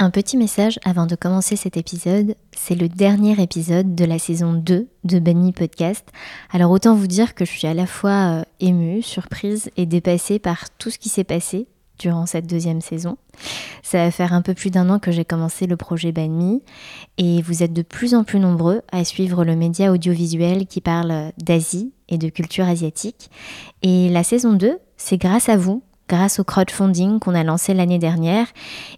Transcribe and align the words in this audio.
Un 0.00 0.10
petit 0.10 0.36
message 0.36 0.78
avant 0.84 1.06
de 1.06 1.16
commencer 1.16 1.56
cet 1.56 1.76
épisode, 1.76 2.36
c'est 2.56 2.76
le 2.76 2.88
dernier 2.88 3.42
épisode 3.42 3.96
de 3.96 4.04
la 4.04 4.20
saison 4.20 4.52
2 4.52 4.86
de 5.02 5.18
Benny 5.18 5.52
Podcast. 5.52 6.06
Alors 6.52 6.70
autant 6.70 6.94
vous 6.94 7.08
dire 7.08 7.34
que 7.34 7.44
je 7.44 7.50
suis 7.50 7.66
à 7.66 7.74
la 7.74 7.88
fois 7.88 8.10
euh, 8.38 8.42
émue, 8.60 9.02
surprise 9.02 9.72
et 9.76 9.86
dépassée 9.86 10.38
par 10.38 10.70
tout 10.70 10.90
ce 10.90 11.00
qui 11.00 11.08
s'est 11.08 11.24
passé 11.24 11.66
durant 11.98 12.26
cette 12.26 12.46
deuxième 12.46 12.80
saison. 12.80 13.16
Ça 13.82 14.04
va 14.04 14.12
faire 14.12 14.32
un 14.32 14.40
peu 14.40 14.54
plus 14.54 14.70
d'un 14.70 14.88
an 14.88 15.00
que 15.00 15.10
j'ai 15.10 15.24
commencé 15.24 15.66
le 15.66 15.76
projet 15.76 16.12
Banmi 16.12 16.62
et 17.16 17.42
vous 17.42 17.64
êtes 17.64 17.72
de 17.72 17.82
plus 17.82 18.14
en 18.14 18.22
plus 18.22 18.38
nombreux 18.38 18.82
à 18.92 19.02
suivre 19.04 19.44
le 19.44 19.56
média 19.56 19.90
audiovisuel 19.90 20.68
qui 20.68 20.80
parle 20.80 21.32
d'Asie 21.38 21.92
et 22.08 22.18
de 22.18 22.28
culture 22.28 22.68
asiatique. 22.68 23.30
Et 23.82 24.10
la 24.10 24.22
saison 24.22 24.52
2, 24.52 24.78
c'est 24.96 25.18
grâce 25.18 25.48
à 25.48 25.56
vous 25.56 25.82
grâce 26.08 26.38
au 26.38 26.44
crowdfunding 26.44 27.18
qu'on 27.18 27.34
a 27.34 27.44
lancé 27.44 27.74
l'année 27.74 27.98
dernière 27.98 28.46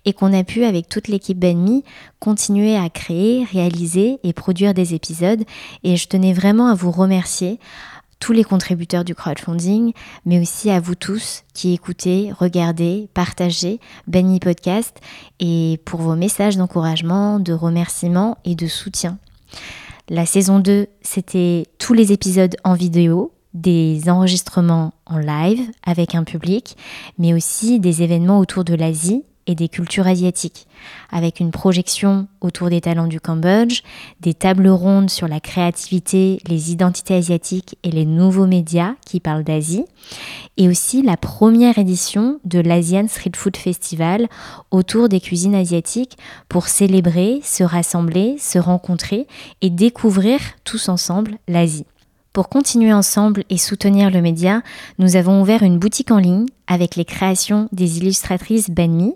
et 0.04 0.12
qu'on 0.12 0.32
a 0.32 0.44
pu, 0.44 0.64
avec 0.64 0.88
toute 0.88 1.08
l'équipe 1.08 1.38
Benmi, 1.38 1.84
continuer 2.18 2.76
à 2.76 2.88
créer, 2.88 3.44
réaliser 3.44 4.18
et 4.22 4.32
produire 4.32 4.74
des 4.74 4.94
épisodes. 4.94 5.42
Et 5.84 5.96
je 5.96 6.08
tenais 6.08 6.32
vraiment 6.32 6.68
à 6.68 6.74
vous 6.74 6.90
remercier 6.90 7.58
tous 8.20 8.32
les 8.32 8.44
contributeurs 8.44 9.02
du 9.02 9.14
crowdfunding, 9.14 9.92
mais 10.26 10.40
aussi 10.40 10.70
à 10.70 10.78
vous 10.78 10.94
tous 10.94 11.42
qui 11.54 11.72
écoutez, 11.72 12.32
regardez, 12.38 13.08
partagez 13.14 13.80
Benny 14.06 14.38
Podcast 14.38 15.00
et 15.40 15.80
pour 15.86 16.00
vos 16.00 16.16
messages 16.16 16.58
d'encouragement, 16.58 17.40
de 17.40 17.54
remerciement 17.54 18.36
et 18.44 18.54
de 18.54 18.66
soutien. 18.66 19.18
La 20.10 20.26
saison 20.26 20.58
2, 20.58 20.86
c'était 21.00 21.66
tous 21.78 21.94
les 21.94 22.12
épisodes 22.12 22.56
en 22.62 22.74
vidéo, 22.74 23.32
des 23.54 24.08
enregistrements 24.08 24.92
en 25.06 25.18
live 25.18 25.60
avec 25.84 26.14
un 26.14 26.24
public, 26.24 26.76
mais 27.18 27.34
aussi 27.34 27.80
des 27.80 28.02
événements 28.02 28.38
autour 28.38 28.64
de 28.64 28.74
l'Asie 28.74 29.24
et 29.46 29.54
des 29.54 29.68
cultures 29.68 30.06
asiatiques, 30.06 30.68
avec 31.10 31.40
une 31.40 31.50
projection 31.50 32.28
autour 32.40 32.70
des 32.70 32.80
talents 32.80 33.08
du 33.08 33.20
Cambodge, 33.20 33.82
des 34.20 34.34
tables 34.34 34.68
rondes 34.68 35.10
sur 35.10 35.26
la 35.26 35.40
créativité, 35.40 36.38
les 36.46 36.70
identités 36.70 37.14
asiatiques 37.14 37.76
et 37.82 37.90
les 37.90 38.04
nouveaux 38.04 38.46
médias 38.46 38.94
qui 39.04 39.18
parlent 39.18 39.42
d'Asie, 39.42 39.84
et 40.56 40.68
aussi 40.68 41.02
la 41.02 41.16
première 41.16 41.78
édition 41.78 42.38
de 42.44 42.60
l'Asian 42.60 43.08
Street 43.08 43.32
Food 43.34 43.56
Festival 43.56 44.28
autour 44.70 45.08
des 45.08 45.20
cuisines 45.20 45.56
asiatiques 45.56 46.16
pour 46.48 46.68
célébrer, 46.68 47.40
se 47.42 47.64
rassembler, 47.64 48.36
se 48.38 48.58
rencontrer 48.58 49.26
et 49.62 49.70
découvrir 49.70 50.38
tous 50.64 50.88
ensemble 50.88 51.38
l'Asie. 51.48 51.86
Pour 52.32 52.48
continuer 52.48 52.92
ensemble 52.92 53.42
et 53.50 53.58
soutenir 53.58 54.08
le 54.08 54.20
média, 54.20 54.62
nous 55.00 55.16
avons 55.16 55.42
ouvert 55.42 55.64
une 55.64 55.80
boutique 55.80 56.12
en 56.12 56.18
ligne 56.18 56.46
avec 56.68 56.94
les 56.94 57.04
créations 57.04 57.68
des 57.72 57.98
illustratrices 57.98 58.70
Banmi, 58.70 59.14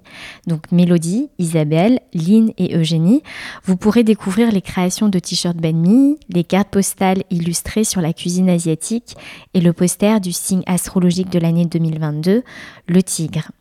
donc 0.48 0.72
Mélodie, 0.72 1.30
Isabelle, 1.38 2.00
Lynn 2.12 2.50
et 2.58 2.76
Eugénie. 2.76 3.22
Vous 3.62 3.76
pourrez 3.76 4.02
découvrir 4.02 4.50
les 4.50 4.62
créations 4.62 5.08
de 5.08 5.20
t-shirts 5.20 5.56
Banmi, 5.56 6.18
les 6.28 6.42
cartes 6.42 6.70
postales 6.70 7.22
illustrées 7.30 7.84
sur 7.84 8.00
la 8.00 8.12
cuisine 8.12 8.50
asiatique 8.50 9.14
et 9.54 9.60
le 9.60 9.72
poster 9.72 10.20
du 10.20 10.32
signe 10.32 10.64
astrologique 10.66 11.30
de 11.30 11.38
l'année 11.38 11.66
2022, 11.66 12.42
le 12.88 13.02
tigre. 13.04 13.52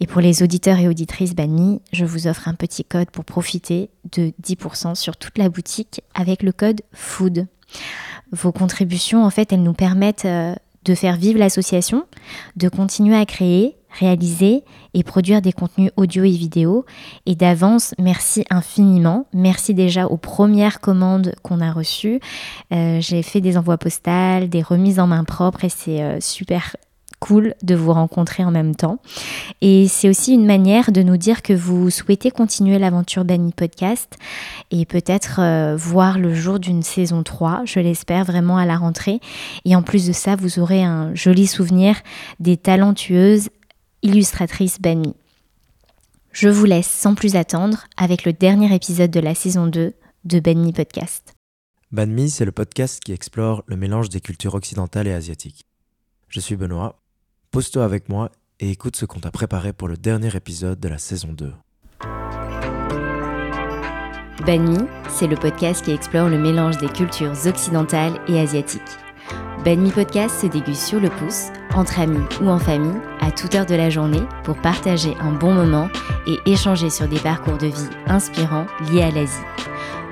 Et 0.00 0.06
pour 0.06 0.20
les 0.20 0.42
auditeurs 0.42 0.78
et 0.78 0.88
auditrices 0.88 1.34
Banmi, 1.34 1.80
je 1.94 2.04
vous 2.04 2.26
offre 2.26 2.48
un 2.48 2.54
petit 2.54 2.84
code 2.84 3.10
pour 3.10 3.24
profiter 3.24 3.88
de 4.12 4.34
10% 4.42 4.94
sur 4.94 5.16
toute 5.16 5.38
la 5.38 5.48
boutique 5.48 6.02
avec 6.14 6.42
le 6.42 6.52
code 6.52 6.82
FOOD. 6.92 7.46
Vos 8.32 8.52
contributions, 8.52 9.24
en 9.24 9.30
fait, 9.30 9.52
elles 9.52 9.62
nous 9.62 9.74
permettent 9.74 10.24
euh, 10.24 10.54
de 10.84 10.94
faire 10.94 11.16
vivre 11.16 11.38
l'association, 11.38 12.06
de 12.56 12.68
continuer 12.68 13.16
à 13.16 13.26
créer, 13.26 13.76
réaliser 13.98 14.64
et 14.94 15.02
produire 15.02 15.42
des 15.42 15.52
contenus 15.52 15.90
audio 15.96 16.24
et 16.24 16.30
vidéo. 16.30 16.84
Et 17.26 17.34
d'avance, 17.34 17.94
merci 17.98 18.44
infiniment. 18.50 19.26
Merci 19.32 19.74
déjà 19.74 20.06
aux 20.06 20.16
premières 20.16 20.80
commandes 20.80 21.34
qu'on 21.42 21.60
a 21.60 21.72
reçues. 21.72 22.20
Euh, 22.72 23.00
j'ai 23.00 23.22
fait 23.22 23.40
des 23.40 23.58
envois 23.58 23.78
postales, 23.78 24.48
des 24.48 24.62
remises 24.62 25.00
en 25.00 25.06
main 25.06 25.24
propre 25.24 25.64
et 25.64 25.68
c'est 25.68 26.02
euh, 26.02 26.20
super 26.20 26.76
cool 27.20 27.54
de 27.62 27.74
vous 27.74 27.92
rencontrer 27.92 28.44
en 28.44 28.50
même 28.50 28.74
temps. 28.74 28.98
Et 29.60 29.86
c'est 29.88 30.08
aussi 30.08 30.34
une 30.34 30.46
manière 30.46 30.90
de 30.90 31.02
nous 31.02 31.16
dire 31.16 31.42
que 31.42 31.52
vous 31.52 31.90
souhaitez 31.90 32.30
continuer 32.30 32.78
l'aventure 32.78 33.24
Benny 33.24 33.52
Podcast 33.52 34.16
et 34.70 34.86
peut-être 34.86 35.40
euh, 35.40 35.76
voir 35.76 36.18
le 36.18 36.34
jour 36.34 36.58
d'une 36.58 36.82
saison 36.82 37.22
3, 37.22 37.62
je 37.66 37.78
l'espère 37.78 38.24
vraiment 38.24 38.56
à 38.56 38.66
la 38.66 38.76
rentrée. 38.76 39.20
Et 39.64 39.76
en 39.76 39.82
plus 39.82 40.06
de 40.06 40.12
ça, 40.12 40.34
vous 40.34 40.58
aurez 40.58 40.82
un 40.82 41.14
joli 41.14 41.46
souvenir 41.46 41.96
des 42.40 42.56
talentueuses 42.56 43.50
illustratrices 44.02 44.80
Benny. 44.80 45.14
Je 46.32 46.48
vous 46.48 46.64
laisse 46.64 46.88
sans 46.88 47.14
plus 47.14 47.36
attendre 47.36 47.84
avec 47.96 48.24
le 48.24 48.32
dernier 48.32 48.74
épisode 48.74 49.10
de 49.10 49.20
la 49.20 49.34
saison 49.34 49.66
2 49.66 49.92
de 50.24 50.40
Benny 50.40 50.72
Podcast. 50.72 51.34
Banmi, 51.92 52.30
c'est 52.30 52.44
le 52.44 52.52
podcast 52.52 53.02
qui 53.02 53.12
explore 53.12 53.64
le 53.66 53.76
mélange 53.76 54.10
des 54.10 54.20
cultures 54.20 54.54
occidentales 54.54 55.08
et 55.08 55.12
asiatiques. 55.12 55.66
Je 56.28 56.38
suis 56.38 56.54
Benoît 56.54 56.99
Pose-toi 57.50 57.82
avec 57.82 58.08
moi 58.08 58.30
et 58.60 58.70
écoute 58.70 58.94
ce 58.94 59.04
qu'on 59.04 59.18
t'a 59.18 59.32
préparé 59.32 59.72
pour 59.72 59.88
le 59.88 59.96
dernier 59.96 60.36
épisode 60.36 60.78
de 60.78 60.86
la 60.86 60.98
saison 60.98 61.32
2. 61.32 61.52
Banmi, 64.46 64.78
c'est 65.08 65.26
le 65.26 65.34
podcast 65.34 65.84
qui 65.84 65.90
explore 65.90 66.28
le 66.28 66.38
mélange 66.38 66.78
des 66.78 66.86
cultures 66.86 67.34
occidentales 67.46 68.20
et 68.28 68.38
asiatiques. 68.38 68.80
Banmi 69.64 69.90
Podcast 69.90 70.40
se 70.40 70.46
déguste 70.46 70.86
sur 70.86 71.00
le 71.00 71.10
pouce, 71.10 71.48
entre 71.74 71.98
amis 71.98 72.24
ou 72.40 72.48
en 72.48 72.60
famille, 72.60 73.00
à 73.20 73.32
toute 73.32 73.56
heure 73.56 73.66
de 73.66 73.74
la 73.74 73.90
journée, 73.90 74.22
pour 74.44 74.56
partager 74.56 75.16
un 75.20 75.32
bon 75.32 75.52
moment 75.52 75.88
et 76.28 76.38
échanger 76.46 76.88
sur 76.88 77.08
des 77.08 77.18
parcours 77.18 77.58
de 77.58 77.66
vie 77.66 77.90
inspirants 78.06 78.66
liés 78.92 79.02
à 79.02 79.10
l'Asie. 79.10 79.42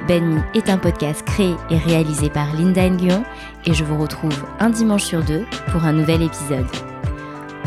Banmi 0.08 0.40
est 0.54 0.68
un 0.68 0.78
podcast 0.78 1.24
créé 1.24 1.54
et 1.70 1.78
réalisé 1.78 2.30
par 2.30 2.52
Linda 2.56 2.90
Nguyen 2.90 3.22
et 3.64 3.74
je 3.74 3.84
vous 3.84 3.96
retrouve 3.96 4.44
un 4.58 4.70
dimanche 4.70 5.04
sur 5.04 5.22
deux 5.22 5.44
pour 5.70 5.84
un 5.84 5.92
nouvel 5.92 6.22
épisode. 6.22 6.66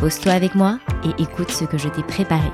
Pose-toi 0.01 0.31
avec 0.31 0.55
moi 0.55 0.79
et 1.03 1.21
écoute 1.21 1.51
ce 1.51 1.63
que 1.63 1.77
je 1.77 1.87
t'ai 1.87 2.01
préparé. 2.01 2.49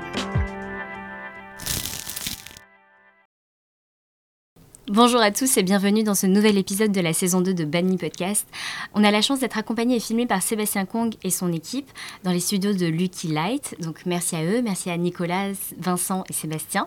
Bonjour 4.86 5.22
à 5.22 5.30
tous 5.30 5.56
et 5.56 5.62
bienvenue 5.62 6.02
dans 6.02 6.14
ce 6.14 6.26
nouvel 6.26 6.58
épisode 6.58 6.92
de 6.92 7.00
la 7.00 7.14
saison 7.14 7.40
2 7.40 7.54
de 7.54 7.64
Banmi 7.64 7.96
Podcast. 7.96 8.46
On 8.92 9.02
a 9.02 9.10
la 9.10 9.22
chance 9.22 9.40
d'être 9.40 9.56
accompagné 9.56 9.96
et 9.96 10.00
filmé 10.00 10.26
par 10.26 10.42
Sébastien 10.42 10.84
Kong 10.84 11.14
et 11.24 11.30
son 11.30 11.50
équipe 11.50 11.90
dans 12.22 12.32
les 12.32 12.40
studios 12.40 12.74
de 12.74 12.84
Lucky 12.84 13.28
Light. 13.28 13.76
Donc 13.80 14.04
merci 14.04 14.36
à 14.36 14.44
eux, 14.44 14.60
merci 14.60 14.90
à 14.90 14.98
Nicolas, 14.98 15.52
Vincent 15.78 16.24
et 16.28 16.34
Sébastien. 16.34 16.86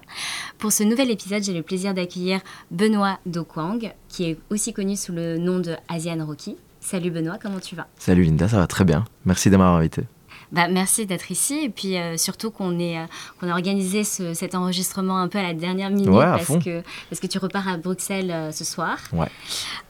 Pour 0.60 0.72
ce 0.72 0.84
nouvel 0.84 1.10
épisode, 1.10 1.42
j'ai 1.42 1.56
le 1.56 1.64
plaisir 1.64 1.96
d'accueillir 1.96 2.40
Benoît 2.70 3.18
Dokwang, 3.26 3.96
qui 4.10 4.30
est 4.30 4.38
aussi 4.52 4.74
connu 4.74 4.96
sous 4.96 5.12
le 5.12 5.40
nom 5.40 5.58
de 5.58 5.76
Asian 5.90 6.24
Rocky. 6.24 6.56
Salut 6.82 7.10
Benoît, 7.10 7.40
comment 7.42 7.60
tu 7.60 7.76
vas? 7.76 7.88
Salut 7.98 8.26
Linda, 8.26 8.48
ça 8.48 8.58
va 8.58 8.68
très 8.68 8.86
bien. 8.86 9.06
Merci 9.26 9.50
de 9.50 9.58
m'avoir 9.58 9.78
invité. 9.78 10.04
Bah, 10.52 10.68
merci 10.68 11.06
d'être 11.06 11.32
ici 11.32 11.62
et 11.64 11.70
puis 11.70 11.98
euh, 11.98 12.18
surtout 12.18 12.52
qu'on 12.52 12.78
euh, 12.78 13.06
qu'on 13.40 13.50
a 13.50 13.52
organisé 13.52 14.04
cet 14.04 14.54
enregistrement 14.54 15.18
un 15.18 15.30
peu 15.30 15.40
à 15.40 15.44
la 15.44 15.54
dernière 15.54 15.90
minute 15.90 16.12
parce, 16.12 16.58
que, 16.64 16.84
parce 17.10 17.22
que 17.22 17.28
tu 17.28 17.38
repars 17.38 17.68
à 17.70 17.78
Bruxelles 17.78 18.32
euh, 18.32 18.52
ce 18.52 18.66
soir. 18.66 18.98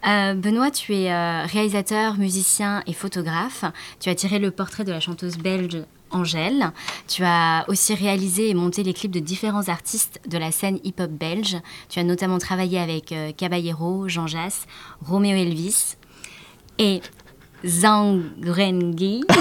Benoît, 0.03 0.71
tu 0.71 0.93
es 0.93 1.45
réalisateur, 1.45 2.17
musicien 2.17 2.83
et 2.85 2.93
photographe. 2.93 3.65
Tu 3.99 4.09
as 4.09 4.15
tiré 4.15 4.39
le 4.39 4.51
portrait 4.51 4.83
de 4.83 4.91
la 4.91 4.99
chanteuse 4.99 5.37
belge 5.37 5.83
Angèle. 6.11 6.71
Tu 7.07 7.23
as 7.23 7.63
aussi 7.69 7.93
réalisé 7.93 8.49
et 8.49 8.53
monté 8.53 8.83
les 8.83 8.93
clips 8.93 9.11
de 9.11 9.19
différents 9.19 9.69
artistes 9.69 10.19
de 10.27 10.37
la 10.37 10.51
scène 10.51 10.79
hip-hop 10.83 11.09
belge. 11.09 11.57
Tu 11.89 11.99
as 11.99 12.03
notamment 12.03 12.37
travaillé 12.37 12.79
avec 12.79 13.13
Caballero, 13.37 14.09
Jean 14.09 14.27
Jass, 14.27 14.65
Roméo 15.05 15.37
Elvis. 15.37 15.95
Et 16.79 17.01
Zangrengi. 17.65 19.23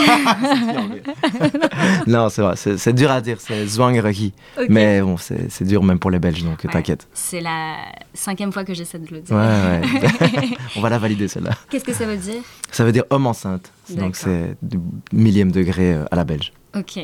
non, 2.07 2.29
c'est 2.29 2.43
vrai, 2.43 2.55
c'est 2.57 2.93
dur 2.93 3.11
à 3.11 3.21
dire, 3.21 3.37
c'est 3.41 3.67
Zwangrengi. 3.67 4.33
Mais 4.69 5.01
bon, 5.01 5.17
c'est 5.17 5.65
dur 5.65 5.83
même 5.83 5.99
pour 5.99 6.11
les 6.11 6.19
Belges, 6.19 6.43
donc 6.45 6.67
t'inquiète. 6.71 7.07
C'est 7.15 7.41
la 7.41 7.77
cinquième 8.15 8.53
fois 8.53 8.65
que 8.65 8.75
j'essaie 8.75 8.99
de 8.99 9.13
le 9.13 9.21
dire. 9.21 9.37
Ouais, 9.37 9.41
ouais. 9.41 10.49
On 10.77 10.81
va 10.81 10.91
la 10.91 10.99
valider 10.99 11.29
celle-là. 11.29 11.53
Qu'est-ce 11.69 11.85
que 11.85 11.93
ça 11.93 12.07
veut 12.07 12.17
dire? 12.17 12.43
Ça 12.71 12.85
veut 12.85 12.93
dire 12.93 13.05
homme 13.11 13.27
enceinte. 13.27 13.73
Donc 13.91 14.17
c'est 14.17 14.57
du 14.63 14.79
millième 15.13 15.51
degré 15.51 15.95
euh, 15.95 16.05
à 16.11 16.17
la 16.17 16.25
belge. 16.25 16.53
Ok. 16.77 17.01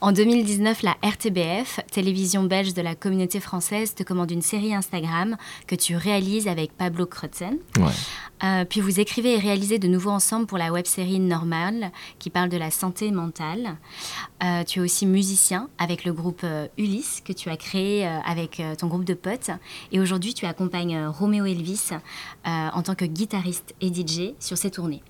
En 0.00 0.12
2019, 0.12 0.82
la 0.82 0.96
RTBF, 1.02 1.80
télévision 1.90 2.44
belge 2.44 2.72
de 2.72 2.82
la 2.82 2.94
communauté 2.94 3.40
française, 3.40 3.94
te 3.94 4.04
commande 4.04 4.30
une 4.30 4.42
série 4.42 4.74
Instagram 4.74 5.36
que 5.66 5.74
tu 5.74 5.96
réalises 5.96 6.46
avec 6.46 6.72
Pablo 6.76 7.06
Kretzen. 7.06 7.58
Euh, 8.44 8.64
puis 8.64 8.80
vous 8.80 9.00
écrivez 9.00 9.34
et 9.34 9.38
réalisez 9.38 9.78
de 9.78 9.88
nouveau 9.88 10.10
ensemble 10.10 10.46
pour 10.46 10.58
la 10.58 10.72
web-série 10.72 11.20
Normal 11.20 11.90
qui 12.18 12.30
parle 12.30 12.48
de 12.48 12.56
la 12.56 12.70
santé 12.70 13.10
mentale. 13.10 13.76
Euh, 14.44 14.62
tu 14.64 14.78
es 14.78 14.82
aussi 14.82 15.06
musicien 15.06 15.68
avec 15.78 16.04
le 16.04 16.12
groupe 16.12 16.42
euh, 16.44 16.68
Ulysse 16.78 17.22
que 17.24 17.32
tu 17.32 17.50
as 17.50 17.56
créé 17.56 18.06
avec 18.06 18.62
ton 18.78 18.86
groupe 18.86 19.04
de 19.04 19.14
potes. 19.14 19.50
Et 19.90 20.00
aujourd'hui, 20.00 20.34
tu 20.34 20.46
accompagnes 20.46 21.06
Roméo 21.06 21.44
Elvis 21.44 21.90
en 22.44 22.82
tant 22.82 22.94
que 22.94 23.04
guitariste 23.04 23.74
et 23.80 23.92
DJ 23.92 24.34
sur 24.38 24.56
ses 24.56 24.70
tournées. 24.70 25.02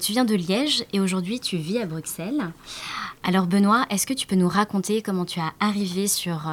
Tu 0.00 0.12
viens 0.12 0.24
de 0.24 0.34
Liège 0.34 0.84
et 0.92 1.00
aujourd'hui 1.00 1.40
tu 1.40 1.56
vis 1.56 1.78
à 1.78 1.86
Bruxelles. 1.86 2.50
Alors 3.22 3.46
Benoît, 3.46 3.86
est-ce 3.90 4.06
que 4.06 4.14
tu 4.14 4.26
peux 4.26 4.36
nous 4.36 4.48
raconter 4.48 5.02
comment 5.02 5.24
tu 5.24 5.40
as 5.40 5.52
arrivé 5.60 6.08
sur, 6.08 6.50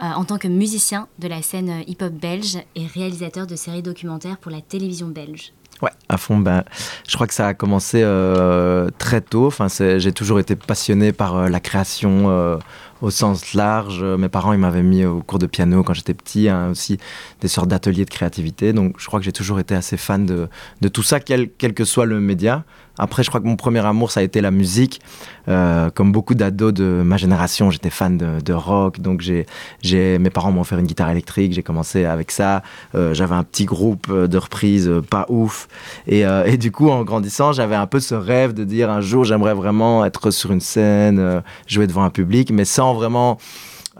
en 0.00 0.24
tant 0.24 0.38
que 0.38 0.48
musicien 0.48 1.08
de 1.18 1.28
la 1.28 1.42
scène 1.42 1.82
hip-hop 1.86 2.12
belge 2.12 2.58
et 2.74 2.86
réalisateur 2.86 3.46
de 3.46 3.56
séries 3.56 3.82
documentaires 3.82 4.38
pour 4.38 4.50
la 4.50 4.60
télévision 4.60 5.08
belge? 5.08 5.52
Ouais, 5.82 5.90
à 6.08 6.16
fond. 6.18 6.38
Ben, 6.38 6.64
je 7.08 7.14
crois 7.14 7.26
que 7.26 7.34
ça 7.34 7.48
a 7.48 7.54
commencé 7.54 8.02
euh, 8.02 8.88
très 8.98 9.20
tôt. 9.20 9.46
Enfin, 9.46 9.68
j'ai 9.68 10.12
toujours 10.12 10.38
été 10.38 10.56
passionné 10.56 11.12
par 11.12 11.36
euh, 11.36 11.48
la 11.48 11.60
création 11.60 12.28
euh, 12.28 12.58
au 13.02 13.10
sens 13.10 13.54
large. 13.54 14.02
Mes 14.02 14.28
parents, 14.28 14.52
ils 14.52 14.58
m'avaient 14.58 14.82
mis 14.82 15.04
au 15.04 15.22
cours 15.22 15.38
de 15.38 15.46
piano 15.46 15.82
quand 15.82 15.94
j'étais 15.94 16.14
petit, 16.14 16.48
hein, 16.48 16.70
aussi 16.70 16.98
des 17.40 17.48
sortes 17.48 17.68
d'ateliers 17.68 18.04
de 18.04 18.10
créativité. 18.10 18.72
Donc, 18.72 18.96
je 18.98 19.06
crois 19.06 19.20
que 19.20 19.24
j'ai 19.24 19.32
toujours 19.32 19.60
été 19.60 19.74
assez 19.74 19.96
fan 19.96 20.26
de, 20.26 20.48
de 20.80 20.88
tout 20.88 21.02
ça, 21.02 21.20
quel, 21.20 21.50
quel, 21.50 21.74
que 21.74 21.84
soit 21.84 22.06
le 22.06 22.20
média. 22.20 22.64
Après, 22.98 23.22
je 23.22 23.28
crois 23.28 23.40
que 23.40 23.46
mon 23.46 23.56
premier 23.56 23.84
amour, 23.84 24.10
ça 24.10 24.20
a 24.20 24.22
été 24.22 24.40
la 24.40 24.50
musique. 24.50 25.00
Euh, 25.48 25.90
comme 25.90 26.12
beaucoup 26.12 26.34
d'ados 26.34 26.72
de 26.72 27.02
ma 27.04 27.16
génération, 27.16 27.70
j'étais 27.70 27.90
fan 27.90 28.18
de, 28.18 28.52
rock. 28.52 29.00
Donc, 29.00 29.22
j'ai, 29.22 30.18
mes 30.18 30.30
parents 30.30 30.52
m'ont 30.52 30.60
offert 30.60 30.78
une 30.78 30.86
guitare 30.86 31.10
électrique. 31.10 31.52
J'ai 31.52 31.62
commencé 31.62 32.04
avec 32.04 32.30
ça. 32.30 32.62
Euh, 32.94 33.14
j'avais 33.14 33.34
un 33.34 33.44
petit 33.44 33.64
groupe 33.64 34.12
de 34.12 34.38
reprises 34.38 34.88
euh, 34.88 35.00
pas 35.00 35.26
ouf. 35.28 35.68
Et, 36.06 36.20
et, 36.20 36.56
du 36.56 36.70
coup, 36.72 36.90
en 36.90 37.02
grandissant, 37.04 37.52
j'avais 37.52 37.74
un 37.76 37.86
peu 37.86 38.00
ce 38.00 38.14
rêve 38.14 38.52
de 38.52 38.64
dire 38.64 38.90
un 38.90 39.00
jour, 39.00 39.24
j'aimerais 39.24 39.54
vraiment 39.54 40.04
être 40.04 40.30
sur 40.30 40.52
une 40.52 40.60
scène, 40.60 41.42
jouer 41.66 41.86
devant 41.86 42.04
un 42.04 42.10
public, 42.10 42.50
mais 42.50 42.64
sans 42.64 42.94
vraiment 42.94 43.38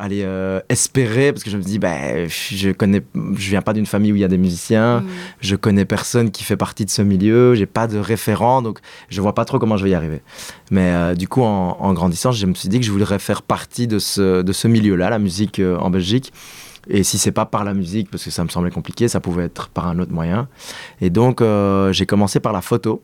aller 0.01 0.23
euh, 0.25 0.61
espérer 0.69 1.33
parce 1.33 1.45
que 1.45 1.51
je 1.51 1.57
me 1.57 1.63
dis 1.63 1.79
bah 1.79 2.27
je 2.27 2.71
connais 2.73 3.03
je 3.15 3.51
viens 3.51 3.61
pas 3.61 3.75
d'une 3.75 3.87
famille 3.87 4.13
où 4.13 4.17
il 4.17 4.21
y 4.21 4.25
a 4.25 4.29
des 4.29 4.39
musiciens 4.39 5.01
mm. 5.01 5.07
je 5.41 5.57
connais 5.57 5.85
personne 5.85 6.31
qui 6.31 6.43
fait 6.43 6.57
partie 6.57 6.87
de 6.87 6.91
ce 6.91 7.03
milieu 7.03 7.55
j'ai 7.55 7.67
pas 7.67 7.87
de 7.87 7.99
référent 7.99 8.63
donc 8.63 8.81
je 9.11 9.21
vois 9.21 9.35
pas 9.35 9.45
trop 9.45 9.59
comment 9.59 9.77
je 9.77 9.85
vais 9.85 9.91
y 9.91 9.95
arriver 9.95 10.23
mais 10.71 10.91
euh, 10.91 11.15
du 11.15 11.29
coup 11.29 11.43
en, 11.43 11.93
grandissant 11.93 12.33
je 12.33 12.47
me 12.47 12.55
suis 12.55 12.69
dit 12.69 12.81
que 12.81 12.87
je 12.87 12.93
voudrais 12.93 13.19
faire 13.19 13.43
partie 13.43 13.87
de 13.87 13.99
ce 13.99 14.43
de 14.43 14.53
ce 14.53 14.69
milieu 14.69 14.97
là 14.97 15.11
la 15.11 15.19
musique 15.19 15.59
euh, 15.59 15.77
en 15.79 15.91
Belgique 15.91 16.33
et 16.89 17.03
si 17.03 17.19
c'est 17.19 17.33
pas 17.33 17.45
par 17.45 17.65
la 17.65 17.75
musique 17.75 18.11
parce 18.11 18.25
que 18.25 18.31
ça 18.31 18.43
me 18.43 18.49
semblait 18.49 18.71
compliqué 18.71 19.07
ça 19.07 19.21
pouvait 19.21 19.45
être 19.45 19.69
par 19.69 19.87
un 19.87 19.99
autre 19.99 20.13
moyen 20.13 20.49
et 21.03 21.11
donc 21.11 21.43
j'ai 21.93 22.07
commencé 22.07 22.41
par 22.41 22.55
la 22.55 22.63
photo 22.63 23.03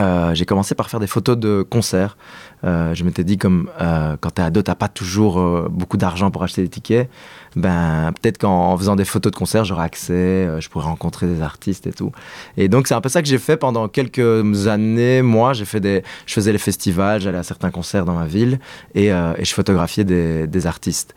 euh, 0.00 0.34
j'ai 0.34 0.44
commencé 0.44 0.74
par 0.74 0.90
faire 0.90 1.00
des 1.00 1.06
photos 1.06 1.38
de 1.38 1.62
concerts. 1.68 2.16
Euh, 2.64 2.94
je 2.94 3.04
m'étais 3.04 3.24
dit, 3.24 3.36
comme 3.36 3.68
euh, 3.80 4.16
quand 4.20 4.30
t'es 4.30 4.42
ado, 4.42 4.62
t'as 4.62 4.74
pas 4.74 4.88
toujours 4.88 5.38
euh, 5.38 5.68
beaucoup 5.70 5.96
d'argent 5.96 6.30
pour 6.30 6.42
acheter 6.42 6.62
des 6.62 6.68
tickets, 6.68 7.10
ben 7.56 8.12
peut-être 8.20 8.38
qu'en 8.38 8.76
faisant 8.76 8.96
des 8.96 9.04
photos 9.04 9.32
de 9.32 9.36
concerts, 9.36 9.64
j'aurais 9.64 9.84
accès, 9.84 10.12
euh, 10.12 10.60
je 10.60 10.68
pourrais 10.70 10.86
rencontrer 10.86 11.26
des 11.26 11.42
artistes 11.42 11.86
et 11.86 11.92
tout. 11.92 12.10
Et 12.56 12.68
donc 12.68 12.86
c'est 12.88 12.94
un 12.94 13.00
peu 13.00 13.08
ça 13.08 13.22
que 13.22 13.28
j'ai 13.28 13.38
fait 13.38 13.56
pendant 13.56 13.88
quelques 13.88 14.66
années. 14.66 15.22
Moi, 15.22 15.52
j'ai 15.52 15.64
fait 15.64 15.80
des, 15.80 16.02
je 16.26 16.34
faisais 16.34 16.52
les 16.52 16.58
festivals, 16.58 17.20
j'allais 17.20 17.38
à 17.38 17.42
certains 17.42 17.70
concerts 17.70 18.04
dans 18.04 18.14
ma 18.14 18.26
ville 18.26 18.58
et, 18.94 19.06
et 19.08 19.44
je 19.44 19.54
photographiais 19.54 20.04
des, 20.04 20.46
des 20.46 20.66
artistes. 20.66 21.14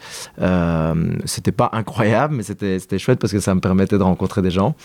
c'était 1.25 1.51
pas 1.51 1.69
incroyable, 1.73 2.35
mais 2.35 2.43
c'était 2.43 2.79
c'était 2.79 2.99
chouette 2.99 3.19
parce 3.19 3.31
que 3.31 3.39
ça 3.39 3.55
me 3.55 3.61
permettait 3.61 3.97
de 3.97 4.03
rencontrer 4.03 4.41
des 4.41 4.51
gens. 4.51 4.75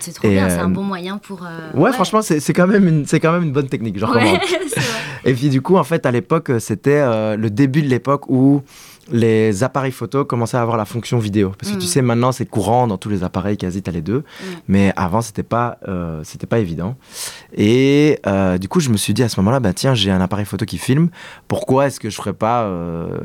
C'est 0.00 0.12
trop 0.12 0.28
bien, 0.28 0.48
c'est 0.48 0.58
un 0.58 0.68
bon 0.68 0.82
moyen 0.82 1.18
pour. 1.18 1.42
Ouais, 1.74 1.80
ouais, 1.80 1.92
franchement, 1.92 2.22
c'est 2.22 2.52
quand 2.52 2.66
même 2.66 2.88
une 2.88 3.06
c'est 3.06 3.20
quand 3.20 3.32
même 3.32 3.42
une 3.42 3.52
bonne 3.52 3.68
technique. 3.68 3.98
Genre 3.98 4.14
ouais, 4.14 4.40
et 5.24 5.34
puis 5.34 5.50
du 5.50 5.60
coup, 5.60 5.76
en 5.76 5.84
fait, 5.84 6.05
à 6.06 6.10
l'époque, 6.10 6.52
c'était 6.58 6.92
euh, 6.92 7.36
le 7.36 7.50
début 7.50 7.82
de 7.82 7.88
l'époque 7.88 8.28
où 8.28 8.62
les 9.12 9.62
appareils 9.62 9.92
photo 9.92 10.24
commençaient 10.24 10.56
à 10.56 10.62
avoir 10.62 10.76
la 10.76 10.84
fonction 10.84 11.18
vidéo. 11.18 11.52
Parce 11.58 11.72
que 11.72 11.76
tu 11.76 11.84
mm. 11.84 11.88
sais, 11.88 12.02
maintenant, 12.02 12.32
c'est 12.32 12.46
courant 12.46 12.88
dans 12.88 12.98
tous 12.98 13.08
les 13.08 13.22
appareils, 13.22 13.56
quasi, 13.56 13.82
tu 13.82 13.90
as 13.90 13.92
les 13.92 14.00
deux. 14.00 14.18
Mm. 14.18 14.44
Mais 14.68 14.92
avant, 14.96 15.20
c'était 15.20 15.44
pas, 15.44 15.78
euh, 15.86 16.22
c'était 16.24 16.46
pas 16.46 16.58
évident. 16.58 16.96
Et 17.56 18.18
euh, 18.26 18.58
du 18.58 18.68
coup, 18.68 18.80
je 18.80 18.90
me 18.90 18.96
suis 18.96 19.14
dit 19.14 19.22
à 19.22 19.28
ce 19.28 19.38
moment-là, 19.40 19.60
bah, 19.60 19.72
tiens, 19.72 19.94
j'ai 19.94 20.10
un 20.10 20.20
appareil 20.20 20.46
photo 20.46 20.64
qui 20.64 20.78
filme. 20.78 21.10
Pourquoi 21.46 21.86
est-ce 21.86 22.00
que 22.00 22.10
je 22.10 22.16
ferais 22.16 22.32
pas 22.32 22.68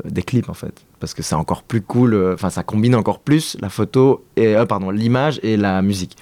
des 0.04 0.22
clips, 0.22 0.48
en 0.48 0.54
fait? 0.54 0.84
Parce 1.00 1.14
que 1.14 1.22
c'est 1.22 1.34
encore 1.34 1.64
plus 1.64 1.80
cool. 1.80 2.32
Enfin, 2.34 2.50
ça 2.50 2.62
combine 2.62 2.94
encore 2.94 3.18
plus 3.18 3.56
la 3.60 3.68
photo, 3.68 4.24
et, 4.36 4.54
pardon, 4.68 4.90
l'image 4.90 5.40
et 5.42 5.56
la 5.56 5.82
musique. 5.82 6.16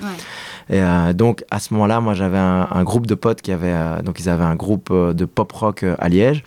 Et 0.70 0.80
donc, 1.14 1.44
à 1.50 1.58
ce 1.58 1.74
moment-là, 1.74 2.00
moi, 2.00 2.14
j'avais 2.14 2.38
un, 2.38 2.84
groupe 2.84 3.06
de 3.06 3.16
potes 3.16 3.42
qui 3.42 3.50
avaient, 3.50 4.02
donc 4.04 4.20
ils 4.20 4.28
avaient 4.28 4.44
un 4.44 4.54
groupe 4.54 4.92
de 4.92 5.24
pop 5.24 5.50
rock 5.50 5.84
à 5.98 6.08
Liège. 6.08 6.44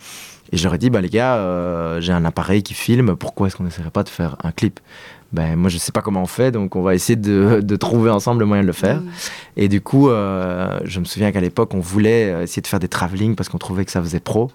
Et 0.52 0.56
je 0.56 0.64
leur 0.64 0.74
ai 0.74 0.78
dit, 0.78 0.88
bah, 0.88 1.00
les 1.00 1.08
gars, 1.08 1.36
euh, 1.36 2.00
j'ai 2.00 2.12
un 2.12 2.24
appareil 2.24 2.62
qui 2.62 2.74
filme, 2.74 3.16
pourquoi 3.16 3.48
est-ce 3.48 3.56
qu'on 3.56 3.64
n'essaierait 3.64 3.90
pas 3.90 4.04
de 4.04 4.08
faire 4.08 4.36
un 4.44 4.52
clip? 4.52 4.78
Ben, 5.34 5.56
moi 5.56 5.68
je 5.68 5.78
sais 5.78 5.90
pas 5.90 6.00
comment 6.00 6.22
on 6.22 6.26
fait, 6.26 6.52
donc 6.52 6.76
on 6.76 6.82
va 6.82 6.94
essayer 6.94 7.16
de, 7.16 7.60
de 7.60 7.76
trouver 7.76 8.10
ensemble 8.10 8.40
le 8.40 8.46
moyen 8.46 8.62
de 8.62 8.68
le 8.68 8.72
faire. 8.72 9.00
Mm. 9.00 9.10
Et 9.56 9.68
du 9.68 9.80
coup, 9.80 10.08
euh, 10.08 10.80
je 10.84 11.00
me 11.00 11.04
souviens 11.04 11.32
qu'à 11.32 11.40
l'époque, 11.40 11.74
on 11.74 11.80
voulait 11.80 12.32
euh, 12.32 12.42
essayer 12.42 12.62
de 12.62 12.66
faire 12.66 12.78
des 12.78 12.88
travelling 12.88 13.34
parce 13.34 13.48
qu'on 13.48 13.58
trouvait 13.58 13.84
que 13.84 13.90
ça 13.90 14.00
faisait 14.00 14.20
pro. 14.20 14.50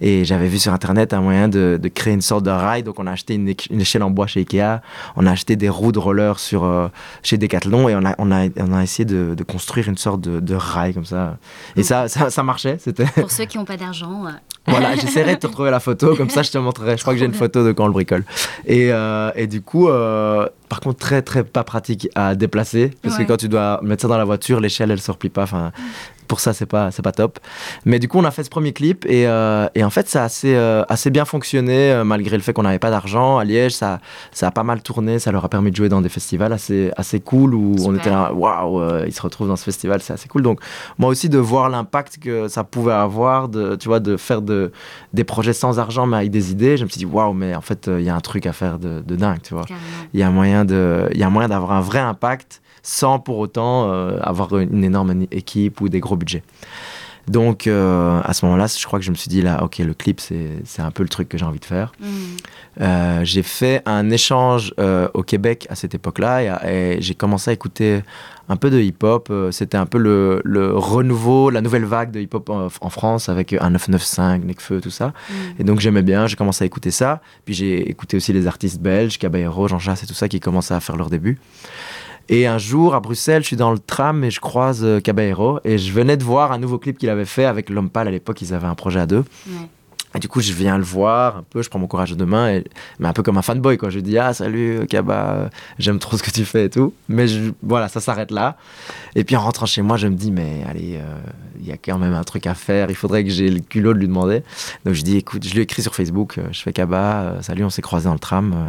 Et 0.00 0.24
j'avais 0.24 0.48
vu 0.48 0.58
sur 0.58 0.72
internet 0.72 1.12
un 1.12 1.20
moyen 1.20 1.48
de, 1.48 1.78
de, 1.80 1.88
créer 1.88 2.14
une 2.14 2.22
sorte 2.22 2.44
de 2.44 2.50
rail, 2.50 2.82
donc 2.82 2.98
on 2.98 3.06
a 3.06 3.12
acheté 3.12 3.34
une, 3.34 3.48
échelle 3.80 4.02
en 4.02 4.10
bois 4.10 4.26
chez 4.26 4.40
Ikea, 4.40 4.80
on 5.16 5.26
a 5.26 5.30
acheté 5.30 5.56
des 5.56 5.68
roues 5.68 5.92
de 5.92 5.98
roller 5.98 6.38
sur, 6.38 6.64
euh, 6.64 6.88
chez 7.22 7.36
Decathlon 7.36 7.88
et 7.88 7.94
on 7.94 8.04
a, 8.04 8.14
on 8.18 8.32
a, 8.32 8.48
on 8.56 8.72
a 8.72 8.82
essayé 8.82 9.04
de, 9.04 9.34
de 9.34 9.44
construire 9.44 9.88
une 9.88 9.98
sorte 9.98 10.20
de, 10.20 10.40
de, 10.40 10.54
rail 10.54 10.94
comme 10.94 11.04
ça. 11.04 11.36
Et 11.76 11.80
mm. 11.80 11.84
ça, 11.84 12.08
ça, 12.08 12.30
ça 12.30 12.42
marchait. 12.42 12.76
C'était... 12.78 13.04
Pour 13.04 13.30
ceux 13.30 13.44
qui 13.44 13.58
n'ont 13.58 13.64
pas 13.64 13.76
d'argent. 13.76 14.24
Voilà, 14.64 14.94
j'essaierai 14.94 15.34
de 15.34 15.40
te 15.40 15.48
retrouver 15.48 15.72
la 15.72 15.80
photo, 15.80 16.14
comme 16.14 16.30
ça 16.30 16.44
je 16.44 16.52
te 16.52 16.58
montrerai. 16.58 16.96
Je 16.96 17.02
crois 17.02 17.14
que 17.14 17.18
j'ai 17.18 17.26
une 17.26 17.34
photo 17.34 17.66
de 17.66 17.72
quand 17.72 17.82
on 17.82 17.88
le 17.88 17.92
bricole. 17.92 18.24
Et, 18.64 18.92
et 19.34 19.46
du 19.48 19.60
coup, 19.60 19.88
par 20.68 20.80
contre 20.80 20.98
très 20.98 21.22
très 21.22 21.44
pas 21.44 21.64
pratique 21.64 22.08
à 22.14 22.34
déplacer 22.34 22.90
parce 23.02 23.18
que 23.18 23.22
quand 23.24 23.36
tu 23.36 23.48
dois 23.48 23.80
mettre 23.82 24.02
ça 24.02 24.08
dans 24.08 24.18
la 24.18 24.24
voiture 24.24 24.60
l'échelle 24.60 24.90
elle 24.90 25.00
se 25.00 25.10
replie 25.10 25.28
pas 25.28 25.42
enfin 25.42 25.72
pour 26.32 26.40
ça 26.40 26.54
c'est 26.54 26.64
pas 26.64 26.90
c'est 26.90 27.02
pas 27.02 27.12
top. 27.12 27.38
Mais 27.84 27.98
du 27.98 28.08
coup 28.08 28.16
on 28.16 28.24
a 28.24 28.30
fait 28.30 28.42
ce 28.42 28.48
premier 28.48 28.72
clip 28.72 29.04
et, 29.04 29.26
euh, 29.26 29.68
et 29.74 29.84
en 29.84 29.90
fait 29.90 30.08
ça 30.08 30.22
a 30.22 30.24
assez 30.24 30.54
euh, 30.54 30.82
assez 30.88 31.10
bien 31.10 31.26
fonctionné 31.26 31.92
euh, 31.92 32.04
malgré 32.04 32.38
le 32.38 32.42
fait 32.42 32.54
qu'on 32.54 32.62
n'avait 32.62 32.78
pas 32.78 32.88
d'argent 32.88 33.36
à 33.36 33.44
Liège. 33.44 33.74
Ça 33.74 34.00
ça 34.30 34.46
a 34.46 34.50
pas 34.50 34.62
mal 34.62 34.80
tourné 34.80 35.18
ça 35.18 35.30
leur 35.30 35.44
a 35.44 35.50
permis 35.50 35.70
de 35.72 35.76
jouer 35.76 35.90
dans 35.90 36.00
des 36.00 36.08
festivals 36.08 36.54
assez 36.54 36.90
assez 36.96 37.20
cool 37.20 37.54
où 37.54 37.76
on 37.84 37.94
était 37.94 38.08
là 38.08 38.32
waouh 38.32 39.04
ils 39.04 39.12
se 39.12 39.20
retrouvent 39.20 39.48
dans 39.48 39.56
ce 39.56 39.64
festival 39.64 40.00
c'est 40.00 40.14
assez 40.14 40.26
cool. 40.26 40.40
Donc 40.40 40.60
moi 40.96 41.10
aussi 41.10 41.28
de 41.28 41.36
voir 41.36 41.68
l'impact 41.68 42.16
que 42.18 42.48
ça 42.48 42.64
pouvait 42.64 42.94
avoir 42.94 43.50
de 43.50 43.76
tu 43.76 43.88
vois 43.88 44.00
de 44.00 44.16
faire 44.16 44.40
de 44.40 44.72
des 45.12 45.24
projets 45.24 45.52
sans 45.52 45.78
argent 45.78 46.06
mais 46.06 46.16
avec 46.16 46.30
des 46.30 46.50
idées 46.50 46.78
je 46.78 46.84
me 46.84 46.88
suis 46.88 47.00
dit 47.00 47.04
waouh 47.04 47.34
mais 47.34 47.54
en 47.54 47.60
fait 47.60 47.90
il 47.92 48.04
y 48.04 48.08
a 48.08 48.14
un 48.14 48.20
truc 48.20 48.46
à 48.46 48.54
faire 48.54 48.78
de, 48.78 49.02
de 49.06 49.16
dingue 49.16 49.42
tu 49.42 49.52
vois. 49.52 49.66
Il 50.14 50.20
y 50.20 50.22
a 50.22 50.30
moyen 50.30 50.64
de 50.64 51.10
il 51.12 51.20
y 51.20 51.24
a 51.24 51.28
moyen 51.28 51.50
d'avoir 51.50 51.72
un 51.72 51.82
vrai 51.82 51.98
impact 51.98 52.61
sans 52.82 53.18
pour 53.18 53.38
autant 53.38 53.90
euh, 53.90 54.18
avoir 54.20 54.58
une 54.58 54.84
énorme 54.84 55.26
équipe 55.30 55.80
ou 55.80 55.88
des 55.88 56.00
gros 56.00 56.16
budgets. 56.16 56.42
Donc 57.28 57.68
euh, 57.68 58.20
à 58.24 58.32
ce 58.32 58.44
moment-là, 58.44 58.66
je 58.66 58.84
crois 58.84 58.98
que 58.98 59.04
je 59.04 59.12
me 59.12 59.14
suis 59.14 59.28
dit 59.28 59.42
là, 59.42 59.62
ok, 59.62 59.78
le 59.78 59.94
clip, 59.94 60.20
c'est 60.20 60.82
un 60.82 60.90
peu 60.90 61.04
le 61.04 61.08
truc 61.08 61.28
que 61.28 61.38
j'ai 61.38 61.44
envie 61.44 61.60
de 61.60 61.64
faire. 61.64 61.92
Mm. 62.00 62.06
Euh, 62.80 63.20
j'ai 63.24 63.44
fait 63.44 63.80
un 63.86 64.10
échange 64.10 64.74
au 65.14 65.22
Québec 65.22 65.68
à 65.70 65.76
cette 65.76 65.94
époque-là 65.94 66.64
et, 66.68 67.00
j'ai 67.00 67.14
commencé 67.14 67.50
à 67.50 67.52
écouter 67.52 68.02
un 68.48 68.56
peu 68.56 68.70
de 68.70 68.80
hip-hop. 68.80 69.32
C'était 69.52 69.76
un 69.76 69.86
peu 69.86 69.98
le, 69.98 70.40
le, 70.42 70.76
renouveau, 70.76 71.50
la 71.50 71.60
nouvelle 71.60 71.84
vague 71.84 72.10
de 72.10 72.18
hip-hop 72.18 72.50
en, 72.50 72.90
France 72.90 73.28
avec 73.28 73.52
un 73.52 73.70
995, 73.70 74.44
Necfeu, 74.44 74.80
tout 74.80 74.90
ça. 74.90 75.08
Mm. 75.08 75.32
Et 75.60 75.64
donc 75.64 75.78
j'aimais 75.78 76.02
bien, 76.02 76.26
j'ai 76.26 76.34
commencé 76.34 76.64
à 76.64 76.66
écouter 76.66 76.90
ça. 76.90 77.20
Puis 77.44 77.54
j'ai 77.54 77.88
écouté 77.88 78.16
aussi 78.16 78.32
les 78.32 78.48
artistes 78.48 78.80
belges, 78.80 79.16
Caballero, 79.16 79.68
Jean 79.68 79.78
Jass 79.78 80.02
et 80.02 80.06
tout 80.08 80.14
ça 80.14 80.28
qui 80.28 80.40
commençaient 80.40 80.74
à 80.74 80.80
faire 80.80 80.96
leur 80.96 81.08
début. 81.08 81.38
Et 82.28 82.46
un 82.46 82.58
jour, 82.58 82.94
à 82.94 83.00
Bruxelles, 83.00 83.42
je 83.42 83.48
suis 83.48 83.56
dans 83.56 83.72
le 83.72 83.78
tram 83.78 84.24
et 84.24 84.30
je 84.30 84.40
croise 84.40 84.84
euh, 84.84 85.00
Caballero. 85.00 85.60
Et 85.64 85.78
je 85.78 85.92
venais 85.92 86.16
de 86.16 86.24
voir 86.24 86.52
un 86.52 86.58
nouveau 86.58 86.78
clip 86.78 86.98
qu'il 86.98 87.10
avait 87.10 87.24
fait 87.24 87.44
avec 87.44 87.68
L'Homme 87.68 87.90
Pâle. 87.90 88.08
À 88.08 88.10
l'époque, 88.10 88.40
ils 88.42 88.54
avaient 88.54 88.66
un 88.66 88.74
projet 88.74 89.00
à 89.00 89.06
deux. 89.06 89.24
Et 90.14 90.18
du 90.18 90.28
coup, 90.28 90.40
je 90.40 90.52
viens 90.52 90.76
le 90.76 90.84
voir 90.84 91.38
un 91.38 91.42
peu, 91.42 91.62
je 91.62 91.70
prends 91.70 91.78
mon 91.78 91.86
courage 91.86 92.12
de 92.12 92.24
main, 92.24 92.50
et, 92.50 92.64
mais 92.98 93.08
un 93.08 93.12
peu 93.12 93.22
comme 93.22 93.38
un 93.38 93.42
fanboy, 93.42 93.78
quoi. 93.78 93.88
Je 93.88 93.96
lui 93.96 94.02
dis, 94.02 94.18
ah, 94.18 94.34
salut, 94.34 94.86
Kaba, 94.88 95.48
j'aime 95.78 95.98
trop 95.98 96.18
ce 96.18 96.22
que 96.22 96.30
tu 96.30 96.44
fais 96.44 96.66
et 96.66 96.70
tout. 96.70 96.92
Mais 97.08 97.26
voilà, 97.62 97.88
ça 97.88 98.00
s'arrête 98.00 98.30
là. 98.30 98.58
Et 99.14 99.24
puis 99.24 99.36
en 99.36 99.40
rentrant 99.40 99.66
chez 99.66 99.80
moi, 99.80 99.96
je 99.96 100.08
me 100.08 100.14
dis, 100.14 100.30
mais 100.30 100.64
allez, 100.68 100.96
euh, 100.96 101.18
il 101.60 101.66
y 101.66 101.72
a 101.72 101.76
quand 101.78 101.98
même 101.98 102.12
un 102.12 102.24
truc 102.24 102.46
à 102.46 102.54
faire, 102.54 102.90
il 102.90 102.96
faudrait 102.96 103.24
que 103.24 103.30
j'ai 103.30 103.48
le 103.48 103.60
culot 103.60 103.94
de 103.94 103.98
lui 103.98 104.08
demander. 104.08 104.42
Donc 104.84 104.94
je 104.94 105.02
dis, 105.02 105.16
écoute, 105.16 105.46
je 105.46 105.54
lui 105.54 105.62
écris 105.62 105.82
sur 105.82 105.94
Facebook, 105.94 106.36
euh, 106.36 106.42
je 106.52 106.60
fais 106.60 106.72
Kaba, 106.72 107.36
salut, 107.40 107.64
on 107.64 107.70
s'est 107.70 107.82
croisé 107.82 108.04
dans 108.04 108.12
le 108.12 108.18
tram. 108.18 108.68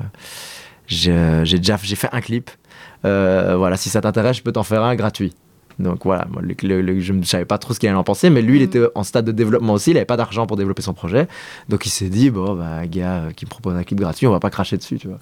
j'ai 0.88 1.43
déjà 1.43 1.77
j'ai 1.81 1.95
fait 1.95 2.10
un 2.13 2.22
clip 2.22 2.51
euh, 2.51 2.62
voilà, 3.03 3.77
si 3.77 3.89
ça 3.89 4.01
t'intéresse, 4.01 4.38
je 4.38 4.43
peux 4.43 4.51
t'en 4.51 4.63
faire 4.63 4.83
un 4.83 4.95
gratuit. 4.95 5.33
Donc 5.79 6.05
voilà, 6.05 6.27
moi, 6.29 6.41
je 6.62 7.13
ne 7.13 7.24
savais 7.24 7.45
pas 7.45 7.57
trop 7.57 7.74
ce 7.74 7.79
qu'il 7.79 7.89
allait 7.89 7.98
en 7.98 8.03
penser, 8.03 8.29
mais 8.29 8.41
lui, 8.41 8.57
il 8.57 8.62
mm. 8.62 8.65
était 8.65 8.83
en 8.95 9.03
stade 9.03 9.25
de 9.25 9.31
développement 9.31 9.74
aussi, 9.74 9.91
il 9.91 9.93
n'avait 9.95 10.05
pas 10.05 10.17
d'argent 10.17 10.45
pour 10.45 10.57
développer 10.57 10.81
son 10.81 10.93
projet. 10.93 11.27
Donc 11.69 11.86
il 11.86 11.89
s'est 11.89 12.10
dit, 12.10 12.29
bon, 12.29 12.55
bah, 12.55 12.65
un 12.65 12.86
gars 12.86 13.15
euh, 13.15 13.31
qui 13.31 13.45
me 13.45 13.50
propose 13.50 13.75
un 13.75 13.83
clip 13.83 14.00
gratuit, 14.00 14.27
on 14.27 14.31
va 14.31 14.39
pas 14.39 14.50
cracher 14.50 14.77
dessus, 14.77 14.98
tu 14.98 15.07
vois. 15.07 15.19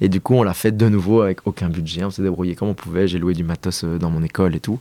Et 0.00 0.08
du 0.08 0.20
coup, 0.20 0.34
on 0.34 0.42
l'a 0.42 0.54
fait 0.54 0.76
de 0.76 0.88
nouveau 0.88 1.22
avec 1.22 1.46
aucun 1.46 1.68
budget, 1.68 2.04
on 2.04 2.10
s'est 2.10 2.22
débrouillé 2.22 2.54
comme 2.54 2.68
on 2.68 2.74
pouvait, 2.74 3.06
j'ai 3.06 3.18
loué 3.18 3.34
du 3.34 3.44
matos 3.44 3.84
euh, 3.84 3.98
dans 3.98 4.10
mon 4.10 4.22
école 4.22 4.54
et 4.54 4.60
tout. 4.60 4.80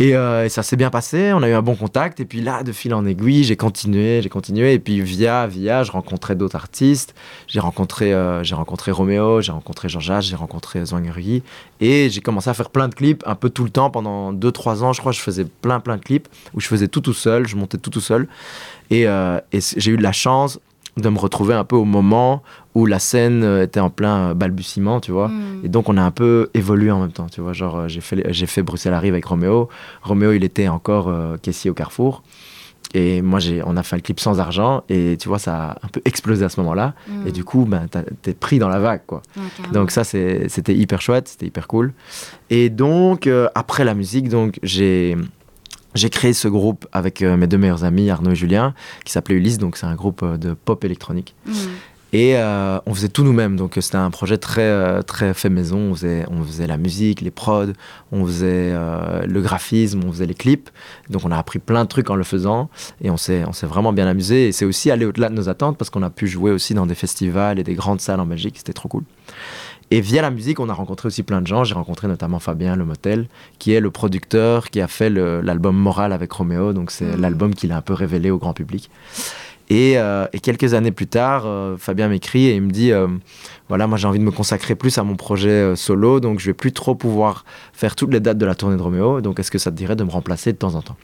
Euh, 0.00 0.44
et, 0.44 0.48
ça 0.48 0.62
s'est 0.62 0.76
bien 0.76 0.90
passé, 0.90 1.32
on 1.32 1.42
a 1.42 1.48
eu 1.48 1.52
un 1.52 1.62
bon 1.62 1.76
contact. 1.76 2.20
Et 2.20 2.24
puis 2.24 2.40
là, 2.40 2.62
de 2.62 2.72
fil 2.72 2.94
en 2.94 3.06
aiguille, 3.06 3.44
j'ai 3.44 3.56
continué, 3.56 4.20
j'ai 4.22 4.28
continué. 4.28 4.74
Et 4.74 4.78
puis 4.78 5.00
via, 5.00 5.46
via, 5.46 5.82
je 5.82 5.92
rencontrais 5.92 6.34
d'autres 6.34 6.56
artistes. 6.56 7.14
J'ai 7.46 7.60
rencontré, 7.60 8.12
euh, 8.12 8.42
j'ai 8.42 8.54
rencontré 8.54 8.90
Roméo, 8.90 9.40
j'ai 9.40 9.52
rencontré 9.52 9.88
Jean-Jacques, 9.88 10.22
j'ai 10.22 10.36
rencontré 10.36 10.84
Zwangeri. 10.84 11.42
Et 11.80 12.10
j'ai 12.10 12.20
commencé 12.20 12.50
à 12.50 12.54
faire 12.54 12.70
plein 12.70 12.88
de 12.88 12.94
clips 12.94 13.22
un 13.26 13.34
peu 13.34 13.50
tout 13.50 13.64
le 13.64 13.70
temps. 13.70 13.90
Pendant 13.90 14.32
2-3 14.32 14.82
ans, 14.82 14.92
je 14.92 15.00
crois, 15.00 15.12
je 15.12 15.20
faisais 15.20 15.44
plein, 15.44 15.80
plein 15.80 15.96
de 15.96 16.02
clips 16.02 16.28
où 16.54 16.60
je 16.60 16.66
faisais 16.66 16.88
tout 16.88 17.00
tout 17.00 17.14
seul, 17.14 17.46
je 17.46 17.56
montais 17.56 17.78
tout 17.78 17.90
tout 17.90 18.00
seul. 18.00 18.28
Et, 18.90 19.06
euh, 19.06 19.40
et 19.52 19.60
j'ai 19.60 19.92
eu 19.92 19.96
de 19.96 20.02
la 20.02 20.12
chance 20.12 20.58
de 20.96 21.08
me 21.08 21.18
retrouver 21.18 21.54
un 21.54 21.64
peu 21.64 21.76
au 21.76 21.84
moment 21.84 22.42
où 22.74 22.86
la 22.86 22.98
scène 22.98 23.44
euh, 23.44 23.62
était 23.62 23.80
en 23.80 23.90
plein 23.90 24.30
euh, 24.30 24.34
balbutiement, 24.34 25.00
tu 25.00 25.12
vois. 25.12 25.28
Hmm. 25.28 25.60
Et 25.64 25.68
donc 25.68 25.88
on 25.88 25.96
a 25.96 26.02
un 26.02 26.10
peu 26.10 26.50
évolué 26.54 26.90
en 26.90 27.00
même 27.00 27.12
temps, 27.12 27.26
tu 27.26 27.40
vois. 27.40 27.52
Genre 27.52 27.76
euh, 27.76 27.88
j'ai 27.88 28.00
fait, 28.00 28.32
j'ai 28.32 28.46
fait 28.46 28.62
Bruxelles 28.62 28.94
arrive 28.94 29.14
avec 29.14 29.24
Roméo. 29.24 29.68
Roméo, 30.02 30.32
il 30.32 30.44
était 30.44 30.68
encore 30.68 31.12
caissier 31.42 31.70
au 31.70 31.74
Carrefour. 31.74 32.22
Et 32.96 33.22
moi, 33.22 33.40
j'ai, 33.40 33.60
on 33.64 33.76
a 33.76 33.82
fait 33.82 33.96
le 33.96 34.02
clip 34.02 34.20
sans 34.20 34.38
argent 34.38 34.84
et 34.88 35.16
tu 35.18 35.26
vois, 35.28 35.40
ça 35.40 35.56
a 35.56 35.70
un 35.82 35.88
peu 35.90 36.00
explosé 36.04 36.44
à 36.44 36.48
ce 36.48 36.60
moment-là. 36.60 36.94
Et 37.26 37.30
hmm. 37.30 37.32
du 37.32 37.44
coup, 37.44 37.64
ben, 37.64 37.86
t'es 38.22 38.34
pris 38.34 38.58
dans 38.58 38.68
la 38.68 38.78
vague, 38.78 39.02
quoi. 39.06 39.22
donc 39.72 39.90
ça, 39.90 40.04
c'était 40.04 40.74
hyper 40.74 41.00
chouette, 41.00 41.28
c'était 41.28 41.46
hyper 41.46 41.66
cool. 41.66 41.92
Et 42.50 42.70
donc, 42.70 43.28
après 43.54 43.84
la 43.84 43.94
musique, 43.94 44.28
donc 44.28 44.58
j'ai 44.62 45.16
j'ai 45.94 46.10
créé 46.10 46.32
ce 46.32 46.48
groupe 46.48 46.86
avec 46.92 47.22
euh, 47.22 47.36
mes 47.36 47.46
deux 47.46 47.58
meilleurs 47.58 47.84
amis, 47.84 48.10
Arnaud 48.10 48.32
et 48.32 48.34
Julien, 48.34 48.74
qui 49.04 49.12
s'appelait 49.12 49.36
Ulysse, 49.36 49.58
donc 49.58 49.76
c'est 49.76 49.86
un 49.86 49.94
groupe 49.94 50.22
euh, 50.22 50.36
de 50.36 50.52
pop 50.52 50.84
électronique. 50.84 51.34
Mm. 51.46 51.52
Et 52.16 52.36
euh, 52.36 52.78
on 52.86 52.94
faisait 52.94 53.08
tout 53.08 53.24
nous-mêmes, 53.24 53.56
donc 53.56 53.76
c'était 53.80 53.96
un 53.96 54.10
projet 54.10 54.38
très, 54.38 55.02
très 55.02 55.34
fait 55.34 55.50
maison. 55.50 55.78
On 55.78 55.94
faisait, 55.96 56.24
on 56.30 56.44
faisait 56.44 56.68
la 56.68 56.76
musique, 56.76 57.20
les 57.20 57.32
prods, 57.32 57.72
on 58.12 58.24
faisait 58.24 58.72
le 58.72 59.40
graphisme, 59.40 60.00
on 60.06 60.12
faisait 60.12 60.26
les 60.26 60.34
clips. 60.34 60.70
Donc 61.10 61.22
on 61.24 61.32
a 61.32 61.36
appris 61.36 61.58
plein 61.58 61.82
de 61.82 61.88
trucs 61.88 62.10
en 62.10 62.14
le 62.14 62.22
faisant 62.22 62.70
et 63.02 63.10
on 63.10 63.16
s'est, 63.16 63.42
vraiment 63.64 63.92
bien 63.92 64.06
amusé. 64.06 64.46
Et 64.46 64.52
c'est 64.52 64.64
aussi 64.64 64.92
aller 64.92 65.04
au-delà 65.04 65.28
de 65.28 65.34
nos 65.34 65.48
attentes 65.48 65.76
parce 65.76 65.90
qu'on 65.90 66.04
a 66.04 66.10
pu 66.10 66.28
jouer 66.28 66.52
aussi 66.52 66.72
dans 66.72 66.86
des 66.86 66.94
festivals 66.94 67.58
et 67.58 67.64
des 67.64 67.74
grandes 67.74 68.00
salles 68.00 68.20
en 68.20 68.26
Belgique, 68.26 68.58
c'était 68.58 68.72
trop 68.72 68.88
cool. 68.88 69.02
Et 69.90 70.00
via 70.00 70.22
la 70.22 70.30
musique, 70.30 70.60
on 70.60 70.68
a 70.68 70.72
rencontré 70.72 71.08
aussi 71.08 71.22
plein 71.22 71.42
de 71.42 71.46
gens. 71.46 71.64
J'ai 71.64 71.74
rencontré 71.74 72.08
notamment 72.08 72.38
Fabien 72.38 72.74
Le 72.76 72.84
Motel, 72.84 73.26
qui 73.58 73.72
est 73.72 73.80
le 73.80 73.90
producteur 73.90 74.70
qui 74.70 74.80
a 74.80 74.88
fait 74.88 75.10
l'album 75.10 75.76
Moral 75.76 76.12
avec 76.12 76.32
Roméo. 76.32 76.72
Donc 76.72 76.90
c'est 76.90 77.16
mm. 77.16 77.20
l'album 77.20 77.54
qu'il 77.54 77.72
a 77.72 77.76
un 77.76 77.82
peu 77.82 77.92
révélé 77.92 78.30
au 78.30 78.38
grand 78.38 78.54
public. 78.54 78.90
Et, 79.70 79.94
euh, 79.96 80.26
quelques 80.42 80.74
années 80.74 80.92
plus 80.92 81.06
tard, 81.06 81.44
euh, 81.46 81.76
Fabien 81.78 82.08
m'écrit 82.08 82.46
et 82.46 82.56
il 82.56 82.62
me 82.62 82.70
dit 82.70 82.92
euh, 82.92 83.08
voilà, 83.68 83.86
moi 83.86 83.96
j'ai 83.96 84.06
envie 84.06 84.18
de 84.18 84.24
me 84.24 84.30
consacrer 84.30 84.74
plus 84.74 84.98
à 84.98 85.04
mon 85.04 85.16
projet 85.16 85.74
solo, 85.76 86.20
donc 86.20 86.38
je 86.38 86.46
vais 86.46 86.54
plus 86.54 86.72
trop 86.72 86.94
pouvoir 86.94 87.44
faire 87.72 87.96
toutes 87.96 88.12
les 88.12 88.20
dates 88.20 88.38
de 88.38 88.46
la 88.46 88.54
tournée 88.54 88.76
de 88.76 88.82
Roméo. 88.82 89.20
Donc 89.20 89.40
est-ce 89.40 89.50
que 89.50 89.58
ça 89.58 89.70
te 89.70 89.76
dirait 89.76 89.96
de 89.96 90.04
me 90.04 90.10
remplacer 90.10 90.52
de 90.52 90.58
temps 90.58 90.74
en 90.74 90.82
temps? 90.82 90.96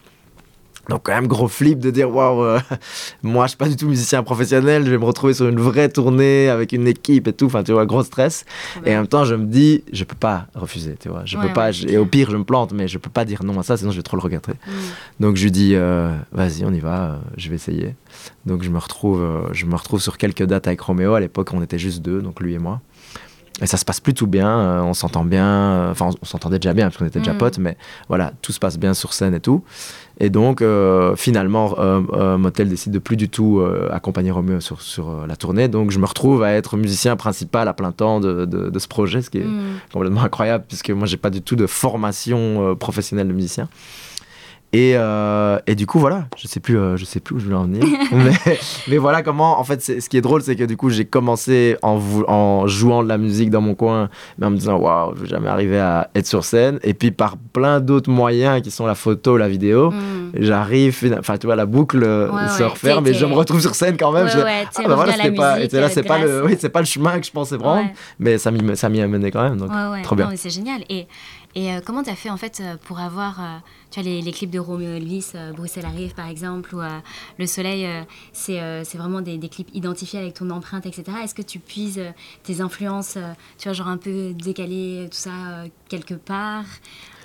Donc 0.89 1.03
quand 1.03 1.13
même 1.13 1.27
gros 1.27 1.47
flip 1.47 1.79
de 1.79 1.91
dire 1.91 2.13
waouh, 2.13 2.43
euh, 2.43 2.59
moi 3.23 3.45
je 3.45 3.49
suis 3.49 3.57
pas 3.57 3.69
du 3.69 3.75
tout 3.75 3.87
musicien 3.87 4.23
professionnel, 4.23 4.83
je 4.85 4.89
vais 4.89 4.97
me 4.97 5.05
retrouver 5.05 5.33
sur 5.33 5.47
une 5.47 5.59
vraie 5.59 5.89
tournée 5.89 6.49
avec 6.49 6.71
une 6.71 6.87
équipe 6.87 7.27
et 7.27 7.33
tout, 7.33 7.45
enfin 7.45 7.63
tu 7.63 7.71
vois 7.71 7.85
gros 7.85 8.03
stress. 8.03 8.45
Et 8.85 8.93
en 8.95 8.99
même 8.99 9.07
temps 9.07 9.23
je 9.23 9.35
me 9.35 9.45
dis 9.45 9.83
je 9.93 10.03
peux 10.03 10.15
pas 10.15 10.47
refuser, 10.55 10.95
tu 10.99 11.09
vois, 11.09 11.21
je 11.25 11.37
peux 11.37 11.53
pas. 11.53 11.69
et 11.87 11.97
au 11.97 12.05
pire 12.05 12.31
je 12.31 12.37
me 12.37 12.43
plante, 12.43 12.73
mais 12.73 12.87
je 12.87 12.97
peux 12.97 13.09
pas 13.09 13.25
dire 13.25 13.43
non 13.43 13.59
à 13.59 13.63
ça, 13.63 13.77
sinon 13.77 13.91
je 13.91 13.97
vais 13.97 14.03
trop 14.03 14.17
le 14.17 14.23
regretter. 14.23 14.53
Mm. 14.53 14.71
Donc 15.19 15.35
je 15.35 15.43
lui 15.43 15.51
dis 15.51 15.75
euh, 15.75 16.15
vas-y 16.31 16.65
on 16.65 16.73
y 16.73 16.79
va, 16.79 17.03
euh, 17.03 17.17
je 17.37 17.49
vais 17.49 17.55
essayer. 17.55 17.95
Donc 18.45 18.63
je 18.63 18.69
me 18.69 18.79
retrouve, 18.79 19.49
je 19.51 19.65
me 19.65 19.75
retrouve 19.75 20.01
sur 20.01 20.17
quelques 20.17 20.43
dates 20.43 20.67
avec 20.67 20.81
Roméo. 20.81 21.13
À 21.13 21.19
l'époque 21.19 21.49
on 21.53 21.61
était 21.61 21.79
juste 21.79 22.01
deux, 22.01 22.21
donc 22.21 22.39
lui 22.39 22.53
et 22.55 22.59
moi. 22.59 22.81
Et 23.61 23.67
ça 23.67 23.77
se 23.77 23.85
passe 23.85 23.99
plutôt 23.99 24.25
bien, 24.25 24.81
on 24.83 24.93
s'entend 24.95 25.23
bien, 25.23 25.91
enfin 25.91 26.09
on 26.21 26.25
s'entendait 26.25 26.57
déjà 26.57 26.73
bien 26.73 26.87
parce 26.87 26.97
qu'on 26.97 27.05
était 27.05 27.19
déjà 27.19 27.33
mm. 27.33 27.37
potes, 27.37 27.59
mais 27.59 27.77
voilà, 28.07 28.33
tout 28.41 28.51
se 28.51 28.59
passe 28.59 28.79
bien 28.79 28.95
sur 28.95 29.13
scène 29.13 29.35
et 29.35 29.39
tout. 29.39 29.63
Et 30.23 30.29
donc, 30.29 30.61
euh, 30.61 31.15
finalement, 31.15 31.73
euh, 31.79 31.99
euh, 32.13 32.37
Motel 32.37 32.69
décide 32.69 32.93
de 32.93 32.99
plus 32.99 33.17
du 33.17 33.27
tout 33.27 33.61
accompagner 33.89 34.29
Roméo 34.29 34.59
sur, 34.59 34.81
sur 34.81 35.25
la 35.25 35.35
tournée. 35.35 35.67
Donc, 35.67 35.89
je 35.89 35.97
me 35.97 36.05
retrouve 36.05 36.43
à 36.43 36.51
être 36.51 36.77
musicien 36.77 37.15
principal 37.15 37.67
à 37.67 37.73
plein 37.73 37.91
temps 37.91 38.19
de, 38.19 38.45
de, 38.45 38.79
ce 38.79 38.87
projet, 38.87 39.23
ce 39.23 39.31
qui 39.31 39.39
est 39.39 39.45
mm. 39.45 39.79
complètement 39.91 40.21
incroyable, 40.21 40.63
puisque 40.67 40.91
moi, 40.91 41.07
j'ai 41.07 41.17
pas 41.17 41.31
du 41.31 41.41
tout 41.41 41.55
de 41.55 41.65
formation 41.65 42.75
professionnelle 42.75 43.27
de 43.27 43.33
musicien. 43.33 43.67
Et, 44.73 44.93
euh, 44.95 45.59
et, 45.67 45.75
du 45.75 45.85
coup, 45.85 45.99
voilà, 45.99 46.27
je 46.37 46.47
sais 46.47 46.61
plus, 46.61 46.77
euh, 46.77 46.95
je 46.95 47.03
sais 47.03 47.19
plus 47.19 47.35
où 47.35 47.39
je 47.39 47.45
voulais 47.45 47.57
en 47.57 47.65
venir. 47.65 47.83
mais, 48.13 48.57
mais, 48.87 48.97
voilà 48.97 49.21
comment, 49.21 49.59
en 49.59 49.63
fait, 49.65 49.81
ce 49.81 50.07
qui 50.07 50.15
est 50.15 50.21
drôle, 50.21 50.41
c'est 50.41 50.55
que 50.55 50.63
du 50.63 50.77
coup, 50.77 50.89
j'ai 50.89 51.03
commencé 51.03 51.75
en, 51.81 51.99
en, 52.27 52.67
jouant 52.67 53.03
de 53.03 53.09
la 53.09 53.17
musique 53.17 53.49
dans 53.49 53.59
mon 53.59 53.75
coin, 53.75 54.09
mais 54.37 54.45
en 54.45 54.51
me 54.51 54.55
disant, 54.55 54.77
waouh, 54.77 55.13
je 55.17 55.23
vais 55.23 55.27
jamais 55.27 55.49
arriver 55.49 55.79
à 55.79 56.09
être 56.15 56.25
sur 56.25 56.45
scène. 56.45 56.79
Et 56.83 56.93
puis, 56.93 57.11
par 57.11 57.35
plein 57.37 57.81
d'autres 57.81 58.09
moyens 58.09 58.61
qui 58.61 58.71
sont 58.71 58.85
la 58.85 58.95
photo, 58.95 59.35
la 59.35 59.49
vidéo, 59.49 59.91
mm. 59.91 60.31
j'arrive, 60.39 61.15
enfin, 61.19 61.37
tu 61.37 61.47
vois, 61.47 61.57
la 61.57 61.65
boucle 61.65 62.03
euh, 62.03 62.47
se 62.47 62.63
referme 62.63 63.05
et 63.07 63.13
je 63.13 63.25
me 63.25 63.33
retrouve 63.33 63.59
sur 63.59 63.75
scène 63.75 63.97
quand 63.97 64.13
même. 64.13 64.27
Ouais, 64.27 64.43
ouais, 64.43 64.65
ah, 64.73 64.81
bah 64.87 64.95
voilà, 64.95 65.13
c'était 65.13 65.31
pas, 65.31 65.59
là, 65.59 65.89
c'est 65.89 66.03
pas, 66.03 66.19
le, 66.19 66.45
oui, 66.45 66.55
pas 66.55 66.79
le 66.79 66.85
chemin 66.85 67.19
que 67.19 67.25
je 67.25 67.31
pensais 67.31 67.57
prendre, 67.57 67.89
mais 68.19 68.37
ça 68.37 68.51
m'y 68.51 69.01
a 69.01 69.07
mené 69.07 69.31
quand 69.31 69.43
même. 69.43 69.57
Donc, 69.57 69.71
trop 70.03 70.15
bien. 70.15 70.29
C'est 70.35 70.49
génial. 70.49 70.81
Et 70.89 71.07
et 71.55 71.71
euh, 71.71 71.79
comment 71.83 72.03
tu 72.03 72.09
as 72.09 72.15
fait 72.15 72.29
en 72.29 72.37
fait 72.37 72.61
euh, 72.61 72.75
pour 72.85 72.99
avoir 72.99 73.39
euh, 73.39 73.57
tu 73.89 73.99
as 73.99 74.03
les, 74.03 74.31
clips 74.31 74.51
de 74.51 74.59
Romeo 74.59 74.93
Elvis, 74.93 75.33
Bruxelles 75.55 75.85
arrive 75.85 76.13
par 76.13 76.27
exemple, 76.27 76.73
ou 76.75 76.79
Le 77.37 77.45
Soleil, 77.45 77.87
c'est 78.31 78.57
vraiment 78.95 79.19
des, 79.19 79.37
clips 79.49 79.69
identifiés 79.73 80.19
avec 80.19 80.35
ton 80.35 80.49
empreinte, 80.49 80.85
etc. 80.85 81.03
Est-ce 81.23 81.35
que 81.35 81.41
tu 81.41 81.59
puises 81.59 82.01
tes 82.43 82.61
influences, 82.61 83.17
tu 83.57 83.67
vois, 83.67 83.73
genre 83.73 83.89
un 83.89 83.97
peu 83.97 84.33
décalées, 84.33 85.09
tout 85.11 85.17
ça, 85.17 85.65
quelque 85.89 86.13
part 86.13 86.63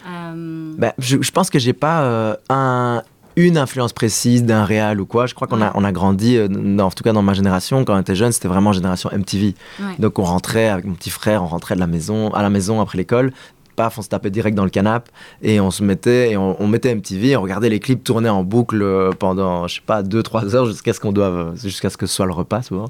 ben, 0.04 0.92
je, 0.98 1.20
je, 1.20 1.30
pense 1.32 1.50
que 1.50 1.58
j'ai 1.58 1.72
pas 1.72 2.36
un, 2.48 3.02
une 3.36 3.58
influence 3.58 3.92
précise 3.92 4.44
d'un 4.44 4.64
réal 4.64 5.00
ou 5.00 5.06
quoi. 5.06 5.26
Je 5.26 5.34
crois 5.34 5.46
qu'on 5.46 5.60
a, 5.60 5.70
on 5.74 5.84
a 5.84 5.92
grandi, 5.92 6.38
en 6.40 6.90
tout 6.90 7.04
cas 7.04 7.12
dans 7.12 7.22
ma 7.22 7.34
génération, 7.34 7.84
quand 7.84 7.94
on 7.94 8.00
était 8.00 8.14
jeune, 8.14 8.32
c'était 8.32 8.48
vraiment 8.48 8.72
génération 8.72 9.10
MTV. 9.12 9.54
Donc 9.98 10.18
on 10.18 10.24
rentrait 10.24 10.68
avec 10.68 10.84
mon 10.86 10.94
petit 10.94 11.10
frère, 11.10 11.42
on 11.42 11.46
rentrait 11.46 11.74
de 11.74 11.80
la 11.80 11.86
maison, 11.86 12.32
à 12.32 12.42
la 12.42 12.50
maison 12.50 12.80
après 12.80 12.98
l'école, 12.98 13.32
paf, 13.76 13.98
on 13.98 14.02
se 14.02 14.08
tapait 14.08 14.30
direct 14.30 14.56
dans 14.56 14.64
le 14.64 14.70
canapé 14.70 15.10
et 15.42 15.60
on 15.60 15.70
se 15.70 15.84
mettait 15.84 16.32
et 16.32 16.36
on, 16.36 16.66
mettait 16.66 16.94
MTV, 16.94 17.36
on 17.36 17.42
regardait 17.42 17.68
les 17.68 17.80
clips 17.80 18.02
tourner 18.02 18.28
en 18.28 18.42
boucle 18.42 18.82
euh, 18.82 19.10
pendant, 19.10 19.68
je 19.68 19.76
sais 19.76 19.80
pas, 19.84 20.02
2-3 20.02 20.54
heures 20.54 20.66
jusqu'à 20.66 20.92
ce 20.92 21.00
qu'on 21.00 21.12
doive, 21.12 21.54
jusqu'à 21.62 21.90
ce 21.90 21.96
que 21.96 22.06
ce 22.06 22.14
soit 22.14 22.26
le 22.26 22.32
repas 22.32 22.62
souvent. 22.62 22.88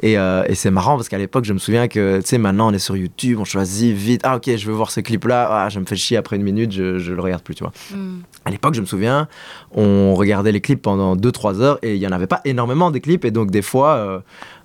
Et, 0.00 0.18
euh, 0.18 0.44
et 0.46 0.54
c'est 0.54 0.70
marrant 0.70 0.96
parce 0.96 1.08
qu'à 1.08 1.18
l'époque, 1.18 1.44
je 1.44 1.52
me 1.52 1.58
souviens 1.58 1.88
que, 1.88 2.20
tu 2.20 2.26
sais, 2.26 2.38
maintenant 2.38 2.70
on 2.70 2.72
est 2.72 2.78
sur 2.78 2.96
YouTube, 2.96 3.38
on 3.40 3.44
choisit 3.44 3.94
vite, 3.94 4.22
ah 4.24 4.36
ok, 4.36 4.56
je 4.56 4.66
veux 4.66 4.72
voir 4.72 4.90
ce 4.90 5.00
clip-là, 5.00 5.48
ah, 5.50 5.68
je 5.68 5.80
me 5.80 5.84
fais 5.84 5.96
chier 5.96 6.16
après 6.16 6.36
une 6.36 6.42
minute, 6.42 6.72
je, 6.72 6.98
je 6.98 7.12
le 7.12 7.20
regarde 7.20 7.42
plus, 7.42 7.54
tu 7.54 7.64
vois. 7.64 7.72
Mm. 7.90 8.20
À 8.44 8.50
l'époque, 8.50 8.74
je 8.74 8.80
me 8.80 8.86
souviens, 8.86 9.28
on 9.72 10.14
regardait 10.14 10.52
les 10.52 10.60
clips 10.60 10.82
pendant 10.82 11.16
2-3 11.16 11.60
heures 11.60 11.78
et 11.82 11.94
il 11.94 12.00
y 12.00 12.06
en 12.06 12.12
avait 12.12 12.26
pas 12.26 12.40
énormément 12.44 12.90
des 12.90 13.00
clips 13.00 13.24
et 13.24 13.30
donc 13.30 13.50
des 13.50 13.62
fois, 13.62 13.94
euh, 13.94 14.18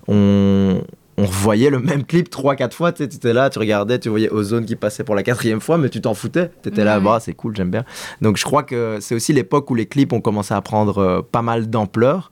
on, 0.08 0.82
on 1.18 1.24
voyait 1.24 1.68
le 1.68 1.80
même 1.80 2.04
clip 2.04 2.30
trois 2.30 2.54
quatre 2.54 2.74
fois 2.74 2.92
tu 2.92 3.02
étais 3.02 3.32
là 3.32 3.50
tu 3.50 3.58
regardais 3.58 3.98
tu 3.98 4.08
voyais 4.08 4.30
Ozone 4.30 4.64
qui 4.64 4.76
passait 4.76 5.02
pour 5.02 5.16
la 5.16 5.24
quatrième 5.24 5.60
fois 5.60 5.76
mais 5.76 5.88
tu 5.88 6.00
t'en 6.00 6.14
foutais. 6.14 6.50
Tu 6.62 6.68
étais 6.68 6.84
là 6.84 7.00
bah 7.00 7.18
c'est 7.20 7.34
cool 7.34 7.56
j'aime 7.56 7.70
bien. 7.70 7.84
Donc 8.22 8.36
je 8.36 8.44
crois 8.44 8.62
que 8.62 8.98
c'est 9.00 9.14
aussi 9.14 9.32
l'époque 9.32 9.70
où 9.70 9.74
les 9.74 9.86
clips 9.86 10.12
ont 10.12 10.20
commencé 10.20 10.54
à 10.54 10.60
prendre 10.60 10.98
euh, 10.98 11.20
pas 11.20 11.42
mal 11.42 11.68
d'ampleur 11.68 12.30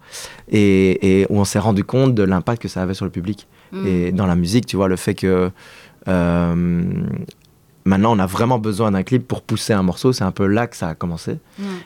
et, 0.50 1.26
où 1.28 1.40
on 1.40 1.44
s'est 1.44 1.58
rendu 1.58 1.84
compte 1.84 2.14
de 2.14 2.22
l'impact 2.22 2.62
que 2.62 2.68
ça 2.68 2.82
avait 2.82 2.94
sur 2.94 3.04
le 3.04 3.10
public. 3.10 3.48
Mm. 3.72 3.86
et 3.86 4.12
dans 4.12 4.26
la 4.26 4.36
musique 4.36 4.64
tu 4.64 4.76
vois 4.76 4.86
le 4.86 4.94
fait 4.94 5.14
que 5.14 5.50
euh, 6.08 6.84
maintenant 7.86 8.14
on 8.14 8.18
a 8.18 8.26
vraiment 8.26 8.58
besoin 8.58 8.90
d'un 8.90 9.02
clip 9.02 9.26
pour 9.26 9.42
pousser 9.42 9.72
un 9.72 9.82
morceau. 9.82 10.12
C'est 10.12 10.24
un 10.24 10.32
peu 10.32 10.46
là 10.46 10.66
que 10.66 10.76
ça 10.76 10.88
a 10.88 10.94
commencé. 10.94 11.38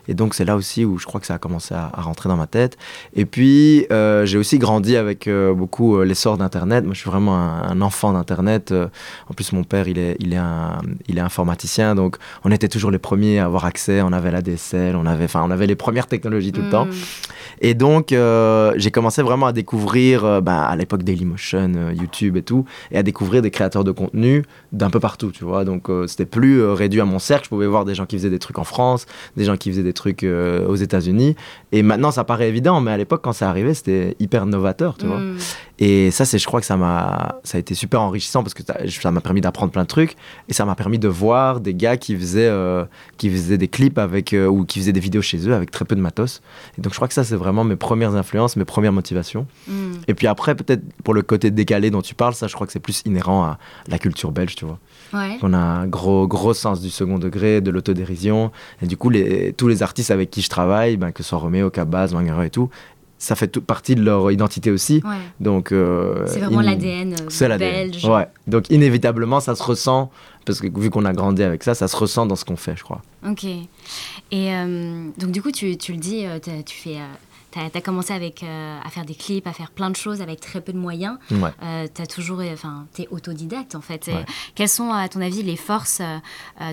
Et 0.08 0.14
donc 0.14 0.34
c'est 0.34 0.44
là 0.44 0.56
aussi 0.56 0.84
où 0.84 0.98
je 0.98 1.06
crois 1.06 1.20
que 1.20 1.26
ça 1.26 1.34
a 1.34 1.38
commencé 1.38 1.74
à, 1.74 1.90
rentrer 1.98 2.28
dans 2.28 2.36
ma 2.36 2.46
tête. 2.46 2.76
Et 3.14 3.24
puis 3.24 3.86
euh, 3.92 4.26
j'ai 4.26 4.38
aussi 4.38 4.58
grandi 4.58 4.96
avec 4.96 5.28
euh, 5.28 5.54
beaucoup 5.54 5.96
euh, 5.96 6.04
l'essor 6.04 6.38
d'Internet. 6.38 6.84
Moi 6.84 6.94
je 6.94 7.00
suis 7.00 7.10
vraiment 7.10 7.36
un, 7.36 7.80
enfant 7.80 8.12
d'Internet. 8.12 8.72
en 8.72 9.34
plus 9.34 9.52
mon 9.52 9.64
père 9.64 9.88
il 9.88 9.98
est, 9.98 10.16
il, 10.18 10.32
est 10.32 10.38
un, 10.38 10.80
il 11.08 11.18
est 11.18 11.22
informaticien. 11.22 11.94
Donc 11.94 12.16
on 12.44 12.50
était 12.50 12.68
toujours 12.68 12.90
les 12.90 12.98
premiers 12.98 13.38
à 13.38 13.44
avoir 13.44 13.64
accès. 13.64 14.02
On 14.02 14.12
avait 14.12 14.30
la 14.30 14.42
DSL, 14.42 14.96
on 14.96 15.06
avait, 15.06 15.24
enfin, 15.24 15.42
on 15.44 15.50
avait 15.50 15.66
les 15.66 15.76
premières 15.76 16.06
technologies 16.06 16.52
tout 16.52 16.62
le 16.62 16.70
temps. 16.70 16.88
Et 17.60 17.74
donc 17.74 18.14
j'ai 18.76 18.90
commencé 18.90 19.22
vraiment 19.22 19.46
à 19.46 19.52
découvrir, 19.52 20.42
bah, 20.42 20.62
à 20.62 20.76
l'époque 20.76 21.02
Dailymotion, 21.02 21.92
YouTube 21.92 22.36
et 22.36 22.42
tout, 22.42 22.64
et 22.90 22.98
à 22.98 23.02
découvrir 23.02 23.42
des 23.42 23.50
créateurs 23.50 23.84
de 23.84 23.92
contenu 23.92 24.44
d'un 24.72 24.90
peu 24.90 25.00
partout, 25.00 25.30
tu 25.32 25.44
vois. 25.44 25.64
Donc 25.64 25.88
c'était 26.06 26.26
plus 26.26 26.60
euh, 26.60 26.72
réduit 26.72 27.00
à 27.00 27.04
mon 27.04 27.18
cercle. 27.18 27.44
Je 27.44 27.48
pouvais 27.50 27.66
voir 27.66 27.84
des 27.84 27.94
gens 27.94 28.06
qui 28.06 28.16
faisaient 28.16 28.30
des 28.30 28.38
trucs 28.38 28.58
en 28.58 28.64
France, 28.64 29.06
des 29.36 29.44
gens 29.44 29.56
qui 29.56 29.70
faisaient 29.70 29.82
des 29.82 29.92
trucs 29.92 30.24
euh, 30.24 30.66
aux 30.66 30.76
États-Unis. 30.76 31.36
Et 31.72 31.82
maintenant, 31.82 32.10
ça 32.10 32.24
paraît 32.24 32.48
évident, 32.48 32.80
mais 32.80 32.90
à 32.90 32.96
l'époque, 32.96 33.22
quand 33.22 33.32
ça 33.32 33.48
arrivait, 33.48 33.74
c'était 33.74 34.16
hyper 34.18 34.46
novateur, 34.46 34.96
tu 34.98 35.06
vois. 35.06 35.18
Mm. 35.18 35.38
Et 35.78 36.10
ça, 36.10 36.24
c'est, 36.24 36.38
je 36.38 36.46
crois 36.46 36.60
que 36.60 36.66
ça 36.66 36.76
m'a, 36.76 37.36
ça 37.44 37.56
a 37.56 37.60
été 37.60 37.74
super 37.74 38.02
enrichissant 38.02 38.42
parce 38.42 38.54
que 38.54 38.62
ça 38.88 39.10
m'a 39.10 39.20
permis 39.20 39.40
d'apprendre 39.40 39.72
plein 39.72 39.82
de 39.82 39.88
trucs 39.88 40.16
et 40.48 40.52
ça 40.52 40.64
m'a 40.64 40.74
permis 40.74 40.98
de 40.98 41.08
voir 41.08 41.60
des 41.60 41.72
gars 41.72 41.96
qui 41.96 42.16
faisaient, 42.16 42.48
euh, 42.48 42.84
qui 43.18 43.30
faisaient 43.30 43.56
des 43.56 43.68
clips 43.68 43.98
avec 43.98 44.32
euh, 44.32 44.46
ou 44.46 44.64
qui 44.64 44.80
faisaient 44.80 44.92
des 44.92 45.00
vidéos 45.00 45.22
chez 45.22 45.48
eux 45.48 45.54
avec 45.54 45.70
très 45.70 45.84
peu 45.84 45.94
de 45.94 46.00
matos. 46.00 46.42
Et 46.76 46.82
donc, 46.82 46.92
je 46.92 46.98
crois 46.98 47.08
que 47.08 47.14
ça, 47.14 47.24
c'est 47.24 47.36
vraiment 47.36 47.64
mes 47.64 47.76
premières 47.76 48.14
influences, 48.14 48.56
mes 48.56 48.64
premières 48.64 48.92
motivations. 48.92 49.46
Mm. 49.68 49.92
Et 50.08 50.14
puis 50.14 50.26
après, 50.26 50.56
peut-être 50.56 50.82
pour 51.04 51.14
le 51.14 51.22
côté 51.22 51.50
décalé 51.50 51.90
dont 51.90 52.02
tu 52.02 52.14
parles, 52.14 52.34
ça, 52.34 52.48
je 52.48 52.54
crois 52.54 52.66
que 52.66 52.72
c'est 52.72 52.80
plus 52.80 53.02
inhérent 53.06 53.44
à 53.44 53.58
la 53.86 53.98
culture 53.98 54.32
belge, 54.32 54.56
tu 54.56 54.64
vois. 54.64 54.78
On 55.12 55.52
a 55.52 55.58
un 55.58 55.86
gros, 55.86 56.26
gros 56.26 56.54
sens 56.54 56.80
du 56.80 56.90
second 56.90 57.18
degré, 57.18 57.60
de 57.60 57.70
l'autodérision. 57.70 58.50
Et 58.82 58.86
du 58.86 58.96
coup, 58.96 59.10
les, 59.10 59.52
tous 59.52 59.68
les 59.68 59.82
artistes 59.82 60.10
avec 60.10 60.30
qui 60.30 60.42
je 60.42 60.48
travaille, 60.48 60.96
ben, 60.96 61.12
que 61.12 61.22
ce 61.22 61.30
soit 61.30 61.38
Roméo, 61.38 61.70
Cabaz, 61.70 62.12
Mangara 62.12 62.46
et 62.46 62.50
tout, 62.50 62.70
ça 63.18 63.36
fait 63.36 63.48
toute 63.48 63.66
partie 63.66 63.94
de 63.94 64.02
leur 64.02 64.30
identité 64.30 64.70
aussi. 64.70 65.02
Donc 65.40 65.72
euh, 65.72 66.24
c'est 66.26 66.40
vraiment 66.40 66.62
l'ADN 66.62 67.14
euh, 67.14 67.58
belge. 67.58 68.04
Ouais. 68.04 68.26
Donc 68.46 68.70
inévitablement, 68.70 69.40
ça 69.40 69.54
se 69.54 69.62
ressent 69.62 70.10
parce 70.46 70.60
que 70.60 70.66
vu 70.80 70.88
qu'on 70.88 71.04
a 71.04 71.12
grandi 71.12 71.42
avec 71.42 71.62
ça, 71.62 71.74
ça 71.74 71.86
se 71.86 71.96
ressent 71.96 72.24
dans 72.24 72.36
ce 72.36 72.46
qu'on 72.46 72.56
fait, 72.56 72.76
je 72.76 72.82
crois. 72.82 73.02
Ok. 73.28 73.44
Et 73.44 74.54
euh, 74.54 75.08
donc 75.18 75.32
du 75.32 75.42
coup, 75.42 75.52
tu, 75.52 75.76
tu 75.76 75.92
le 75.92 75.98
dis, 75.98 76.24
tu 76.64 76.76
fais. 76.76 76.96
Tu 77.52 77.58
as, 77.58 77.80
commencé 77.80 78.12
avec, 78.12 78.42
à 78.42 78.88
faire 78.90 79.04
des 79.04 79.14
clips, 79.14 79.46
à 79.46 79.52
faire 79.52 79.70
plein 79.70 79.90
de 79.90 79.96
choses 79.96 80.22
avec 80.22 80.40
très 80.40 80.60
peu 80.60 80.72
de 80.72 80.78
moyens. 80.78 81.18
Ouais. 81.30 81.50
tu 81.94 82.02
as 82.02 82.06
toujours, 82.06 82.40
enfin, 82.52 82.86
es 82.98 83.08
autodidacte 83.10 83.74
en 83.74 83.80
fait. 83.80 84.10
Quelles 84.54 84.68
sont, 84.68 84.92
à 84.92 85.08
ton 85.08 85.20
avis, 85.20 85.42
les 85.42 85.56
forces 85.56 86.02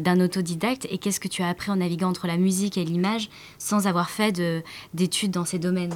d'un 0.02 0.20
autodidacte 0.20 0.88
et 0.90 0.98
qu'est-ce 0.98 1.20
que 1.20 1.28
tu 1.28 1.42
as 1.42 1.50
appris 1.50 1.72
en 1.72 1.78
naviguant 1.78 2.10
entre 2.10 2.28
la 2.28 2.38
musique 2.38 2.78
et 2.78 2.86
l'image 2.86 3.30
sans 3.58 3.88
avoir 3.88 4.10
fait 4.10 4.40
d'études 4.94 5.32
dans 5.32 5.46
ces 5.46 5.60
domaines? 5.60 5.96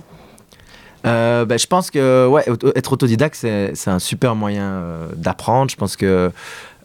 Euh, 1.06 1.46
ben, 1.46 1.58
je 1.58 1.68
pense 1.68 1.90
que 1.90 2.28
ouais, 2.28 2.46
être 2.76 2.94
autodidacte, 2.94 3.36
c'est 3.36 3.88
un 3.88 4.00
super 4.00 4.36
moyen 4.36 4.64
euh, 4.64 5.08
d'apprendre. 5.16 5.72
Je 5.72 5.76
pense 5.76 5.96
que 5.96 6.32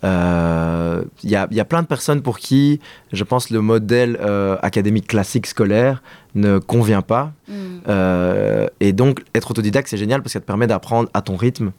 il 0.06 0.12
euh, 0.12 1.02
y, 1.24 1.34
a, 1.34 1.48
y, 1.50 1.58
a, 1.58 1.64
plein 1.64 1.82
de 1.82 1.86
personnes 1.86 2.22
pour 2.22 2.38
qui, 2.38 2.80
je 3.12 3.24
pense, 3.24 3.50
le 3.50 3.60
modèle 3.60 4.18
académique 4.62 5.08
classique 5.08 5.46
scolaire 5.46 6.02
ne 6.34 6.58
convient 6.58 7.02
pas. 7.02 7.32
Mm. 7.48 8.68
et 8.80 8.92
donc, 8.92 9.24
être 9.34 9.50
autodidacte, 9.50 9.88
c'est 9.88 9.96
génial 9.96 10.20
parce 10.20 10.32
que 10.32 10.38
ça 10.38 10.40
te 10.40 10.46
permet 10.46 10.66
d'apprendre 10.66 11.08
à 11.12 11.22
ton 11.22 11.36
rythme 11.36 11.72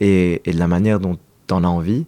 et, 0.00 0.40
et, 0.44 0.52
de 0.52 0.58
la 0.58 0.68
manière 0.68 1.00
dont 1.00 1.18
tu 1.48 1.54
en 1.54 1.64
as 1.64 1.68
envie. 1.68 2.06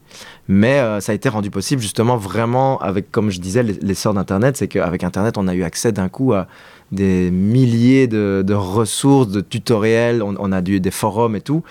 Mais 0.48 0.80
ça 1.00 1.12
a 1.12 1.14
été 1.14 1.28
rendu 1.28 1.50
possible 1.50 1.82
justement 1.82 2.16
vraiment 2.16 2.78
avec, 2.78 3.10
comme 3.10 3.30
je 3.30 3.40
disais, 3.40 3.62
l'essor 3.62 4.14
d'Internet. 4.14 4.56
C'est 4.56 4.68
qu'avec 4.68 5.04
Internet, 5.04 5.36
on 5.36 5.48
a 5.48 5.54
eu 5.54 5.64
accès 5.64 5.92
d'un 5.92 6.08
coup 6.08 6.32
à 6.32 6.46
des 6.90 7.30
milliers 7.30 8.06
de, 8.06 8.54
ressources, 8.54 9.28
de 9.28 9.40
tutoriels, 9.40 10.22
on, 10.22 10.52
a 10.52 10.60
dû, 10.62 10.80
des 10.80 10.90
forums 10.90 11.36
et 11.36 11.40
tout. 11.40 11.62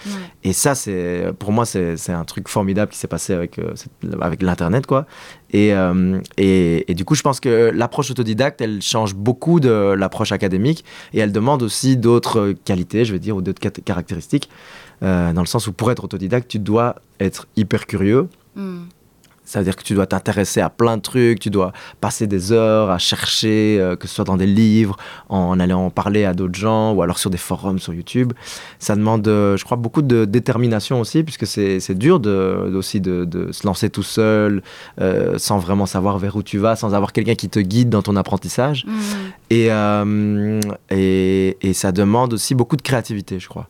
Et 0.44 0.54
ça, 0.54 0.76
c'est 0.76 1.26
pour 1.40 1.52
moi, 1.52 1.66
c'est 1.66 2.10
un 2.10 2.24
truc 2.24 2.48
formidable 2.48 2.92
qui 2.92 2.98
s'est 2.98 3.08
passé 3.08 3.34
avec, 3.34 3.60
euh, 3.60 3.74
avec 4.22 4.42
l'Internet, 4.42 4.86
quoi. 4.86 5.06
Euh, 5.56 6.20
et, 6.38 6.92
et, 6.92 6.94
du 6.94 7.06
coup, 7.06 7.16
je 7.16 7.22
pense 7.22 7.40
que 7.40 7.72
l'approche 7.74 8.12
autodidacte, 8.12 8.62
elle 8.62 8.82
change 8.82 9.16
beaucoup 9.16 9.60
de 9.60 9.94
l'approche 9.98 10.32
académique 10.32 10.84
et 11.14 11.20
elle 11.20 11.32
demande 11.32 11.64
aussi 11.64 11.98
d'autres 11.98 12.54
qualités, 12.66 13.06
je 13.06 13.14
veux 13.14 13.20
dire, 13.20 13.38
ou 13.38 13.42
d'autres 13.42 13.62
caractéristiques, 13.82 14.50
euh, 15.04 15.32
dans 15.34 15.42
le 15.42 15.48
sens 15.48 15.68
où 15.68 15.74
pour 15.74 15.92
être 15.92 16.04
autodidacte, 16.04 16.48
tu 16.48 16.60
dois 16.60 16.96
être 17.20 17.48
hyper 17.56 17.86
curieux. 17.86 18.28
Mm. 18.56 18.80
Ça 19.48 19.60
veut 19.60 19.63
dire 19.63 19.77
que 19.77 19.84
tu 19.84 19.94
dois 19.94 20.06
t'intéresser 20.06 20.60
à 20.60 20.70
plein 20.70 20.98
de 20.98 21.01
trucs, 21.01 21.39
tu 21.39 21.50
dois 21.50 21.72
passer 22.01 22.27
des 22.27 22.51
heures 22.51 22.89
à 22.89 22.98
chercher, 22.98 23.77
euh, 23.80 23.96
que 23.96 24.06
ce 24.06 24.13
soit 24.13 24.25
dans 24.25 24.36
des 24.36 24.46
livres, 24.46 24.98
en 25.30 25.58
allant 25.58 25.86
en 25.86 25.89
parler 25.89 26.25
à 26.25 26.34
d'autres 26.34 26.60
gens, 26.60 26.92
ou 26.92 27.01
alors 27.01 27.18
sur 27.18 27.30
des 27.30 27.38
forums 27.38 27.80
sur 27.80 27.94
YouTube. 27.94 28.34
Ça 28.77 28.98
demande, 28.98 29.25
euh, 29.30 29.56
je 29.56 29.63
crois, 29.63 29.77
beaucoup 29.77 30.01
de 30.01 30.25
détermination 30.25 31.00
aussi, 31.00 31.24
puisque 31.24 31.48
c'est 31.48 31.98
dur 31.98 32.20
de, 32.20 32.74
aussi 32.75 33.00
de, 33.00 33.24
de, 33.24 33.54
se 33.54 33.66
lancer 33.66 33.89
tout 33.89 34.04
seul, 34.04 34.62
euh, 35.00 35.38
sans 35.38 35.60
vraiment 35.60 35.86
savoir 35.86 36.18
vers 36.18 36.36
où 36.36 36.44
tu 36.44 36.58
vas, 36.58 36.75
sans 36.75 36.94
avoir 36.94 37.13
quelqu'un 37.13 37.36
qui 37.36 37.48
te 37.48 37.60
guide 37.60 37.88
dans 37.88 38.01
ton 38.01 38.18
apprentissage. 38.18 38.86
Mmh. 38.86 38.92
Et, 39.50 39.70
et, 40.89 41.58
et, 41.62 41.74
ça 41.74 41.94
demande 41.94 42.34
aussi 42.34 42.54
beaucoup 42.54 42.75
de 42.75 42.82
créativité, 42.82 43.39
je 43.39 43.48
crois. 43.48 43.70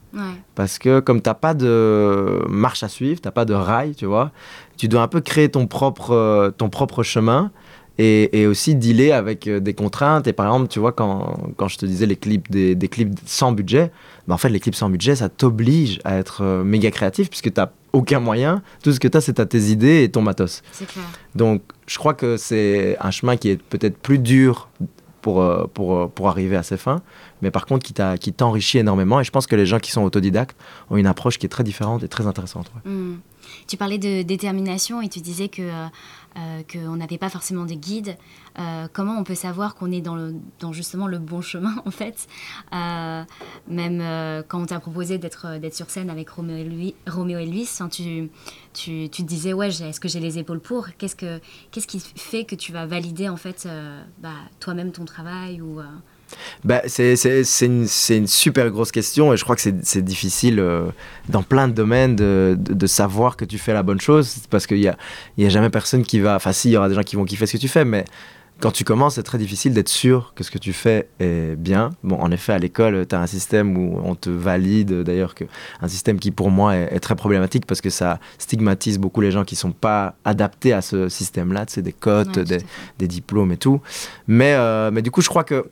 Parce 0.56 0.80
que 0.80 1.00
comme 1.00 1.22
tu 1.22 1.30
n'as 1.30 1.36
pas 1.36 1.54
de 1.54 2.44
marche 2.50 2.82
à 2.82 2.88
suivre, 2.88 3.22
tu 3.22 3.28
n'as 3.28 3.32
pas 3.32 3.46
de 3.46 3.54
rail, 3.54 3.94
tu 3.94 4.08
vois, 4.08 4.32
tu 4.78 4.88
dois 4.88 5.02
un 5.02 5.08
peu 5.08 5.22
créer 5.22 5.50
ton 5.50 5.68
propre, 5.68 6.12
euh, 6.12 6.52
ton 6.52 6.70
propre 6.70 7.04
chemin 7.04 7.52
et, 7.98 8.42
et, 8.42 8.46
aussi 8.46 8.76
dealer 8.76 9.12
avec 9.12 9.48
euh, 9.48 9.60
des 9.60 9.74
contraintes. 9.74 10.28
Et 10.28 10.34
par 10.34 10.46
exemple, 10.46 10.68
tu 10.68 10.80
vois, 10.80 10.92
quand, 10.92 11.36
quand 11.58 11.68
je 11.68 11.78
te 11.78 11.86
disais 11.86 12.06
les 12.06 12.16
clips, 12.16 12.50
des, 12.50 12.76
des 12.76 12.88
clips 12.88 13.18
sans 13.26 13.52
budget, 13.52 13.92
bah 14.28 14.36
en 14.36 14.38
fait, 14.38 14.50
les 14.50 14.60
clips 14.60 14.76
sans 14.76 14.90
budget, 14.90 15.16
ça 15.16 15.30
t'oblige 15.30 16.00
à 16.04 16.18
être 16.18 16.44
euh, 16.44 16.64
méga 16.64 16.92
créatif 16.92 17.30
puisque 17.30 17.52
tu 17.52 17.60
n'as 17.60 17.70
aucun 17.94 18.20
moyen. 18.20 18.62
Tout 18.84 18.94
ce 18.94 19.00
que 19.00 19.08
tu 19.08 19.18
as, 19.18 19.22
c'est 19.22 19.48
tes 19.48 19.64
idées 19.72 20.04
et 20.04 20.10
ton 20.10 20.22
matos. 20.22 20.62
Clair. 20.78 21.06
Donc, 21.34 21.64
je 21.88 21.98
crois 21.98 22.14
que 22.14 22.38
c'est 22.38 22.98
un 23.00 23.12
chemin 23.12 23.36
qui 23.36 23.50
est 23.50 23.62
peut-être 23.62 23.98
plus 23.98 24.20
dur 24.20 24.70
pour, 25.22 25.44
pour, 25.74 26.12
pour 26.12 26.30
arriver 26.30 26.56
à 26.56 26.64
ses 26.64 26.78
fins, 26.78 27.02
mais 27.42 27.50
par 27.52 27.66
contre 27.66 27.86
qui 27.86 28.34
t'enrichit 28.34 28.78
énormément. 28.78 29.20
Et 29.20 29.24
je 29.24 29.32
pense 29.32 29.48
que 29.48 29.56
les 29.56 29.66
gens 29.66 29.80
qui 29.80 29.92
sont 29.92 30.04
autodidactes 30.04 30.56
ont 30.90 30.98
une 30.98 31.08
approche 31.08 31.38
qui 31.40 31.46
est 31.46 31.50
très 31.50 31.64
différente 31.64 32.04
et 32.04 32.08
très 32.08 32.28
intéressante. 32.28 32.72
Hmm. 32.86 33.16
Tu 33.68 33.78
parlais 33.78 33.98
de 33.98 34.22
détermination 34.22 35.02
et 35.02 35.10
tu 35.10 35.20
disais 35.20 35.50
que 35.50 35.62
euh, 35.62 35.86
euh, 36.38 36.62
qu'on 36.72 36.98
n'avait 36.98 37.18
pas 37.18 37.30
forcément 37.30 37.66
de 37.66 37.74
guide. 37.74 38.16
Euh, 38.60 38.88
comment 38.94 39.18
on 39.18 39.24
peut 39.24 39.36
savoir 39.36 39.76
qu'on 39.76 39.92
est 39.92 40.02
dans, 40.02 40.16
le, 40.16 40.36
justement 40.72 41.08
le 41.08 41.18
bon 41.20 41.42
chemin 41.42 41.76
en 41.86 41.92
fait? 41.92 42.28
Même 43.68 44.44
quand 44.48 44.62
on 44.62 44.66
t'a 44.66 44.80
proposé 44.80 45.18
d'être 45.18 45.60
d'être 45.60 45.76
sur 45.76 45.90
scène 45.90 46.10
avec 46.10 46.30
Roméo 46.30 46.58
et, 46.58 46.64
Luis, 47.46 47.70
tu, 47.92 48.30
tu, 48.74 49.10
tu, 49.10 49.10
te 49.10 49.22
disais 49.24 49.54
ouais, 49.54 49.70
est-ce 49.70 50.00
que 50.00 50.08
j'ai 50.08 50.20
les 50.20 50.38
épaules 50.38 50.60
pour? 50.60 50.88
Qu'est-ce 50.98 51.16
que 51.16 51.40
qu'est-ce 51.72 51.88
qui 51.88 52.00
fait 52.00 52.46
que 52.46 52.56
tu 52.56 52.72
vas 52.72 52.86
valider 52.86 53.30
en 53.30 53.38
fait 53.38 53.68
bah, 54.20 54.30
toi-même 54.60 54.92
ton 54.92 55.06
travail 55.06 55.62
ou 55.62 55.82
bah, 56.64 56.82
c'est 56.88 57.16
une, 57.62 57.88
une, 58.10 58.28
super 58.28 58.70
grosse 58.70 58.92
question 58.92 59.34
et 59.34 59.38
je 59.38 59.44
crois 59.44 59.56
que 59.56 59.62
c'est 59.62 60.04
difficile 60.04 60.60
euh, 60.60 60.90
dans 61.30 61.44
plein 61.44 61.68
de 61.68 61.74
domaines 61.74 62.16
de, 62.16 62.58
de, 62.58 62.88
savoir 62.88 63.38
que 63.38 63.46
tu 63.46 63.58
fais 63.58 63.74
la 63.74 63.84
bonne 63.84 64.02
chose 64.02 64.38
parce 64.50 64.68
qu'il 64.68 64.80
n'y 64.80 64.88
a, 64.88 64.98
y 65.38 65.46
a 65.46 65.50
jamais 65.50 65.70
personne 65.70 66.04
qui 66.04 66.20
va. 66.20 66.36
Enfin, 66.36 66.52
si, 66.52 66.70
il 66.70 66.74
y 66.74 66.78
aura 66.78 66.90
des 66.90 66.96
gens 66.96 67.04
qui 67.04 67.16
vont 67.16 67.26
kiffer 67.26 67.46
ce 67.46 67.54
que 67.54 67.58
tu 67.58 67.68
fais, 67.68 67.86
mais 67.86 68.06
quand 68.60 68.72
tu 68.72 68.84
commences, 68.84 69.16
c'est 69.16 69.24
très 69.24 69.38
difficile 69.38 69.74
d'être 69.74 69.90
sûr 69.90 70.34
que 70.36 70.44
ce 70.44 70.50
que 70.50 70.58
tu 70.58 70.74
fais 70.74 71.10
est 71.20 71.56
bien. 71.56 71.92
Bon, 72.04 72.18
en 72.20 72.32
effet, 72.32 72.54
à 72.54 72.58
l'école, 72.58 73.06
tu 73.08 73.16
as 73.16 73.22
un 73.22 73.28
système 73.28 73.78
où 73.78 74.00
on 74.04 74.16
te 74.16 74.32
valide, 74.32 75.04
d'ailleurs, 75.04 75.36
un 75.82 75.88
système 75.88 76.20
qui 76.20 76.32
pour 76.32 76.50
moi 76.50 76.76
est, 76.76 77.00
très 77.00 77.16
problématique 77.16 77.68
parce 77.68 77.82
que 77.82 77.92
ça 77.92 78.20
stigmatise 78.40 78.98
beaucoup 78.98 79.22
les 79.22 79.30
gens 79.30 79.46
qui 79.46 79.56
sont 79.56 79.72
pas 79.72 80.16
adaptés 80.26 80.74
à 80.74 80.82
ce 80.82 81.08
système-là, 81.08 81.66
c'est 81.68 81.84
des 81.84 81.94
cotes, 81.94 82.40
des, 82.40 82.58
des, 82.98 83.08
diplômes 83.08 83.52
et 83.52 83.58
tout. 83.58 83.80
Mais, 84.28 84.56
euh, 84.56 84.90
mais 84.92 85.04
du 85.04 85.12
coup, 85.12 85.22
je 85.22 85.30
crois 85.30 85.44
que 85.44 85.70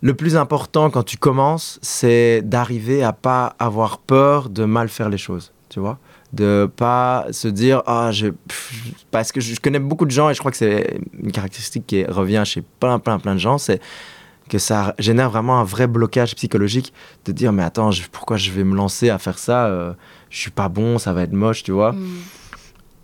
le 0.00 0.14
plus 0.14 0.36
important 0.36 0.90
quand 0.90 1.02
tu 1.02 1.16
commences, 1.16 1.78
c'est 1.82 2.42
d'arriver 2.42 3.02
à 3.02 3.12
pas 3.12 3.54
avoir 3.58 3.98
peur 3.98 4.48
de 4.48 4.64
mal 4.64 4.88
faire 4.88 5.08
les 5.08 5.18
choses, 5.18 5.52
tu 5.68 5.80
vois 5.80 5.98
de 6.32 6.70
pas 6.76 7.26
se 7.32 7.48
dire 7.48 7.82
ah 7.86 8.10
je 8.12 8.28
parce 9.10 9.32
que 9.32 9.40
je 9.40 9.58
connais 9.60 9.80
beaucoup 9.80 10.06
de 10.06 10.10
gens 10.10 10.30
et 10.30 10.34
je 10.34 10.38
crois 10.38 10.50
que 10.50 10.56
c'est 10.56 11.00
une 11.20 11.32
caractéristique 11.32 11.86
qui 11.86 12.04
revient 12.04 12.42
chez 12.44 12.62
plein 12.78 12.98
plein 12.98 13.18
plein 13.18 13.34
de 13.34 13.40
gens 13.40 13.58
c'est 13.58 13.80
que 14.48 14.58
ça 14.58 14.94
génère 14.98 15.30
vraiment 15.30 15.60
un 15.60 15.64
vrai 15.64 15.86
blocage 15.86 16.34
psychologique 16.36 16.92
de 17.24 17.32
dire 17.32 17.52
mais 17.52 17.64
attends 17.64 17.90
pourquoi 18.12 18.36
je 18.36 18.50
vais 18.50 18.64
me 18.64 18.76
lancer 18.76 19.10
à 19.10 19.18
faire 19.18 19.38
ça 19.38 19.66
euh, 19.66 19.92
je 20.28 20.38
suis 20.38 20.50
pas 20.50 20.68
bon 20.68 20.98
ça 20.98 21.12
va 21.12 21.22
être 21.22 21.32
moche 21.32 21.64
tu 21.64 21.72
vois 21.72 21.92
mm. 21.92 22.08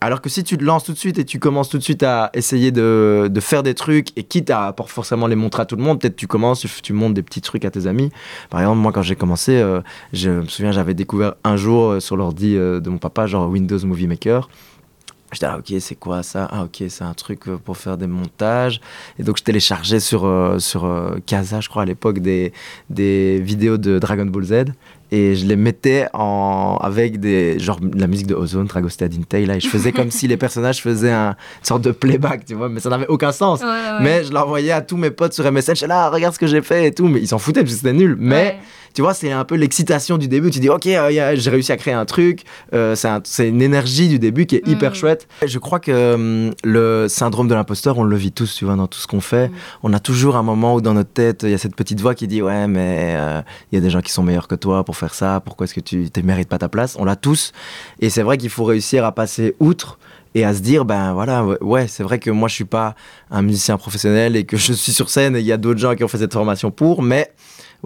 Alors 0.06 0.20
que 0.20 0.28
si 0.28 0.44
tu 0.44 0.56
te 0.56 0.62
lances 0.62 0.84
tout 0.84 0.92
de 0.92 0.98
suite 0.98 1.18
et 1.18 1.24
tu 1.24 1.40
commences 1.40 1.68
tout 1.68 1.78
de 1.78 1.82
suite 1.82 2.04
à 2.04 2.30
essayer 2.32 2.70
de, 2.70 3.28
faire 3.40 3.64
des 3.64 3.74
trucs, 3.74 4.16
et 4.16 4.22
quitte 4.22 4.50
à 4.50 4.72
pas 4.72 4.84
forcément 4.84 5.26
les 5.26 5.34
montrer 5.34 5.62
à 5.62 5.64
tout 5.64 5.74
le 5.74 5.82
monde, 5.82 6.00
peut-être 6.00 6.14
tu 6.14 6.28
commences, 6.28 6.64
tu, 6.80 6.92
montres 6.92 7.14
des 7.14 7.24
petits 7.24 7.40
trucs 7.40 7.64
à 7.64 7.72
tes 7.72 7.88
amis. 7.88 8.12
Par 8.48 8.60
exemple, 8.60 8.78
moi 8.78 8.92
quand 8.92 9.02
j'ai 9.02 9.16
commencé, 9.16 9.56
euh, 9.56 9.80
je 10.12 10.30
me 10.30 10.46
souviens, 10.46 10.70
j'avais 10.70 10.94
découvert 10.94 11.34
un 11.42 11.56
jour 11.56 11.90
euh, 11.90 11.98
sur 11.98 12.16
l'ordi 12.16 12.56
euh, 12.56 12.78
de 12.78 12.88
mon 12.88 12.98
papa, 12.98 13.26
genre 13.26 13.50
Windows 13.50 13.84
Movie 13.84 14.06
Maker. 14.06 14.48
J'étais 15.32 15.46
ah, 15.46 15.58
ok, 15.58 15.74
c'est 15.80 15.96
quoi 15.96 16.22
ça? 16.22 16.46
Ah, 16.52 16.62
ok, 16.62 16.84
c'est 16.88 17.02
un 17.02 17.14
truc 17.14 17.40
pour 17.64 17.76
faire 17.76 17.96
des 17.96 18.06
montages. 18.06 18.80
Et 19.18 19.24
donc, 19.24 19.38
je 19.38 19.42
téléchargeais 19.42 19.98
sur, 19.98 20.54
sur 20.60 20.88
Casa, 21.26 21.60
je 21.60 21.68
crois, 21.68 21.82
à 21.82 21.84
l'époque, 21.84 22.20
des, 22.20 22.52
des 22.90 23.40
vidéos 23.40 23.76
de 23.76 23.98
Dragon 23.98 24.26
Ball 24.26 24.44
Z 24.44 24.64
et 25.10 25.34
je 25.36 25.46
les 25.46 25.56
mettais 25.56 26.08
en 26.12 26.78
avec 26.80 27.20
des 27.20 27.58
genre 27.58 27.78
la 27.94 28.06
musique 28.06 28.26
de 28.26 28.34
Ozone, 28.34 28.66
Dragostea 28.66 29.06
Intei 29.06 29.46
là. 29.46 29.56
Et 29.56 29.60
je 29.60 29.68
faisais 29.68 29.92
comme 29.92 30.10
si 30.10 30.26
les 30.26 30.36
personnages 30.36 30.82
faisaient 30.82 31.12
un, 31.12 31.30
une 31.30 31.64
sorte 31.64 31.82
de 31.82 31.92
playback 31.92 32.44
tu 32.44 32.54
vois. 32.54 32.68
Mais 32.68 32.80
ça 32.80 32.90
n'avait 32.90 33.06
aucun 33.06 33.32
sens. 33.32 33.60
Mais 34.00 34.24
je 34.24 34.32
l'envoyais 34.32 34.72
à 34.72 34.82
tous 34.82 34.96
mes 34.96 35.10
potes 35.10 35.32
sur 35.32 35.50
MSN 35.50 35.76
je 35.76 35.86
là 35.86 36.10
regarde 36.10 36.34
ce 36.34 36.38
que 36.38 36.46
j'ai 36.46 36.62
fait 36.62 36.88
et 36.88 36.92
tout. 36.92 37.08
Mais 37.08 37.20
ils 37.20 37.28
s'en 37.28 37.38
foutaient 37.38 37.62
parce 37.62 37.74
que 37.74 37.78
c'était 37.78 37.92
nul. 37.92 38.16
Mais 38.18 38.58
tu 38.96 39.02
vois, 39.02 39.12
c'est 39.12 39.30
un 39.30 39.44
peu 39.44 39.56
l'excitation 39.56 40.16
du 40.16 40.26
début. 40.26 40.50
Tu 40.50 40.58
dis, 40.58 40.70
ok, 40.70 40.84
j'ai 40.84 41.50
réussi 41.50 41.70
à 41.70 41.76
créer 41.76 41.92
un 41.92 42.06
truc. 42.06 42.44
c'est 42.72 43.46
une 43.46 43.60
énergie 43.60 44.08
du 44.08 44.18
début 44.18 44.46
qui 44.46 44.56
est 44.56 44.66
hyper 44.66 44.92
mm. 44.92 44.94
chouette. 44.94 45.28
Je 45.44 45.58
crois 45.58 45.80
que 45.80 46.14
hum, 46.14 46.54
le 46.64 47.06
syndrome 47.06 47.46
de 47.46 47.54
l'imposteur, 47.54 47.98
on 47.98 48.04
le 48.04 48.16
vit 48.16 48.32
tous, 48.32 48.54
tu 48.54 48.64
vois, 48.64 48.74
dans 48.74 48.86
tout 48.86 48.98
ce 48.98 49.06
qu'on 49.06 49.20
fait. 49.20 49.48
Mm. 49.48 49.52
On 49.82 49.92
a 49.92 50.00
toujours 50.00 50.36
un 50.36 50.42
moment 50.42 50.74
où 50.74 50.80
dans 50.80 50.94
notre 50.94 51.12
tête, 51.12 51.42
il 51.42 51.50
y 51.50 51.54
a 51.54 51.58
cette 51.58 51.76
petite 51.76 52.00
voix 52.00 52.14
qui 52.14 52.26
dit, 52.26 52.40
ouais, 52.40 52.66
mais 52.66 53.14
il 53.70 53.76
y 53.76 53.78
a 53.78 53.82
des 53.82 53.90
gens 53.90 54.00
qui 54.00 54.10
sont 54.10 54.22
meilleurs 54.22 54.48
que 54.48 54.54
toi 54.54 54.82
pour 54.82 54.96
faire 54.96 55.12
ça. 55.12 55.42
Pourquoi 55.44 55.64
est-ce 55.66 55.74
que 55.74 55.80
tu 55.80 56.08
ne 56.16 56.22
mérites 56.22 56.48
pas 56.48 56.58
ta 56.58 56.70
place? 56.70 56.96
On 56.98 57.04
l'a 57.04 57.16
tous. 57.16 57.52
Et 58.00 58.08
c'est 58.08 58.22
vrai 58.22 58.38
qu'il 58.38 58.48
faut 58.48 58.64
réussir 58.64 59.04
à 59.04 59.12
passer 59.12 59.56
outre 59.60 59.98
et 60.36 60.44
à 60.44 60.54
se 60.54 60.60
dire 60.60 60.84
ben 60.84 61.14
voilà 61.14 61.46
ouais 61.62 61.88
c'est 61.88 62.02
vrai 62.02 62.18
que 62.18 62.30
moi 62.30 62.46
je 62.48 62.54
suis 62.54 62.64
pas 62.66 62.94
un 63.30 63.40
musicien 63.40 63.78
professionnel 63.78 64.36
et 64.36 64.44
que 64.44 64.58
je 64.58 64.74
suis 64.74 64.92
sur 64.92 65.08
scène 65.08 65.34
et 65.34 65.40
il 65.40 65.46
y 65.46 65.52
a 65.52 65.56
d'autres 65.56 65.80
gens 65.80 65.94
qui 65.94 66.04
ont 66.04 66.08
fait 66.08 66.18
cette 66.18 66.34
formation 66.34 66.70
pour 66.70 67.02
mais 67.02 67.32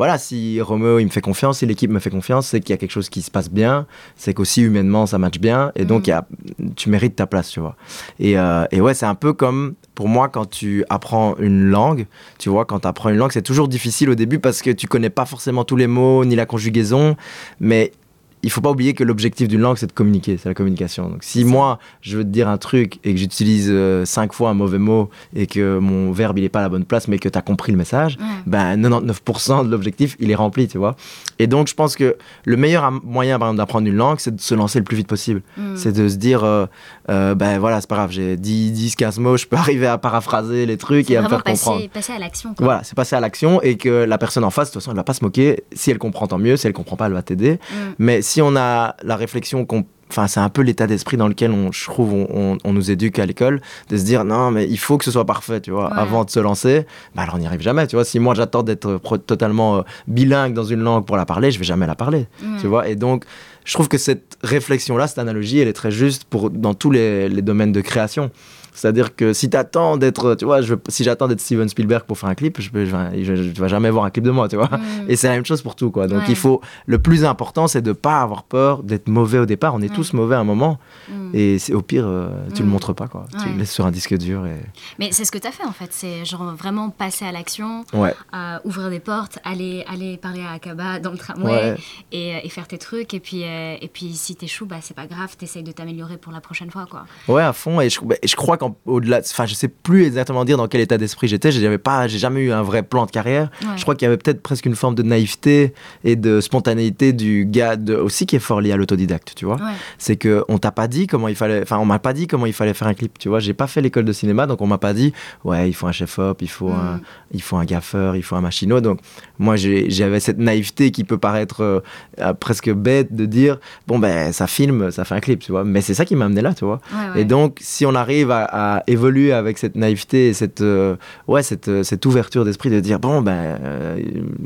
voilà, 0.01 0.17
si 0.17 0.63
Romeo 0.63 0.99
il 0.99 1.05
me 1.05 1.11
fait 1.11 1.21
confiance, 1.21 1.59
si 1.59 1.67
l'équipe 1.67 1.91
me 1.91 1.99
fait 1.99 2.09
confiance, 2.09 2.47
c'est 2.47 2.61
qu'il 2.61 2.71
y 2.71 2.73
a 2.73 2.79
quelque 2.79 2.91
chose 2.91 3.11
qui 3.11 3.21
se 3.21 3.31
passe 3.31 3.51
bien, 3.51 3.85
c'est 4.17 4.33
qu'aussi 4.33 4.63
humainement 4.63 5.05
ça 5.05 5.19
match 5.19 5.39
bien, 5.39 5.73
et 5.77 5.85
donc 5.85 6.09
mm. 6.09 6.71
tu 6.75 6.89
mérites 6.89 7.17
ta 7.17 7.27
place, 7.27 7.51
tu 7.51 7.61
vois. 7.61 7.77
Et, 8.19 8.39
euh, 8.39 8.65
et 8.71 8.81
ouais, 8.81 8.95
c'est 8.95 9.05
un 9.05 9.15
peu 9.15 9.35
comme 9.35 9.75
pour 9.95 10.09
moi 10.09 10.31
quand 10.31 10.49
tu 10.49 10.87
apprends 10.89 11.37
une 11.37 11.65
langue, 11.65 12.07
tu 12.39 12.49
vois, 12.49 12.65
quand 12.65 12.81
tu 12.81 12.89
apprends 12.89 13.11
une 13.11 13.19
langue, 13.19 13.33
c'est 13.33 13.43
toujours 13.43 13.69
difficile 13.69 14.09
au 14.09 14.15
début 14.15 14.39
parce 14.39 14.63
que 14.63 14.71
tu 14.71 14.87
connais 14.87 15.11
pas 15.11 15.27
forcément 15.27 15.65
tous 15.65 15.77
les 15.77 15.87
mots 15.87 16.25
ni 16.25 16.35
la 16.35 16.47
conjugaison, 16.47 17.15
mais 17.61 17.93
il 18.43 18.51
faut 18.51 18.61
pas 18.61 18.71
oublier 18.71 18.95
que 18.95 19.05
l'objectif 19.05 19.49
d'une 19.49 19.61
langue, 19.61 19.77
c'est 19.77 19.87
de 19.87 19.93
communiquer, 19.93 20.37
c'est 20.37 20.49
la 20.49 20.55
communication. 20.55 21.09
Donc, 21.09 21.23
si 21.23 21.45
moi, 21.45 21.79
je 22.01 22.17
veux 22.17 22.25
te 22.25 22.29
dire 22.29 22.49
un 22.49 22.59
truc 22.59 22.99
et 23.05 23.13
que 23.13 23.19
j'utilise 23.19 23.69
euh, 23.71 24.05
cinq 24.05 24.33
fois 24.33 24.51
un 24.51 24.55
mauvais 24.55 24.79
mot 24.79 25.11
et 25.35 25.47
que 25.47 25.79
mon 25.79 26.13
verbe, 26.13 26.39
il 26.39 26.45
est 26.45 26.49
pas 26.49 26.61
à 26.61 26.63
la 26.63 26.69
bonne 26.69 26.85
place, 26.85 27.09
mais 27.09 27.19
que 27.19 27.29
tu 27.29 27.39
as 27.39 27.43
compris 27.43 27.73
le 27.73 27.79
message, 27.79 28.19
ben 28.47 28.81
99% 28.81 29.67
de 29.67 29.71
l'objectif, 29.71 30.17
il 30.21 30.31
est 30.31 30.35
rempli, 30.35 30.69
tu 30.69 30.79
vois. 30.79 30.97
Et 31.39 31.47
donc, 31.47 31.69
je 31.69 31.75
pense 31.75 31.97
que 31.97 32.17
le 32.45 32.57
meilleur 32.57 32.91
moyen, 32.91 33.39
par 33.39 33.49
exemple, 33.49 33.59
d'apprendre 33.59 33.89
une 33.89 33.97
langue, 33.97 34.19
c'est 34.21 34.35
de 34.35 34.41
se 34.41 34.55
lancer 34.55 34.79
le 34.79 34.85
plus 34.85 34.97
vite 34.97 35.09
possible. 35.09 35.43
Mm. 35.57 35.77
C'est 35.77 35.93
de 35.93 36.09
se 36.09 36.17
dire, 36.17 36.45
euh, 36.45 36.67
euh, 37.11 37.35
ben 37.35 37.59
voilà, 37.59 37.81
c'est 37.81 37.89
pas 37.89 37.97
grave, 37.97 38.11
j'ai 38.11 38.37
10, 38.37 38.73
10, 38.73 38.97
15 38.97 39.19
mots, 39.19 39.37
je 39.37 39.47
peux 39.47 39.57
arriver 39.71 39.87
à 39.87 39.99
paraphraser 39.99 40.67
les 40.67 40.77
trucs 40.77 41.11
et 41.11 41.17
à 41.17 41.23
me 41.23 41.29
faire 41.29 41.43
passer, 41.43 41.65
comprendre. 41.65 41.89
passer 41.91 42.13
à 42.13 42.19
l'action. 42.19 42.55
Voilà, 42.59 42.83
c'est 42.85 42.95
passer 42.95 43.17
à 43.17 43.21
l'action 43.21 43.61
et 43.63 43.77
que 43.77 44.05
la 44.05 44.19
personne 44.19 44.45
en 44.45 44.51
face, 44.51 44.69
de 44.69 44.73
toute 44.73 44.83
façon, 44.83 44.93
elle 44.93 44.97
va 44.97 45.05
pas 45.05 45.15
se 45.15 45.25
moquer. 45.25 45.65
Si 45.73 45.91
elle 45.91 45.99
comprend, 45.99 46.27
tant 46.27 46.39
mieux. 46.39 46.57
Si 46.57 46.67
elle 46.67 46.73
comprend 46.73 46.97
pas, 46.97 47.07
elle 47.07 47.13
va 47.13 47.23
t'aider. 47.23 47.55
Mm. 47.55 47.77
Mais 47.99 48.23
si 48.31 48.41
on 48.41 48.55
a 48.55 48.95
la 49.03 49.17
réflexion 49.17 49.67
qu'on 49.67 49.85
enfin 50.09 50.27
c'est 50.29 50.41
un 50.41 50.49
peu 50.49 50.63
l'état 50.63 50.87
d'esprit 50.87 51.17
dans 51.17 51.27
lequel 51.27 51.51
on 51.51 51.73
je 51.73 51.85
trouve 51.85 52.13
on, 52.13 52.73
nous 52.73 52.91
éduque 52.91 53.19
à 53.19 53.27
l'école 53.27 53.61
de 53.89 53.97
se 53.97 54.05
dire 54.05 54.25
non 54.25 54.51
mais 54.53 54.69
il 54.69 54.79
faut 54.79 54.99
que 54.99 55.05
ce 55.05 55.11
soit 55.11 55.25
parfait 55.25 55.61
tu 55.61 55.73
vois 55.73 55.89
avant 55.93 56.25
de 56.25 56.31
se 56.31 56.39
lancer. 56.39 56.87
Bah 57.15 57.23
alors 57.23 57.35
on 57.35 57.39
n'y 57.39 57.47
arrive 57.47 57.61
jamais 57.61 57.87
tu 57.89 57.97
vois. 57.97 58.05
Si 58.05 58.21
moi 58.21 58.35
j'attends 58.35 58.63
d'être 58.63 59.01
totalement 59.27 59.79
euh, 59.79 59.83
bilingue 60.07 60.53
dans 60.55 60.65
une 60.65 60.81
langue 60.81 61.05
pour 61.07 61.17
la 61.17 61.27
parler 61.27 61.51
je 61.51 61.59
vais 61.59 61.65
jamais 61.65 61.87
la 61.89 61.97
parler 61.97 62.29
tu 62.61 62.69
vois. 62.69 62.89
Et 62.89 62.95
donc 62.95 63.25
je 63.65 63.73
trouve 63.75 63.89
que 63.89 63.99
cette 63.99 64.39
réflexion 64.43 64.97
là 64.97 65.09
cette 65.09 65.19
analogie 65.19 65.59
elle 65.59 65.69
est 65.69 65.73
très 65.73 65.91
juste 65.91 66.25
pour 66.25 66.51
dans 66.51 66.75
tous 66.75 66.93
les, 66.93 67.29
les 67.29 67.43
domaines 67.43 67.73
de 67.73 67.81
création 67.81 68.31
c'est-à-dire 68.73 69.15
que 69.17 69.33
si 69.33 69.51
t'attends 69.51 69.97
d'être, 69.97 70.35
tu 70.35 70.45
vois, 70.45 70.63
je, 70.63 70.75
si 70.89 71.05
j'attends 71.05 71.29
d'être 71.29 71.41
Steven 71.41 71.69
Spielberg 71.69 72.05
pour 72.05 72.19
faire 72.19 72.29
un 72.29 72.35
clip, 72.35 72.61
je, 72.61 72.71
je, 72.73 73.35
je, 73.35 73.61
vais 73.61 73.69
jamais 73.69 73.91
voir 73.91 74.05
un 74.05 74.11
clip 74.11 74.25
de 74.25 74.31
moi, 74.31 74.49
tu 74.49 74.57
vois. 74.57 74.69
Mm. 74.69 75.11
Et 75.11 75.17
c'est 75.17 75.29
la 75.29 75.35
même 75.35 75.45
chose 75.45 75.63
pour 75.63 75.75
tout, 75.75 75.91
quoi. 75.91 76.07
Donc 76.07 76.23
il 76.29 76.37
faut, 76.37 76.61
le 76.87 76.99
plus 76.99 77.25
important, 77.25 77.69
c'est 77.69 77.83
de 77.83 77.93
pas 77.93 78.21
avoir 78.21 78.45
peur 78.45 78.83
d'être 78.83 79.09
mauvais 79.09 79.39
au 79.39 79.47
départ. 79.47 79.75
On 79.75 79.83
est 79.83 79.93
tous 79.93 80.13
mauvais 80.13 80.37
à 80.37 80.41
un 80.41 80.45
moment. 80.45 80.79
Mm. 81.09 81.31
Et 81.35 81.59
c'est 81.59 81.75
au 81.75 81.83
pire, 81.83 82.05
euh, 82.07 82.29
tu 82.55 82.63
le 82.63 82.69
mm. 82.69 82.71
montres 82.71 82.95
pas, 82.95 83.09
quoi. 83.09 83.27
Tu 83.43 83.49
le 83.49 83.59
laisses 83.59 83.73
sur 83.73 83.87
un 83.87 83.91
disque 83.91 84.17
dur. 84.17 84.47
Et... 84.47 84.57
Mais 84.99 85.13
c'est 85.13 85.25
ce 85.25 85.33
que 85.33 85.39
tu 85.39 85.47
as 85.47 85.53
fait, 85.53 85.65
en 85.65 85.73
fait. 85.73 85.93
C'est 85.93 86.25
genre 86.25 86.55
vraiment 86.55 86.91
passer 86.91 87.25
à 87.25 87.33
l'action, 87.33 87.85
euh, 87.95 88.59
ouvrir 88.65 88.91
des 88.91 89.01
portes, 89.01 89.39
aller, 89.45 89.85
aller 89.89 90.17
parler 90.17 90.43
à 90.43 90.53
Akaba 90.53 90.99
dans 91.01 91.11
le 91.11 91.19
tramway 91.19 91.77
et, 92.13 92.45
et, 92.45 92.49
faire 92.49 92.67
tes 92.67 92.79
trucs. 92.79 93.15
Et 93.15 93.21
puis, 93.21 93.45
euh, 93.45 93.77
et 93.81 93.89
puis 93.89 94.15
si 94.15 94.37
t'échoues, 94.37 94.67
bah, 94.67 94.77
c'est 94.81 94.95
pas 94.95 95.07
grave, 95.07 95.37
t'essayes 95.37 95.63
de 95.63 95.73
t'améliorer 95.73 96.17
pour 96.17 96.33
la 96.33 96.41
prochaine 96.41 96.71
fois, 96.71 96.87
quoi. 96.89 97.05
Ouais, 97.29 97.43
à 97.43 97.53
fond. 97.53 97.81
Et 97.81 97.91
je, 97.91 98.01
bah, 98.01 98.17
je 98.23 98.37
crois 98.37 98.57
au-delà, 98.87 99.21
enfin, 99.21 99.47
je 99.47 99.55
sais 99.55 99.69
plus 99.69 100.05
exactement 100.05 100.45
dire 100.45 100.57
dans 100.57 100.69
quel 100.69 100.81
état 100.81 100.99
d'esprit 100.99 101.29
j'étais. 101.29 101.53
J'avais 101.53 101.79
pas, 101.79 102.09
j'ai 102.09 102.19
jamais 102.19 102.41
eu 102.41 102.53
un 102.53 102.63
vrai 102.63 102.83
plan 102.83 103.07
de 103.07 103.11
carrière. 103.11 103.51
Je 103.77 103.83
crois 103.83 103.95
qu'il 103.95 104.07
y 104.07 104.09
avait 104.09 104.17
peut-être 104.17 104.43
presque 104.43 104.67
une 104.67 104.77
forme 104.77 104.95
de 104.95 105.03
naïveté 105.03 105.75
et 106.05 106.17
de 106.17 106.41
spontanéité 106.41 107.13
du 107.13 107.47
gars 107.47 107.77
aussi 108.03 108.27
qui 108.27 108.37
est 108.37 108.41
fort 108.41 108.61
lié 108.61 108.73
à 108.73 108.77
l'autodidacte, 108.77 109.33
tu 109.35 109.45
vois. 109.45 109.59
C'est 109.99 110.17
que 110.17 110.45
on 110.49 110.59
t'a 110.59 110.73
pas 110.73 110.89
dit 110.89 111.07
comment 111.07 111.29
il 111.29 111.37
fallait, 111.37 111.63
enfin, 111.63 111.79
on 111.79 111.87
m'a 111.87 111.99
pas 111.99 112.13
dit 112.13 112.27
comment 112.27 112.47
il 112.47 112.53
fallait 112.53 112.75
faire 112.75 112.89
un 112.89 112.95
clip, 112.95 113.19
tu 113.19 113.29
vois. 113.29 113.41
J'ai 113.41 113.55
pas 113.55 113.67
fait 113.67 113.81
l'école 113.81 114.05
de 114.05 114.13
cinéma, 114.13 114.47
donc 114.47 114.61
on 114.61 114.67
m'a 114.67 114.79
pas 114.79 114.93
dit, 114.93 115.13
ouais, 115.45 115.69
il 115.69 115.73
faut 115.73 115.87
un 115.87 115.93
chef-op, 115.93 116.43
il 116.43 116.51
faut 116.51 116.71
un, 116.71 116.97
mm. 116.97 117.01
il 117.33 117.43
faut 117.43 117.57
un 117.57 117.65
gaffeur, 117.65 118.17
il 118.17 118.23
faut 118.23 118.37
un 118.37 118.41
machinot. 118.41 118.81
Donc 118.81 119.01
moi, 119.39 119.57
j'avais 119.57 120.21
cette 120.21 120.39
naïveté 120.39 120.91
qui 120.91 121.05
peut 121.05 121.19
paraître 121.19 121.63
euh, 121.63 121.81
euh, 122.21 122.35
presque 122.35 122.71
bête 122.71 123.15
de 123.15 123.27
dire, 123.27 123.59
bon 123.87 123.99
ben, 123.99 124.33
ça 124.33 124.47
filme, 124.47 124.91
ça 124.91 125.05
fait 125.05 125.15
un 125.15 125.21
clip, 125.21 125.41
tu 125.41 125.53
vois. 125.53 125.65
Mais 125.65 125.81
c'est 125.81 125.95
ça 125.95 126.05
qui 126.05 126.17
m'a 126.17 126.27
amené 126.27 126.43
là, 126.43 126.55
tu 126.55 126.65
vois. 126.65 126.81
Et 127.17 127.25
donc, 127.25 127.59
si 127.61 127.87
on 127.87 127.95
arrive 127.95 128.31
à 128.31 128.45
évoluer 128.87 129.33
avec 129.33 129.59
cette 129.59 129.77
naïveté 129.77 130.29
et 130.29 130.35
cette, 130.35 130.61
euh, 130.61 130.97
ouais, 131.29 131.43
cette, 131.43 131.69
euh, 131.69 131.83
cette 131.83 132.05
ouverture 132.07 132.45
d'esprit 132.45 132.71
de 132.71 132.81
dire 132.81 132.99
bon, 132.99 133.23
ben, 133.23 133.33
euh, 133.33 134.01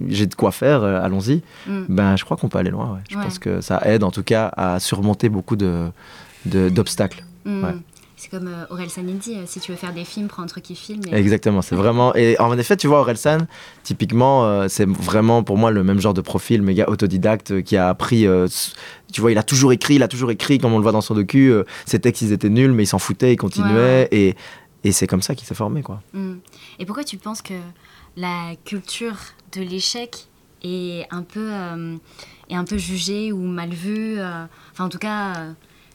j'ai 0.08 0.26
de 0.26 0.34
quoi 0.34 0.52
faire, 0.52 0.82
allons-y, 0.82 1.42
mm. 1.66 1.84
ben, 1.88 2.16
je 2.16 2.24
crois 2.24 2.36
qu'on 2.36 2.48
peut 2.48 2.58
aller 2.58 2.70
loin. 2.70 2.98
Je 3.10 3.16
pense 3.16 3.38
que 3.38 3.60
ça 3.60 3.80
aide 3.84 4.04
en 4.04 4.10
tout 4.10 4.22
cas 4.22 4.52
à 4.56 4.80
surmonter 4.80 5.28
beaucoup 5.28 5.56
d'obstacles. 5.56 7.24
De, 7.44 7.50
mm. 7.50 7.80
C'est 8.24 8.30
comme 8.30 8.50
Aurel 8.70 8.88
San 8.88 9.04
dit, 9.04 9.36
si 9.44 9.60
tu 9.60 9.70
veux 9.70 9.76
faire 9.76 9.92
des 9.92 10.04
films, 10.04 10.28
prends 10.28 10.42
un 10.42 10.46
truc 10.46 10.64
qui 10.64 10.74
filme. 10.74 11.02
Exactement, 11.12 11.60
c'est 11.60 11.74
vraiment. 11.74 12.14
Et 12.14 12.38
en 12.40 12.56
effet, 12.56 12.76
tu 12.76 12.86
vois, 12.86 13.00
Aurel 13.00 13.18
San, 13.18 13.46
typiquement, 13.82 14.66
c'est 14.68 14.88
vraiment 14.88 15.42
pour 15.42 15.58
moi 15.58 15.70
le 15.70 15.84
même 15.84 16.00
genre 16.00 16.14
de 16.14 16.22
profil, 16.22 16.62
méga 16.62 16.88
autodidacte, 16.88 17.62
qui 17.62 17.76
a 17.76 17.88
appris 17.88 18.26
tu 19.12 19.20
vois, 19.20 19.30
il 19.30 19.38
a 19.38 19.42
toujours 19.42 19.72
écrit, 19.72 19.96
il 19.96 20.02
a 20.02 20.08
toujours 20.08 20.30
écrit, 20.30 20.58
comme 20.58 20.72
on 20.72 20.78
le 20.78 20.82
voit 20.82 20.92
dans 20.92 21.02
son 21.02 21.14
docu, 21.14 21.52
ses 21.84 22.00
textes, 22.00 22.22
ils 22.22 22.32
étaient 22.32 22.48
nuls, 22.48 22.72
mais 22.72 22.84
il 22.84 22.86
s'en 22.86 22.98
foutait, 22.98 23.34
il 23.34 23.36
continuait. 23.36 24.08
Et, 24.10 24.34
et 24.84 24.92
c'est 24.92 25.06
comme 25.06 25.22
ça 25.22 25.34
qu'il 25.34 25.46
s'est 25.46 25.54
formé, 25.54 25.82
quoi. 25.82 26.02
Mm. 26.12 26.34
Et 26.78 26.86
pourquoi 26.86 27.04
tu 27.04 27.16
penses 27.16 27.42
que 27.42 27.54
la 28.16 28.54
culture 28.64 29.16
de 29.52 29.62
l'échec 29.62 30.28
est 30.62 31.06
un 31.10 31.22
peu, 31.22 31.48
euh, 31.52 31.96
est 32.48 32.54
un 32.54 32.64
peu 32.64 32.76
jugée 32.76 33.32
ou 33.32 33.40
mal 33.40 33.70
vue 33.70 34.18
euh, 34.18 34.44
Enfin, 34.72 34.84
en 34.84 34.88
tout 34.88 34.98
cas, 34.98 35.36
euh, 35.36 35.52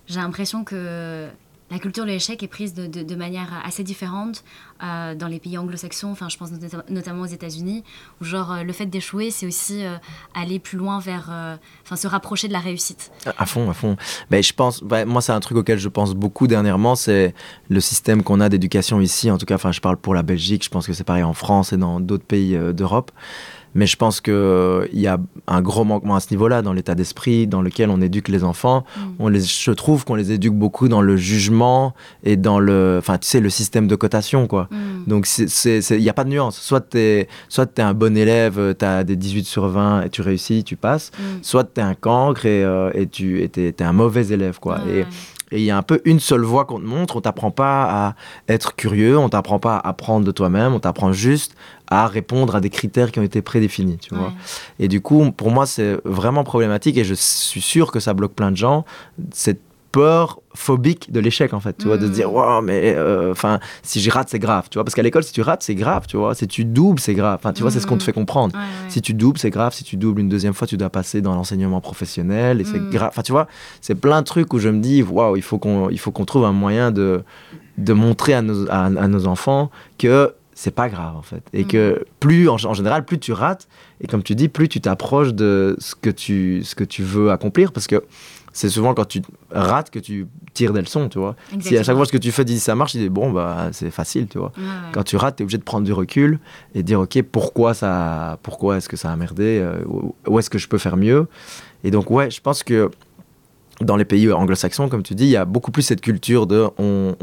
j'ai 0.08 0.20
l'impression 0.20 0.64
que 0.64 1.28
la 1.72 1.80
culture 1.80 2.06
de 2.06 2.10
l'échec 2.10 2.42
est 2.42 2.48
prise 2.48 2.74
de, 2.74 3.16
manière 3.16 3.50
assez 3.66 3.84
différente 3.84 4.44
euh, 4.82 5.14
dans 5.14 5.28
les 5.28 5.40
pays 5.40 5.58
anglo-saxons, 5.58 6.10
enfin 6.10 6.30
je 6.30 6.38
pense 6.38 6.52
notamment 6.90 7.24
aux 7.24 7.28
États-Unis, 7.28 7.84
où 8.22 8.24
genre 8.24 8.54
euh, 8.54 8.64
le 8.64 8.72
fait 8.74 8.86
d'échouer, 8.86 9.30
c'est 9.30 9.46
aussi 9.46 9.86
euh, 9.86 9.96
aller 10.34 10.58
plus 10.58 10.78
loin 10.78 11.00
vers, 11.00 11.30
enfin 11.84 11.96
se 11.96 12.08
rapprocher 12.08 12.48
de 12.48 12.54
la 12.54 12.60
réussite. 12.60 13.12
À 13.38 13.46
fond, 13.46 13.70
à 13.70 13.74
fond. 13.74 13.98
Mais 14.32 14.42
je 14.42 14.54
pense, 14.54 14.82
moi 14.82 15.22
c'est 15.22 15.32
un 15.32 15.40
truc 15.40 15.58
auquel 15.58 15.80
je 15.80 15.90
pense 15.90 16.14
beaucoup 16.14 16.48
dernièrement, 16.48 16.96
c'est 16.96 17.34
le 17.70 17.80
système 17.82 18.24
qu'on 18.24 18.40
a 18.40 18.50
d'éducation 18.50 19.02
ici. 19.02 19.30
En 19.30 19.38
tout 19.38 19.46
cas, 19.46 19.56
enfin 19.56 19.72
je 19.72 19.82
parle 19.82 19.98
pour 19.98 20.16
la 20.16 20.24
Belgique, 20.24 20.64
je 20.64 20.70
pense 20.70 20.88
que 20.88 20.94
c'est 20.94 21.04
pareil 21.04 21.24
en 21.24 21.34
France 21.34 21.74
et 21.74 21.78
dans 21.78 22.00
d'autres 22.00 22.26
pays 22.26 22.58
d'Europe. 22.74 23.12
Mais 23.76 23.86
je 23.86 23.96
pense 23.96 24.22
qu'il 24.22 24.34
euh, 24.34 24.88
y 24.94 25.08
a 25.08 25.18
un 25.48 25.62
gros 25.62 25.84
manquement 25.84 26.16
à 26.16 26.20
ce 26.20 26.32
niveau-là, 26.32 26.62
dans 26.62 26.74
l'état 26.74 26.96
d'esprit 26.96 27.48
dans 27.48 27.62
lequel 27.62 27.90
on 27.90 28.02
éduque 28.02 28.28
les 28.28 28.44
enfants. 28.44 28.84
Mm. 28.98 29.02
On 29.20 29.28
les, 29.28 29.42
je 29.42 29.72
trouve 29.72 30.06
qu'on 30.06 30.16
les 30.16 30.32
éduque 30.32 30.54
beaucoup 30.54 30.88
dans 30.88 31.02
le 31.02 31.18
jugement 31.18 31.94
et 32.24 32.36
dans 32.36 32.60
le, 32.60 32.98
enfin, 33.00 33.18
tu 33.18 33.28
sais, 33.28 33.40
le 33.40 33.50
système 33.50 33.88
de 33.88 33.96
cotation, 33.96 34.48
quoi. 34.48 34.68
Mm. 34.72 35.10
Donc, 35.10 35.28
il 35.38 36.00
n'y 36.00 36.10
a 36.10 36.14
pas 36.14 36.24
de 36.24 36.30
nuance. 36.30 36.58
Soit 36.58 36.82
tu 36.82 36.98
es, 36.98 37.28
soit 37.48 37.78
es 37.78 37.82
un 37.82 37.94
bon 37.94 38.18
élève, 38.18 38.76
tu 38.78 38.86
as 38.86 39.04
des 39.04 39.16
18 39.16 39.46
sur 39.46 39.68
20 39.68 40.04
et 40.04 40.10
tu 40.10 40.22
réussis, 40.22 40.64
tu 40.64 40.76
passes. 40.76 41.12
Mm. 41.18 41.24
Soit 41.42 41.64
tu 41.76 41.82
es 41.82 41.84
un 41.84 41.96
cancre 41.96 42.46
et, 42.46 42.64
euh, 42.64 42.92
et 42.94 43.08
tu 43.08 43.44
es, 43.44 43.82
un 43.82 43.94
mauvais 43.94 44.28
élève, 44.28 44.60
quoi. 44.60 44.80
et, 44.90 45.06
et 45.52 45.58
il 45.58 45.64
y 45.64 45.72
a 45.72 45.78
un 45.78 45.82
peu 45.82 46.02
une 46.06 46.20
seule 46.20 46.42
voie 46.42 46.66
qu'on 46.66 46.80
te 46.80 46.86
montre. 46.86 47.18
On 47.18 47.22
t'apprend 47.22 47.52
pas 47.52 47.84
à 47.84 48.16
être 48.48 48.76
curieux, 48.76 49.18
on 49.18 49.30
t'apprend 49.30 49.60
pas 49.60 49.78
à 49.78 49.90
apprendre 49.90 50.26
de 50.26 50.32
toi-même, 50.32 50.74
on 50.74 50.80
t'apprend 50.80 51.12
juste 51.12 51.56
à 51.90 52.08
répondre 52.08 52.56
à 52.56 52.62
des 52.62 52.70
critères 52.70 53.12
qui 53.12 53.20
ont 53.20 53.24
été 53.24 53.42
prédéfinis, 53.42 53.98
tu 53.98 54.16
vois. 54.16 54.32
Et 54.80 54.88
du 54.88 55.02
coup, 55.02 55.32
pour 55.32 55.52
moi, 55.52 55.66
c'est 55.66 55.98
vraiment 56.06 56.44
problématique 56.44 56.98
et 56.98 57.04
je 57.04 57.16
suis 57.16 57.62
sûr 57.62 57.92
que 57.92 58.00
ça 58.00 58.14
bloque 58.14 58.34
plein 58.34 58.52
de 58.52 58.58
gens. 58.58 58.86
Cette 59.32 59.62
peur 59.92 60.40
phobique 60.54 61.12
de 61.12 61.20
l'échec 61.20 61.54
en 61.54 61.60
fait 61.60 61.78
tu 61.78 61.88
vois 61.88 61.98
de 61.98 62.06
se 62.06 62.12
dire 62.12 62.32
wow 62.32 62.62
mais 62.62 62.94
euh, 62.96 63.32
enfin 63.32 63.60
si 63.82 64.00
je 64.00 64.12
rate 64.12 64.30
c'est 64.30 64.40
grave 64.40 64.68
tu 64.70 64.78
vois. 64.78 64.84
Parce 64.84 64.94
qu'à 64.94 65.02
l'école 65.02 65.24
si 65.24 65.34
tu 65.34 65.42
rates 65.42 65.64
c'est 65.64 65.76
grave 65.76 66.06
tu 66.08 66.18
vois. 66.18 66.36
Si 66.36 66.48
tu 66.48 66.66
doubles 66.66 67.00
c'est 67.00 67.14
grave. 67.14 67.40
Enfin 67.40 67.54
tu 67.54 67.62
vois 67.62 67.72
c'est 67.72 67.80
ce 67.80 67.88
qu'on 67.88 67.98
te 67.98 68.04
fait 68.04 68.14
comprendre. 68.14 68.56
Si 68.88 69.02
tu 69.02 69.14
doubles 69.14 69.40
c'est 69.40 69.50
grave. 69.50 69.74
Si 69.74 69.84
tu 69.84 69.98
doubles 69.98 70.22
une 70.22 70.30
deuxième 70.30 70.54
fois 70.54 70.68
tu 70.68 70.78
dois 70.78 70.90
passer 70.90 71.22
dans 71.22 71.34
l'enseignement 71.34 71.82
professionnel 71.82 72.62
et 72.62 72.66
c'est 72.66 72.80
mm. 72.80 72.90
grave 72.90 73.10
enfin 73.10 73.22
tu 73.22 73.32
vois 73.32 73.48
c'est 73.82 73.96
plein 73.96 74.22
de 74.22 74.26
trucs 74.26 74.54
où 74.54 74.60
je 74.60 74.70
me 74.70 74.80
dis 74.80 75.02
waouh 75.02 75.36
il 75.38 75.42
faut 75.42 75.58
qu'on 75.58 75.90
il 75.90 76.00
faut 76.00 76.12
qu'on 76.12 76.26
trouve 76.26 76.46
un 76.46 76.52
moyen 76.52 76.92
de 76.92 77.24
de 77.78 77.94
montrer 77.94 78.34
à 78.34 78.42
nos, 78.42 78.70
à, 78.70 78.90
nos 78.90 79.26
enfants 79.26 79.72
que 79.98 80.34
c'est 80.60 80.72
pas 80.72 80.90
grave 80.90 81.16
en 81.16 81.22
fait 81.22 81.42
et 81.54 81.64
mm. 81.64 81.68
que 81.68 82.06
plus 82.20 82.50
en, 82.50 82.56
en, 82.56 82.74
général 82.74 83.06
plus 83.06 83.18
tu 83.18 83.32
rates 83.32 83.70
et 84.02 84.08
comme 84.08 84.24
tu 84.24 84.36
dis 84.36 84.50
plus 84.50 84.68
tu 84.68 84.82
t'approches 84.82 85.34
de 85.34 85.78
ce 85.80 85.96
que 85.96 86.10
tu 86.10 86.66
ce 86.66 86.76
que 86.76 86.84
tu 86.84 87.02
veux 87.02 87.32
accomplir 87.32 87.72
parce 87.72 87.88
que 87.88 88.04
c'est 88.52 88.68
souvent 88.68 88.94
quand 88.94 89.06
tu 89.06 89.22
rates 89.52 89.90
que 89.90 90.00
tu 90.00 90.28
tires 90.54 90.74
des 90.74 90.82
leçons, 90.82 91.08
tu 91.08 91.20
vois. 91.20 91.36
Si 91.60 91.78
à 91.78 91.84
chaque 91.84 91.96
fois 91.96 92.06
ce 92.06 92.12
que 92.12 92.18
tu 92.18 92.32
fais, 92.32 92.44
dis 92.44 92.60
ça 92.60 92.76
marche, 92.76 92.94
tu 92.94 92.98
dis 92.98 93.08
bon, 93.08 93.32
bah, 93.32 93.70
c'est 93.72 93.92
facile, 93.92 94.28
tu 94.28 94.40
vois. 94.40 94.52
Quand 94.92 95.04
tu 95.04 95.16
rates, 95.16 95.38
tu 95.38 95.44
es 95.44 95.46
obligé 95.46 95.60
de 95.60 95.64
prendre 95.64 95.86
du 95.86 95.94
recul 95.94 96.40
et 96.74 96.84
dire, 96.84 97.00
ok, 97.00 97.22
pourquoi, 97.22 97.74
ça, 97.74 98.40
pourquoi 98.44 98.78
est-ce 98.78 98.90
que 98.90 98.98
ça 98.98 99.12
a 99.12 99.16
merdé 99.16 99.60
euh, 99.62 99.78
Où 100.28 100.40
est-ce 100.40 100.50
que 100.50 100.58
je 100.58 100.68
peux 100.68 100.80
faire 100.80 100.98
mieux? 100.98 101.28
Et 101.84 101.92
donc, 101.92 102.10
ouais, 102.12 102.30
je 102.32 102.42
pense 102.42 102.64
que 102.64 102.90
dans 103.82 103.96
les 103.96 104.06
pays 104.06 104.32
anglo-saxons, 104.32 104.90
comme 104.90 105.04
tu 105.04 105.16
dis, 105.16 105.26
il 105.26 105.30
y 105.30 105.38
a 105.38 105.46
beaucoup 105.46 105.72
plus 105.72 105.84
cette 105.84 106.02
culture 106.02 106.48
de 106.48 106.68
on, 106.78 107.16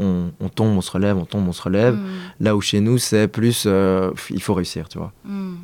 tombe, 0.55 0.77
on 0.77 0.81
se 0.81 0.91
relève, 0.91 1.17
on 1.17 1.25
tombe, 1.25 1.47
on 1.47 1.53
se 1.53 1.61
relève. 1.61 1.95
Mm. 1.95 2.07
Là 2.39 2.55
où 2.55 2.61
chez 2.61 2.79
nous, 2.79 2.97
c'est 2.97 3.27
plus 3.27 3.63
euh, 3.65 4.11
il 4.29 4.41
faut 4.41 4.53
réussir, 4.53 4.89
tu 4.89 4.97
vois. 4.97 5.11
Mm. 5.25 5.55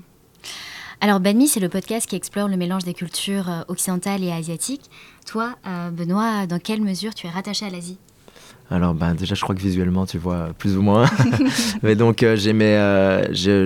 Alors, 1.02 1.20
Banmi, 1.20 1.48
c'est 1.48 1.60
le 1.60 1.70
podcast 1.70 2.08
qui 2.08 2.16
explore 2.16 2.48
le 2.48 2.58
mélange 2.58 2.84
des 2.84 2.94
cultures 2.94 3.50
euh, 3.50 3.62
occidentales 3.68 4.24
et 4.24 4.32
asiatiques. 4.32 4.90
Toi, 5.26 5.56
euh, 5.68 5.90
Benoît, 5.90 6.48
dans 6.48 6.60
quelle 6.60 6.82
mesure 6.82 7.14
tu 7.14 7.28
es 7.28 7.30
rattaché 7.30 7.66
à 7.66 7.70
l'Asie? 7.70 7.98
Alors 8.72 8.94
ben, 8.94 9.14
déjà 9.14 9.36
je 9.36 9.42
crois 9.42 9.54
que 9.54 9.62
visuellement 9.62 10.06
tu 10.06 10.18
vois 10.18 10.48
plus 10.58 10.78
ou 10.78 10.82
moins. 10.82 11.06
Mais 11.84 11.96
donc 11.96 12.26
j'ai 12.36 12.54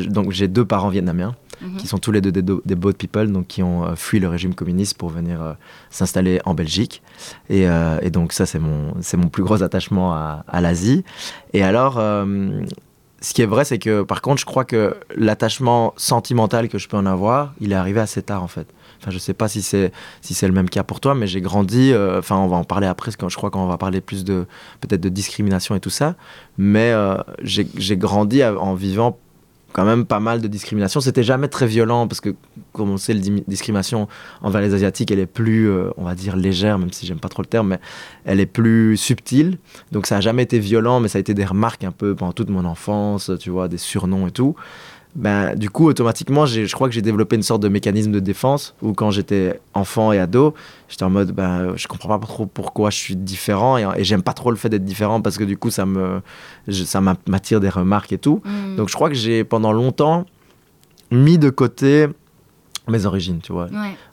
donc 0.08 0.32
j'ai 0.32 0.48
deux 0.48 0.66
parents 0.66 0.90
vietnamiens. 0.90 1.36
Mhm. 1.62 1.78
qui 1.78 1.88
sont 1.88 1.98
tous 1.98 2.12
les 2.12 2.22
deux 2.22 2.32
des, 2.32 2.42
des 2.42 2.94
people, 2.94 3.32
donc 3.32 3.48
qui 3.48 3.64
ont 3.64 3.84
euh, 3.84 3.96
fui 3.96 4.20
le 4.20 4.28
régime 4.28 4.54
communiste 4.54 4.98
pour 4.98 5.10
venir 5.10 5.42
euh, 5.42 5.54
s'installer 5.90 6.40
en 6.46 6.54
Belgique. 6.54 7.02
Et, 7.50 7.68
euh, 7.68 8.00
et 8.02 8.12
donc 8.12 8.34
ça, 8.34 8.46
c'est 8.46 8.60
mon, 8.60 8.94
mon 9.18 9.28
plus 9.28 9.44
gros 9.44 9.64
attachement 9.64 10.14
à, 10.14 10.62
l'Asie. 10.62 11.04
Et 11.54 11.64
alors, 11.64 11.96
ce 11.96 13.34
qui 13.34 13.42
est 13.42 13.48
vrai, 13.48 13.66
c'est 13.66 13.80
que 13.80 14.04
par 14.04 14.22
contre, 14.22 14.40
je 14.40 14.46
crois 14.46 14.66
que 14.66 14.96
l'attachement 15.16 15.94
sentimental 15.98 16.70
que 16.70 16.78
je 16.78 16.88
peux 16.88 16.98
en 16.98 17.06
avoir, 17.06 17.54
il 17.60 17.72
est 17.72 17.76
arrivé 17.76 18.00
assez 18.00 18.22
tard 18.22 18.44
en 18.44 18.48
fait. 18.48 18.68
Enfin, 19.00 19.12
je 19.12 19.18
sais 19.18 19.34
pas 19.34 19.48
si 19.48 19.62
c'est 19.62 19.92
si 20.22 20.34
c'est 20.34 20.48
le 20.48 20.54
même 20.54 20.70
cas 20.70 20.84
pour 20.84 21.00
toi, 21.00 21.16
mais 21.16 21.28
j'ai 21.28 21.42
grandi. 21.42 21.94
Enfin, 21.96 22.38
on 22.38 22.48
va 22.48 22.58
en 22.58 22.64
parler 22.64 22.88
après, 22.88 23.12
que 23.12 23.30
je 23.30 23.36
crois 23.36 23.50
qu'on 23.50 23.68
va 23.68 23.78
parler 23.78 24.02
plus 24.02 24.24
de 24.24 24.46
peut-être 24.82 25.02
de 25.02 25.10
discrimination 25.10 25.76
et 25.76 25.80
tout 25.80 25.90
ça. 25.90 26.16
Mais 26.58 26.94
j'ai 27.44 27.98
grandi 27.98 28.44
en 28.44 28.74
vivant 28.74 29.18
quand 29.74 29.86
même 29.86 30.06
pas 30.06 30.20
mal 30.20 30.42
de 30.42 30.48
discrimination. 30.48 31.00
C'était 31.00 31.24
jamais 31.24 31.48
très 31.48 31.68
violent 31.68 32.08
parce 32.08 32.22
que, 32.22 32.36
comme 32.74 32.90
on 32.90 32.98
sait, 32.98 33.14
la 33.14 33.22
discrimination 33.48 34.08
envers 34.42 34.62
les 34.62 34.74
Asiatiques, 34.74 35.12
elle 35.12 35.20
est 35.20 35.26
plus, 35.26 35.70
euh, 35.70 35.90
on 35.98 36.04
va 36.04 36.16
dire, 36.16 36.36
légère, 36.36 36.80
même 36.80 36.92
si 36.92 37.06
j'aime 37.06 37.20
pas 37.20 37.30
trop 37.30 37.42
le 37.42 37.48
terme, 37.48 37.70
mais 37.70 37.80
elle 38.26 38.40
est 38.40 38.46
plus 38.46 38.98
subtile. 38.98 39.58
Donc 39.92 40.08
ça 40.08 40.18
a 40.18 40.22
jamais 40.22 40.44
été 40.44 40.60
violent, 40.60 41.00
mais 41.00 41.08
ça 41.08 41.18
a 41.18 41.22
été 41.22 41.34
des 41.34 41.46
remarques 41.46 41.84
un 41.84 41.92
peu 41.92 42.16
pendant 42.16 42.34
toute 42.34 42.50
mon 42.50 42.66
enfance, 42.66 43.32
tu 43.40 43.50
vois, 43.50 43.68
des 43.68 43.78
surnoms 43.78 44.28
et 44.28 44.32
tout 44.32 44.56
ben, 45.18 45.56
du 45.56 45.72
coup, 45.72 45.88
automatiquement, 45.88 46.46
je 46.46 46.72
crois 46.72 46.88
que 46.88 46.94
j'ai 46.94 47.02
développé 47.02 47.36
une 47.36 47.42
sorte 47.42 47.64
de 47.64 47.70
mécanisme 47.70 48.12
de 48.12 48.20
défense 48.20 48.76
où 48.84 48.94
quand 48.94 49.10
j'étais 49.10 49.60
enfant 49.74 50.12
et 50.12 50.20
ado, 50.20 50.54
j'étais 50.90 51.04
en 51.04 51.10
mode, 51.10 51.32
ben, 51.32 51.74
je 51.76 51.88
comprends 51.88 52.20
pas 52.20 52.28
trop 52.28 52.46
pourquoi 52.46 52.92
je 52.92 52.98
suis 52.98 53.16
différent 53.16 53.80
et, 53.80 54.04
j'aime 54.04 54.22
pas 54.22 54.34
trop 54.34 54.52
le 54.52 54.58
fait 54.58 54.70
d'être 54.70 54.86
différent 54.86 55.20
parce 55.22 55.40
que 55.40 55.44
du 55.44 55.58
coup, 55.58 55.72
ça 55.72 55.88
me, 55.88 56.22
ça 56.70 57.02
m'attire 57.02 57.60
des 57.60 57.70
remarques 57.70 58.14
et 58.14 58.20
tout. 58.20 58.44
Mm. 58.46 58.76
Donc, 58.76 58.90
je 58.90 58.94
crois 58.94 59.10
que 59.10 59.16
j'ai 59.16 59.44
pendant 59.44 59.74
longtemps 59.74 60.28
mis 61.10 61.40
de 61.40 61.50
côté 61.50 62.06
mes 62.88 63.08
origines, 63.08 63.40
tu 63.42 63.52
vois, 63.52 63.70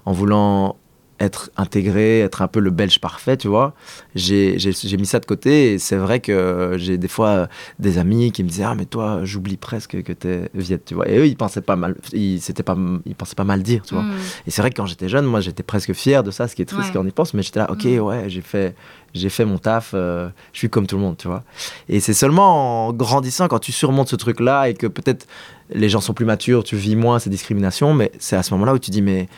en 0.06 0.12
voulant 0.12 0.76
être 1.20 1.50
intégré, 1.56 2.20
être 2.20 2.42
un 2.42 2.48
peu 2.48 2.60
le 2.60 2.70
belge 2.70 2.98
parfait, 3.00 3.36
tu 3.36 3.48
vois. 3.48 3.74
J'ai 4.14 4.56
mis 4.98 5.06
ça 5.06 5.20
de 5.20 5.26
côté 5.26 5.74
et 5.74 5.78
c'est 5.78 5.96
vrai 5.96 6.20
que 6.20 6.74
j'ai 6.76 6.98
des 6.98 7.08
fois 7.08 7.48
des 7.78 7.98
amis 7.98 8.32
qui 8.32 8.42
me 8.42 8.48
disaient 8.48 8.64
Ah, 8.64 8.74
mais 8.74 8.84
toi, 8.84 9.20
j'oublie 9.22 9.56
presque 9.56 10.02
que 10.02 10.12
t'es 10.12 10.50
viet, 10.54 10.80
tu 10.84 10.94
vois. 10.94 11.08
Et 11.08 11.18
eux, 11.18 11.26
ils 11.26 11.36
pensaient 11.36 11.60
pas 11.60 11.76
mal, 11.76 11.94
ils, 12.12 12.40
pas, 12.64 12.76
ils 13.06 13.14
pensaient 13.14 13.34
pas 13.36 13.44
mal 13.44 13.62
dire, 13.62 13.82
tu 13.86 13.94
vois. 13.94 14.02
Hmm. 14.02 14.12
Et 14.46 14.50
c'est 14.50 14.60
vrai 14.60 14.70
que 14.70 14.76
quand 14.76 14.86
j'étais 14.86 15.08
jeune, 15.08 15.24
moi, 15.24 15.40
j'étais 15.40 15.62
presque 15.62 15.92
fier 15.92 16.22
de 16.22 16.30
ça, 16.30 16.48
ce 16.48 16.56
qui 16.56 16.62
est 16.62 16.66
triste 16.66 16.92
quand 16.92 17.00
on 17.00 17.06
y 17.06 17.12
pense, 17.12 17.34
mais 17.34 17.42
j'étais 17.42 17.60
là, 17.60 17.70
ok, 17.70 17.84
hmm. 17.84 17.98
ouais, 18.00 18.24
j'ai 18.28 18.40
fait, 18.40 18.74
j'ai 19.14 19.28
fait 19.28 19.44
mon 19.44 19.58
taf, 19.58 19.92
euh, 19.94 20.28
je 20.52 20.58
suis 20.58 20.70
comme 20.70 20.86
tout 20.86 20.96
le 20.96 21.02
monde, 21.02 21.16
tu 21.16 21.28
vois. 21.28 21.44
Et 21.88 22.00
c'est 22.00 22.14
seulement 22.14 22.88
en 22.88 22.92
grandissant, 22.92 23.46
quand 23.46 23.60
tu 23.60 23.72
surmontes 23.72 24.08
ce 24.08 24.16
truc-là 24.16 24.68
et 24.68 24.74
que 24.74 24.86
peut-être 24.86 25.26
les 25.70 25.88
gens 25.88 26.00
sont 26.00 26.12
plus 26.12 26.26
matures, 26.26 26.64
tu 26.64 26.76
vis 26.76 26.96
moins 26.96 27.18
ces 27.18 27.30
discriminations, 27.30 27.94
mais 27.94 28.10
c'est 28.18 28.36
à 28.36 28.42
ce 28.42 28.52
moment-là 28.54 28.74
où 28.74 28.78
tu 28.78 28.90
dis, 28.90 29.02
mais 29.02 29.28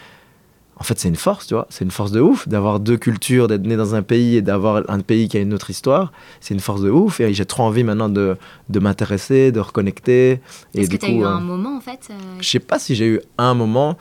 en 0.78 0.84
fait, 0.84 0.98
c'est 0.98 1.08
une 1.08 1.16
force, 1.16 1.46
tu 1.46 1.54
vois. 1.54 1.66
C'est 1.70 1.84
une 1.84 1.90
force 1.90 2.12
de 2.12 2.20
ouf 2.20 2.46
d'avoir 2.48 2.80
deux 2.80 2.98
cultures, 2.98 3.48
d'être 3.48 3.66
né 3.66 3.76
dans 3.76 3.94
un 3.94 4.02
pays 4.02 4.36
et 4.36 4.42
d'avoir 4.42 4.82
un 4.88 5.00
pays 5.00 5.28
qui 5.28 5.38
a 5.38 5.40
une 5.40 5.54
autre 5.54 5.70
histoire. 5.70 6.12
C'est 6.40 6.52
une 6.52 6.60
force 6.60 6.82
de 6.82 6.90
ouf. 6.90 7.18
Et 7.20 7.32
j'ai 7.32 7.46
trop 7.46 7.62
envie 7.62 7.82
maintenant 7.82 8.10
de, 8.10 8.36
de 8.68 8.78
m'intéresser, 8.78 9.52
de 9.52 9.60
reconnecter. 9.60 10.40
Est-ce 10.74 10.90
que 10.90 10.96
tu 10.96 11.06
as 11.06 11.10
eu 11.10 11.24
un 11.24 11.38
euh, 11.38 11.40
moment, 11.40 11.76
en 11.76 11.80
fait 11.80 12.08
euh, 12.10 12.14
Je 12.40 12.48
sais 12.48 12.58
pas 12.58 12.78
si 12.78 12.94
j'ai 12.94 13.06
eu 13.06 13.20
un 13.38 13.54
moment, 13.54 13.96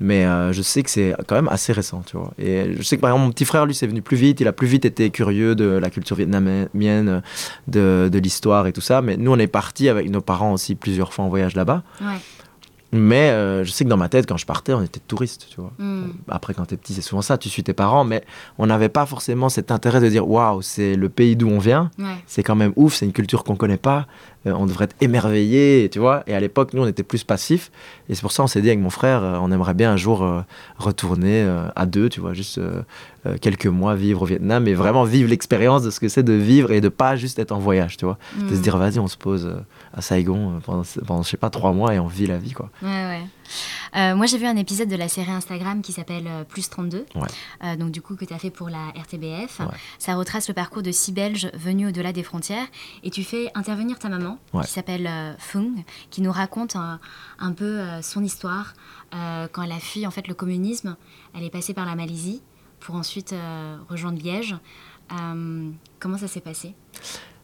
mais 0.00 0.26
euh, 0.26 0.52
je 0.52 0.60
sais 0.60 0.82
que 0.82 0.90
c'est 0.90 1.14
quand 1.26 1.34
même 1.34 1.48
assez 1.48 1.72
récent, 1.72 2.02
tu 2.04 2.18
vois. 2.18 2.34
Et 2.38 2.74
je 2.76 2.82
sais 2.82 2.96
que, 2.96 3.00
par 3.00 3.10
exemple, 3.10 3.24
mon 3.24 3.32
petit 3.32 3.46
frère, 3.46 3.64
lui, 3.64 3.74
c'est 3.74 3.86
venu 3.86 4.02
plus 4.02 4.18
vite. 4.18 4.38
Il 4.42 4.48
a 4.48 4.52
plus 4.52 4.66
vite 4.66 4.84
été 4.84 5.08
curieux 5.08 5.54
de 5.54 5.64
la 5.64 5.88
culture 5.88 6.16
vietnamienne, 6.16 7.22
de, 7.68 8.10
de 8.12 8.18
l'histoire 8.18 8.66
et 8.66 8.74
tout 8.74 8.82
ça. 8.82 9.00
Mais 9.00 9.16
nous, 9.16 9.32
on 9.32 9.38
est 9.38 9.46
partis 9.46 9.88
avec 9.88 10.10
nos 10.10 10.20
parents 10.20 10.52
aussi 10.52 10.74
plusieurs 10.74 11.14
fois 11.14 11.24
en 11.24 11.28
voyage 11.30 11.56
là-bas. 11.56 11.82
Ouais. 12.02 12.18
Mais 12.92 13.30
euh, 13.30 13.64
je 13.64 13.70
sais 13.70 13.84
que 13.84 13.90
dans 13.90 13.98
ma 13.98 14.08
tête, 14.08 14.26
quand 14.26 14.38
je 14.38 14.46
partais, 14.46 14.72
on 14.72 14.80
était 14.80 15.00
touristes, 15.00 15.46
tu 15.50 15.60
vois. 15.60 15.72
Hmm. 15.78 16.06
Après, 16.28 16.54
quand 16.54 16.64
t'es 16.64 16.78
petit, 16.78 16.94
c'est 16.94 17.02
souvent 17.02 17.20
ça, 17.20 17.36
tu 17.36 17.50
suis 17.50 17.62
tes 17.62 17.74
parents, 17.74 18.04
mais 18.04 18.24
on 18.56 18.66
n'avait 18.66 18.88
pas 18.88 19.04
forcément 19.04 19.50
cet 19.50 19.70
intérêt 19.70 20.00
de 20.00 20.08
dire 20.08 20.28
waouh, 20.28 20.62
c'est 20.62 20.96
le 20.96 21.08
pays 21.10 21.36
d'où 21.36 21.48
on 21.48 21.58
vient, 21.58 21.90
c'est 22.26 22.42
quand 22.42 22.56
même 22.56 22.72
ouf, 22.76 22.94
c'est 22.94 23.04
une 23.04 23.12
culture 23.12 23.44
qu'on 23.44 23.56
connaît 23.56 23.76
pas, 23.76 24.06
euh, 24.46 24.52
on 24.52 24.64
devrait 24.64 24.86
être 24.86 24.96
émerveillé, 25.02 25.90
tu 25.92 25.98
vois. 25.98 26.22
Et 26.26 26.34
à 26.34 26.40
l'époque, 26.40 26.72
nous, 26.72 26.82
on 26.82 26.86
était 26.86 27.02
plus 27.02 27.24
passifs, 27.24 27.70
et 28.08 28.14
c'est 28.14 28.22
pour 28.22 28.32
ça 28.32 28.42
on 28.42 28.46
s'est 28.46 28.62
dit 28.62 28.68
avec 28.68 28.80
mon 28.80 28.90
frère, 28.90 29.22
euh, 29.22 29.38
on 29.42 29.52
aimerait 29.52 29.74
bien 29.74 29.92
un 29.92 29.98
jour 29.98 30.26
retourner 30.78 31.46
à 31.76 31.84
deux, 31.84 32.08
tu 32.08 32.20
vois, 32.20 32.32
juste 32.32 32.58
quelques 33.42 33.66
mois 33.66 33.96
vivre 33.96 34.22
au 34.22 34.24
Vietnam, 34.24 34.66
et 34.66 34.72
vraiment 34.72 35.04
vivre 35.04 35.28
l'expérience 35.28 35.82
de 35.82 35.90
ce 35.90 36.00
que 36.00 36.08
c'est 36.08 36.22
de 36.22 36.32
vivre 36.32 36.72
et 36.72 36.80
de 36.80 36.88
pas 36.88 37.16
juste 37.16 37.38
être 37.38 37.52
en 37.52 37.58
voyage, 37.58 37.98
tu 37.98 38.06
vois. 38.06 38.16
De 38.38 38.48
se 38.48 38.54
hmm. 38.54 38.62
dire 38.62 38.76
vas-y, 38.78 38.98
on 38.98 39.08
se 39.08 39.18
pose 39.18 39.52
à 39.98 40.00
Saigon 40.00 40.56
euh, 40.56 40.60
pendant, 40.60 40.84
pendant, 41.06 41.22
je 41.22 41.30
sais 41.30 41.36
pas, 41.36 41.50
trois 41.50 41.72
mois 41.72 41.94
et 41.94 41.98
on 41.98 42.06
vit 42.06 42.26
la 42.26 42.38
vie, 42.38 42.52
quoi. 42.52 42.70
Ouais, 42.82 42.88
ouais. 42.88 43.26
Euh, 43.96 44.14
moi, 44.14 44.26
j'ai 44.26 44.38
vu 44.38 44.46
un 44.46 44.56
épisode 44.56 44.88
de 44.88 44.96
la 44.96 45.08
série 45.08 45.30
Instagram 45.30 45.82
qui 45.82 45.92
s'appelle 45.92 46.26
euh, 46.26 46.44
Plus 46.44 46.70
32, 46.70 47.04
donc 47.78 47.90
du 47.90 48.00
coup, 48.00 48.14
que 48.14 48.24
tu 48.24 48.32
as 48.32 48.38
fait 48.38 48.50
pour 48.50 48.68
la 48.68 48.88
RTBF. 48.96 49.60
Ça 49.98 50.14
retrace 50.14 50.48
le 50.48 50.54
parcours 50.54 50.82
de 50.82 50.92
six 50.92 51.12
Belges 51.12 51.50
venus 51.54 51.88
au-delà 51.88 52.12
des 52.12 52.22
frontières 52.22 52.66
et 53.02 53.10
tu 53.10 53.24
fais 53.24 53.50
intervenir 53.54 53.98
ta 53.98 54.08
maman, 54.08 54.38
qui 54.62 54.70
s'appelle 54.70 55.10
Fung, 55.38 55.72
qui 56.10 56.22
nous 56.22 56.32
raconte 56.32 56.76
un, 56.76 57.52
peu 57.52 57.80
son 58.02 58.22
histoire. 58.22 58.74
quand 59.10 59.62
elle 59.62 59.72
a 59.72 59.80
fui 59.80 60.06
en 60.06 60.10
fait 60.10 60.28
le 60.28 60.34
communisme, 60.34 60.96
elle 61.34 61.44
est 61.44 61.50
passée 61.50 61.74
par 61.74 61.86
la 61.86 61.96
Malaisie 61.96 62.42
pour 62.80 62.94
ensuite 62.94 63.34
rejoindre 63.88 64.22
Liège. 64.22 64.54
comment 65.98 66.18
ça 66.18 66.28
s'est 66.28 66.40
passé? 66.40 66.74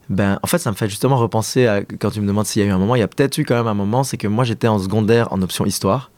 Ben, 0.08 0.38
en 0.42 0.46
fait, 0.46 0.58
ça 0.58 0.70
me 0.70 0.76
fait 0.76 0.88
justement 0.88 1.16
repenser 1.16 1.66
à 1.66 1.82
quand 1.82 2.10
tu 2.10 2.20
me 2.20 2.26
demandes 2.26 2.46
s'il 2.46 2.62
y 2.62 2.64
a 2.64 2.68
eu 2.68 2.72
un 2.72 2.78
moment. 2.78 2.94
Il 2.94 3.00
y 3.00 3.02
a 3.02 3.08
peut-être 3.08 3.38
eu 3.38 3.44
quand 3.44 3.56
même 3.56 3.66
un 3.66 3.74
moment, 3.74 4.04
c'est 4.04 4.16
que 4.16 4.28
moi 4.28 4.44
j'étais 4.44 4.68
en 4.68 4.78
secondaire 4.78 5.32
en 5.32 5.40
option 5.42 5.64
histoire. 5.64 6.10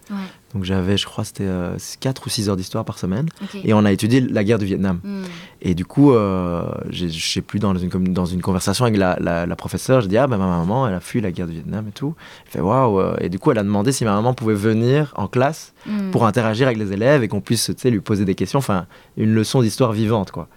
Donc 0.54 0.64
j'avais, 0.64 0.96
je 0.96 1.04
crois, 1.04 1.24
c'était 1.24 1.44
4 1.44 1.48
euh, 1.50 2.24
ou 2.24 2.28
6 2.30 2.48
heures 2.48 2.56
d'histoire 2.56 2.84
par 2.84 2.98
semaine. 2.98 3.28
Et 3.64 3.74
on 3.74 3.84
a 3.84 3.92
étudié 3.92 4.20
la 4.20 4.44
guerre 4.44 4.58
du 4.58 4.64
Vietnam. 4.64 5.00
Hmm. 5.02 5.24
Et 5.60 5.74
du 5.74 5.84
coup, 5.84 6.12
euh, 6.12 6.64
je 6.88 7.08
sais 7.08 7.42
plus, 7.42 7.58
dans 7.58 7.74
une, 7.74 7.90
dans 8.12 8.24
une 8.24 8.40
conversation 8.40 8.84
avec 8.86 8.96
la, 8.96 9.18
la, 9.20 9.56
professeure, 9.56 10.00
je 10.00 10.06
dis 10.06 10.16
Ah, 10.16 10.26
ben 10.26 10.38
ma 10.38 10.46
maman, 10.46 10.88
elle 10.88 10.94
a 10.94 11.00
fui 11.00 11.20
la 11.20 11.32
guerre 11.32 11.46
du 11.46 11.54
Vietnam 11.54 11.86
et 11.88 11.92
tout. 11.92 12.14
Elle 12.46 12.52
fait 12.52 12.60
Waouh 12.60 13.00
euh. 13.00 13.16
Et 13.20 13.28
du 13.28 13.38
coup, 13.38 13.50
elle 13.50 13.58
a 13.58 13.64
demandé 13.64 13.92
si 13.92 14.04
ma 14.04 14.14
maman 14.14 14.32
pouvait 14.32 14.54
venir 14.54 15.12
en 15.16 15.26
classe 15.26 15.74
hmm. 15.86 16.10
pour 16.10 16.24
interagir 16.26 16.68
avec 16.68 16.78
les 16.78 16.92
élèves 16.92 17.22
et 17.22 17.28
qu'on 17.28 17.40
puisse 17.40 17.70
lui 17.84 18.00
poser 18.00 18.24
des 18.24 18.34
questions. 18.34 18.60
Enfin, 18.60 18.86
une 19.16 19.34
leçon 19.34 19.60
d'histoire 19.60 19.92
vivante, 19.92 20.30
quoi. 20.30 20.48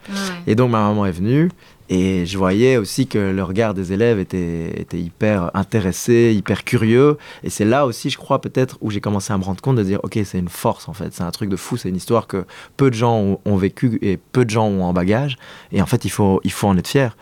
Et 0.48 0.56
donc 0.56 0.72
ma 0.72 0.80
maman 0.80 1.06
est 1.08 1.12
venue. 1.12 1.50
Et 1.90 2.28
je 2.28 2.38
voyais 2.38 2.78
aussi 2.78 3.08
que 3.08 3.18
le 3.18 3.44
regard 3.44 3.74
des 3.74 3.94
élèves 3.94 4.20
était, 4.20 4.80
était 4.80 5.00
hyper 5.00 5.50
intéressé, 5.56 6.36
hyper 6.38 6.64
curieux. 6.64 7.18
Et 7.44 7.50
c'est 7.50 7.66
là 7.66 7.88
aussi, 7.88 8.12
je 8.12 8.18
crois, 8.18 8.42
peut-être, 8.42 8.78
où 8.82 8.92
j'ai 8.92 9.02
commencé 9.02 9.34
à 9.34 9.38
me 9.40 9.44
rendre 9.44 9.60
compte 9.60 9.76
de 9.76 9.84
dire, 9.84 10.00
OK, 10.04 10.20
c'est 10.24 10.38
une 10.38 10.50
force, 10.50 10.88
en 10.88 10.94
fait. 10.94 11.14
C'est 11.14 11.24
un 11.24 11.32
truc 11.32 11.50
de 11.50 11.56
fou. 11.56 11.78
C'est 11.78 11.90
une 11.90 11.96
histoire 11.96 12.28
que 12.28 12.46
peu 12.78 12.92
de 12.92 12.96
gens 12.96 13.40
ont, 13.44 13.56
vécu 13.58 13.98
et 14.04 14.18
peu 14.18 14.46
de 14.46 14.52
gens 14.52 14.68
ont 14.68 14.84
en 14.84 14.94
bagage. 14.94 15.38
Et 15.72 15.82
en 15.82 15.88
fait, 15.88 16.06
il 16.06 16.12
faut, 16.12 16.40
il 16.44 16.52
faut 16.52 16.68
en 16.68 16.78
être 16.78 16.88
fier. 16.88 17.18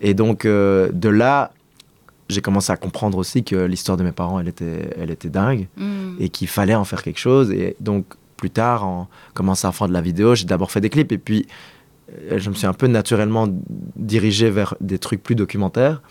Et 0.00 0.14
donc, 0.14 0.46
euh, 0.46 0.88
de 0.92 1.10
là, 1.10 1.52
j'ai 2.30 2.40
commencé 2.40 2.72
à 2.72 2.76
comprendre 2.76 3.18
aussi 3.18 3.44
que 3.44 3.56
l'histoire 3.56 3.98
de 3.98 4.02
mes 4.02 4.12
parents, 4.12 4.40
elle 4.40 4.48
était, 4.48 4.94
elle 4.98 5.10
était 5.10 5.28
dingue. 5.28 5.68
Mm. 5.76 6.14
Et 6.20 6.30
qu'il 6.30 6.48
fallait 6.48 6.74
en 6.74 6.84
faire 6.84 7.02
quelque 7.02 7.20
chose. 7.20 7.50
Et 7.50 7.76
donc, 7.80 8.06
plus 8.38 8.50
tard, 8.50 8.86
en 8.86 9.08
commençant 9.34 9.68
à 9.68 9.72
faire 9.72 9.88
de 9.88 9.92
la 9.92 10.00
vidéo, 10.00 10.34
j'ai 10.34 10.46
d'abord 10.46 10.70
fait 10.70 10.80
des 10.80 10.90
clips. 10.90 11.12
Et 11.12 11.18
puis, 11.18 11.46
je 12.36 12.50
me 12.50 12.54
suis 12.54 12.66
un 12.66 12.72
peu 12.72 12.86
naturellement 12.86 13.48
dirigé 13.96 14.50
vers 14.50 14.74
des 14.80 14.98
trucs 14.98 15.22
plus 15.22 15.34
documentaires. 15.34 16.02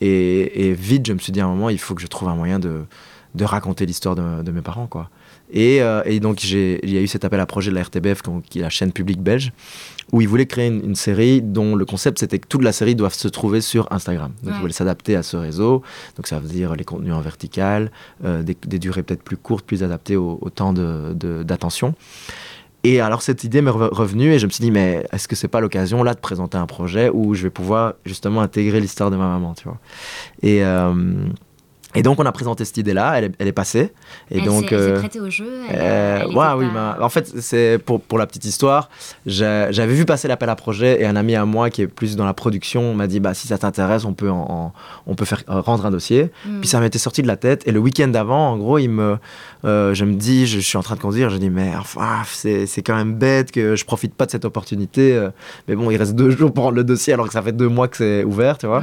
Et, 0.00 0.72
vite, 0.72 1.06
je 1.06 1.12
me 1.12 1.18
suis 1.18 1.32
dit 1.32 1.40
à 1.40 1.46
un 1.46 1.48
moment, 1.48 1.70
il 1.70 1.78
faut 1.78 1.94
que 1.94 2.02
je 2.02 2.06
trouve 2.06 2.28
un 2.28 2.34
moyen 2.34 2.58
de, 2.58 2.82
de 3.34 3.44
raconter 3.44 3.86
l'histoire 3.86 4.14
de, 4.14 4.50
mes 4.50 4.62
parents. 4.62 4.86
quoi. 4.86 5.10
Et, 5.50 5.80
euh, 5.80 6.02
et 6.04 6.20
donc, 6.20 6.42
il 6.44 6.90
y 6.90 6.98
a 6.98 7.00
eu 7.00 7.06
cet 7.06 7.24
appel 7.24 7.40
à 7.40 7.46
projet 7.46 7.70
de 7.70 7.76
la 7.76 7.82
RTBF, 7.82 8.22
qui 8.48 8.58
est 8.58 8.62
la 8.62 8.70
chaîne 8.70 8.92
publique 8.92 9.22
belge, 9.22 9.52
où 10.12 10.20
ils 10.20 10.28
voulaient 10.28 10.46
créer 10.46 10.68
une, 10.68 10.94
série 10.94 11.40
dont 11.40 11.76
le 11.76 11.84
concept, 11.84 12.18
c'était 12.18 12.38
que 12.38 12.46
toute 12.46 12.62
la 12.62 12.72
série 12.72 12.94
doit 12.94 13.10
se 13.10 13.28
trouver 13.28 13.60
sur 13.60 13.90
Instagram. 13.92 14.32
Donc, 14.42 14.54
ils 14.56 14.60
voulaient 14.60 14.72
s'adapter 14.72 15.16
à 15.16 15.22
ce 15.22 15.36
réseau. 15.36 15.82
Donc, 16.16 16.26
ça 16.26 16.38
veut 16.38 16.48
dire 16.48 16.74
les 16.74 16.84
contenus 16.84 17.14
en 17.14 17.20
vertical, 17.20 17.90
euh, 18.24 18.42
des, 18.42 18.78
durées 18.78 19.02
peut-être 19.02 19.22
plus 19.22 19.36
courtes, 19.36 19.64
plus 19.64 19.82
adaptées 19.82 20.16
au, 20.16 20.38
au 20.40 20.50
temps 20.50 20.72
d'attention. 20.72 21.88
De, 21.88 21.94
Et 22.88 23.00
alors 23.00 23.20
cette 23.20 23.42
idée 23.42 23.62
m'est 23.62 23.70
revenue 23.72 24.32
et 24.32 24.38
je 24.38 24.46
me 24.46 24.50
suis 24.52 24.62
dit, 24.62 24.70
mais 24.70 25.04
est-ce 25.10 25.26
que 25.26 25.34
c'est 25.34 25.48
pas 25.48 25.58
l'occasion 25.58 26.04
là 26.04 26.14
de 26.14 26.20
présenter 26.20 26.56
un 26.56 26.66
projet 26.66 27.10
où 27.12 27.34
je 27.34 27.42
vais 27.42 27.50
pouvoir 27.50 27.94
justement 28.04 28.42
intégrer 28.42 28.78
l'histoire 28.78 29.10
de 29.10 29.16
ma 29.16 29.26
maman, 29.26 29.54
tu 29.54 29.64
vois? 29.64 29.78
Et 30.40 30.64
euh, 30.64 30.94
et 31.96 32.02
donc 32.02 32.20
on 32.20 32.26
a 32.26 32.32
présenté 32.32 32.64
cette 32.66 32.76
idée-là, 32.76 33.18
elle, 33.18 33.48
est, 33.48 33.52
passée. 33.52 33.92
Et 34.30 34.38
elle 34.38 34.44
donc, 34.44 34.68
s'est 34.68 34.74
euh, 34.74 34.98
prêtée 34.98 35.18
au 35.18 35.30
jeu. 35.30 35.48
Euh, 35.72 36.26
ouais, 36.26 36.46
oui, 36.58 36.66
en 37.00 37.08
fait 37.08 37.40
c'est 37.40 37.78
pour, 37.78 38.02
pour 38.02 38.18
la 38.18 38.26
petite 38.26 38.44
histoire. 38.44 38.90
J'avais 39.24 39.94
vu 39.94 40.04
passer 40.04 40.28
l'appel 40.28 40.50
à 40.50 40.56
projet 40.56 41.00
et 41.00 41.06
un 41.06 41.16
ami 41.16 41.34
à 41.34 41.46
moi 41.46 41.70
qui 41.70 41.82
est 41.82 41.86
plus 41.86 42.14
dans 42.16 42.26
la 42.26 42.34
production 42.34 42.94
m'a 42.94 43.06
dit 43.06 43.18
bah 43.18 43.32
si 43.32 43.48
ça 43.48 43.56
t'intéresse 43.56 44.04
on 44.04 44.12
peut 44.12 44.30
en, 44.30 44.72
on 45.06 45.14
peut 45.14 45.24
faire 45.24 45.42
rendre 45.48 45.86
un 45.86 45.90
dossier. 45.90 46.30
Hmm. 46.44 46.60
Puis 46.60 46.68
ça 46.68 46.80
m'était 46.80 46.98
sorti 46.98 47.22
de 47.22 47.26
la 47.26 47.36
tête 47.36 47.66
et 47.66 47.72
le 47.72 47.78
week-end 47.78 48.08
d'avant 48.08 48.50
en 48.50 48.58
gros 48.58 48.78
il 48.78 48.88
me 48.88 49.16
euh, 49.64 49.94
je 49.94 50.04
me 50.04 50.14
dis 50.14 50.46
je, 50.46 50.60
suis 50.60 50.76
en 50.76 50.82
train 50.82 50.96
de 50.96 51.00
conduire 51.00 51.30
je 51.30 51.38
dis 51.38 51.50
mais 51.50 51.72
c'est 52.34 52.82
quand 52.82 52.94
même 52.94 53.14
bête 53.14 53.52
que 53.52 53.74
je 53.74 53.84
profite 53.86 54.14
pas 54.14 54.26
de 54.26 54.30
cette 54.30 54.44
opportunité. 54.44 55.28
mais 55.66 55.74
bon 55.74 55.90
il 55.90 55.96
reste 55.96 56.14
deux 56.14 56.30
jours 56.36 56.52
pour 56.52 56.64
rendre 56.64 56.76
le 56.76 56.84
dossier 56.84 57.14
alors 57.14 57.26
que 57.26 57.32
ça 57.32 57.40
fait 57.40 57.52
deux 57.52 57.68
mois 57.68 57.88
que 57.88 57.96
c'est 57.96 58.24
ouvert 58.24 58.58
tu 58.58 58.66
vois. 58.66 58.82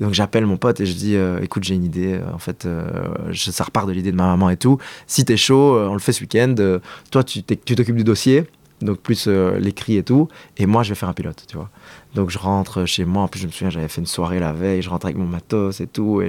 donc 0.00 0.12
j'appelle 0.12 0.44
mon 0.44 0.56
pote 0.56 0.80
et 0.80 0.86
je 0.86 0.94
dis 0.94 1.16
écoute 1.40 1.62
j'ai 1.62 1.74
une 1.74 1.84
idée 1.84 2.18
en 2.34 2.38
fait 2.38 2.47
fait, 2.48 2.66
euh, 2.66 3.32
ça 3.34 3.64
repart 3.64 3.86
de 3.86 3.92
l'idée 3.92 4.12
de 4.12 4.16
ma 4.16 4.26
maman 4.26 4.50
et 4.50 4.56
tout. 4.56 4.78
Si 5.06 5.24
t'es 5.24 5.36
chaud, 5.36 5.76
euh, 5.76 5.88
on 5.88 5.94
le 5.94 6.00
fait 6.00 6.12
ce 6.12 6.20
week-end. 6.20 6.54
Euh, 6.58 6.78
toi, 7.10 7.24
tu 7.24 7.42
t'occupes 7.42 7.96
du 7.96 8.04
dossier, 8.04 8.44
donc 8.80 8.98
plus 8.98 9.26
l'écrit 9.26 9.96
et 9.96 10.02
tout, 10.02 10.28
et 10.56 10.66
moi, 10.66 10.82
je 10.82 10.90
vais 10.90 10.94
faire 10.94 11.08
un 11.08 11.12
pilote, 11.12 11.44
tu 11.48 11.56
vois. 11.56 11.70
Donc 12.14 12.30
je 12.30 12.38
rentre 12.38 12.84
chez 12.86 13.04
moi, 13.04 13.24
en 13.24 13.28
plus 13.28 13.40
je 13.40 13.46
me 13.46 13.52
souviens, 13.52 13.70
j'avais 13.70 13.88
fait 13.88 14.00
une 14.00 14.06
soirée 14.06 14.38
la 14.38 14.52
veille, 14.52 14.82
je 14.82 14.88
rentre 14.88 15.06
avec 15.06 15.18
mon 15.18 15.26
matos 15.26 15.80
et 15.80 15.86
tout, 15.86 16.22
et 16.22 16.28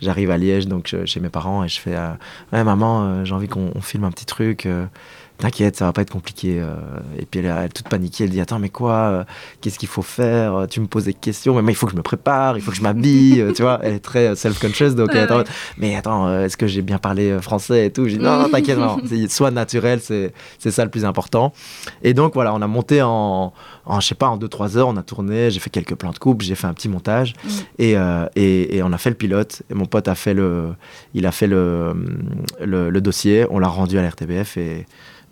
j'arrive 0.00 0.30
à 0.30 0.38
Liège, 0.38 0.68
donc 0.68 0.94
chez 1.04 1.20
mes 1.20 1.30
parents, 1.30 1.64
et 1.64 1.68
je 1.68 1.80
fais, 1.80 1.96
ouais 2.52 2.64
maman, 2.64 3.24
j'ai 3.24 3.34
envie 3.34 3.48
qu'on 3.48 3.80
filme 3.80 4.04
un 4.04 4.10
petit 4.10 4.26
truc 4.26 4.68
t'inquiète, 5.38 5.76
ça 5.76 5.84
va 5.84 5.92
pas 5.92 6.02
être 6.02 6.10
compliqué. 6.10 6.60
Euh. 6.60 6.74
et 7.18 7.26
puis 7.26 7.40
elle, 7.40 7.46
est 7.46 7.68
toute 7.68 7.88
paniquée, 7.88 8.24
elle 8.24 8.30
dit 8.30 8.40
attends 8.40 8.58
mais 8.58 8.68
quoi, 8.68 8.92
euh, 8.92 9.24
qu'est-ce 9.60 9.78
qu'il 9.78 9.88
faut 9.88 10.02
faire 10.02 10.66
Tu 10.68 10.80
me 10.80 10.86
poses 10.86 11.04
des 11.04 11.14
questions, 11.14 11.54
mais 11.54 11.62
moi 11.62 11.70
il 11.70 11.74
faut 11.74 11.86
que 11.86 11.92
je 11.92 11.96
me 11.96 12.02
prépare, 12.02 12.56
il 12.56 12.62
faut 12.62 12.70
que 12.70 12.76
je 12.76 12.82
m'habille, 12.82 13.40
euh, 13.40 13.52
tu 13.52 13.62
vois. 13.62 13.80
Elle 13.82 13.94
est 13.94 14.00
très 14.00 14.34
self-conscious, 14.34 14.94
donc 14.94 15.14
attends, 15.14 15.44
mais 15.78 15.96
attends, 15.96 16.40
est-ce 16.40 16.56
que 16.56 16.66
j'ai 16.66 16.82
bien 16.82 16.98
parlé 16.98 17.38
français 17.40 17.86
et 17.86 17.90
tout? 17.90 18.08
Je 18.08 18.16
dis 18.16 18.22
non, 18.22 18.38
non 18.38 18.48
t'inquiète, 18.48 18.78
non, 18.78 18.98
soit 19.28 19.50
naturel, 19.50 20.00
c'est 20.00 20.32
ça 20.70 20.84
le 20.84 20.90
plus 20.90 21.04
important. 21.04 21.52
Et 22.02 22.14
donc 22.14 22.34
voilà, 22.34 22.54
on 22.54 22.62
a 22.62 22.66
monté 22.66 23.02
en, 23.02 23.52
en 23.84 24.00
je 24.00 24.06
sais 24.06 24.14
pas, 24.14 24.28
en 24.28 24.38
2-3 24.38 24.76
heures, 24.78 24.88
on 24.88 24.96
a 24.96 25.02
tourné, 25.02 25.50
j'ai 25.50 25.60
fait 25.60 25.70
quelques 25.70 25.94
plans 25.94 26.12
de 26.12 26.18
coupe, 26.18 26.42
j'ai 26.42 26.54
fait 26.54 26.66
un 26.66 26.74
petit 26.74 26.88
montage 26.88 27.34
mm. 27.44 27.48
et, 27.78 27.96
et, 28.36 28.76
et, 28.76 28.82
on 28.82 28.92
a 28.92 28.98
fait 28.98 29.10
le 29.10 29.16
pilote. 29.16 29.62
Et 29.70 29.74
mon 29.74 29.86
pote 29.86 30.08
a 30.08 30.14
fait 30.14 30.34
le, 30.34 30.74
il 31.14 31.26
a 31.26 31.32
fait 31.32 31.46
le, 31.46 31.94
le, 32.60 32.90
le 32.90 33.00
dossier, 33.00 33.46
on 33.50 33.58
l'a 33.58 33.68
rendu 33.68 33.98
à 33.98 34.02
l'RTBF 34.02 34.56
et 34.56 34.86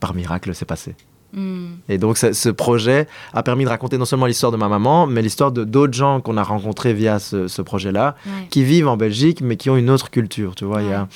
par 0.04 0.14
miracle, 0.14 0.54
c'est 0.54 0.66
passé. 0.66 0.94
Hmm. 1.32 1.76
Et 1.88 1.96
donc, 1.96 2.18
ce 2.18 2.50
projet 2.50 3.08
a 3.32 3.42
permis 3.42 3.64
de 3.64 3.70
raconter 3.70 3.96
non 3.96 4.04
seulement 4.04 4.26
l'histoire 4.26 4.52
de 4.52 4.58
ma 4.58 4.68
maman, 4.68 5.06
mais 5.06 5.22
l'histoire 5.22 5.50
de 5.50 5.64
d'autres 5.64 5.94
gens 5.94 6.20
qu'on 6.20 6.36
a 6.36 6.42
rencontrés 6.42 6.92
via 6.92 7.18
ce, 7.18 7.62
projet-là, 7.62 8.16
qui 8.50 8.62
vivent 8.64 8.88
en 8.88 8.98
Belgique, 8.98 9.40
mais 9.40 9.56
qui 9.56 9.70
ont 9.70 9.76
une 9.76 9.88
autre 9.88 10.10
culture. 10.10 10.54
Tu 10.54 10.66
vois, 10.66 10.82
il 10.82 10.90
y 10.90 10.92
a, 10.92 11.08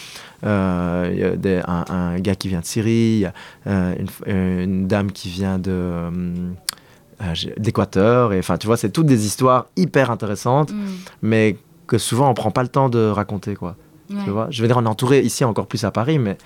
euh, 0.47 1.61
un, 1.67 2.19
gars 2.19 2.35
qui 2.35 2.49
vient 2.49 2.61
de 2.61 2.65
Syrie, 2.65 3.19
y 3.19 3.27
a 3.27 3.35
euh, 3.67 3.95
une, 4.65 4.89
dame 4.89 5.13
qui 5.13 5.29
vient 5.29 5.59
de. 5.59 5.71
Euh, 5.71 6.11
d'Équateur, 7.59 8.33
et 8.33 8.39
enfin, 8.39 8.57
tu 8.59 8.69
vois, 8.69 8.77
c'est 8.77 8.91
toutes 8.91 9.07
des 9.07 9.27
histoires 9.27 9.67
hyper 9.77 10.11
intéressantes, 10.11 10.73
hmm. 10.73 10.87
mais 11.21 11.57
que 11.89 11.99
souvent 11.99 12.31
on 12.31 12.35
prend 12.35 12.53
pas 12.53 12.63
le 12.63 12.69
temps 12.69 12.89
de 12.89 13.09
raconter, 13.09 13.55
quoi. 13.57 13.77
Tu 14.25 14.31
vois? 14.31 14.47
Je 14.51 14.63
veux 14.63 14.69
dire, 14.69 14.79
on 14.79 14.85
est 14.85 14.89
entouré 14.89 15.21
ici 15.21 15.45
encore 15.45 15.67
plus 15.67 15.85
à 15.85 15.91
Paris, 15.91 16.19
mais 16.19 16.39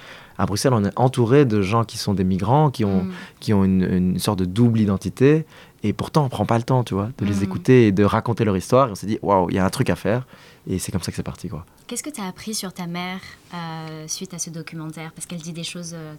à 0.43 0.47
Bruxelles, 0.47 0.75
on 0.75 0.85
est 0.85 0.99
entouré 0.99 1.45
de 1.45 1.63
gens 1.63 1.85
qui 1.85 1.99
sont 1.99 2.15
des 2.15 2.25
migrants, 2.25 2.73
qui 2.73 2.85
ont, 2.85 3.05
mm. 3.05 3.13
qui 3.39 3.55
ont 3.55 3.63
une, 3.63 4.19
sorte 4.19 4.41
de 4.41 4.45
double 4.45 4.81
identité. 4.81 5.47
Et 5.85 5.93
pourtant, 5.93 6.25
on 6.25 6.29
prend 6.29 6.47
pas 6.47 6.59
le 6.59 6.65
temps, 6.65 6.83
tu 6.83 6.95
vois, 6.95 7.11
de 7.17 7.25
les 7.25 7.37
mm. 7.37 7.43
écouter 7.45 7.87
et 7.87 7.93
de 7.93 8.03
raconter 8.03 8.45
leur 8.45 8.57
histoire. 8.57 8.89
Et 8.89 8.91
on 8.91 8.95
s'est 8.97 9.07
dit, 9.07 9.21
waouh, 9.23 9.49
il 9.51 9.57
y 9.57 9.61
a 9.61 9.65
un 9.65 9.71
truc 9.71 9.89
à 9.89 9.95
faire. 9.95 10.27
Et 10.69 10.81
c'est 10.81 10.91
comme 10.91 11.01
ça 11.01 11.13
que 11.13 11.17
c'est 11.17 11.23
parti, 11.23 11.49
quoi. 11.49 11.65
Qu'est-ce 11.87 12.03
que 12.03 12.11
tu 12.11 12.21
as 12.21 12.27
appris 12.27 12.55
sur 12.55 12.73
ta 12.73 12.89
mère 12.89 13.21
euh, 13.55 14.05
suite 14.09 14.35
à 14.35 14.41
ce 14.41 14.51
documentaire? 14.51 15.13
Parce 15.15 15.27
qu'elle 15.27 15.41
dit 15.41 15.53
des 15.53 15.63
choses 15.63 15.93
euh, 15.95 16.15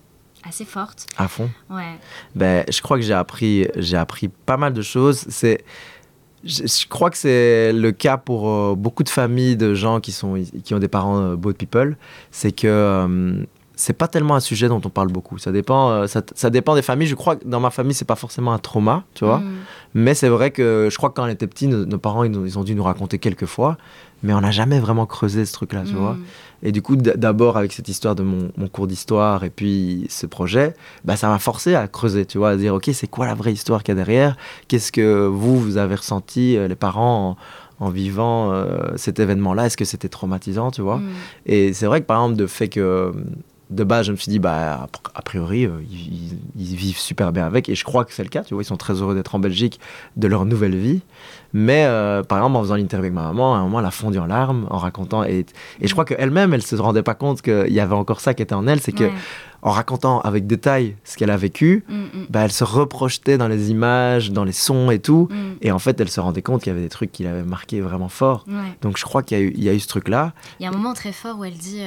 assez 0.48 0.64
fortes. 0.64 1.06
À 1.18 1.28
fond 1.28 1.50
Ouais. 1.70 2.00
Ben, 2.34 2.64
je 2.72 2.82
crois 2.82 2.96
que 2.96 3.04
j'ai 3.04 3.14
appris, 3.14 3.68
j'ai 3.76 3.98
appris 3.98 4.30
pas 4.30 4.56
mal 4.56 4.72
de 4.72 4.82
choses. 4.82 5.26
C'est 5.28 5.66
je, 6.44 6.88
crois 6.88 7.10
que 7.10 7.18
c'est 7.18 7.72
le 7.72 7.92
cas 7.92 8.18
pour 8.18 8.50
euh, 8.50 8.76
beaucoup 8.76 9.04
de 9.04 9.10
familles 9.10 9.56
de 9.56 9.74
gens 9.74 10.00
qui, 10.00 10.12
sont, 10.12 10.42
qui 10.64 10.74
ont 10.74 10.80
des 10.80 10.88
parents 10.88 11.20
euh, 11.20 11.36
boat 11.36 11.54
people. 11.54 11.96
C'est 12.32 12.52
que 12.52 12.68
euh, 12.68 13.44
c'est 13.84 13.92
pas 13.92 14.08
tellement 14.08 14.36
un 14.36 14.40
sujet 14.40 14.70
dont 14.70 14.80
on 14.86 14.90
parle 14.90 15.10
beaucoup. 15.10 15.38
Ça 15.38 15.52
dépend, 15.52 16.08
ça, 16.08 16.22
ça, 16.36 16.50
dépend 16.50 16.74
des 16.74 16.82
familles. 16.82 17.08
Je 17.08 17.16
crois 17.16 17.36
que 17.36 17.46
dans 17.46 17.60
ma 17.60 17.70
famille, 17.70 17.94
c'est 17.94 18.06
pas 18.06 18.16
forcément 18.16 18.54
un 18.54 18.58
trauma, 18.58 19.04
tu 19.14 19.26
vois. 19.26 19.40
Mm. 19.40 19.52
Mais 19.96 20.14
c'est 20.14 20.30
vrai 20.30 20.52
que 20.52 20.88
je 20.90 20.96
crois 20.96 21.10
que 21.10 21.16
quand 21.16 21.26
on 21.26 21.28
était 21.28 21.48
petits, 21.48 21.68
nos, 21.68 21.98
parents, 21.98 22.24
ils, 22.24 22.34
ils, 22.34 22.58
ont 22.58 22.64
dû 22.64 22.76
nous 22.76 22.84
raconter 22.84 23.20
quelques 23.20 23.46
fois. 23.46 23.78
Mais 24.24 24.34
on 24.34 24.40
n'a 24.40 24.52
jamais 24.52 24.80
vraiment 24.80 25.06
creusé 25.06 25.46
ce 25.46 25.52
truc-là, 25.52 25.84
tu 25.86 25.96
mm. 25.96 25.98
vois. 25.98 26.16
Et 26.62 26.72
du 26.72 26.82
coup, 26.82 26.96
d'abord 26.96 27.58
avec 27.58 27.74
cette 27.74 27.90
histoire 27.90 28.16
de 28.16 28.24
mon, 28.24 28.50
cours 28.70 28.88
d'histoire 28.88 29.44
et 29.44 29.50
puis 29.50 30.06
ce 30.10 30.26
projet, 30.26 30.74
bah, 31.04 31.18
ça 31.18 31.28
m'a 31.28 31.40
forcé 31.40 31.76
à 31.76 31.90
creuser, 31.90 32.26
tu 32.26 32.38
vois, 32.38 32.52
à 32.52 32.56
dire, 32.56 32.74
OK, 32.74 32.90
c'est 32.94 33.08
quoi 33.08 33.26
la 33.26 33.34
vraie 33.34 33.52
histoire 33.52 33.84
qu'il 33.84 33.92
y 33.94 34.00
a 34.00 34.02
derrière? 34.02 34.38
Qu'est-ce 34.70 34.94
que 34.94 35.26
vous, 35.28 35.60
vous 35.60 35.76
avez 35.76 35.96
ressenti, 35.96 36.56
euh, 36.56 36.70
les 36.70 36.76
parents, 36.76 37.36
en, 37.82 37.90
vivant 37.90 38.54
euh, 38.54 38.96
cet 38.96 39.20
événement-là? 39.20 39.66
Est-ce 39.66 39.76
que 39.76 39.84
c'était 39.84 40.08
traumatisant, 40.08 40.72
tu 40.72 40.82
vois? 40.82 41.00
Mm. 41.00 41.10
Et 41.48 41.74
c'est 41.74 41.86
vrai 41.86 42.00
que, 42.00 42.06
par 42.06 42.24
exemple, 42.24 42.40
de 42.40 42.48
fait 42.48 42.70
que 42.70 43.12
de 43.70 43.84
base, 43.84 44.06
je 44.06 44.12
me 44.12 44.18
suis 44.18 44.30
dit, 44.30 44.40
bah, 44.40 44.88
a 45.16 45.22
priori, 45.22 45.66
euh, 45.66 45.82
ils, 45.90 46.38
ils, 46.56 46.76
vivent 46.76 46.98
super 46.98 47.32
bien 47.32 47.46
avec. 47.46 47.70
Et 47.70 47.76
je 47.76 47.84
crois 47.84 48.06
que 48.06 48.14
c'est 48.14 48.24
le 48.24 48.30
cas. 48.30 48.44
Tu 48.44 48.54
vois, 48.54 48.64
ils 48.64 48.68
sont 48.68 48.78
très 48.78 48.94
heureux 48.94 49.16
d'être 49.16 49.36
en 49.36 49.40
Belgique, 49.40 49.80
de 50.18 50.28
leur 50.28 50.46
nouvelle 50.46 50.76
vie. 50.76 51.02
Mais 51.54 51.86
euh, 51.86 52.24
par 52.24 52.40
exemple, 52.40 52.58
en 52.58 52.62
faisant 52.62 52.76
l'interview 52.76 53.06
avec 53.06 53.14
ma 53.14 53.24
maman, 53.24 53.56
à 53.56 53.60
un 53.60 53.64
moment, 53.64 53.80
elle 53.80 53.86
a 53.86 53.92
fondu 53.92 54.20
en 54.20 54.26
larmes 54.26 54.68
en 54.70 54.78
racontant. 54.78 55.24
Et, 55.24 55.46
et 55.82 55.88
je 55.88 55.92
crois 55.94 56.06
qu'elle-même, 56.06 56.54
elle 56.54 56.64
se 56.64 56.76
rendait 56.76 57.04
pas 57.04 57.16
compte 57.16 57.42
qu'il 57.42 57.72
y 57.74 57.80
avait 57.80 57.96
encore 57.96 58.20
ça 58.22 58.34
qui 58.34 58.44
était 58.44 58.56
en 58.56 58.68
elle. 58.68 58.80
C'est 58.80 58.92
que 58.92 59.10
en 59.62 59.72
racontant 59.72 60.20
avec 60.22 60.46
détail 60.46 60.98
ce 61.06 61.16
qu'elle 61.16 61.32
a 61.32 61.38
vécu, 61.38 61.86
mm, 61.88 61.96
mm. 61.96 62.26
bah, 62.30 62.42
elle 62.42 62.52
se 62.52 62.66
reprojetait 62.66 63.38
dans 63.38 63.48
les 63.48 63.72
images, 63.72 64.32
dans 64.32 64.44
les 64.44 64.52
sons 64.52 64.92
et 64.92 65.00
tout. 65.00 65.30
Mm. 65.32 65.36
Et 65.62 65.72
en 65.72 65.80
fait, 65.80 66.02
elle 66.02 66.10
se 66.10 66.20
rendait 66.20 66.42
compte 66.42 66.62
qu'il 66.62 66.72
y 66.72 66.76
avait 66.76 66.84
des 66.84 66.90
trucs 66.90 67.12
qui 67.12 67.24
l'avaient 67.24 67.44
marqué 67.44 67.80
vraiment 67.80 68.10
fort. 68.10 68.46
Donc 68.82 68.98
je 68.98 69.06
crois 69.06 69.24
qu'il 69.24 69.58
y, 69.58 69.64
y, 69.64 69.70
a 69.70 69.74
eu 69.74 69.80
ce 69.80 69.88
truc-là. 69.88 70.34
Il 70.60 70.64
y 70.64 70.66
a 70.66 70.70
un 70.70 70.74
moment 70.74 70.94
très 70.94 71.14
fort 71.14 71.40
où 71.40 71.46
elle 71.46 71.58
dit. 71.58 71.82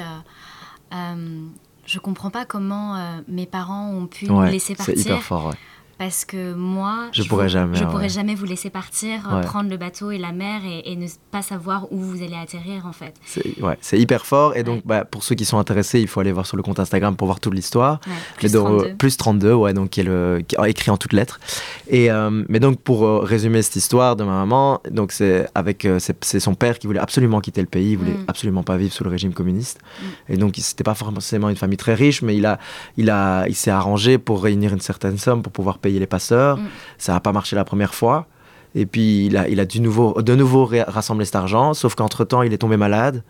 Euh, 0.93 1.47
je 1.87 1.99
comprends 1.99 2.31
pas 2.31 2.45
comment 2.45 2.97
euh, 2.97 3.21
mes 3.29 3.47
parents 3.47 3.91
ont 3.91 4.07
pu 4.07 4.31
me 4.31 4.51
laisser 4.51 4.75
partir. 4.75 4.95
C'est 4.97 5.03
hyper 5.03 5.23
fort, 5.23 5.47
ouais 5.47 5.55
parce 5.99 6.27
que 6.27 6.53
moi, 6.53 7.09
je, 7.13 7.23
pourrais 7.23 7.49
jamais, 7.49 7.77
je 7.77 7.85
pourrais 7.85 8.11
jamais 8.11 8.35
vous 8.35 8.45
laisser 8.45 8.69
partir, 8.69 9.33
euh, 9.33 9.41
prendre 9.41 9.71
le 9.71 9.79
bateau 9.79 10.11
et 10.11 10.19
la 10.19 10.33
mer 10.33 10.61
et, 10.67 10.93
et, 10.93 10.97
ne 10.97 11.07
pas 11.31 11.41
savoir 11.41 11.91
où 11.91 11.99
vous 11.99 12.23
allez 12.23 12.37
atterrir 12.37 12.85
en 12.85 12.93
fait. 12.93 13.15
C'est 13.25 13.59
ouais, 13.63 13.79
hyper 13.93 14.27
fort 14.27 14.55
et 14.57 14.63
donc 14.63 14.83
bah, 14.85 15.07
pour 15.07 15.25
ceux 15.25 15.35
qui 15.35 15.47
sont 15.47 15.59
intéressés, 15.59 16.01
il 16.01 16.07
faut 16.07 16.21
aller 16.21 16.33
voir 16.33 16.47
sur 16.47 16.59
le 16.59 16.63
compte 16.63 16.81
Instagram 16.81 17.17
pour 17.17 17.27
voir 17.27 17.41
toute 17.41 17.55
l'histoire. 17.55 18.01
plus, 18.37 18.53
32. 18.53 18.95
plus 18.97 19.17
32, 19.17 19.55
ouais, 19.55 19.73
donc 19.73 19.91
qui 19.91 20.01
est, 20.01 20.05
le, 20.05 20.43
qui 20.47 20.57
est 20.57 20.71
écrit 20.71 20.91
en 20.91 20.99
toutes 20.99 21.15
lettres. 21.15 21.41
Et 21.89 22.11
euh, 22.11 22.45
mais 22.49 22.61
donc 22.61 22.79
pour 22.81 23.07
euh, 23.07 23.21
résumer 23.21 23.63
cette 23.63 23.77
histoire 23.77 24.17
de 24.17 24.25
ma 24.25 24.33
maman, 24.33 24.83
donc 24.91 25.13
c'est 25.13 25.49
avec 25.55 25.89
c'est 25.99 26.41
son 26.41 26.55
père 26.55 26.79
qui 26.79 26.87
voulait 26.87 27.01
absolument 27.01 27.41
quitter 27.41 27.63
le 27.63 27.69
pays, 27.69 27.93
il 27.93 27.99
voulait 27.99 28.13
mm. 28.13 28.25
absolument 28.29 28.63
pas 28.63 28.77
vivre 28.77 28.93
sous 28.93 29.05
le 29.05 29.11
régime 29.11 29.33
communiste. 29.33 29.81
Mm. 29.81 30.33
Et 30.35 30.37
donc 30.37 30.55
c'était 30.59 30.85
pas 30.85 30.95
forcément 30.95 31.49
une 31.49 31.57
famille 31.57 31.79
très 31.79 31.95
riche, 31.95 32.21
mais 32.21 32.37
il 32.37 32.45
a 32.45 32.59
il 32.99 33.09
a 33.09 33.47
il 33.49 33.55
s'est 33.55 33.71
arrangé 33.71 34.19
pour 34.19 34.43
réunir 34.43 34.75
une 34.75 34.81
certaine 34.81 35.17
somme 35.17 35.43
pour 35.43 35.53
pouvoir 35.53 35.79
payer 35.79 35.86
les 35.91 36.07
passeurs. 36.07 36.59
Mm. 36.59 36.67
Ça 36.99 37.13
n'a 37.13 37.21
pas 37.21 37.33
marché 37.33 37.57
la 37.57 37.65
première 37.65 37.95
fois. 37.95 38.27
Et 38.75 38.85
puis, 38.85 39.27
il 39.27 39.37
a, 39.37 39.49
il 39.49 39.59
a 39.59 39.65
du 39.65 39.81
nouveau, 39.81 40.21
de 40.21 40.35
nouveau 40.35 40.69
rassemblé 40.89 41.25
cet 41.25 41.37
argent, 41.37 41.73
sauf 41.73 41.95
qu'entre-temps, 41.95 42.43
il 42.43 42.53
est 42.53 42.59
tombé 42.59 42.77
malade, 42.77 43.23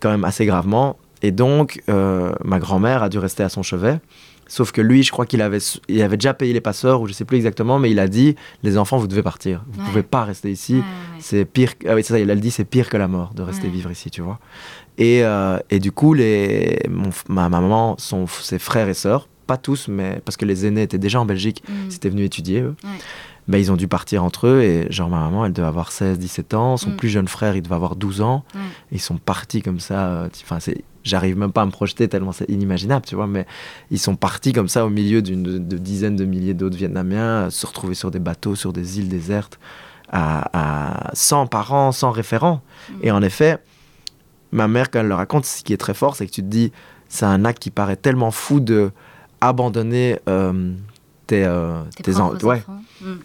quand 0.00 0.10
même 0.10 0.24
assez 0.24 0.46
gravement. 0.46 0.96
Et 1.22 1.32
donc, 1.32 1.82
euh, 1.88 2.32
ma 2.44 2.58
grand-mère 2.58 3.02
a 3.02 3.08
dû 3.08 3.18
rester 3.18 3.42
à 3.42 3.48
son 3.48 3.62
chevet. 3.62 3.98
Sauf 4.48 4.70
que 4.70 4.80
lui, 4.80 5.02
je 5.02 5.10
crois 5.10 5.24
qu'il 5.24 5.40
avait, 5.40 5.58
il 5.88 6.02
avait 6.02 6.16
déjà 6.16 6.34
payé 6.34 6.52
les 6.52 6.60
passeurs, 6.60 7.00
ou 7.00 7.06
je 7.06 7.12
sais 7.12 7.24
plus 7.24 7.38
exactement, 7.38 7.78
mais 7.78 7.90
il 7.90 7.98
a 7.98 8.06
dit 8.06 8.36
les 8.62 8.76
enfants, 8.76 8.98
vous 8.98 9.06
devez 9.06 9.22
partir. 9.22 9.64
Vous 9.72 9.80
ne 9.80 9.86
pouvez 9.86 10.02
pas 10.02 10.24
rester 10.24 10.50
ici. 10.50 10.82
c'est 11.20 11.44
pire. 11.44 11.72
Ah 11.88 11.94
oui, 11.94 12.04
ça, 12.04 12.18
il 12.18 12.30
a 12.30 12.34
dit 12.34 12.50
c'est 12.50 12.64
pire 12.64 12.88
que 12.90 12.96
la 12.96 13.08
mort 13.08 13.32
de 13.34 13.42
rester 13.42 13.68
vivre 13.68 13.90
ici, 13.90 14.10
tu 14.10 14.20
vois. 14.20 14.38
Et, 14.98 15.24
euh, 15.24 15.58
et 15.70 15.78
du 15.78 15.90
coup, 15.90 16.12
les, 16.12 16.78
ma, 17.28 17.48
maman, 17.48 17.96
son, 17.98 18.26
ses 18.26 18.58
frères 18.58 18.88
et 18.88 18.94
sœurs, 18.94 19.26
pas 19.52 19.58
tous, 19.58 19.88
mais 19.88 20.22
parce 20.24 20.38
que 20.38 20.46
les 20.46 20.64
aînés 20.64 20.82
étaient 20.82 20.96
déjà 20.98 21.20
en 21.20 21.26
Belgique, 21.26 21.62
mm. 21.68 21.72
ils 21.90 21.94
étaient 21.94 22.08
venus 22.08 22.24
étudier, 22.24 22.60
eux. 22.62 22.74
Ben, 23.48 23.58
ils 23.58 23.70
ont 23.70 23.76
dû 23.76 23.88
partir 23.88 24.22
entre 24.22 24.46
eux 24.46 24.62
et 24.62 24.86
genre 24.92 25.08
ma 25.08 25.18
maman 25.18 25.44
elle 25.44 25.52
devait 25.52 25.66
avoir 25.66 25.90
16 25.90 26.16
17 26.16 26.54
ans 26.54 26.76
son 26.76 26.90
mm. 26.90 26.96
plus 26.96 27.08
jeune 27.08 27.26
frère 27.26 27.56
il 27.56 27.62
devait 27.62 27.74
avoir 27.74 27.96
12 27.96 28.20
ans 28.20 28.44
ils 28.92 29.00
sont 29.00 29.16
partis 29.16 29.62
comme 29.62 29.80
ça 29.80 30.06
euh, 30.06 30.28
enfin 30.44 30.60
c'est 30.60 30.84
j'arrive 31.02 31.36
même 31.36 31.50
pas 31.50 31.62
à 31.62 31.66
me 31.66 31.72
projeter 31.72 32.06
tellement 32.06 32.30
c'est 32.30 32.48
inimaginable 32.48 33.04
tu 33.04 33.16
vois 33.16 33.26
mais 33.26 33.44
ils 33.90 33.98
sont 33.98 34.14
partis 34.14 34.52
comme 34.52 34.68
ça 34.68 34.86
au 34.86 34.90
milieu 34.90 35.22
d'une 35.22 35.42
de, 35.42 35.76
dizaines 35.76 36.14
de 36.14 36.24
milliers 36.24 36.54
d'autres 36.54 36.76
vietnamiens 36.76 37.50
se 37.50 37.66
retrouver 37.66 37.94
sur 37.94 38.12
des 38.12 38.20
bateaux 38.20 38.54
sur 38.54 38.72
des 38.72 39.00
îles 39.00 39.08
désertes 39.08 39.58
à, 40.12 41.10
sans 41.12 41.48
parents 41.48 41.90
sans 41.90 42.12
référents 42.12 42.62
mm. 42.90 42.94
et 43.02 43.10
en 43.10 43.22
effet 43.22 43.58
ma 44.52 44.68
mère 44.68 44.88
quand 44.88 45.00
elle 45.00 45.08
le 45.08 45.16
raconte 45.16 45.46
ce 45.46 45.64
qui 45.64 45.72
est 45.72 45.78
très 45.78 45.94
fort 45.94 46.14
c'est 46.14 46.28
que 46.28 46.32
tu 46.32 46.42
te 46.42 46.48
dis 46.48 46.70
c'est 47.08 47.26
un 47.26 47.44
acte 47.44 47.60
qui 47.60 47.70
paraît 47.70 47.96
tellement 47.96 48.30
fou 48.30 48.60
de 48.60 48.92
abandonner 49.48 50.18
euh, 50.28 50.72
tes, 51.26 51.48
tes, 52.02 52.14
ouais. 52.44 52.62
Hmm. 53.00 53.16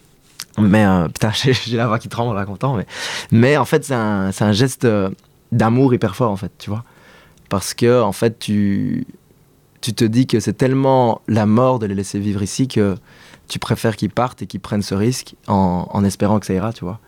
Mais 0.59 0.85
putain, 1.13 1.31
j'ai 1.33 1.77
la 1.77 1.87
voix 1.87 1.99
qui 1.99 2.09
tremble 2.09 2.31
en 2.31 2.35
racontant. 2.35 2.75
Mais, 2.75 2.85
mais 3.31 3.57
en 3.57 3.65
fait, 3.65 3.85
c'est 3.85 3.93
un, 3.93 4.31
un, 4.39 4.51
geste 4.51 4.87
d'amour 5.51 5.93
hyper 5.93 6.15
fort, 6.15 6.31
en 6.31 6.37
fait, 6.37 6.51
tu 6.57 6.69
vois. 6.69 6.83
Parce 7.49 7.73
que, 7.73 8.01
en 8.01 8.11
fait, 8.11 8.39
tu, 8.39 9.05
tu 9.81 9.93
te 9.93 10.03
dis 10.03 10.27
que 10.27 10.39
c'est 10.39 10.53
tellement 10.53 11.21
la 11.27 11.45
mort 11.45 11.79
de 11.79 11.85
les 11.85 11.95
laisser 11.95 12.19
vivre 12.19 12.41
ici 12.43 12.67
que 12.67 12.95
tu 13.47 13.59
préfères 13.59 13.95
qu'ils 13.95 14.09
partent 14.09 14.41
et 14.41 14.47
qu'ils 14.47 14.59
prennent 14.59 14.81
ce 14.81 14.95
risque 14.95 15.35
en, 15.47 15.87
en, 15.89 16.03
espérant 16.03 16.39
que 16.39 16.45
ça 16.45 16.53
ira, 16.53 16.73
tu 16.73 16.83
vois. 16.83 16.99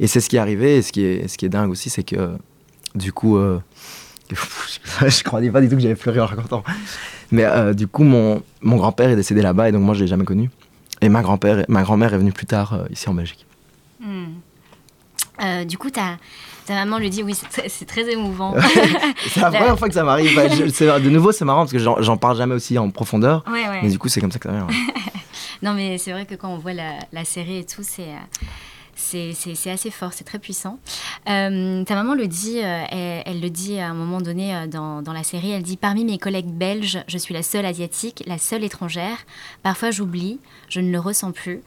Et 0.00 0.06
c'est 0.06 0.20
ce 0.20 0.28
qui 0.28 0.36
est 0.36 0.40
arrivé. 0.40 0.76
Et 0.76 0.82
ce 0.82 0.92
qui 0.92 1.04
est, 1.04 1.28
ce 1.28 1.38
qui 1.38 1.46
est 1.46 1.50
dingue 1.50 1.70
aussi, 1.70 1.90
c'est 1.90 2.02
que 2.02 2.36
du 2.94 3.12
coup, 3.12 3.36
euh, 3.36 3.60
je 4.30 5.22
croyais 5.22 5.50
pas 5.50 5.60
du 5.60 5.68
tout 5.68 5.76
que 5.76 5.82
j'avais 5.82 5.94
pleuré 5.94 6.20
en 6.20 6.26
racontant. 6.26 6.64
Mais 7.30 7.44
euh, 7.44 7.74
du 7.74 7.86
coup, 7.86 8.04
mon, 8.04 8.42
mon 8.60 8.76
grand-père 8.76 9.10
est 9.10 9.16
décédé 9.16 9.42
là-bas 9.42 9.68
et 9.68 9.72
donc 9.72 9.82
moi, 9.82 9.94
je 9.94 10.00
l'ai 10.00 10.06
jamais 10.06 10.24
connu. 10.24 10.50
Et 11.00 11.08
ma, 11.08 11.22
grand-père, 11.22 11.64
ma 11.68 11.82
grand-mère 11.82 12.14
est 12.14 12.18
venue 12.18 12.32
plus 12.32 12.46
tard 12.46 12.74
euh, 12.74 12.86
ici 12.90 13.08
en 13.08 13.14
Belgique. 13.14 13.46
Hmm. 14.00 15.64
du 15.64 15.78
coup, 15.78 15.90
ta, 15.90 16.18
ta 16.66 16.74
maman 16.74 16.98
lui 16.98 17.10
dit 17.10 17.22
oui, 17.22 17.34
c'est 17.68 17.86
très 17.86 18.10
émouvant. 18.12 18.54
c'est 19.28 19.40
la 19.40 19.50
première 19.50 19.78
fois 19.78 19.88
que 19.88 19.94
ça 19.94 20.04
m'arrive. 20.04 20.34
de 20.34 21.10
nouveau, 21.10 21.32
c'est 21.32 21.44
marrant 21.44 21.60
parce 21.60 21.72
que 21.72 21.78
j'en 21.78 22.16
parle 22.16 22.36
jamais 22.36 22.54
aussi 22.54 22.78
en 22.78 22.90
profondeur. 22.90 23.44
Mais 23.82 23.88
du 23.88 23.98
coup, 23.98 24.08
c'est 24.08 24.20
comme 24.20 24.32
ça 24.32 24.38
que 24.38 24.48
ça 24.48 24.54
vient. 24.54 24.66
non, 25.62 25.74
mais 25.74 25.98
c'est 25.98 26.12
vrai 26.12 26.26
que 26.26 26.34
quand 26.34 26.48
on 26.48 26.58
voit 26.58 26.74
la, 26.74 26.98
la 27.12 27.24
série 27.24 27.58
et 27.58 27.64
tout, 27.64 27.82
c'est 27.82 28.08
c'est 28.94 29.70
assez 29.70 29.90
fort, 29.90 30.12
c'est 30.12 30.24
très 30.24 30.38
puissant. 30.38 30.78
Euh, 31.28 31.84
ta 31.84 31.94
maman 31.94 32.14
le 32.14 32.26
dit, 32.26 32.60
euh, 32.62 32.84
elle, 32.90 33.40
le 33.40 33.50
dit 33.50 33.78
à 33.78 33.88
un 33.88 33.94
moment 33.94 34.20
donné 34.20 34.54
euh, 34.54 34.66
dans, 34.66 35.02
dans, 35.02 35.12
la 35.12 35.22
série, 35.22 35.50
elle 35.50 35.62
dit 35.62 35.76
Parmi 35.76 36.04
mes 36.04 36.18
collègues 36.18 36.46
belges, 36.50 37.02
je 37.08 37.18
suis 37.18 37.34
la 37.34 37.42
seule 37.42 37.66
asiatique, 37.66 38.22
la 38.26 38.38
seule 38.38 38.64
étrangère. 38.64 39.18
Parfois 39.62 39.90
j'oublie, 39.90 40.38
je 40.68 40.80
ne 40.80 40.90
le 40.90 40.98
ressens 40.98 41.32
plus. 41.32 41.62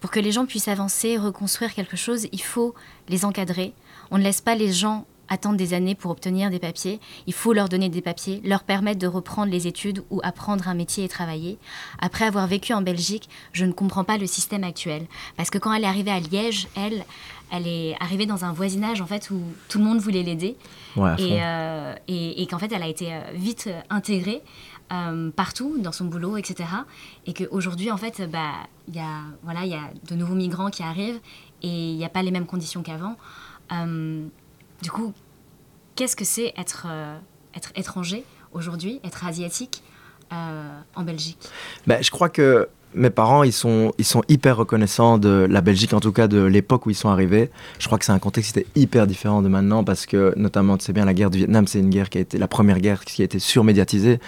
Pour 0.00 0.10
que 0.10 0.20
les 0.20 0.32
gens 0.32 0.46
puissent 0.46 0.68
avancer, 0.68 1.16
reconstruire 1.16 1.74
quelque 1.74 1.96
chose, 1.96 2.26
il 2.32 2.42
faut 2.42 2.74
les 3.08 3.24
encadrer. 3.24 3.72
On 4.10 4.18
ne 4.18 4.22
laisse 4.22 4.40
pas 4.40 4.54
les 4.54 4.72
gens 4.72 5.06
attendre 5.32 5.56
des 5.56 5.74
années 5.74 5.94
pour 5.94 6.10
obtenir 6.10 6.50
des 6.50 6.58
papiers. 6.58 7.00
Il 7.26 7.32
faut 7.32 7.52
leur 7.52 7.68
donner 7.68 7.88
des 7.88 8.02
papiers, 8.02 8.40
leur 8.44 8.62
permettre 8.62 8.98
de 8.98 9.06
reprendre 9.06 9.50
les 9.50 9.66
études 9.66 10.04
ou 10.10 10.20
apprendre 10.22 10.68
un 10.68 10.74
métier 10.74 11.04
et 11.04 11.08
travailler. 11.08 11.58
Après 12.00 12.26
avoir 12.26 12.46
vécu 12.46 12.74
en 12.74 12.82
Belgique, 12.82 13.28
je 13.52 13.64
ne 13.64 13.72
comprends 13.72 14.04
pas 14.04 14.18
le 14.18 14.26
système 14.26 14.62
actuel. 14.62 15.06
Parce 15.36 15.50
que 15.50 15.58
quand 15.58 15.72
elle 15.72 15.84
est 15.84 15.88
arrivée 15.88 16.10
à 16.10 16.20
Liège, 16.20 16.68
elle, 16.76 17.04
elle 17.50 17.66
est 17.66 17.96
arrivée 18.00 18.26
dans 18.26 18.44
un 18.44 18.52
voisinage 18.52 19.00
en 19.00 19.06
fait 19.06 19.30
où 19.30 19.40
tout 19.68 19.78
le 19.78 19.84
monde 19.84 19.98
voulait 19.98 20.22
l'aider. 20.22 20.56
Euh, 20.98 21.94
et, 22.08 22.42
et, 22.42 22.46
qu'en 22.46 22.58
fait, 22.58 22.70
elle 22.72 22.82
a 22.82 22.88
été 22.88 23.14
euh, 23.14 23.20
vite 23.34 23.64
euh, 23.68 23.80
intégrée. 23.88 24.42
partout 25.36 25.78
dans 25.78 25.92
son 25.92 26.04
boulot, 26.04 26.36
etc. 26.36 26.68
Et 27.26 27.32
qu'aujourd'hui, 27.32 27.90
en 27.90 27.96
fait, 27.96 28.30
bah, 28.30 28.52
il 28.88 28.94
y, 28.94 29.00
a, 29.00 29.22
voilà, 29.42 29.64
y 29.64 29.74
a 29.74 29.90
de 30.10 30.14
nouveaux 30.14 30.34
migrants 30.34 30.68
qui 30.68 30.82
arrivent 30.82 31.20
et 31.62 31.90
il 31.92 31.96
n'y 31.96 32.04
a 32.04 32.10
pas 32.10 32.22
les 32.22 32.30
mêmes 32.30 32.44
conditions 32.44 32.82
qu'avant. 32.82 33.16
Du 34.82 34.90
coup, 34.90 35.14
qu'est-ce 36.02 36.16
que 36.16 36.24
c'est 36.24 36.52
être, 36.58 36.88
euh, 36.90 37.16
être 37.54 37.70
étranger 37.76 38.24
aujourd'hui, 38.52 38.98
être 39.04 39.24
asiatique 39.24 39.84
euh, 40.32 40.80
en 40.96 41.04
Belgique? 41.04 41.38
Ben, 41.86 42.02
Je 42.02 42.10
crois 42.10 42.28
que 42.28 42.68
mes 42.92 43.10
parents, 43.10 43.44
ils 43.44 43.52
sont, 43.52 43.92
ils 43.98 44.04
sont 44.04 44.22
hyper 44.28 44.56
reconnaissants 44.56 45.16
de 45.16 45.46
la 45.48 45.60
Belgique, 45.60 45.94
en 45.94 46.00
tout 46.00 46.10
cas 46.10 46.26
de 46.26 46.42
l'époque 46.42 46.86
où 46.86 46.90
ils 46.90 46.96
sont 46.96 47.08
arrivés. 47.08 47.52
Je 47.78 47.86
crois 47.86 47.98
que 48.00 48.04
c'est 48.04 48.10
un 48.10 48.18
contexte 48.18 48.52
qui 48.52 48.58
était 48.58 48.68
hyper 48.74 49.06
différent 49.06 49.42
de 49.42 49.48
maintenant 49.48 49.84
parce 49.84 50.04
que, 50.04 50.34
notamment, 50.36 50.76
tu 50.76 50.84
sais 50.86 50.92
bien, 50.92 51.04
la 51.04 51.14
guerre 51.14 51.30
du 51.30 51.38
Vietnam, 51.38 51.68
c'est 51.68 51.78
une 51.78 51.90
guerre 51.90 52.10
qui 52.10 52.18
a 52.18 52.20
été 52.20 52.36
la 52.36 52.48
première 52.48 52.80
guerre 52.80 53.04
qui 53.04 53.22
a 53.22 53.24
été 53.24 53.38
surmédiatisée. 53.38 54.18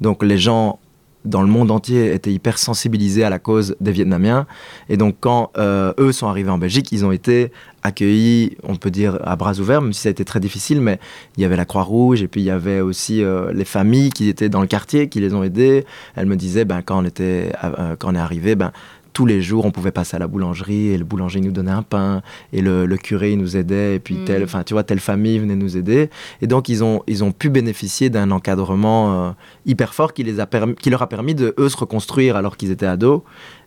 Donc 0.00 0.24
les 0.24 0.36
gens 0.36 0.80
dans 1.24 1.42
le 1.42 1.48
monde 1.48 1.70
entier 1.70 2.14
étaient 2.14 2.32
hyper 2.32 2.58
sensibilisés 2.58 3.24
à 3.24 3.30
la 3.30 3.38
cause 3.38 3.76
des 3.80 3.92
Vietnamiens. 3.92 4.46
Et 4.88 4.96
donc, 4.96 5.16
quand 5.20 5.50
euh, 5.58 5.92
eux 5.98 6.12
sont 6.12 6.28
arrivés 6.28 6.50
en 6.50 6.58
Belgique, 6.58 6.90
ils 6.92 7.04
ont 7.04 7.12
été 7.12 7.52
accueillis, 7.82 8.56
on 8.62 8.76
peut 8.76 8.90
dire, 8.90 9.18
à 9.24 9.36
bras 9.36 9.58
ouverts, 9.58 9.82
même 9.82 9.92
si 9.92 10.02
ça 10.02 10.08
a 10.08 10.12
été 10.12 10.24
très 10.24 10.40
difficile. 10.40 10.80
Mais 10.80 10.98
il 11.36 11.42
y 11.42 11.44
avait 11.44 11.56
la 11.56 11.64
Croix-Rouge 11.64 12.22
et 12.22 12.28
puis 12.28 12.40
il 12.40 12.44
y 12.44 12.50
avait 12.50 12.80
aussi 12.80 13.22
euh, 13.22 13.52
les 13.52 13.64
familles 13.64 14.10
qui 14.10 14.28
étaient 14.28 14.48
dans 14.48 14.60
le 14.60 14.66
quartier, 14.66 15.08
qui 15.08 15.20
les 15.20 15.34
ont 15.34 15.42
aidés. 15.42 15.84
Elle 16.16 16.26
me 16.26 16.36
disait, 16.36 16.64
ben, 16.64 16.82
quand, 16.82 17.02
on 17.02 17.04
était, 17.04 17.52
euh, 17.64 17.96
quand 17.98 18.12
on 18.12 18.14
est 18.14 18.18
arrivé, 18.18 18.54
ben, 18.54 18.72
tous 19.12 19.26
les 19.26 19.42
jours, 19.42 19.64
on 19.64 19.70
pouvait 19.70 19.90
passer 19.90 20.16
à 20.16 20.18
la 20.18 20.26
boulangerie 20.26 20.88
et 20.88 20.98
le 20.98 21.04
boulanger 21.04 21.40
nous 21.40 21.52
donnait 21.52 21.70
un 21.70 21.82
pain 21.82 22.22
et 22.52 22.60
le, 22.60 22.86
curé 22.96 23.36
nous 23.36 23.56
aidait 23.56 23.96
et 23.96 23.98
puis 23.98 24.16
mm. 24.16 24.24
telle, 24.24 24.44
enfin 24.44 24.62
tu 24.62 24.74
vois, 24.74 24.84
telle 24.84 25.00
famille 25.00 25.38
venait 25.38 25.56
nous 25.56 25.76
aider. 25.76 26.10
Et 26.42 26.46
donc 26.46 26.68
ils 26.68 26.84
ont, 26.84 27.02
ils 27.06 27.24
ont 27.24 27.32
pu 27.32 27.50
bénéficier 27.50 28.10
d'un 28.10 28.30
encadrement 28.30 29.12
euh, 29.12 29.30
hyper 29.66 29.94
fort 29.94 30.12
qui, 30.12 30.22
les 30.22 30.40
a 30.40 30.46
permis, 30.46 30.74
qui 30.74 30.90
leur 30.90 31.02
a 31.02 31.08
permis 31.08 31.34
de 31.34 31.54
eux 31.58 31.68
se 31.68 31.76
reconstruire 31.76 32.36
alors 32.36 32.56
qu'ils 32.56 32.70
étaient 32.70 32.86
ados 32.86 33.22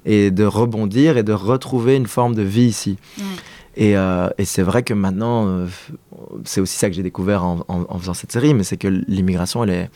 et 0.06 0.32
de 0.32 0.44
rebondir 0.44 1.18
et 1.18 1.24
de 1.24 1.34
retrouver 1.34 1.96
une 1.96 2.08
forme 2.08 2.36
de 2.36 2.41
vie 2.41 2.66
ici. 2.66 2.98
Et, 3.76 3.98
euh, 3.98 4.30
et 4.38 4.46
c'est 4.46 4.62
vrai 4.62 4.84
que 4.84 4.94
maintenant, 4.94 5.48
euh, 5.48 5.68
c'est 6.44 6.62
aussi 6.62 6.78
ça 6.78 6.89
que 6.89 6.96
j'ai 6.96 7.04
découvert 7.04 7.44
en, 7.44 7.66
en, 7.68 7.98
faisant 7.98 8.14
cette 8.14 8.32
série, 8.32 8.54
mais 8.54 8.64
c'est 8.64 8.78
que 8.78 8.88
l'immigration, 8.88 9.64
elle 9.64 9.70
est 9.72 9.89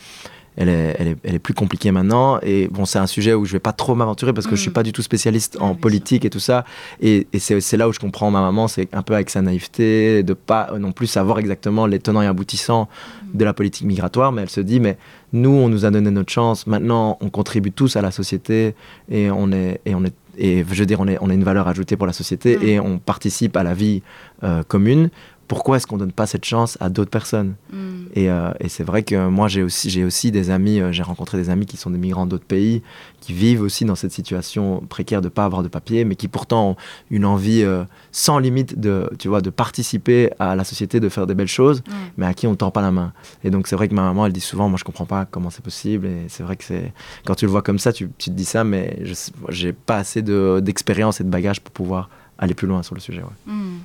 elle 0.58 0.70
est, 0.70 0.96
elle, 1.00 1.08
est, 1.08 1.18
elle 1.24 1.36
est, 1.36 1.40
plus 1.40 1.54
compliquée 1.54 1.92
maintenant. 1.92 2.40
Et 2.42 2.68
bon, 2.68 2.86
c'est 2.86 3.00
un 3.00 3.08
sujet 3.08 3.34
où 3.34 3.46
je 3.46 3.54
vais 3.54 3.60
pas 3.60 3.74
trop 3.74 3.96
m'aventurer 3.96 4.34
parce 4.34 4.48
que 4.48 4.56
je 4.56 4.62
suis 4.62 4.72
mm. 4.72 4.74
pas 4.74 4.84
du 4.84 4.92
tout 4.92 5.04
spécialiste 5.04 5.58
en 5.62 5.76
politique 5.76 6.26
et 6.26 6.30
tout 6.30 6.40
ça. 6.40 6.66
Et, 7.00 7.28
et 7.32 7.40
c'est 7.40 7.78
là 7.78 7.88
où 7.88 7.94
je 7.94 8.00
comprends 8.00 8.32
ma 8.32 8.42
maman, 8.42 8.68
c'est 8.68 8.90
un 8.94 9.04
peu 9.04 9.14
avec 9.14 9.30
sa 9.30 9.42
naïveté, 9.42 10.24
de 10.24 10.34
pas 10.34 10.72
non 10.80 10.92
plus 10.92 11.08
savoir 11.08 11.40
exactement 11.40 11.86
les 11.86 12.00
tenants 12.00 12.24
et 12.24 12.28
aboutissants 12.28 12.90
de 13.34 13.46
la 13.46 13.54
politique 13.54 13.86
migratoire. 13.86 14.32
Mais 14.32 14.42
elle 14.42 14.50
se 14.50 14.62
dit, 14.62 14.80
mais 14.80 14.98
nous, 15.32 15.52
on 15.52 15.70
nous 15.70 15.86
a 15.86 15.92
donné 15.92 16.10
notre 16.10 16.32
chance. 16.32 16.66
Maintenant, 16.66 17.18
on 17.22 17.30
contribue 17.30 17.72
tous 17.72 17.96
à 17.96 18.02
la 18.02 18.12
société 18.12 18.74
et 19.10 19.30
on 19.30 19.52
est, 19.52 19.80
et 19.86 19.94
on 19.96 20.04
est 20.04 20.14
et 20.40 20.64
je 20.70 20.80
veux 20.80 20.86
dire, 20.86 21.00
on, 21.00 21.08
est, 21.08 21.18
on 21.20 21.32
une 21.32 21.44
valeur 21.44 21.68
ajoutée 21.68 21.98
pour 21.98 22.06
la 22.06 22.14
société 22.14 22.58
mm. 22.58 22.64
et 22.64 22.80
on 22.80 23.00
participe 23.00 23.58
à 23.58 23.64
la 23.64 23.74
vie 23.74 24.04
euh, 24.44 24.64
commune 24.64 25.10
pourquoi 25.48 25.78
est-ce 25.78 25.88
qu'on 25.88 25.98
donne 25.98 26.12
pas 26.12 26.28
cette 26.28 26.46
chance 26.46 26.78
à 26.82 26.90
d'autres 26.90 27.10
personnes 27.10 27.56
mm. 27.72 27.78
euh, 28.18 28.54
et, 28.60 28.70
c'est 28.70 28.84
vrai 28.84 29.04
que 29.04 29.28
moi 29.28 29.48
j'ai 29.48 29.64
aussi 29.64 29.90
j'ai 29.90 30.04
aussi 30.04 30.32
des 30.32 30.50
amis 30.50 30.80
euh, 30.80 30.92
j'ai 30.92 31.04
rencontré 31.04 31.38
des 31.38 31.50
amis 31.50 31.66
qui 31.66 31.78
sont 31.78 31.90
des 31.90 31.98
migrants 31.98 32.26
d'autres 32.26 32.46
pays 32.46 32.82
qui 33.22 33.34
vivent 33.34 33.62
aussi 33.62 33.86
dans 33.86 33.96
cette 33.96 34.12
situation 34.12 34.84
précaire 34.90 35.22
de 35.22 35.30
pas 35.30 35.46
avoir 35.46 35.64
de 35.64 35.68
papier 35.68 36.06
mais 36.06 36.16
qui 36.16 36.28
pourtant 36.28 36.72
ont 36.72 36.76
une 37.10 37.26
envie 37.26 37.64
euh, 37.64 37.84
sans 38.12 38.40
limite 38.40 38.80
de 38.80 39.10
tu 39.20 39.28
vois 39.28 39.42
de 39.42 39.50
participer 39.50 40.32
à 40.40 40.56
la 40.56 40.64
société 40.64 41.00
de 41.00 41.10
faire 41.10 41.28
des 41.28 41.36
belles 41.36 41.48
choses 41.48 41.82
mais 42.18 42.26
à 42.26 42.34
qui 42.34 42.48
on 42.48 42.56
tend 42.56 42.72
pas 42.72 42.82
la 42.82 42.92
main 42.92 43.14
et 43.44 43.50
donc 43.50 43.68
c'est 43.68 43.76
vrai 43.76 43.88
que 43.88 43.94
ma 43.94 44.04
maman 44.04 44.26
elle 44.26 44.34
dit 44.34 44.42
souvent 44.42 44.70
moi 44.70 44.78
je 44.78 44.84
comprends 44.84 45.06
pas 45.06 45.26
comment 45.26 45.50
c'est 45.50 45.64
possible 45.64 46.08
et 46.08 46.26
c'est 46.28 46.44
vrai 46.44 46.56
que 46.56 46.64
c'est 46.64 46.92
quand 47.26 47.36
tu 47.36 47.46
le 47.46 47.52
vois 47.52 47.62
comme 47.62 47.80
ça 47.80 47.94
tu, 47.94 48.10
tu 48.18 48.30
te 48.30 48.36
dis 48.36 48.46
ça 48.46 48.64
mais 48.64 49.00
je 49.04 49.14
j'ai 49.50 49.74
pas 49.74 49.98
assez 49.98 50.22
d'expérience 50.22 51.22
et 51.22 51.24
de 51.24 51.30
bagage 51.30 51.62
pour 51.62 51.72
pouvoir 51.72 52.10
aller 52.38 52.54
plus 52.54 52.68
loin 52.68 52.84
sur 52.84 52.96
le 52.96 53.02
sujet 53.02 53.24
mm. 53.46 53.78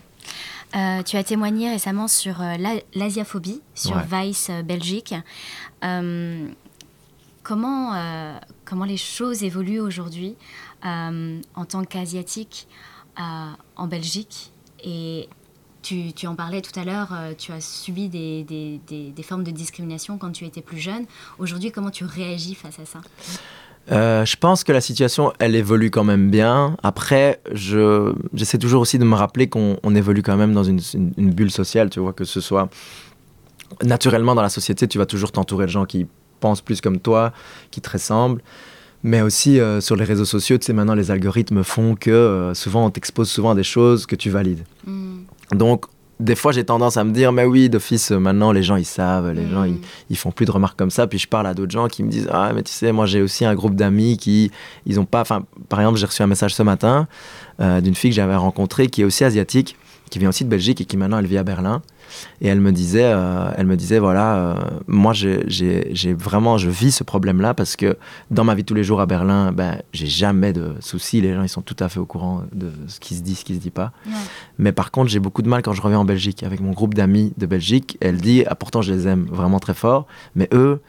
Euh, 0.75 1.03
tu 1.03 1.17
as 1.17 1.25
témoigné 1.25 1.71
récemment 1.71 2.09
sur 2.09 2.41
euh, 2.41 2.55
l'asiaphobie, 2.95 3.61
sur 3.75 3.99
Vice 3.99 4.49
euh, 4.51 4.63
Belgique. 4.63 5.15
comment, 7.43 8.41
comment 8.65 8.85
les 8.85 8.97
choses 8.97 9.43
évoluent 9.43 9.81
aujourd'hui 9.81 10.37
en 10.85 11.65
tant 11.69 11.85
qu'asiatique 11.85 12.69
en 13.17 13.87
Belgique? 13.87 14.53
Et 14.85 15.29
tu, 15.83 16.13
tu, 16.13 16.27
en 16.29 16.37
parlais 16.37 16.63
tout 16.63 16.79
à 16.79 16.85
l'heure, 16.85 17.13
tu 17.37 17.51
as 17.53 17.61
subi 17.61 18.09
des, 18.09 18.45
des, 18.45 18.81
des, 19.11 19.23
formes 19.23 19.43
de 19.43 19.51
discrimination 19.51 20.19
quand 20.19 20.31
tu 20.31 20.45
étais 20.45 20.63
plus 20.63 20.79
jeune. 20.79 21.05
Aujourd'hui, 21.39 21.73
comment 21.73 21.91
tu 21.91 22.05
réagis 22.05 22.55
face 22.55 22.79
à 22.79 22.85
ça? 22.85 23.01
Euh, 23.91 24.25
je 24.25 24.37
pense 24.37 24.63
que 24.63 24.73
la 24.73 24.81
situation, 24.81 25.33
elle 25.39 25.57
évolue 25.57 25.91
quand 25.91 26.05
même 26.05 26.31
bien. 26.31 26.77
Après, 26.83 27.41
j'essaie 27.53 28.59
toujours 28.59 28.83
aussi 28.83 28.99
de 28.99 29.05
me 29.05 29.15
rappeler 29.15 29.49
qu'on 29.49 29.95
évolue 29.95 30.23
quand 30.23 30.37
même 30.37 30.53
dans 30.53 30.65
une, 30.65 30.81
bulle 31.17 31.51
sociale, 31.51 31.91
tu 31.91 32.01
vois, 32.01 32.13
que 32.13 32.25
ce 32.25 32.41
soit 32.41 32.69
naturellement 33.83 34.35
dans 34.35 34.43
la 34.43 34.51
société, 34.51 34.87
tu 34.87 34.99
vas 34.99 35.07
toujours 35.07 35.33
t'entourer 35.33 35.67
de 35.67 35.71
gens 35.71 35.87
qui 35.87 36.07
pensent 36.41 36.61
plus 36.61 36.81
comme 36.81 37.01
toi, 37.01 37.33
qui 37.71 37.81
te 37.81 37.91
ressemblent. 37.91 38.43
Mais 39.05 39.21
aussi 39.21 39.59
euh, 39.59 39.81
sur 39.81 39.97
les 39.97 40.05
réseaux 40.05 40.25
sociaux, 40.25 40.59
tu 40.59 40.67
sais, 40.67 40.73
maintenant 40.73 40.95
les 40.95 41.11
algorithmes 41.11 41.65
font 41.65 41.97
que 41.97 42.11
euh, 42.11 42.55
souvent 42.55 42.87
on 42.87 42.91
t'expose 42.91 43.29
souvent 43.29 43.51
à 43.51 43.55
des 43.57 43.65
choses 43.65 44.07
que 44.07 44.15
tu 44.15 44.31
valides. 44.31 44.65
Mm. 44.87 45.23
Donc 45.55 45.87
des 46.23 46.37
fois, 46.37 46.53
j'ai 46.53 46.65
tendance 46.65 46.97
à 46.97 47.05
me 47.05 47.13
dire, 47.13 47.33
mais 47.33 47.45
oui, 47.45 47.69
d'office, 47.69 48.13
maintenant, 48.13 48.53
les 48.53 48.63
gens, 48.63 48.77
ils 48.77 48.85
savent, 48.85 49.31
les 49.33 49.49
gens, 49.49 49.65
ils, 49.65 49.75
mm. 49.75 49.81
ils, 50.11 50.17
font 50.17 50.31
plus 50.31 50.47
de 50.47 50.53
remarques 50.53 50.79
comme 50.79 50.91
ça. 50.91 51.07
Puis 51.07 51.19
je 51.19 51.27
parle 51.27 51.47
à 51.47 51.55
d'autres 51.55 51.73
gens 51.73 51.89
qui 51.89 52.03
me 52.03 52.11
disent, 52.11 52.29
ah, 52.33 52.53
mais 52.55 52.63
tu 52.63 52.73
sais, 52.73 52.93
moi, 52.93 53.07
j'ai 53.07 53.21
aussi 53.21 53.45
un 53.45 53.55
groupe 53.55 53.75
d'amis 53.75 54.17
qui, 54.17 54.51
ils 54.87 55.01
ont 55.01 55.05
pas, 55.05 55.21
enfin, 55.21 55.45
par 55.69 55.81
exemple, 55.81 55.99
j'ai 55.99 56.07
reçu 56.07 56.23
un 56.23 56.29
message 56.29 56.55
ce 56.55 56.63
matin 56.63 57.09
euh, 57.61 57.81
d'une 57.81 57.95
fille 57.95 58.11
que 58.11 58.17
j'avais 58.17 58.37
rencontrée 58.37 58.87
qui 58.87 59.03
est 59.03 59.05
aussi 59.05 59.25
asiatique, 59.25 59.77
qui 60.11 60.19
vient 60.19 60.29
aussi 60.29 60.45
de 60.45 60.49
Belgique 60.51 60.81
et 60.81 60.85
qui 60.85 60.97
maintenant, 60.97 61.19
elle 61.19 61.27
vit 61.27 61.39
à 61.39 61.45
Berlin. 61.45 61.83
Et 62.41 62.49
elle 62.49 62.61
me 62.61 62.73
disait, 62.73 63.05
euh, 63.05 63.51
elle 63.57 63.67
me 63.67 63.77
disait 63.77 63.99
voilà, 63.99 64.37
euh, 64.37 64.55
moi 64.87 65.13
j'ai 65.13 66.15
vraiment, 66.15 66.59
je 66.59 66.71
vis 66.71 66.93
ce 66.93 67.05
problème-là 67.05 67.55
parce 67.55 67.77
que 67.77 67.97
dans 68.31 68.45
ma 68.45 68.55
vie 68.55 68.65
tous 68.65 68.75
les 68.75 68.85
jours 68.85 69.01
à 69.01 69.07
Berlin, 69.07 69.53
ben, 69.53 69.79
j'ai 69.93 70.07
jamais 70.07 70.53
de 70.53 70.75
soucis. 70.81 71.21
Les 71.21 71.35
gens, 71.35 71.43
ils 71.43 71.49
sont 71.49 71.63
tout 71.63 71.77
à 71.79 71.89
fait 71.89 72.01
au 72.01 72.07
courant 72.07 72.43
de 72.53 72.71
ce 72.87 73.01
qui 73.01 73.15
se 73.15 73.23
dit, 73.23 73.35
ce 73.35 73.45
qui 73.45 73.55
se 73.55 73.61
dit 73.61 73.71
pas. 73.71 73.93
Mais 74.59 74.73
par 74.73 74.91
contre, 74.91 75.11
j'ai 75.11 75.21
beaucoup 75.21 75.43
de 75.43 75.49
mal 75.49 75.63
quand 75.63 75.73
je 75.73 75.83
reviens 75.83 75.99
en 75.99 76.05
Belgique 76.05 76.43
avec 76.43 76.61
mon 76.61 76.73
groupe 76.73 76.95
d'amis 76.95 77.33
de 77.37 77.47
Belgique. 77.47 77.97
Elle 78.01 78.19
dit, 78.19 78.45
ah, 78.47 78.55
pourtant 78.55 78.83
je 78.83 78.93
les 78.93 79.09
aime 79.09 79.27
vraiment 79.31 79.59
très 79.59 79.75
fort, 79.75 80.07
mais 80.35 80.49
eux, 80.53 80.81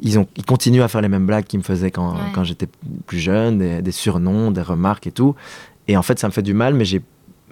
ils, 0.00 0.18
ont, 0.18 0.26
ils 0.36 0.44
continuent 0.44 0.82
à 0.82 0.88
faire 0.88 1.00
les 1.00 1.08
mêmes 1.08 1.26
blagues 1.26 1.44
qu'ils 1.44 1.60
me 1.60 1.64
faisaient 1.64 1.92
quand, 1.92 2.16
quand 2.34 2.44
j'étais 2.44 2.68
plus 3.06 3.18
jeune, 3.18 3.58
des, 3.58 3.82
des, 3.82 3.92
surnoms, 3.92 4.50
des 4.50 4.62
remarques 4.62 5.06
et 5.06 5.12
tout. 5.12 5.36
Et 5.88 5.96
en 5.96 6.02
fait, 6.02 6.18
ça 6.18 6.26
me 6.26 6.32
fait 6.32 6.42
du 6.42 6.54
mal, 6.54 6.74
mais 6.74 6.84
j'ai 6.84 7.02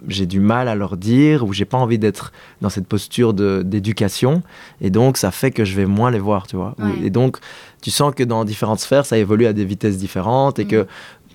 j'ai 0.07 0.25
du 0.25 0.39
mal 0.39 0.67
à 0.67 0.75
leur 0.75 0.97
dire 0.97 1.45
ou 1.45 1.53
j'ai 1.53 1.65
pas 1.65 1.77
envie 1.77 1.99
d'être 1.99 2.31
dans 2.61 2.69
cette 2.69 2.87
posture 2.87 3.33
d'éducation. 3.33 4.43
Et 4.81 4.89
donc 4.89 5.17
ça 5.17 5.31
fait 5.31 5.51
que 5.51 5.65
je 5.65 5.75
vais 5.75 5.85
moins 5.85 6.11
les 6.11 6.19
voir 6.19 6.47
tu 6.47 6.55
vois. 6.55 6.75
Et 7.03 7.09
donc 7.09 7.37
tu 7.81 7.91
sens 7.91 8.13
que 8.13 8.23
dans 8.23 8.45
différentes 8.45 8.79
sphères 8.79 9.05
ça 9.05 9.17
évolue 9.17 9.45
à 9.45 9.53
des 9.53 9.65
vitesses 9.65 9.97
différentes 9.97 10.59
et 10.59 10.65
que 10.65 10.83
mm. 10.83 10.87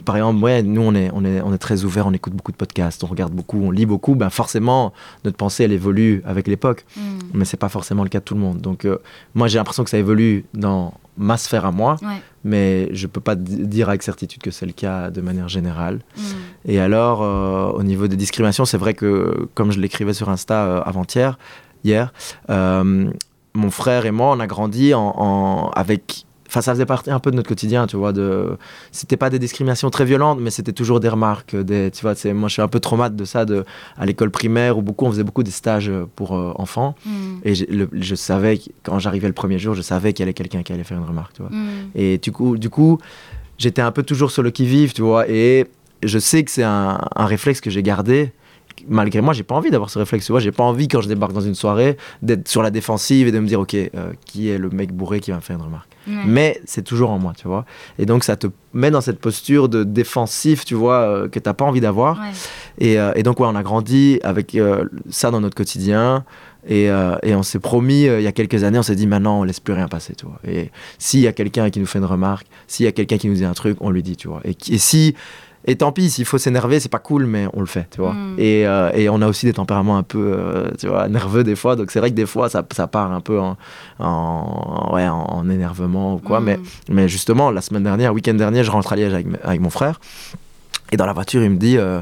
Par 0.07 0.17
exemple 0.17 0.43
ouais 0.43 0.63
nous 0.63 0.81
on 0.81 0.95
est 0.95 1.11
on 1.13 1.25
est 1.25 1.43
on 1.43 1.53
est 1.53 1.59
très 1.59 1.85
ouvert 1.85 2.07
on 2.07 2.13
écoute 2.13 2.33
beaucoup 2.33 2.53
de 2.53 2.57
podcasts 2.57 3.05
on 3.05 3.09
regarde 3.09 3.33
beaucoup 3.33 3.61
on 3.61 3.71
lit 3.71 3.85
beaucoup 3.85 4.15
ben 4.15 4.31
forcément 4.31 4.95
notre 5.25 5.37
pensée 5.37 5.65
elle 5.65 5.73
évolue 5.73 6.23
avec 6.25 6.47
l'époque 6.47 6.87
mm. 6.97 7.01
mais 7.35 7.45
c'est 7.45 7.59
pas 7.59 7.69
forcément 7.69 8.05
le 8.05 8.09
cas 8.09 8.21
de 8.21 8.25
tout 8.25 8.35
le 8.35 8.41
monde 8.41 8.61
donc 8.61 8.87
euh, 8.87 8.99
moi 9.35 9.49
j'ai 9.49 9.59
l'impression 9.59 9.85
que 9.85 9.91
ça 9.91 9.99
évolue 9.99 10.47
dans 10.55 10.95
ma 11.19 11.39
sphère 11.39 11.65
à 11.65 11.73
moi, 11.73 11.97
mais 12.45 12.95
je 12.95 13.07
peux 13.07 13.23
pas 13.23 13.37
dire 13.37 13.89
avec 13.89 14.03
certitude 14.03 14.43
que 14.43 14.51
c'est 14.51 14.67
le 14.67 14.73
cas 14.73 15.11
de 15.11 15.23
manière 15.23 15.49
générale. 15.49 16.01
Mm. 16.15 16.21
Et 16.67 16.79
alors, 16.79 17.23
euh, 17.23 17.71
au 17.71 17.83
niveau 17.83 18.07
des 18.07 18.17
discriminations, 18.17 18.67
c'est 18.67 18.77
vrai 18.77 18.93
que, 18.93 19.49
comme 19.55 19.73
je 19.73 19.81
l'écrivais 19.81 20.13
sur 20.13 20.29
Insta 20.29 20.67
euh, 20.67 20.83
avant-hier, 20.83 21.39
hier, 21.85 22.13
mon 22.51 23.71
frère 23.71 24.05
et 24.05 24.11
moi, 24.11 24.35
on 24.37 24.41
a 24.41 24.47
grandi 24.47 24.93
en 24.93 25.71
avec 25.75 26.26
Enfin, 26.49 26.61
ça 26.61 26.73
faisait 26.73 26.87
partie 26.87 27.11
un 27.11 27.19
peu 27.19 27.31
de 27.31 27.37
notre 27.37 27.49
quotidien, 27.49 27.87
tu 27.87 27.97
vois. 27.97 28.13
De... 28.13 28.57
C'était 28.93 29.17
pas 29.17 29.31
des 29.31 29.39
discriminations 29.39 29.91
très 29.91 30.05
violentes, 30.05 30.39
mais 30.41 30.51
c'était 30.51 30.73
toujours 30.73 31.01
des 31.01 31.09
remarques. 31.09 31.57
Des, 31.57 31.91
tu 31.91 32.03
vois, 32.03 32.15
moi, 32.33 32.49
je 32.49 32.55
suis 32.55 32.63
un 32.63 32.69
peu 32.69 32.81
traumatisé 32.81 33.17
de 33.17 33.25
ça 33.25 33.45
de, 33.45 33.65
à 33.97 34.07
l'école 34.07 34.31
primaire 34.31 34.79
où 34.79 34.83
beaucoup, 34.83 35.07
on 35.07 35.11
faisait 35.11 35.25
beaucoup 35.25 35.43
des 35.43 35.51
stages 35.51 35.91
pour 36.15 36.35
euh, 36.35 36.53
enfants. 36.57 36.95
Mm. 37.05 37.11
Et 37.45 37.55
je, 37.55 38.15
savais, 38.15 38.61
quand 38.83 38.99
j'arrivais 38.99 39.29
le 39.29 39.35
premier 39.35 39.59
jour, 39.59 39.75
je 39.75 39.83
savais 39.83 40.13
qu'il 40.13 40.23
y 40.23 40.25
avait 40.25 40.35
quelqu'un 40.35 40.63
qui 40.63 40.73
allait 40.73 40.85
faire 40.85 40.99
une 40.99 41.05
remarque, 41.05 41.35
tu 41.35 41.43
vois. 41.43 41.51
Mm. 41.51 41.91
Et 41.95 42.19
du 42.19 42.33
coup, 42.33 42.57
du 42.57 42.71
coup 42.71 42.99
j'étais 43.59 43.81
un 43.81 43.91
peu 43.91 44.03
toujours 44.03 44.31
sur 44.31 44.43
le 44.43 44.51
qui-vive, 44.51 44.93
tu 44.93 45.03
vois. 45.03 45.29
Et 45.31 45.67
je 46.03 46.19
sais 46.19 46.45
que 46.45 46.51
c'est 46.51 46.63
un, 46.63 47.01
un 47.15 47.27
réflexe 47.27 47.61
que 47.61 47.71
j'ai 47.71 47.83
gardé 47.83 48.33
malgré 48.89 49.21
moi, 49.21 49.33
j'ai 49.33 49.43
pas 49.43 49.55
envie 49.55 49.71
d'avoir 49.71 49.91
ce 49.91 49.99
réflexe. 49.99 50.31
J'ai 50.39 50.53
pas 50.53 50.65
envie, 50.65 50.89
quand 50.89 51.01
je 51.01 51.09
débarque 51.09 51.33
dans 51.33 51.41
une 51.41 51.55
soirée, 51.55 51.97
d'être 52.23 52.49
sur 52.49 52.63
la 52.63 52.71
défensive 52.71 53.29
et 53.29 53.33
de 53.33 53.39
me 53.39 53.47
dire, 53.47 53.61
OK, 53.61 53.75
euh, 53.75 54.13
qui 54.25 54.49
est 54.49 54.59
le 54.59 54.71
mec 54.71 54.93
bourré 54.93 55.21
qui 55.21 55.31
va 55.31 55.37
me 55.37 55.43
faire 55.43 55.57
une 55.57 55.63
remarque? 55.63 55.91
Mais 56.07 56.61
c'est 56.65 56.83
toujours 56.83 57.11
en 57.11 57.19
moi, 57.19 57.33
tu 57.37 57.49
vois. 57.49 57.65
Et 57.99 58.07
donc, 58.07 58.25
ça 58.25 58.37
te 58.37 58.47
met 58.73 58.91
dans 58.91 59.01
cette 59.01 59.19
posture 59.19 59.69
de 59.69 59.85
défensif, 59.85 60.65
tu 60.65 60.75
vois, 60.75 61.01
euh, 61.01 61.29
que 61.29 61.39
t'as 61.39 61.55
pas 61.55 61.65
envie 61.65 61.81
d'avoir. 61.81 62.21
Et, 62.79 62.99
euh, 62.99 63.13
et, 63.17 63.23
donc, 63.23 63.41
ouais, 63.41 63.47
on 63.51 63.57
a 63.57 63.63
grandi 63.63 64.21
avec 64.23 64.57
ça 65.11 65.31
dans 65.31 65.41
notre 65.41 65.57
quotidien. 65.57 66.25
Et, 66.69 66.87
et, 66.87 67.35
on 67.35 67.45
s'est 67.45 67.61
promis, 67.61 68.03
il 68.03 68.23
y 68.23 68.27
a 68.27 68.33
quelques 68.33 68.65
années, 68.65 68.79
on 68.79 68.83
s'est 68.83 68.97
dit 68.97 69.07
maintenant 69.07 69.39
on 69.39 69.45
laisse 69.45 69.61
plus 69.61 69.73
rien 69.73 69.87
passer, 69.87 70.15
tu 70.17 70.27
vois. 70.27 70.41
Et 70.47 70.73
s'il 70.99 71.21
y 71.21 71.29
a 71.29 71.33
quelqu'un 71.33 71.71
qui 71.71 71.79
nous 71.79 71.87
fait 71.87 72.01
une 72.01 72.05
remarque, 72.05 72.49
s'il 72.67 72.87
y 72.87 72.89
a 72.89 72.93
quelqu'un 72.93 73.19
qui 73.19 73.29
nous 73.29 73.37
dit 73.37 73.45
un 73.45 73.53
truc, 73.53 73.79
on 73.81 73.91
lui 73.91 74.03
dit, 74.03 74.17
tu 74.17 74.27
vois. 74.27 74.41
Et, 74.45 74.57
et 74.69 74.79
si 74.79 75.15
et 75.69 75.77
tant 75.77 75.91
pis, 75.91 76.11
s'il 76.11 76.25
faut 76.25 76.39
s'énerver, 76.39 76.79
c'est 76.79 76.89
pas 76.89 77.01
cool, 77.01 77.27
mais 77.27 77.49
on 77.53 77.61
le 77.61 77.67
fait, 77.67 77.89
tu 77.91 78.01
vois. 78.01 78.13
Hmm. 78.13 78.37
Et, 78.39 78.67
euh, 78.67 78.91
et, 78.95 79.09
on 79.09 79.21
a 79.21 79.27
aussi 79.27 79.47
des 79.47 79.53
tempéraments 79.53 79.97
un 79.97 80.05
peu, 80.05 80.35
euh, 80.39 80.71
tu 80.79 80.87
vois, 80.87 81.09
nerveux 81.09 81.43
des 81.43 81.57
fois. 81.57 81.75
Donc 81.75 81.91
c'est 81.91 81.99
vrai 81.99 82.11
que 82.11 82.15
des 82.15 82.27
fois, 82.27 82.49
ça, 82.49 82.65
ça 82.73 82.87
part 82.87 83.11
un 83.11 83.21
peu 83.21 83.41
en, 83.41 83.57
en, 83.99 84.91
ouais, 84.95 85.09
en 85.09 85.51
énervement 85.51 86.15
ou 86.15 86.19
quoi. 86.19 86.41
Hmm. 86.41 86.45
Mais, 86.45 86.61
mais 86.89 87.09
justement, 87.09 87.51
la 87.51 87.61
semaine 87.61 87.83
dernière, 87.83 88.15
week-end 88.15 88.35
dernier, 88.35 88.63
je 88.63 88.71
rentre 88.71 88.93
à 88.93 88.97
Liège 88.97 89.13
avec, 89.13 89.27
avec, 89.43 89.61
mon 89.61 89.71
frère. 89.71 90.01
Et 90.93 90.97
dans 90.97 91.07
la 91.07 91.13
voiture, 91.13 91.43
il 91.43 91.51
me 91.51 91.57
dit... 91.57 91.79
Euh, 91.79 92.01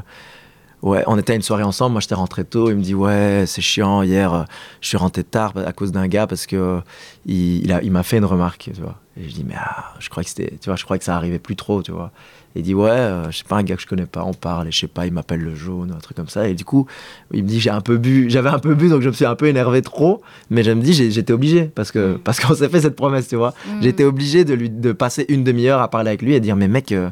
ouais, 0.82 1.02
on 1.06 1.16
était 1.16 1.32
à 1.32 1.36
une 1.36 1.42
soirée 1.42 1.62
ensemble, 1.62 1.92
moi 1.92 2.02
j'étais 2.02 2.14
rentré 2.14 2.44
tôt, 2.44 2.68
il 2.68 2.76
me 2.76 2.82
dit 2.82 2.94
ouais, 2.94 3.44
c'est 3.46 3.62
chiant, 3.62 4.02
hier 4.02 4.44
je 4.82 4.88
suis 4.88 4.98
rentré 4.98 5.24
tard 5.24 5.54
à 5.56 5.72
cause 5.72 5.92
d'un 5.92 6.06
gars 6.08 6.26
parce 6.26 6.44
que 6.44 6.82
il, 7.24 7.74
il 7.82 7.90
m'a 7.90 8.02
fait 8.02 8.18
une 8.18 8.26
remarque, 8.26 8.70
tu 8.74 8.82
vois. 8.82 9.00
Et 9.16 9.26
je 9.26 9.34
dis 9.34 9.44
mais 9.44 9.54
ah, 9.56 9.94
je 9.98 10.10
crois 10.10 10.22
que 10.22 10.28
c'était, 10.28 10.58
tu 10.60 10.68
vois, 10.68 10.76
je 10.76 10.84
crois 10.84 10.98
que 10.98 11.04
ça 11.04 11.16
arrivait 11.16 11.38
plus 11.38 11.56
trop, 11.56 11.82
tu 11.82 11.92
vois. 11.92 12.12
Il 12.56 12.62
dit 12.62 12.74
ouais, 12.74 12.90
euh, 12.90 13.30
je 13.30 13.38
sais 13.38 13.44
pas 13.44 13.56
un 13.56 13.62
gars 13.64 13.74
que 13.74 13.82
je 13.82 13.86
connais 13.86 14.06
pas, 14.06 14.22
on 14.24 14.32
parle 14.32 14.68
et 14.68 14.70
je 14.70 14.78
sais 14.78 14.86
pas, 14.86 15.06
il 15.06 15.12
m'appelle 15.12 15.40
le 15.40 15.54
jaune, 15.54 15.92
un 15.96 16.00
truc 16.00 16.16
comme 16.16 16.28
ça. 16.28 16.48
Et 16.48 16.54
du 16.54 16.64
coup, 16.64 16.86
il 17.32 17.42
me 17.42 17.48
dit 17.48 17.58
j'ai 17.58 17.70
un 17.70 17.80
peu 17.80 17.96
bu, 17.96 18.30
j'avais 18.30 18.48
un 18.48 18.60
peu 18.60 18.74
bu 18.74 18.88
donc 18.88 19.02
je 19.02 19.08
me 19.08 19.12
suis 19.12 19.24
un 19.24 19.34
peu 19.34 19.46
énervé 19.46 19.82
trop, 19.82 20.22
mais 20.50 20.62
je 20.62 20.70
me 20.70 20.80
dis 20.80 20.92
j'étais 20.92 21.32
obligé 21.32 21.64
parce 21.64 21.90
que 21.90 22.14
mm. 22.14 22.18
parce 22.18 22.38
qu'on 22.38 22.54
s'est 22.54 22.68
fait 22.68 22.80
cette 22.80 22.96
promesse, 22.96 23.28
tu 23.28 23.36
vois. 23.36 23.54
Mm. 23.68 23.82
J'étais 23.82 24.04
obligé 24.04 24.44
de 24.44 24.54
lui 24.54 24.70
de 24.70 24.92
passer 24.92 25.26
une 25.28 25.42
demi-heure 25.42 25.80
à 25.80 25.88
parler 25.88 26.10
avec 26.10 26.22
lui 26.22 26.34
et 26.34 26.40
dire 26.40 26.54
mais 26.54 26.68
mec 26.68 26.92
euh, 26.92 27.10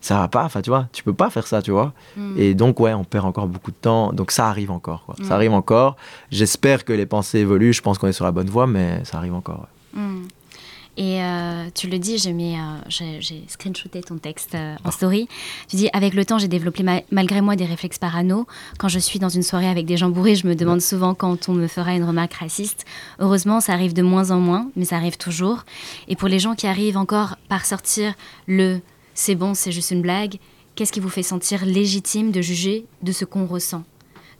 ça 0.00 0.16
va 0.16 0.28
pas, 0.28 0.44
enfin 0.44 0.60
tu 0.60 0.70
vois, 0.70 0.88
tu 0.92 1.04
peux 1.04 1.12
pas 1.12 1.30
faire 1.30 1.46
ça, 1.46 1.62
tu 1.62 1.70
vois. 1.70 1.92
Mm. 2.16 2.34
Et 2.38 2.54
donc 2.54 2.80
ouais, 2.80 2.92
on 2.92 3.04
perd 3.04 3.26
encore 3.26 3.46
beaucoup 3.46 3.70
de 3.70 3.76
temps, 3.76 4.12
donc 4.12 4.32
ça 4.32 4.48
arrive 4.48 4.72
encore, 4.72 5.04
quoi. 5.04 5.14
Ça 5.22 5.34
arrive 5.34 5.52
encore. 5.52 5.96
J'espère 6.32 6.84
que 6.84 6.92
les 6.92 7.06
pensées 7.06 7.38
évoluent, 7.38 7.74
je 7.74 7.82
pense 7.82 7.98
qu'on 7.98 8.08
est 8.08 8.12
sur 8.12 8.24
la 8.24 8.32
bonne 8.32 8.50
voie, 8.50 8.66
mais 8.66 9.04
ça 9.04 9.18
arrive 9.18 9.34
encore. 9.34 9.68
Et 11.00 11.22
euh, 11.22 11.70
tu 11.74 11.88
le 11.88 11.98
dis, 11.98 12.18
j'ai, 12.18 12.30
euh, 12.30 13.20
j'ai, 13.22 13.42
screenshoté 13.48 14.02
ton 14.02 14.18
texte 14.18 14.54
euh, 14.54 14.76
en 14.84 14.90
story. 14.90 15.28
Tu 15.66 15.76
dis 15.76 15.88
Avec 15.94 16.12
le 16.12 16.26
temps, 16.26 16.36
j'ai 16.36 16.46
développé 16.46 16.84
malgré 17.10 17.40
moi 17.40 17.56
des 17.56 17.64
réflexes 17.64 17.98
parano. 17.98 18.46
Quand 18.78 18.88
je 18.88 18.98
suis 18.98 19.18
dans 19.18 19.30
une 19.30 19.42
soirée 19.42 19.68
avec 19.68 19.86
des 19.86 19.96
gens 19.96 20.10
bourrés, 20.10 20.34
je 20.34 20.46
me 20.46 20.54
demande 20.54 20.82
souvent 20.82 21.14
quand 21.14 21.48
on 21.48 21.54
me 21.54 21.68
fera 21.68 21.94
une 21.94 22.04
remarque 22.04 22.34
raciste. 22.34 22.84
Heureusement, 23.18 23.62
ça 23.62 23.72
arrive 23.72 23.94
de 23.94 24.02
moins 24.02 24.30
en 24.30 24.40
moins, 24.40 24.70
mais 24.76 24.84
ça 24.84 24.96
arrive 24.96 25.16
toujours. 25.16 25.64
Et 26.06 26.16
pour 26.16 26.28
les 26.28 26.38
gens 26.38 26.54
qui 26.54 26.66
arrivent 26.66 26.98
encore 26.98 27.36
par 27.48 27.64
sortir 27.64 28.12
le 28.46 28.80
c'est 29.14 29.36
bon, 29.36 29.54
c'est 29.54 29.72
juste 29.72 29.92
une 29.92 30.02
blague, 30.02 30.36
qu'est-ce 30.74 30.92
qui 30.92 31.00
vous 31.00 31.08
fait 31.08 31.22
sentir 31.22 31.64
légitime 31.64 32.30
de 32.30 32.42
juger 32.42 32.84
de 33.02 33.12
ce 33.12 33.24
qu'on 33.24 33.46
ressent? 33.46 33.84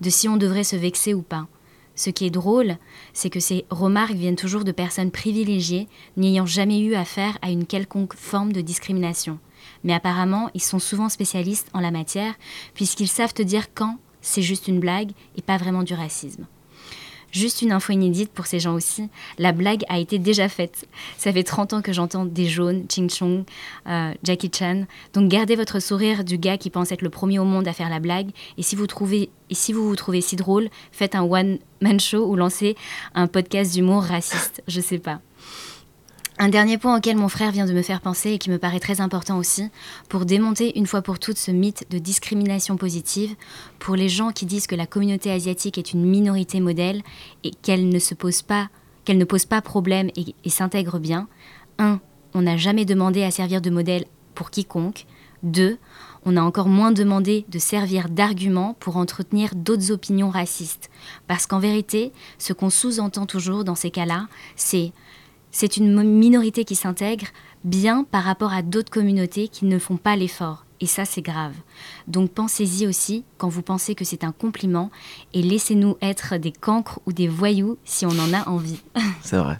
De 0.02 0.10
si 0.10 0.28
on 0.28 0.36
devrait 0.36 0.64
se 0.64 0.76
vexer 0.76 1.14
ou 1.14 1.22
pas? 1.22 1.46
Ce 2.00 2.08
qui 2.08 2.24
est 2.24 2.30
drôle, 2.30 2.78
c'est 3.12 3.28
que 3.28 3.40
ces 3.40 3.66
remarques 3.68 4.14
viennent 4.14 4.34
toujours 4.34 4.64
de 4.64 4.72
personnes 4.72 5.10
privilégiées 5.10 5.86
n'ayant 6.16 6.46
jamais 6.46 6.80
eu 6.80 6.94
affaire 6.94 7.36
à 7.42 7.50
une 7.50 7.66
quelconque 7.66 8.14
forme 8.14 8.54
de 8.54 8.62
discrimination. 8.62 9.38
Mais 9.84 9.92
apparemment, 9.92 10.48
ils 10.54 10.62
sont 10.62 10.78
souvent 10.78 11.10
spécialistes 11.10 11.68
en 11.74 11.80
la 11.80 11.90
matière, 11.90 12.32
puisqu'ils 12.72 13.06
savent 13.06 13.34
te 13.34 13.42
dire 13.42 13.74
quand 13.74 13.98
c'est 14.22 14.40
juste 14.40 14.66
une 14.66 14.80
blague 14.80 15.10
et 15.36 15.42
pas 15.42 15.58
vraiment 15.58 15.82
du 15.82 15.92
racisme. 15.92 16.46
Juste 17.32 17.62
une 17.62 17.72
info 17.72 17.92
inédite 17.92 18.32
pour 18.32 18.46
ces 18.46 18.60
gens 18.60 18.74
aussi, 18.74 19.08
la 19.38 19.52
blague 19.52 19.84
a 19.88 19.98
été 19.98 20.18
déjà 20.18 20.48
faite. 20.48 20.86
Ça 21.16 21.32
fait 21.32 21.42
30 21.42 21.74
ans 21.74 21.82
que 21.82 21.92
j'entends 21.92 22.24
des 22.24 22.46
jaunes, 22.46 22.86
Ching 22.88 23.10
Chong, 23.10 23.44
euh, 23.86 24.12
Jackie 24.22 24.50
Chan. 24.52 24.84
Donc 25.12 25.28
gardez 25.28 25.56
votre 25.56 25.80
sourire 25.80 26.24
du 26.24 26.38
gars 26.38 26.58
qui 26.58 26.70
pense 26.70 26.92
être 26.92 27.02
le 27.02 27.10
premier 27.10 27.38
au 27.38 27.44
monde 27.44 27.68
à 27.68 27.72
faire 27.72 27.90
la 27.90 28.00
blague. 28.00 28.30
Et 28.58 28.62
si 28.62 28.76
vous, 28.76 28.86
trouvez, 28.86 29.30
et 29.48 29.54
si 29.54 29.72
vous 29.72 29.86
vous 29.86 29.96
trouvez 29.96 30.20
si 30.20 30.36
drôle, 30.36 30.68
faites 30.92 31.14
un 31.14 31.22
one-man 31.22 32.00
show 32.00 32.26
ou 32.26 32.36
lancez 32.36 32.76
un 33.14 33.26
podcast 33.26 33.72
d'humour 33.72 34.02
raciste. 34.02 34.62
Je 34.66 34.80
sais 34.80 34.98
pas. 34.98 35.20
Un 36.42 36.48
dernier 36.48 36.78
point 36.78 36.96
auquel 36.96 37.18
mon 37.18 37.28
frère 37.28 37.50
vient 37.50 37.66
de 37.66 37.74
me 37.74 37.82
faire 37.82 38.00
penser 38.00 38.30
et 38.30 38.38
qui 38.38 38.48
me 38.48 38.56
paraît 38.56 38.80
très 38.80 39.02
important 39.02 39.36
aussi, 39.36 39.68
pour 40.08 40.24
démonter 40.24 40.78
une 40.78 40.86
fois 40.86 41.02
pour 41.02 41.18
toutes 41.18 41.36
ce 41.36 41.50
mythe 41.50 41.84
de 41.90 41.98
discrimination 41.98 42.78
positive, 42.78 43.36
pour 43.78 43.94
les 43.94 44.08
gens 44.08 44.32
qui 44.32 44.46
disent 44.46 44.66
que 44.66 44.74
la 44.74 44.86
communauté 44.86 45.30
asiatique 45.30 45.76
est 45.76 45.92
une 45.92 46.02
minorité 46.02 46.60
modèle 46.60 47.02
et 47.44 47.50
qu'elle 47.50 47.90
ne 47.90 47.98
se 47.98 48.14
pose 48.14 48.40
pas, 48.40 48.70
qu'elle 49.04 49.18
ne 49.18 49.26
pose 49.26 49.44
pas 49.44 49.60
problème 49.60 50.08
et, 50.16 50.48
s'intègre 50.48 50.98
bien. 50.98 51.28
1. 51.78 52.00
On 52.32 52.40
n'a 52.40 52.56
jamais 52.56 52.86
demandé 52.86 53.22
à 53.22 53.30
servir 53.30 53.60
de 53.60 53.68
modèle 53.68 54.06
pour 54.34 54.50
quiconque. 54.50 55.04
2. 55.42 55.76
On 56.24 56.38
a 56.38 56.42
encore 56.42 56.68
moins 56.68 56.92
demandé 56.92 57.44
de 57.50 57.58
servir 57.58 58.08
d'argument 58.08 58.76
pour 58.80 58.96
entretenir 58.96 59.54
d'autres 59.54 59.90
opinions 59.90 60.30
racistes. 60.30 60.88
Parce 61.26 61.46
qu'en 61.46 61.58
vérité, 61.58 62.12
ce 62.38 62.54
qu'on 62.54 62.70
sous-entend 62.70 63.26
toujours 63.26 63.62
dans 63.62 63.74
ces 63.74 63.90
cas-là, 63.90 64.26
c'est 64.56 64.92
c'est 65.50 65.76
une 65.76 66.02
minorité 66.02 66.64
qui 66.64 66.74
s'intègre 66.74 67.26
bien 67.64 68.04
par 68.04 68.24
rapport 68.24 68.52
à 68.52 68.62
d'autres 68.62 68.90
communautés 68.90 69.48
qui 69.48 69.64
ne 69.66 69.78
font 69.78 69.96
pas 69.96 70.16
l'effort. 70.16 70.64
Et 70.80 70.86
ça, 70.86 71.04
c'est 71.04 71.22
grave. 71.22 71.54
Donc 72.08 72.30
pensez-y 72.30 72.86
aussi 72.86 73.24
quand 73.36 73.48
vous 73.48 73.62
pensez 73.62 73.94
que 73.94 74.04
c'est 74.04 74.24
un 74.24 74.32
compliment 74.32 74.90
et 75.34 75.42
laissez-nous 75.42 75.96
être 76.00 76.38
des 76.38 76.52
cancres 76.52 77.00
ou 77.06 77.12
des 77.12 77.28
voyous 77.28 77.76
si 77.84 78.06
on 78.06 78.10
en 78.18 78.32
a 78.32 78.48
envie. 78.48 78.80
C'est 79.22 79.36
vrai. 79.36 79.58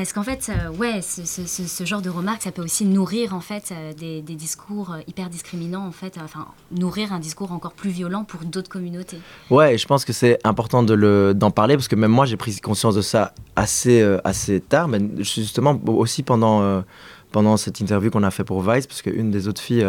Parce 0.00 0.14
qu'en 0.14 0.22
fait, 0.22 0.48
euh, 0.48 0.70
ouais, 0.70 1.02
ce, 1.02 1.84
genre 1.84 2.00
de 2.00 2.08
remarques, 2.08 2.40
ça 2.40 2.52
peut 2.52 2.62
aussi 2.62 2.86
nourrir 2.86 3.34
en 3.34 3.42
fait 3.42 3.70
euh, 3.70 3.92
des, 3.92 4.22
discours 4.22 4.94
euh, 4.94 5.00
hyper 5.06 5.28
discriminants, 5.28 5.86
en 5.86 5.92
fait, 5.92 6.18
enfin 6.24 6.46
nourrir 6.72 7.12
un 7.12 7.18
discours 7.18 7.52
encore 7.52 7.72
plus 7.72 7.90
violent 7.90 8.24
pour 8.24 8.40
d'autres 8.40 8.70
communautés. 8.70 9.18
Ouais, 9.50 9.76
je 9.76 9.86
pense 9.86 10.06
que 10.06 10.14
c'est 10.14 10.38
important 10.42 10.82
de 10.82 10.94
le, 10.94 11.34
d'en 11.34 11.50
parler 11.50 11.76
parce 11.76 11.86
que 11.86 11.96
même 11.96 12.12
moi, 12.12 12.24
j'ai 12.24 12.38
pris 12.38 12.56
conscience 12.60 12.94
de 12.94 13.02
ça 13.02 13.34
assez, 13.56 14.02
assez 14.24 14.60
tard, 14.60 14.88
mais 14.88 15.00
justement 15.18 15.78
aussi 15.86 16.22
pendant 16.22 16.82
pendant 17.30 17.56
cette 17.58 17.78
interview 17.78 18.10
qu'on 18.10 18.24
a 18.24 18.30
fait 18.32 18.42
pour 18.42 18.62
Vice, 18.62 18.88
parce 18.88 19.02
qu'une 19.02 19.30
des 19.30 19.46
autres 19.48 19.60
filles, 19.60 19.86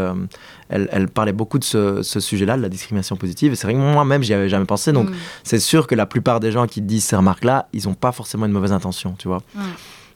elle, 0.69 0.89
elle, 0.91 1.07
parlait 1.07 1.31
beaucoup 1.31 1.57
de 1.57 1.63
ce, 1.63 2.03
sujet-là, 2.03 2.57
de 2.57 2.61
la 2.61 2.69
discrimination 2.69 3.15
positive. 3.15 3.53
Et 3.53 3.55
c'est 3.55 3.65
vrai 3.65 3.73
que 3.73 3.79
moi-même, 3.79 4.21
j'y 4.21 4.33
avais 4.33 4.49
jamais 4.49 4.65
pensé. 4.65 4.91
Donc, 4.91 5.09
mm. 5.09 5.15
c'est 5.43 5.59
sûr 5.59 5.87
que 5.87 5.95
la 5.95 6.05
plupart 6.05 6.39
des 6.39 6.51
gens 6.51 6.67
qui 6.67 6.81
disent 6.81 7.05
ces 7.05 7.15
remarques-là, 7.15 7.67
ils 7.73 7.87
n'ont 7.87 7.95
pas 7.95 8.11
forcément 8.11 8.45
une 8.45 8.51
mauvaise 8.51 8.73
intention, 8.73 9.15
tu 9.17 9.27
vois. 9.27 9.41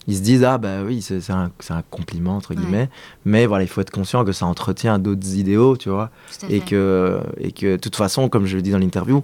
Ils 0.07 0.17
se 0.17 0.21
disent 0.21 0.43
ah 0.43 0.57
bah 0.57 0.83
oui 0.85 1.01
c'est 1.01 1.29
un, 1.31 1.51
un, 1.69 1.81
compliment 1.89 2.37
entre 2.37 2.53
guillemets. 2.53 2.89
Mais 3.25 3.45
voilà 3.45 3.63
il 3.63 3.67
faut 3.67 3.81
être 3.81 3.91
conscient 3.91 4.23
que 4.23 4.31
ça 4.31 4.45
entretient 4.45 4.99
d'autres 4.99 5.35
idéaux 5.35 5.77
tu 5.77 5.89
vois. 5.89 6.09
Et 6.49 6.59
que 6.59 7.19
et 7.39 7.51
que 7.51 7.73
de 7.73 7.77
toute 7.77 7.95
façon 7.95 8.29
comme 8.29 8.45
je 8.45 8.55
le 8.55 8.61
dis 8.61 8.71
dans 8.71 8.79
l'interview 8.79 9.23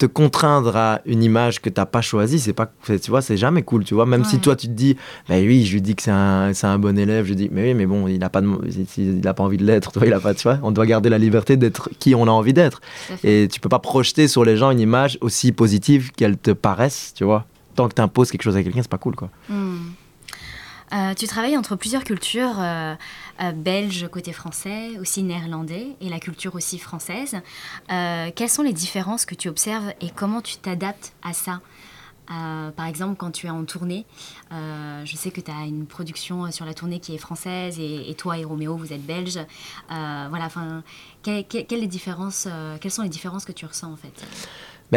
te 0.00 0.06
contraindre 0.06 0.74
à 0.76 1.02
une 1.04 1.22
image 1.22 1.60
que 1.60 1.68
t'as 1.68 1.84
pas 1.84 2.00
choisie 2.00 2.38
c'est 2.38 2.54
pas 2.54 2.72
tu 2.86 3.10
vois 3.10 3.20
c'est 3.20 3.36
jamais 3.36 3.62
cool 3.62 3.84
tu 3.84 3.94
vois. 3.94 4.06
Même 4.06 4.24
si 4.24 4.38
toi 4.38 4.56
tu 4.56 4.66
te 4.66 4.72
dis 4.72 4.96
bah 5.28 5.36
oui 5.38 5.66
je 5.66 5.74
lui 5.74 5.82
dis 5.82 5.94
que 5.94 6.02
c'est 6.02 6.10
un, 6.10 6.52
un, 6.62 6.78
bon 6.78 6.98
élève 6.98 7.26
je 7.26 7.34
dis 7.34 7.48
mais 7.52 7.62
oui 7.64 7.74
mais 7.74 7.86
bon 7.86 8.08
il 8.08 8.24
a 8.24 8.30
pas 8.30 8.40
de, 8.40 8.48
il, 8.96 9.28
a 9.28 9.34
pas 9.34 9.42
envie 9.42 9.58
de 9.58 9.64
l'être 9.64 9.92
il 10.04 10.12
a 10.12 10.20
pas 10.20 10.34
tu 10.34 10.44
vois. 10.44 10.58
On 10.62 10.70
doit 10.70 10.86
garder 10.86 11.10
la 11.10 11.18
liberté 11.18 11.56
d'être 11.56 11.90
qui 11.98 12.14
on 12.14 12.26
a 12.26 12.30
envie 12.30 12.54
d'être. 12.54 12.80
Et 13.24 13.48
tu 13.52 13.60
peux 13.60 13.68
pas 13.68 13.78
projeter 13.78 14.26
sur 14.26 14.44
les 14.44 14.56
gens 14.56 14.70
une 14.70 14.80
image 14.80 15.18
aussi 15.20 15.52
positive 15.52 16.12
qu'elle 16.12 16.38
te 16.38 16.52
paraisse 16.52 17.12
tu 17.14 17.24
vois. 17.24 17.44
Tant 17.74 17.88
que 17.88 17.94
tu 17.94 18.00
imposes 18.00 18.30
quelque 18.30 18.42
chose 18.42 18.56
à 18.56 18.62
quelqu'un 18.62 18.80
c'est 18.80 18.90
pas 18.90 18.98
cool 18.98 19.16
quoi. 19.16 19.28
Hmm. 19.50 19.76
Euh, 20.92 21.14
tu 21.14 21.26
travailles 21.26 21.56
entre 21.56 21.76
plusieurs 21.76 22.04
cultures, 22.04 22.58
euh, 22.58 22.94
euh, 23.40 23.52
belges 23.52 24.08
côté 24.08 24.32
français, 24.32 24.98
aussi 24.98 25.22
néerlandais, 25.22 25.88
et 26.00 26.08
la 26.08 26.18
culture 26.18 26.54
aussi 26.54 26.78
française. 26.78 27.36
quelles 27.88 28.48
sont 28.48 28.62
les 28.62 28.72
différences 28.72 29.24
que 29.24 29.34
tu 29.34 29.48
observes 29.48 29.92
et 30.00 30.10
comment 30.10 30.40
tu 30.40 30.56
t'adaptes 30.56 31.12
à 31.22 31.32
ça? 31.32 31.60
Par 32.76 32.86
exemple, 32.86 33.16
quand 33.16 33.32
tu 33.32 33.48
es 33.48 33.50
en 33.50 33.64
tournée, 33.64 34.06
je 34.50 35.16
sais 35.16 35.32
que 35.32 35.40
tu 35.40 35.50
as 35.50 35.66
une 35.66 35.86
production 35.86 36.50
sur 36.52 36.64
la 36.64 36.74
tournée 36.74 37.00
qui 37.00 37.12
est 37.14 37.18
française 37.18 37.78
et, 37.80 38.14
toi 38.16 38.38
et 38.38 38.44
Roméo, 38.44 38.76
vous 38.76 38.92
êtes 38.92 39.04
belges. 39.04 39.40
voilà, 39.88 40.48
quelles, 41.22 41.44
les 41.48 41.88
quelles 42.80 42.90
sont 42.90 43.02
les 43.02 43.08
différences 43.08 43.44
que 43.44 43.52
tu 43.52 43.66
ressens 43.66 43.92
en 43.92 43.96
fait? 43.96 44.24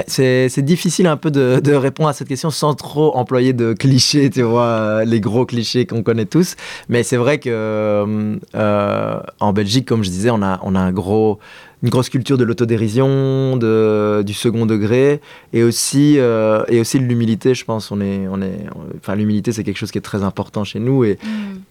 C'est 0.08 0.62
difficile 0.62 1.08
un 1.08 1.18
peu 1.18 1.32
de, 1.32 1.74
répondre 1.74 2.10
à 2.10 2.14
cette 2.14 2.28
question 2.28 2.50
sans 2.50 2.74
trop 2.74 3.16
employer 3.16 3.54
de 3.54 3.74
clichés, 3.74 4.30
tu 4.30 4.41
vois, 4.41 4.66
euh, 4.66 5.06
les 5.06 5.20
gros 5.20 5.46
clichés 5.46 5.86
qu'on 5.86 6.04
connaît 6.04 6.26
tous. 6.26 6.56
Mais 6.89 7.04
c'est 7.04 7.18
vrai 7.18 7.39
que 7.39 7.50
euh, 7.50 8.36
euh, 8.56 9.20
en 9.39 9.54
Belgique, 9.54 9.88
comme 9.88 10.04
je 10.04 10.10
disais, 10.10 10.30
on 10.30 10.41
a, 10.41 10.60
on 10.64 10.76
a 10.76 10.80
un 10.80 10.91
gros 10.91 11.39
une 11.84 11.89
grosse 11.89 12.09
culture 12.09 12.38
de 12.38 12.45
l'autodérision, 12.45 13.57
du 13.57 14.34
second 14.34 14.65
degré, 14.65 15.19
et 15.51 15.63
aussi, 15.63 16.15
euh, 16.17 16.63
et 16.69 16.79
aussi 16.79 16.97
de 16.97 17.03
l'humilité, 17.03 17.53
je 17.53 17.65
pense. 17.65 17.91
On 17.91 17.99
est, 17.99 18.25
on 18.29 18.41
est, 18.41 18.65
enfin, 18.97 19.15
l'humilité, 19.15 19.51
c'est 19.51 19.65
quelque 19.65 19.77
chose 19.77 19.91
qui 19.91 19.97
est 19.97 20.01
très 20.01 20.23
important 20.23 20.63
chez 20.63 20.79
nous, 20.79 21.03
et 21.03 21.19
mm. 21.21 21.27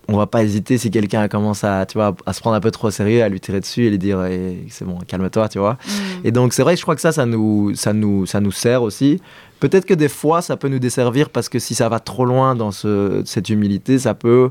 on 0.08 0.18
va 0.18 0.26
pas 0.26 0.44
hésiter 0.44 0.76
si 0.76 0.90
quelqu'un 0.90 1.26
commence 1.28 1.64
à, 1.64 1.86
tu 1.86 1.94
vois, 1.94 2.14
à 2.26 2.34
se 2.34 2.40
prendre 2.40 2.56
un 2.56 2.60
peu 2.60 2.70
trop 2.70 2.88
au 2.88 2.90
sérieux, 2.90 3.22
à 3.22 3.28
lui 3.30 3.40
tirer 3.40 3.60
dessus 3.60 3.86
et 3.86 3.90
lui 3.90 3.98
dire, 3.98 4.22
eh, 4.26 4.58
c'est 4.68 4.84
bon, 4.84 4.98
calme-toi, 5.06 5.48
tu 5.48 5.58
vois. 5.58 5.72
Mm. 5.72 6.26
Et 6.26 6.30
donc, 6.30 6.52
c'est 6.52 6.62
vrai, 6.62 6.76
je 6.76 6.82
crois 6.82 6.94
que 6.94 7.00
ça, 7.00 7.12
ça 7.12 7.24
nous, 7.24 7.74
ça 7.74 7.94
nous, 7.94 8.26
ça 8.26 8.40
nous 8.40 8.52
sert 8.52 8.82
aussi. 8.82 9.18
Peut-être 9.60 9.86
que 9.86 9.94
des 9.94 10.08
fois, 10.08 10.42
ça 10.42 10.58
peut 10.58 10.68
nous 10.68 10.80
desservir 10.80 11.30
parce 11.30 11.48
que 11.48 11.58
si 11.58 11.74
ça 11.74 11.88
va 11.88 12.00
trop 12.00 12.26
loin 12.26 12.54
dans 12.54 12.72
ce, 12.72 13.22
cette 13.24 13.48
humilité, 13.48 13.98
ça 13.98 14.12
peut 14.12 14.50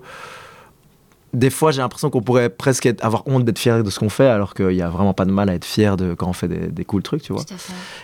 des 1.34 1.50
fois, 1.50 1.72
j'ai 1.72 1.82
l'impression 1.82 2.10
qu'on 2.10 2.22
pourrait 2.22 2.50
presque 2.50 2.90
avoir 3.02 3.24
honte 3.26 3.46
d'être 3.46 3.60
fier 3.60 3.84
de 3.84 3.90
ce 3.90 4.00
qu'on 4.00 4.10
fait, 4.10 4.28
alors 4.28 4.54
qu'il 4.54 4.68
n'y 4.68 4.82
a 4.82 4.90
vraiment 4.90 5.14
pas 5.14 5.26
de 5.26 5.32
mal 5.32 5.50
à 5.50 5.54
être 5.54 5.66
fier 5.66 5.96
de 5.96 6.14
quand 6.14 6.28
on 6.28 6.34
fait 6.34 6.50
des, 6.50 6.68
des 6.68 6.84
cool 6.84 7.04
trucs, 7.04 7.22
tu 7.22 7.32
vois. 7.32 7.44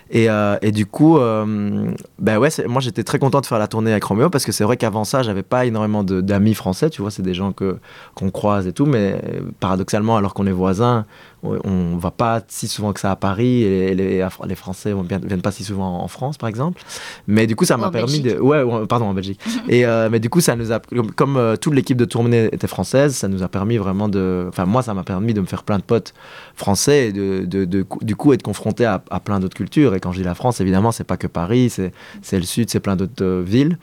Et, 0.10 0.30
euh, 0.30 0.58
et, 0.62 0.72
du 0.72 0.86
coup, 0.86 1.18
euh, 1.18 1.92
ben 2.20 2.38
ouais, 2.38 2.50
moi 2.68 2.82
j'étais 2.82 3.04
très 3.04 3.20
content 3.20 3.42
de 3.42 3.46
faire 3.46 3.60
la 3.60 3.68
tournée 3.68 3.92
avec 3.92 4.04
Roméo 4.04 4.30
parce 4.30 4.46
que 4.46 4.52
c'est 4.52 4.64
vrai 4.64 4.78
qu'avant 4.78 5.04
ça, 5.04 5.24
j'avais 5.24 5.44
pas 5.44 5.66
énormément 5.66 6.04
d'amis 6.04 6.54
français, 6.54 6.90
tu 6.90 7.02
vois, 7.02 7.12
c'est 7.12 7.22
des 7.22 7.34
gens 7.34 7.52
que 7.52 7.78
qu'on 8.16 8.32
croise 8.32 8.66
et 8.66 8.72
tout, 8.72 8.86
mais 8.86 9.22
paradoxalement, 9.60 10.16
alors 10.16 10.34
qu'on 10.34 10.48
est 10.48 10.52
voisins, 10.52 11.06
on 11.44 11.98
va 11.98 12.12
pas 12.12 12.42
si 12.48 12.68
souvent 12.68 12.94
que 12.94 13.00
ça 13.00 13.12
à 13.12 13.16
Paris 13.16 13.64
et 13.64 13.94
les, 13.94 14.28
les 14.46 14.56
Français 14.56 14.94
ne 14.94 15.28
viennent 15.28 15.42
pas 15.42 15.52
si 15.52 15.64
souvent 15.64 16.02
en 16.02 16.08
France 16.08 16.38
par 16.38 16.50
exemple. 16.50 16.82
Mais 17.28 17.48
du 17.48 17.56
coup 17.56 17.66
ça 17.66 17.78
m'a 17.78 17.92
permis 17.92 18.22
de 18.22 18.40
ouais 18.40 18.64
pardon 18.88 19.06
en 19.06 19.14
Belgique. 19.14 19.40
Et 19.70 19.86
euh, 19.86 20.10
mais 20.10 20.20
du 20.20 20.30
coup 20.30 20.42
ça 20.42 20.56
nous 20.56 20.72
a 20.72 20.80
comme, 21.16 21.38
euh, 21.38 21.56
toute 21.56 21.74
l'équipe 21.74 21.98
de 21.98 22.06
tournée 22.06 22.46
était 22.52 22.68
française 22.68 23.16
ça 23.16 23.28
nous 23.28 23.44
a 23.44 23.48
permis 23.48 23.78
vraiment 23.78 24.10
de 24.10 24.46
enfin 24.50 24.66
moi 24.66 24.82
ça 24.82 24.94
m'a 24.94 25.04
permis 25.04 25.34
de 25.34 25.42
me 25.42 25.46
faire 25.46 25.64
plein 25.64 25.78
de 25.78 25.84
potes 25.84 26.14
français 26.56 27.10
et 27.10 27.14
de, 27.14 27.46
de, 27.46 27.86
du 28.02 28.16
coup 28.16 28.34
être 28.34 28.44
confronté 28.44 28.86
à, 28.86 29.00
plein 29.24 29.40
d'autres 29.40 29.56
cultures. 29.56 29.96
Et 29.96 30.00
quand 30.00 30.12
je 30.12 30.20
dis 30.20 30.24
la 30.24 30.36
France 30.36 30.60
évidemment 30.62 30.92
c'est 30.92 31.04
pas 31.04 31.18
que 31.18 31.28
Paris 31.28 31.70
c'est 31.70 32.38
le 32.38 32.44
sud 32.44 32.70
c'est 32.70 32.80
plein 32.80 32.96
d'autres 32.96 33.24
euh, 33.24 33.44
villes. 33.46 33.78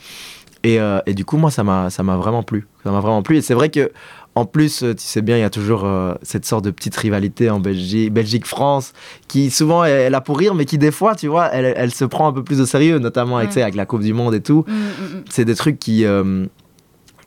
Et, 0.65 0.79
et, 1.05 1.13
du 1.13 1.27
coup 1.27 1.37
moi 1.37 1.51
ça 1.51 1.63
m'a 1.63 1.91
ça 1.91 2.03
m'a 2.03 2.17
vraiment 2.17 2.43
plu. 2.43 2.67
Ça 2.85 2.91
m'a 2.91 3.01
vraiment 3.01 3.23
plu. 3.23 3.37
Et 3.37 3.43
c'est 3.43 3.53
vrai 3.53 3.69
que 3.69 3.93
en 4.37 4.47
plus, 4.47 4.83
euh, 4.83 4.95
tu 4.95 5.05
sais 5.05 5.23
bien, 5.23 5.37
il 5.37 5.41
y 5.41 5.45
a 5.45 5.51
toujours 5.51 5.85
euh, 5.85 6.15
cette 6.23 6.45
sorte 6.45 6.65
de 6.65 6.71
petite 6.71 6.97
rivalité 6.97 7.51
en 7.51 7.61
Belgique, 7.61 8.13
Belgique-France, 8.13 8.93
qui 9.29 9.51
souvent 9.51 9.85
est 9.85 10.11
là 10.11 10.21
pour 10.21 10.39
rire, 10.39 10.55
mais 10.55 10.65
qui 10.65 10.77
des 10.77 10.91
fois, 10.91 11.15
tu 11.15 11.29
vois, 11.29 11.53
elle, 11.53 11.93
se 11.93 12.05
prend 12.05 12.27
un 12.27 12.33
peu 12.33 12.43
plus 12.43 12.61
au 12.61 12.67
sérieux, 12.67 12.99
notamment 12.99 13.37
avec, 13.37 13.57
avec 13.57 13.75
la 13.77 13.87
Coupe 13.87 14.03
du 14.03 14.13
Monde 14.13 14.35
et 14.35 14.41
tout. 14.41 14.65
Mm, 14.67 14.73
mm, 14.73 15.19
mm. 15.19 15.25
C'est 15.31 15.45
des 15.45 15.55
trucs 15.55 15.79
qui, 15.79 16.05
euh, 16.05 16.47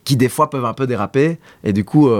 qui 0.04 0.16
des 0.16 0.28
fois 0.28 0.50
peuvent 0.50 0.66
un 0.66 0.74
peu 0.74 0.86
déraper. 0.86 1.38
Et 1.64 1.72
du 1.72 1.84
coup, 1.84 2.10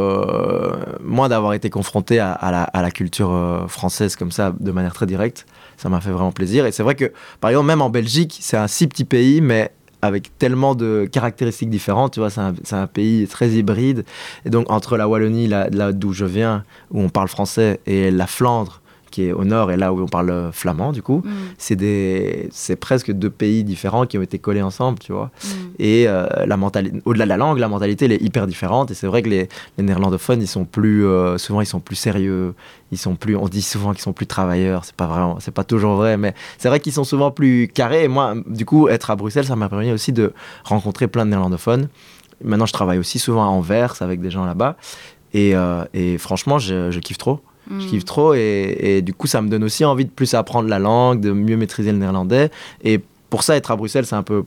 moi, 1.03 1.29
d'avoir 1.29 1.53
été 1.53 1.69
confronté 1.69 2.19
à, 2.19 2.39
la, 2.51 2.63
à, 2.63 2.83
la, 2.83 2.91
culture 2.91 3.65
française 3.69 4.17
comme 4.17 4.31
ça, 4.31 4.55
de 4.59 4.73
manière 4.73 4.95
très 4.95 5.07
directe, 5.07 5.47
ça 5.77 5.89
m'a 5.89 6.01
fait 6.01 6.11
vraiment 6.11 6.33
plaisir. 6.33 6.65
Et 6.67 6.73
c'est 6.73 6.83
vrai 6.83 6.95
que, 6.95 7.13
par 7.41 7.51
exemple, 7.51 7.67
même 7.67 7.83
en 7.83 7.91
Belgique, 7.91 8.39
c'est 8.41 8.57
un 8.57 8.69
si 8.69 8.87
petit 8.87 9.05
pays, 9.05 9.41
mais 9.41 9.73
avec 10.03 10.37
tellement 10.39 10.75
de 10.75 11.09
caractéristiques 11.11 11.71
différentes. 11.71 12.13
Tu 12.15 12.21
vois, 12.21 12.31
c'est 12.31 12.75
un, 12.75 12.87
pays 12.87 13.27
très 13.27 13.51
hybride. 13.51 14.05
Et 14.45 14.51
donc, 14.51 14.71
entre 14.71 14.97
la 14.97 15.09
Wallonie, 15.09 15.49
là, 15.49 15.93
d'où 15.93 16.13
je 16.13 16.25
viens, 16.25 16.65
où 16.91 17.01
on 17.01 17.09
parle 17.09 17.29
français, 17.29 17.81
et 17.87 18.11
la 18.11 18.27
Flandre, 18.27 18.81
qui 19.11 19.25
est 19.25 19.33
au 19.33 19.45
nord 19.45 19.71
et 19.71 19.77
là 19.77 19.93
où 19.93 20.01
on 20.01 20.07
parle 20.07 20.51
flamand 20.53 20.93
du 20.93 21.03
coup 21.03 21.23
mm. 21.25 21.31
c'est 21.59 21.77
des 21.77 22.49
c'est 22.53 22.77
presque 22.77 23.13
deux 23.13 23.31
pays 23.31 23.65
différents 23.65 24.07
qui 24.07 24.19
ont 24.19 24.23
été 24.23 24.39
collés 24.39 24.63
ensemble 24.63 24.99
tu 24.99 25.13
vois. 25.13 25.31
Mm. 25.45 25.49
et 25.79 26.09
euh, 26.09 26.27
la 26.47 26.57
mentalité 26.57 27.01
au-delà 27.05 27.25
de 27.25 27.29
la 27.29 27.37
langue 27.37 27.59
la 27.59 27.69
mentalité 27.69 28.05
elle 28.05 28.13
est 28.13 28.23
hyper 28.23 28.47
différente. 28.47 28.91
Et 28.91 28.95
c'est 28.95 29.07
vrai 29.07 29.23
que 29.23 29.29
les, 29.29 29.49
les, 29.77 29.85
néerlandophones 29.85 30.41
ils 30.41 30.49
sont 30.49 30.65
plus 30.65 31.07
euh, 31.07 31.39
souvent 31.39 31.61
ils 31.61 31.67
sont 31.67 31.81
plus 31.81 31.97
sérieux. 31.97 32.55
Ils 32.91 32.99
sont 32.99 33.17
plus 33.17 33.37
on 33.37 33.49
dit 33.49 33.63
souvent 33.63 33.93
qu'ils 33.93 34.03
sont 34.03 34.13
plus 34.13 34.27
travailleurs. 34.27 34.85
C'est 34.85 34.95
pas 34.95 35.07
vraiment 35.07 35.39
c'est 35.41 35.55
pas 35.55 35.65
toujours 35.65 35.97
vrai 35.97 36.17
mais 36.17 36.35
c'est 36.59 36.69
vrai 36.69 36.81
qu'ils 36.81 36.93
sont 36.93 37.05
souvent 37.05 37.31
plus 37.31 37.69
carrés. 37.69 38.05
Et 38.05 38.09
moi 38.09 38.35
du 38.47 38.65
coup 38.65 38.89
être 38.89 39.11
à 39.11 39.17
Bruxelles 39.17 39.47
ça 39.47 39.57
m'a 39.57 39.69
permis 39.69 39.93
aussi 39.93 40.13
de 40.13 40.33
rencontrer 40.65 41.09
plein 41.09 41.25
de 41.25 41.31
néerlandophones. 41.31 41.89
Maintenant 42.43 42.67
je 42.67 42.73
travaille 42.73 42.99
aussi 42.99 43.19
souvent 43.19 43.45
à 43.45 43.49
Anvers 43.49 44.01
avec 44.01 44.21
des 44.21 44.31
gens 44.31 44.45
là-bas. 44.45 44.77
Et, 45.35 45.55
euh, 45.55 45.85
et 45.93 46.17
franchement 46.17 46.59
je, 46.59 46.91
je 46.91 47.01
kiffe 47.01 47.19
trop 47.19 47.41
je 47.71 47.87
kiffe 47.87 48.05
trop 48.05 48.35
et, 48.35 49.03
du 49.05 49.13
coup, 49.13 49.27
ça 49.27 49.43
me 49.43 49.49
donne 49.49 49.65
aussi 49.65 49.85
envie 49.85 50.05
de 50.05 50.11
plus 50.11 50.35
apprendre 50.35 50.69
la 50.69 50.79
langue, 50.79 51.21
de 51.21 51.33
mieux 51.33 51.57
maîtriser 51.57 51.93
le 51.93 51.99
néerlandais. 51.99 52.51
Et 52.83 53.01
pour 53.31 53.43
ça, 53.43 53.57
être 53.57 53.71
à 53.71 53.77
Bruxelles, 53.77 54.07
c'est 54.07 54.17
un 54.17 54.23
peu 54.23 54.45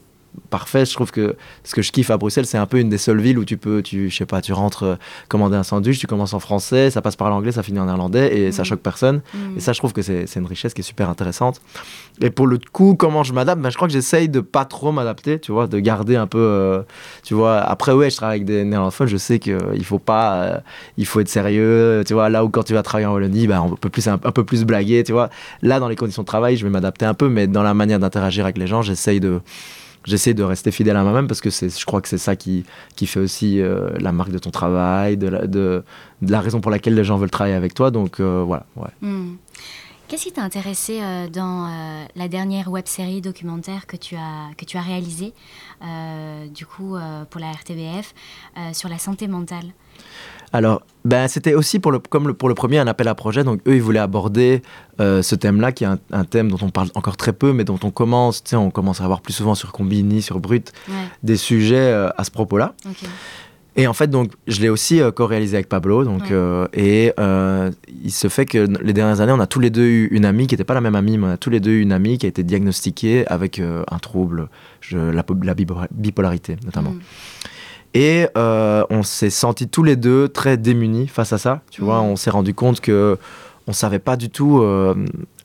parfait. 0.50 0.84
Je 0.84 0.94
trouve 0.94 1.10
que 1.10 1.36
ce 1.64 1.74
que 1.74 1.82
je 1.82 1.92
kiffe 1.92 2.10
à 2.10 2.16
Bruxelles, 2.16 2.46
c'est 2.46 2.58
un 2.58 2.66
peu 2.66 2.78
une 2.78 2.88
des 2.88 2.98
seules 2.98 3.20
villes 3.20 3.38
où 3.38 3.44
tu 3.44 3.56
peux, 3.56 3.82
tu, 3.82 4.10
je 4.10 4.16
sais 4.16 4.26
pas, 4.26 4.40
tu 4.40 4.52
rentres 4.52 4.82
euh, 4.82 4.94
commander 5.28 5.56
un 5.56 5.62
sandwich, 5.62 5.98
tu 5.98 6.06
commences 6.06 6.34
en 6.34 6.40
français, 6.40 6.90
ça 6.90 7.02
passe 7.02 7.16
par 7.16 7.30
l'anglais, 7.30 7.52
ça 7.52 7.62
finit 7.62 7.78
en 7.78 7.86
néerlandais 7.86 8.36
et 8.36 8.52
ça 8.52 8.62
mm. 8.62 8.64
choque 8.66 8.80
personne. 8.80 9.22
Mm. 9.34 9.56
Et 9.56 9.60
ça, 9.60 9.72
je 9.72 9.78
trouve 9.78 9.92
que 9.92 10.02
c'est 10.02 10.36
une 10.36 10.46
richesse 10.46 10.74
qui 10.74 10.80
est 10.80 10.84
super 10.84 11.08
intéressante. 11.08 11.60
Et 12.20 12.30
pour 12.30 12.46
le 12.46 12.58
coup, 12.72 12.94
comment 12.98 13.22
je 13.22 13.32
m'adapte? 13.32 13.60
Ben, 13.60 13.70
Je 13.70 13.76
crois 13.76 13.88
que 13.88 13.94
j'essaye 13.94 14.28
de 14.28 14.40
pas 14.40 14.64
trop 14.64 14.92
m'adapter, 14.92 15.38
tu 15.38 15.52
vois, 15.52 15.66
de 15.66 15.78
garder 15.78 16.16
un 16.16 16.26
peu, 16.26 16.38
euh, 16.38 16.82
tu 17.22 17.34
vois. 17.34 17.58
Après, 17.58 17.92
ouais, 17.92 18.10
je 18.10 18.16
travaille 18.16 18.36
avec 18.36 18.46
des 18.46 18.64
néerlandophones, 18.64 19.08
je 19.08 19.16
sais 19.16 19.38
qu'il 19.38 19.54
euh, 19.54 19.82
faut 19.82 19.98
pas, 19.98 20.62
il 20.96 21.06
faut 21.06 21.20
être 21.20 21.28
sérieux, 21.28 22.02
tu 22.06 22.14
vois. 22.14 22.28
Là 22.28 22.44
où 22.44 22.48
quand 22.48 22.62
tu 22.62 22.74
vas 22.74 22.82
travailler 22.82 23.06
en 23.06 23.14
Wallonie, 23.14 23.46
ben, 23.46 23.60
on 23.60 23.74
peut 23.76 23.88
plus, 23.88 24.06
un, 24.08 24.14
un 24.14 24.32
peu 24.32 24.44
plus 24.44 24.64
blaguer, 24.64 25.02
tu 25.04 25.12
vois. 25.12 25.30
Là, 25.62 25.80
dans 25.80 25.88
les 25.88 25.96
conditions 25.96 26.22
de 26.22 26.26
travail, 26.26 26.56
je 26.56 26.64
vais 26.64 26.70
m'adapter 26.70 27.04
un 27.04 27.14
peu, 27.14 27.28
mais 27.28 27.46
dans 27.46 27.62
la 27.62 27.74
manière 27.74 27.98
d'interagir 27.98 28.44
avec 28.44 28.58
les 28.58 28.66
gens, 28.66 28.82
j'essaye 28.82 29.20
de 29.20 29.40
j'essaie 30.04 30.34
de 30.34 30.42
rester 30.42 30.70
fidèle 30.70 30.96
à 30.96 31.02
moi-même 31.02 31.26
parce 31.26 31.40
que 31.40 31.50
je 31.50 31.84
crois 31.84 32.00
que 32.00 32.08
c'est 32.08 32.18
ça 32.18 32.36
qui, 32.36 32.64
qui 32.96 33.06
fait 33.06 33.20
aussi 33.20 33.60
euh, 33.60 33.90
la 33.98 34.12
marque 34.12 34.30
de 34.30 34.38
ton 34.38 34.50
travail, 34.50 35.16
de 35.16 35.82
la, 36.22 36.40
raison 36.40 36.60
pour 36.60 36.70
laquelle 36.70 36.94
les 36.94 37.04
gens 37.04 37.16
veulent 37.16 37.30
travailler 37.30 37.56
avec 37.56 37.74
toi. 37.74 37.90
Donc 37.90 38.20
euh, 38.20 38.44
voilà. 38.44 38.64
Hmm. 39.00 39.36
Qu'est-ce 40.08 40.24
qui 40.24 40.32
t'a 40.32 40.42
intéressé 40.42 41.00
euh, 41.00 41.28
dans 41.28 41.70
la 42.14 42.28
dernière 42.28 42.70
web 42.70 42.86
série 42.86 43.22
documentaire 43.22 43.86
que 43.86 43.96
tu 43.96 44.14
as, 44.16 44.50
que 44.58 44.64
tu 44.64 44.76
as 44.76 44.82
réalisée, 44.82 45.32
du 46.52 46.66
coup, 46.66 46.96
pour 47.30 47.40
la 47.40 47.50
RTBF, 47.50 48.14
sur 48.72 48.88
la 48.88 48.98
santé 48.98 49.26
mentale? 49.26 49.72
Alors, 50.52 50.82
ben, 51.04 51.28
c'était 51.28 51.54
aussi 51.54 51.78
pour 51.78 51.92
le, 51.92 51.98
comme 51.98 52.34
pour 52.34 52.48
le 52.48 52.54
premier 52.54 52.78
un 52.78 52.86
appel 52.86 53.08
à 53.08 53.14
projet. 53.14 53.42
Donc, 53.42 53.60
eux, 53.66 53.74
ils 53.74 53.82
voulaient 53.82 53.98
aborder 53.98 54.62
euh, 55.00 55.22
ce 55.22 55.34
thème-là, 55.34 55.72
qui 55.72 55.84
est 55.84 55.88
un, 56.12 56.24
thème 56.24 56.50
dont 56.50 56.58
on 56.60 56.70
parle 56.70 56.88
encore 56.94 57.16
très 57.16 57.32
peu, 57.32 57.52
mais 57.52 57.64
dont 57.64 57.78
on 57.82 57.90
commence, 57.90 58.44
on 58.52 58.70
commence 58.70 59.00
à 59.00 59.04
avoir 59.04 59.22
plus 59.22 59.32
souvent 59.32 59.54
sur 59.54 59.72
Combini, 59.72 60.20
sur 60.20 60.40
Brut, 60.40 60.72
des 61.22 61.36
sujets 61.36 61.76
euh, 61.76 62.10
à 62.16 62.24
ce 62.24 62.30
propos-là. 62.30 62.74
Et 63.74 63.86
en 63.86 63.94
fait, 63.94 64.08
donc, 64.08 64.32
je 64.46 64.60
l'ai 64.60 64.68
aussi 64.68 65.00
euh, 65.00 65.10
co-réalisé 65.10 65.56
avec 65.56 65.70
Pablo. 65.70 66.04
Donc, 66.04 66.24
et 66.74 67.12
il 68.04 68.12
se 68.12 68.28
fait 68.28 68.44
que 68.44 68.66
les 68.82 68.92
dernières 68.92 69.22
années, 69.22 69.32
on 69.32 69.40
a 69.40 69.46
tous 69.46 69.60
les 69.60 69.70
deux 69.70 69.86
eu 69.86 70.08
une 70.12 70.26
amie 70.26 70.46
qui 70.46 70.54
n'était 70.54 70.64
pas 70.64 70.74
la 70.74 70.82
même 70.82 70.94
amie, 70.96 71.16
mais 71.16 71.28
on 71.28 71.30
a 71.30 71.38
tous 71.38 71.50
les 71.50 71.60
deux 71.60 71.70
eu 71.70 71.80
une 71.80 71.92
amie 71.92 72.18
qui 72.18 72.26
a 72.26 72.28
été 72.28 72.42
diagnostiquée 72.42 73.26
avec 73.26 73.58
un 73.58 73.98
trouble, 73.98 74.50
je, 74.82 74.98
la, 74.98 75.24
bipolarité 75.90 76.56
notamment. 76.64 76.90
Mm. 76.90 77.00
Et 77.94 78.26
euh, 78.36 78.84
on 78.90 79.02
s'est 79.02 79.30
sentis 79.30 79.68
tous 79.68 79.82
les 79.82 79.96
deux 79.96 80.28
très 80.28 80.56
démunis 80.56 81.08
face 81.08 81.32
à 81.32 81.38
ça. 81.38 81.60
Tu 81.70 81.82
vois, 81.82 82.00
mm. 82.00 82.04
on 82.06 82.16
s'est 82.16 82.30
rendu 82.30 82.54
compte 82.54 82.80
que 82.80 83.18
on 83.66 83.72
savait 83.72 83.98
pas 83.98 84.16
du 84.16 84.28
tout 84.28 84.60
euh, 84.60 84.94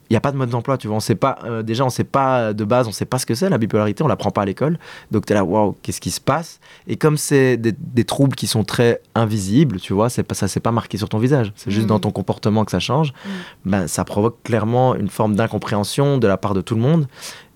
il 0.09 0.13
n'y 0.13 0.17
a 0.17 0.21
pas 0.21 0.31
de 0.31 0.37
mode 0.37 0.49
d'emploi, 0.49 0.77
tu 0.77 0.87
vois. 0.87 0.97
On 0.97 1.01
sait 1.01 1.15
pas, 1.15 1.39
euh, 1.43 1.63
déjà, 1.63 1.83
on 1.83 1.89
sait 1.89 2.03
pas 2.03 2.53
de 2.53 2.63
base, 2.63 2.87
on 2.87 2.91
sait 2.91 3.05
pas 3.05 3.19
ce 3.19 3.25
que 3.25 3.35
c'est 3.35 3.49
la 3.49 3.57
bipolarité, 3.57 4.03
on 4.03 4.07
l'apprend 4.07 4.31
pas 4.31 4.43
à 4.43 4.45
l'école. 4.45 4.79
Donc 5.11 5.25
tu 5.25 5.33
es 5.33 5.35
là, 5.35 5.43
waouh, 5.43 5.75
qu'est-ce 5.81 5.99
qui 5.99 6.11
se 6.11 6.21
passe? 6.21 6.59
Et 6.87 6.95
comme 6.95 7.17
c'est 7.17 7.57
des, 7.57 8.03
troubles 8.05 8.35
qui 8.35 8.47
sont 8.47 8.63
très 8.63 9.01
invisibles, 9.15 9.79
tu 9.79 9.93
vois, 9.93 10.07
pas, 10.27 10.35
ça 10.35 10.47
c'est 10.47 10.59
pas 10.61 10.71
marqué 10.71 10.97
sur 10.97 11.09
ton 11.09 11.17
visage, 11.17 11.51
c'est 11.55 11.71
juste 11.71 11.87
dans 11.87 11.97
mm. 11.97 12.01
ton 12.01 12.11
comportement 12.11 12.63
que 12.63 12.71
ça 12.71 12.79
change, 12.79 13.11
mm. 13.11 13.29
ben, 13.69 13.87
ça 13.87 14.05
provoque 14.05 14.41
clairement 14.43 14.95
une 14.95 15.09
forme 15.09 15.35
d'incompréhension 15.35 16.17
de 16.17 16.27
la 16.27 16.37
part 16.37 16.53
de 16.53 16.61
tout 16.61 16.75
le 16.75 16.81
monde. 16.81 17.07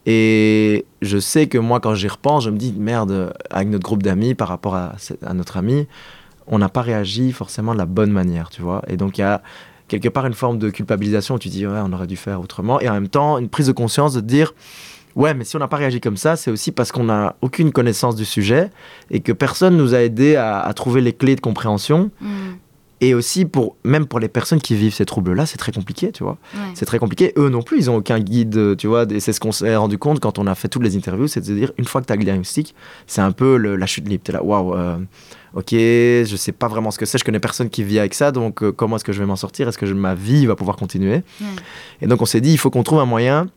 Et 0.06 0.86
je 1.02 1.20
sais 1.20 1.47
que 1.47 1.58
moi, 1.58 1.80
quand 1.80 1.93
j'y 1.93 2.08
repense, 2.08 2.43
je 2.43 2.49
me 2.49 2.58
dis, 2.58 2.74
merde, 2.78 3.34
avec 3.49 3.68
notre 3.68 3.84
groupe 3.84 4.04
d'amis, 4.04 4.34
par 4.34 4.47
rapport 4.47 4.76
à, 4.76 4.95
notre 5.34 5.58
ami, 5.58 5.88
on 6.47 6.58
n'a 6.58 6.70
pas 6.70 6.82
réagi 6.82 7.32
forcément 7.32 7.74
de 7.74 7.78
la 7.78 7.86
bonne 7.86 8.12
manière, 8.12 8.49
tu 8.49 8.62
vois. 8.62 8.82
Et 8.88 8.97
donc 8.97 9.18
il 9.18 9.22
y 9.22 9.24
a 9.24 9.41
quelque 9.88 10.10
part 10.10 10.26
une 10.26 10.34
forme 10.34 10.58
de 10.58 10.70
culpabilisation 10.70 11.36
où 11.36 11.39
tu 11.39 11.49
dis 11.49 11.68
ouais 11.68 11.80
on 11.84 11.91
aurait 11.91 12.08
dû 12.08 12.16
faire 12.16 12.39
autrement 12.39 12.80
et 12.80 12.88
en 12.88 12.93
même 12.93 13.10
temps 13.10 13.38
une 13.38 13.49
prise 13.49 13.68
de 13.68 13.74
conscience 13.74 14.14
de 14.14 14.22
dire 14.22 14.54
ouais 15.16 15.34
mais 15.34 15.43
si 15.43 15.58
on 15.58 15.60
n'a 15.60 15.68
pas 15.68 15.76
réagi 15.76 15.99
comme 15.99 16.16
ça 16.16 16.38
c'est 16.38 16.49
aussi 16.49 16.72
parce 16.72 16.93
qu'on 16.93 17.04
n'a 17.04 17.36
aucune 17.41 17.74
connaissance 17.74 18.16
du 18.16 18.24
sujet 18.24 18.70
et 19.10 19.20
que 19.20 19.34
personne 19.34 19.76
nous 19.76 19.93
a 19.93 19.99
aidé 19.99 20.38
à, 20.38 20.72
trouver 20.74 21.02
les 21.02 21.12
clés 21.12 21.36
de 21.36 21.41
compréhension 21.41 22.10
mm. 22.22 22.28
Et 23.02 23.14
aussi 23.14 23.45
pour 23.45 23.76
même 23.84 24.06
pour 24.06 24.20
les 24.20 24.30
personnes 24.30 24.62
qui 24.62 24.76
vivent 24.76 24.93
ces 24.93 25.06
troubles 25.06 25.34
là 25.34 25.45
c'est 25.45 25.58
très 25.58 25.72
compliqué 25.72 26.12
tu 26.12 26.24
vois. 26.24 26.38
C'est 26.76 26.86
très 26.86 26.99
compliqué. 26.99 27.34
Eux 27.38 27.49
non 27.49 27.64
plus 27.64 27.78
ils 27.80 27.89
ont 27.89 27.95
aucun 27.95 28.20
guide 28.20 28.78
tu 28.78 28.88
vois. 28.88 29.06
Et 29.12 29.20
c'est 29.20 29.34
ce 29.34 29.39
qu'on 29.39 29.52
s'est 29.52 29.76
rendu 29.76 29.97
compte 29.97 30.20
quand 30.20 30.39
on 30.39 30.47
a 30.47 30.56
fait 30.56 30.68
toutes 30.70 30.84
les 30.84 30.95
interviews 30.95 31.28
c'est 31.28 31.41
de 31.41 31.45
se 31.45 31.52
dire 31.52 31.72
une 31.78 31.86
fois 31.86 32.02
que 32.02 32.08
tu 32.08 32.14
as 32.14 32.16
le 32.16 32.24
diagnostic 32.24 32.76
c'est 33.08 33.22
un 33.22 33.32
peu 33.32 33.58
la 33.58 33.86
chute 33.86 34.08
libre. 34.08 34.24
Es 34.30 34.32
là 34.32 34.43
waouh 34.43 34.76
euh, 34.76 34.97
ok, 35.54 35.72
je 35.72 36.36
sais 36.38 36.52
pas 36.52 36.68
vraiment 36.68 36.91
ce 36.91 36.97
que 36.97 37.06
c'est, 37.06 37.18
je 37.18 37.24
connais 37.24 37.39
personne 37.39 37.70
qui 37.70 37.84
vit 37.84 37.99
avec 37.99 38.14
ça, 38.14 38.32
donc 38.32 38.64
euh, 38.64 38.72
comment 38.72 38.95
est-ce 38.95 39.04
que 39.04 39.12
je 39.12 39.20
vais 39.20 39.26
m'en 39.26 39.36
sortir? 39.36 39.68
Est-ce 39.68 39.78
que 39.78 39.86
ma 39.86 40.16
vie 40.16 40.45
va 40.45 40.56
pouvoir 40.56 40.78
continuer? 40.78 41.24
Et 42.02 42.08
donc 42.08 42.22
on 42.22 42.26
s'est 42.26 42.41
dit, 42.41 42.52
il 42.52 42.58
faut 42.58 42.70
qu'on 42.70 42.84
trouve 42.84 42.99
un 42.99 43.06
moyen 43.06 43.47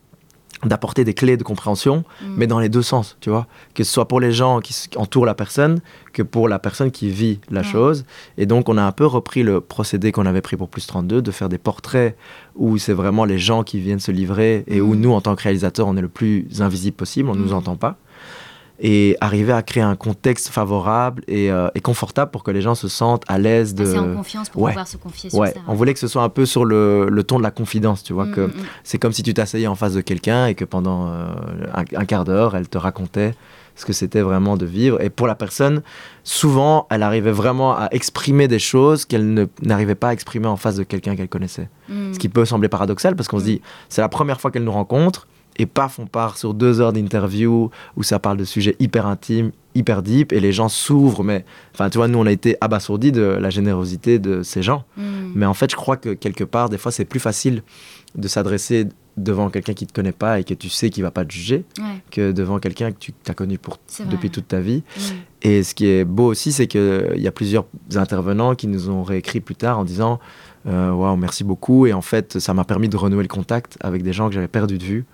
d'apporter 0.64 1.04
des 1.04 1.14
clés 1.14 1.36
de 1.36 1.42
compréhension, 1.42 2.04
mm. 2.22 2.34
mais 2.36 2.46
dans 2.46 2.58
les 2.58 2.68
deux 2.68 2.82
sens, 2.82 3.16
tu 3.20 3.30
vois, 3.30 3.46
que 3.74 3.84
ce 3.84 3.92
soit 3.92 4.08
pour 4.08 4.20
les 4.20 4.32
gens 4.32 4.60
qui 4.60 4.74
entourent 4.96 5.26
la 5.26 5.34
personne, 5.34 5.80
que 6.12 6.22
pour 6.22 6.48
la 6.48 6.58
personne 6.58 6.90
qui 6.90 7.10
vit 7.10 7.40
la 7.50 7.62
chose. 7.62 8.04
Et 8.38 8.46
donc 8.46 8.68
on 8.68 8.78
a 8.78 8.82
un 8.82 8.92
peu 8.92 9.06
repris 9.06 9.42
le 9.42 9.60
procédé 9.60 10.12
qu'on 10.12 10.26
avait 10.26 10.40
pris 10.40 10.56
pour 10.56 10.68
Plus 10.68 10.86
32, 10.86 11.22
de 11.22 11.30
faire 11.30 11.48
des 11.48 11.58
portraits 11.58 12.16
où 12.56 12.78
c'est 12.78 12.92
vraiment 12.92 13.24
les 13.24 13.38
gens 13.38 13.62
qui 13.62 13.78
viennent 13.80 14.00
se 14.00 14.12
livrer 14.12 14.64
et 14.66 14.80
où 14.80 14.94
mm. 14.94 15.00
nous, 15.00 15.12
en 15.12 15.20
tant 15.20 15.34
que 15.36 15.42
réalisateurs, 15.42 15.86
on 15.86 15.96
est 15.96 16.02
le 16.02 16.08
plus 16.08 16.46
invisible 16.60 16.96
possible, 16.96 17.28
on 17.28 17.34
ne 17.34 17.40
nous 17.40 17.50
mm. 17.50 17.54
entend 17.54 17.76
pas 17.76 17.98
et 18.80 19.16
arriver 19.20 19.52
à 19.52 19.62
créer 19.62 19.82
un 19.82 19.94
contexte 19.94 20.48
favorable 20.48 21.22
et, 21.28 21.50
euh, 21.50 21.68
confortable 21.82 22.30
pour 22.30 22.42
que 22.42 22.50
les 22.50 22.60
gens 22.60 22.74
se 22.74 22.88
sentent 22.88 23.22
à 23.28 23.38
l'aise 23.38 23.74
de. 23.74 23.96
en 23.96 24.14
confiance 24.16 24.48
pour 24.48 24.66
pouvoir 24.66 24.88
se 24.88 24.96
confier 24.96 25.30
sur 25.30 25.38
ouais. 25.38 25.52
ça. 25.52 25.60
On 25.68 25.74
voulait 25.74 25.94
que 25.94 26.00
ce 26.00 26.08
soit 26.08 26.22
un 26.22 26.28
peu 26.28 26.44
sur 26.44 26.64
le, 26.64 27.08
le 27.08 27.22
ton 27.22 27.38
de 27.38 27.42
la 27.42 27.50
confidence, 27.50 28.02
tu 28.02 28.12
vois, 28.12 28.26
mm, 28.26 28.32
que 28.32 28.40
mm, 28.40 28.48
mm. 28.48 28.66
c'est 28.82 28.98
comme 28.98 29.12
si 29.12 29.22
tu 29.22 29.32
t'asseyais 29.32 29.66
en 29.66 29.76
face 29.76 29.94
de 29.94 30.00
quelqu'un 30.00 30.46
et 30.46 30.54
que 30.54 30.64
pendant 30.64 31.08
euh, 31.08 31.26
un, 31.72 32.04
quart 32.04 32.24
d'heure, 32.24 32.56
elle 32.56 32.68
te 32.68 32.78
racontait 32.78 33.34
ce 33.76 33.84
que 33.84 33.92
c'était 33.92 34.22
vraiment 34.22 34.56
de 34.56 34.66
vivre. 34.66 35.00
Et 35.00 35.10
pour 35.10 35.26
la 35.26 35.34
personne, 35.34 35.82
souvent, 36.22 36.86
elle 36.90 37.02
arrivait 37.02 37.32
vraiment 37.32 37.76
à 37.76 37.88
exprimer 37.90 38.48
des 38.48 38.60
choses 38.60 39.04
qu'elle 39.04 39.48
n'arrivait 39.62 39.96
pas 39.96 40.08
à 40.08 40.12
exprimer 40.12 40.46
en 40.46 40.56
face 40.56 40.76
de 40.76 40.84
quelqu'un 40.84 41.16
qu'elle 41.16 41.28
connaissait. 41.28 41.68
Ce 41.88 42.18
qui 42.18 42.28
peut 42.28 42.44
sembler 42.44 42.68
paradoxal 42.68 43.16
parce 43.16 43.28
qu'on 43.28 43.40
se 43.40 43.44
dit, 43.44 43.60
c'est 43.88 44.00
la 44.00 44.08
première 44.08 44.40
fois 44.40 44.52
qu'elle 44.52 44.62
nous 44.62 44.72
rencontre 44.72 45.26
et 45.56 45.66
paf, 45.66 45.98
on 45.98 46.06
part 46.06 46.36
sur 46.36 46.54
deux 46.54 46.80
heures 46.80 46.92
d'interview 46.92 47.70
où 47.96 48.02
ça 48.02 48.18
parle 48.18 48.36
de 48.38 48.44
sujets 48.44 48.76
hyper 48.80 49.06
intimes, 49.06 49.52
hyper 49.74 50.02
deep, 50.02 50.32
et 50.32 50.40
les 50.40 50.52
gens 50.52 50.68
s'ouvrent. 50.68 51.22
Mais, 51.22 51.44
enfin, 51.74 51.90
tu 51.90 51.98
vois, 51.98 52.08
nous, 52.08 52.18
on 52.18 52.26
a 52.26 52.32
été 52.32 52.56
abasourdis 52.60 53.12
de 53.12 53.22
la 53.22 53.50
générosité 53.50 54.18
de 54.18 54.42
ces 54.42 54.62
gens. 54.62 54.84
Hmm. 54.96 55.32
Mais 55.34 55.46
en 55.46 55.54
fait, 55.54 55.70
je 55.70 55.76
crois 55.76 55.96
que 55.96 56.10
quelque 56.10 56.44
part, 56.44 56.68
des 56.68 56.78
fois, 56.78 56.92
c'est 56.92 57.04
plus 57.04 57.20
facile 57.20 57.62
de 58.16 58.28
s'adresser 58.28 58.86
devant 59.16 59.48
quelqu'un 59.48 59.74
qui 59.74 59.86
te 59.86 59.92
connaît 59.92 60.12
pas 60.12 60.40
et 60.40 60.44
que 60.44 60.54
tu 60.54 60.68
sais 60.68 60.90
qu'il 60.90 61.04
va 61.04 61.12
pas 61.12 61.24
te 61.24 61.32
juger 61.32 61.64
que 62.10 62.32
devant 62.32 62.58
quelqu'un 62.58 62.90
que 62.90 62.98
tu 62.98 63.12
as 63.28 63.34
connu 63.34 63.58
pour, 63.58 63.78
depuis 64.10 64.30
toute 64.30 64.48
ta 64.48 64.60
vie. 64.60 64.82
Hmm. 64.96 65.14
Et 65.42 65.62
ce 65.62 65.74
qui 65.74 65.86
est 65.86 66.04
beau 66.04 66.26
aussi, 66.26 66.50
c'est 66.50 66.66
qu'il 66.66 67.14
y 67.16 67.28
a 67.28 67.32
plusieurs 67.32 67.66
intervenants 67.94 68.56
qui 68.56 68.66
nous 68.66 68.90
ont 68.90 69.04
réécrit 69.04 69.40
plus 69.40 69.54
tard 69.54 69.78
en 69.78 69.84
disant 69.84 70.18
euh, 70.66 70.90
Waouh, 70.90 71.16
merci 71.16 71.44
beaucoup. 71.44 71.86
Et 71.86 71.92
en 71.92 72.00
fait, 72.00 72.40
ça 72.40 72.54
m'a 72.54 72.64
permis 72.64 72.88
de 72.88 72.96
renouer 72.96 73.22
le 73.22 73.28
contact 73.28 73.76
avec 73.80 74.02
des 74.02 74.12
gens 74.12 74.28
que 74.28 74.34
j'avais 74.34 74.48
perdu 74.48 74.78
de 74.78 74.84
vue 74.84 75.04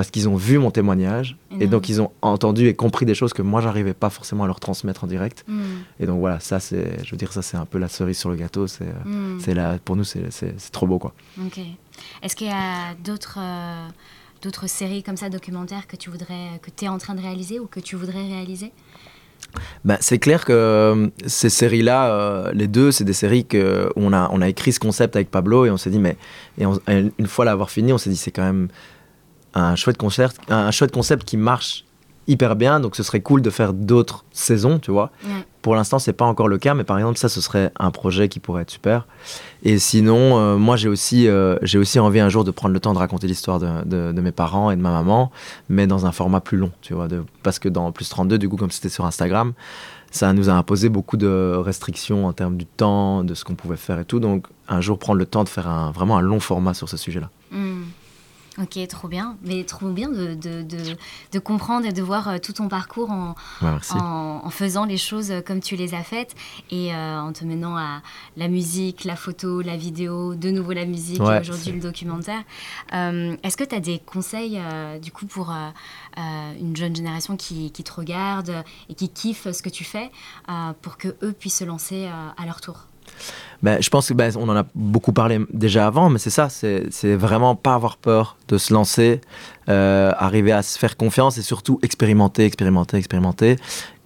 parce 0.00 0.10
qu'ils 0.10 0.30
ont 0.30 0.36
vu 0.36 0.56
mon 0.56 0.70
témoignage 0.70 1.36
et, 1.60 1.66
donc 1.66 1.90
ils 1.90 2.00
ont 2.00 2.10
entendu 2.22 2.68
et 2.68 2.74
compris 2.74 3.04
des 3.04 3.14
choses 3.14 3.34
que 3.34 3.42
moi 3.42 3.60
j'arrivais 3.60 3.92
pas 3.92 4.08
forcément 4.08 4.44
à 4.44 4.46
leur 4.46 4.58
transmettre 4.58 5.04
en 5.04 5.06
direct. 5.06 5.44
Hmm. 5.46 5.60
Et 6.00 6.06
donc 6.06 6.20
voilà, 6.20 6.40
ça 6.40 6.58
c'est, 6.58 7.04
je 7.04 7.10
veux 7.10 7.18
dire, 7.18 7.34
ça 7.34 7.42
c'est 7.42 7.58
un 7.58 7.66
peu 7.66 7.76
la 7.76 7.86
cerise 7.86 8.18
sur 8.18 8.30
le 8.30 8.36
gâteau. 8.36 8.66
C'est, 8.66 8.84
euh, 8.84 9.34
hmm. 9.36 9.40
c'est 9.40 9.52
là, 9.52 9.76
pour 9.84 9.96
nous 9.96 10.04
c'est, 10.04 10.30
trop 10.72 10.86
beau 10.86 10.98
quoi. 10.98 11.12
Ok. 11.44 11.60
Est-ce 12.22 12.34
qu'il 12.34 12.46
y 12.46 12.50
a 12.50 12.94
d'autres 13.04 13.36
euh, 13.38 13.88
d'autres 14.40 14.70
séries 14.70 15.02
comme 15.02 15.18
ça 15.18 15.28
documentaires 15.28 15.86
que 15.86 15.96
tu 15.96 16.08
voudrais, 16.08 16.58
que 16.62 16.70
tu 16.74 16.86
es 16.86 16.88
en 16.88 16.96
train 16.96 17.14
de 17.14 17.20
réaliser 17.20 17.60
ou 17.60 17.66
que 17.66 17.80
tu 17.80 17.94
voudrais 17.94 18.26
réaliser? 18.26 18.72
Ben, 19.84 19.98
c'est 20.00 20.18
clair 20.18 20.46
que 20.46 20.52
euh, 20.54 21.08
ces 21.26 21.50
séries-là, 21.50 22.52
les 22.54 22.68
deux, 22.68 22.90
c'est 22.90 23.04
des 23.04 23.12
séries 23.12 23.44
que, 23.44 23.92
où 23.96 24.00
on 24.02 24.14
a, 24.14 24.30
on 24.32 24.40
a 24.40 24.48
écrit 24.48 24.72
ce 24.72 24.80
concept 24.80 25.14
avec 25.14 25.30
Pablo 25.30 25.66
et 25.66 25.70
on 25.70 25.76
s'est 25.76 25.90
dit, 25.90 25.98
mais 25.98 26.16
et 26.56 26.64
une 27.18 27.26
fois 27.26 27.44
l'avoir 27.44 27.68
fini, 27.68 27.92
on 27.92 27.98
s'est 27.98 28.08
dit, 28.08 28.16
c'est 28.16 28.30
quand 28.30 28.44
même 28.44 28.68
un 29.54 29.76
chouette 29.76 29.96
concert, 29.96 30.32
un 30.48 30.70
chouette 30.70 30.92
concept 30.92 31.24
qui 31.24 31.36
marche 31.36 31.84
hyper 32.30 32.56
bien. 32.56 32.80
Donc 32.80 32.96
ce 32.96 33.02
serait 33.02 33.20
cool 33.20 33.42
de 33.42 33.50
faire 33.50 33.72
d'autres 33.72 34.24
saisons, 34.32 34.78
tu 34.78 34.90
vois. 34.90 35.10
Pour 35.62 35.74
l'instant, 35.74 35.98
c'est 35.98 36.14
pas 36.14 36.24
encore 36.24 36.48
le 36.48 36.56
cas, 36.56 36.72
mais 36.72 36.84
par 36.84 36.96
exemple, 36.96 37.18
ça, 37.18 37.28
ce 37.28 37.42
serait 37.42 37.70
un 37.78 37.90
projet 37.90 38.28
qui 38.28 38.40
pourrait 38.40 38.62
être 38.62 38.70
super. 38.70 39.06
Et 39.62 39.78
sinon, 39.78 40.38
euh, 40.38 40.56
moi, 40.56 40.76
j'ai 40.76 40.88
aussi, 40.88 41.28
euh, 41.28 41.56
j'ai 41.60 41.76
aussi 41.76 41.98
envie 41.98 42.20
un 42.20 42.30
jour 42.30 42.44
de 42.44 42.50
prendre 42.50 42.72
le 42.72 42.80
temps 42.80 42.94
de 42.94 42.98
raconter 42.98 43.26
l'histoire 43.26 43.58
de, 43.58 44.12
de, 44.12 44.20
mes 44.22 44.32
parents 44.32 44.70
et 44.70 44.76
de 44.76 44.80
ma 44.80 44.90
maman, 44.90 45.30
mais 45.68 45.86
dans 45.86 46.06
un 46.06 46.12
format 46.12 46.40
plus 46.40 46.56
long, 46.56 46.72
tu 46.80 46.94
vois. 46.94 47.08
De, 47.08 47.24
parce 47.42 47.58
que 47.58 47.68
dans 47.68 47.92
Plus 47.92 48.08
32, 48.08 48.38
du 48.38 48.48
coup, 48.48 48.56
comme 48.56 48.70
c'était 48.70 48.88
sur 48.88 49.04
Instagram, 49.04 49.52
ça 50.10 50.32
nous 50.32 50.48
a 50.48 50.52
imposé 50.54 50.88
beaucoup 50.88 51.18
de 51.18 51.54
restrictions 51.58 52.26
en 52.26 52.32
termes 52.32 52.56
du 52.56 52.64
temps, 52.64 53.22
de 53.22 53.34
ce 53.34 53.44
qu'on 53.44 53.54
pouvait 53.54 53.76
faire 53.76 53.98
et 53.98 54.06
tout. 54.06 54.18
Donc, 54.18 54.46
un 54.66 54.80
jour, 54.80 54.98
prendre 54.98 55.18
le 55.18 55.26
temps 55.26 55.44
de 55.44 55.48
faire 55.50 55.68
un, 55.68 55.90
vraiment 55.90 56.16
un 56.16 56.22
long 56.22 56.40
format 56.40 56.72
sur 56.72 56.88
ce 56.88 56.96
sujet-là. 56.96 57.28
Hmm. 57.50 57.82
Ok, 58.60 58.78
trop 58.88 59.08
bien. 59.08 59.38
Mais 59.42 59.64
trop 59.64 59.88
bien 59.88 60.08
de, 60.08 60.34
de, 60.34 60.62
de, 61.32 61.38
comprendre 61.38 61.86
et 61.86 61.92
de 61.92 62.02
voir 62.02 62.28
euh, 62.28 62.38
tout 62.38 62.52
ton 62.52 62.68
parcours 62.68 63.10
en, 63.10 63.34
en, 63.62 64.50
faisant 64.50 64.84
les 64.84 64.98
choses 64.98 65.32
comme 65.46 65.60
tu 65.60 65.76
les 65.76 65.94
as 65.94 66.02
faites 66.02 66.34
et 66.70 66.94
euh, 66.94 67.20
en 67.20 67.32
te 67.32 67.44
menant 67.44 67.76
à 67.76 68.02
la 68.36 68.48
musique, 68.48 69.04
la 69.04 69.16
photo, 69.16 69.62
la 69.62 69.76
vidéo, 69.76 70.34
de 70.34 70.50
nouveau 70.50 70.72
la 70.72 70.84
musique 70.84 71.20
et 71.20 71.40
aujourd'hui 71.40 71.72
le 71.72 71.80
documentaire. 71.80 72.42
Euh, 72.92 73.36
est-ce 73.42 73.56
que 73.56 73.64
tu 73.64 73.74
as 73.74 73.80
des 73.80 73.98
conseils 73.98 74.60
du 75.00 75.12
coup 75.12 75.26
pour 75.26 75.54
une 76.16 76.76
jeune 76.76 76.94
génération 76.94 77.36
qui, 77.36 77.70
qui, 77.70 77.84
te 77.84 77.92
regarde 77.92 78.52
et 78.88 78.94
qui 78.94 79.08
kiffe 79.08 79.50
ce 79.50 79.62
que 79.62 79.70
tu 79.70 79.84
fais 79.84 80.10
pour 80.82 80.98
que 80.98 81.08
eux 81.22 81.32
puissent 81.32 81.58
se 81.58 81.64
lancer 81.64 82.06
à 82.06 82.46
leur 82.46 82.60
tour? 82.60 82.89
Ben, 83.62 83.80
je 83.80 83.90
pense 83.90 84.08
que 84.08 84.14
ben, 84.14 84.32
on 84.36 84.48
en 84.48 84.56
a 84.56 84.64
beaucoup 84.74 85.12
parlé 85.12 85.38
déjà 85.52 85.86
avant, 85.86 86.08
mais 86.08 86.18
c'est 86.18 86.30
ça, 86.30 86.48
c'est 86.48 87.14
vraiment 87.14 87.54
pas 87.54 87.74
avoir 87.74 87.96
peur 87.96 88.36
de 88.48 88.56
se 88.56 88.72
lancer, 88.72 89.20
euh, 89.68 90.12
arriver 90.16 90.52
à 90.52 90.62
se 90.62 90.78
faire 90.78 90.96
confiance 90.96 91.36
et 91.36 91.42
surtout 91.42 91.78
expérimenter, 91.82 92.44
expérimenter, 92.44 92.96
expérimenter 92.96 93.56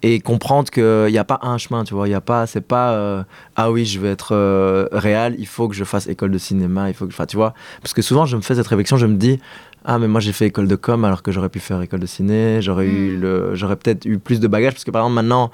et 0.01 0.19
comprendre 0.19 0.69
qu'il 0.69 1.07
n'y 1.09 1.17
a 1.17 1.23
pas 1.23 1.39
un 1.41 1.57
chemin, 1.57 1.83
tu 1.83 1.93
vois, 1.93 2.07
il 2.07 2.11
y 2.11 2.15
a 2.15 2.21
pas, 2.21 2.47
c'est 2.47 2.61
pas 2.61 2.91
euh, 2.93 3.23
ah 3.55 3.71
oui, 3.71 3.85
je 3.85 3.99
vais 3.99 4.09
être 4.09 4.35
euh, 4.35 4.87
réel, 4.91 5.35
il 5.39 5.47
faut 5.47 5.67
que 5.67 5.75
je 5.75 5.83
fasse 5.83 6.07
école 6.07 6.31
de 6.31 6.37
cinéma, 6.37 6.89
il 6.89 6.93
faut 6.93 7.07
que, 7.07 7.13
enfin, 7.13 7.25
tu 7.25 7.37
vois, 7.37 7.53
parce 7.81 7.93
que 7.93 8.01
souvent 8.01 8.25
je 8.25 8.35
me 8.35 8.41
fais 8.41 8.55
cette 8.55 8.67
réflexion, 8.67 8.97
je 8.97 9.05
me 9.05 9.15
dis 9.15 9.39
ah 9.85 9.99
mais 9.99 10.07
moi 10.07 10.19
j'ai 10.19 10.33
fait 10.33 10.47
école 10.47 10.67
de 10.67 10.75
com 10.75 11.05
alors 11.05 11.21
que 11.21 11.31
j'aurais 11.31 11.49
pu 11.49 11.59
faire 11.59 11.81
école 11.81 11.99
de 11.99 12.05
ciné, 12.07 12.61
j'aurais 12.61 12.87
eu 12.87 13.15
hmm. 13.15 13.21
le, 13.21 13.55
j'aurais 13.55 13.75
peut-être 13.75 14.05
eu 14.05 14.17
plus 14.17 14.39
de 14.39 14.47
bagages 14.47 14.73
parce 14.73 14.83
que 14.83 14.91
par 14.91 15.03
exemple 15.03 15.15
maintenant 15.15 15.51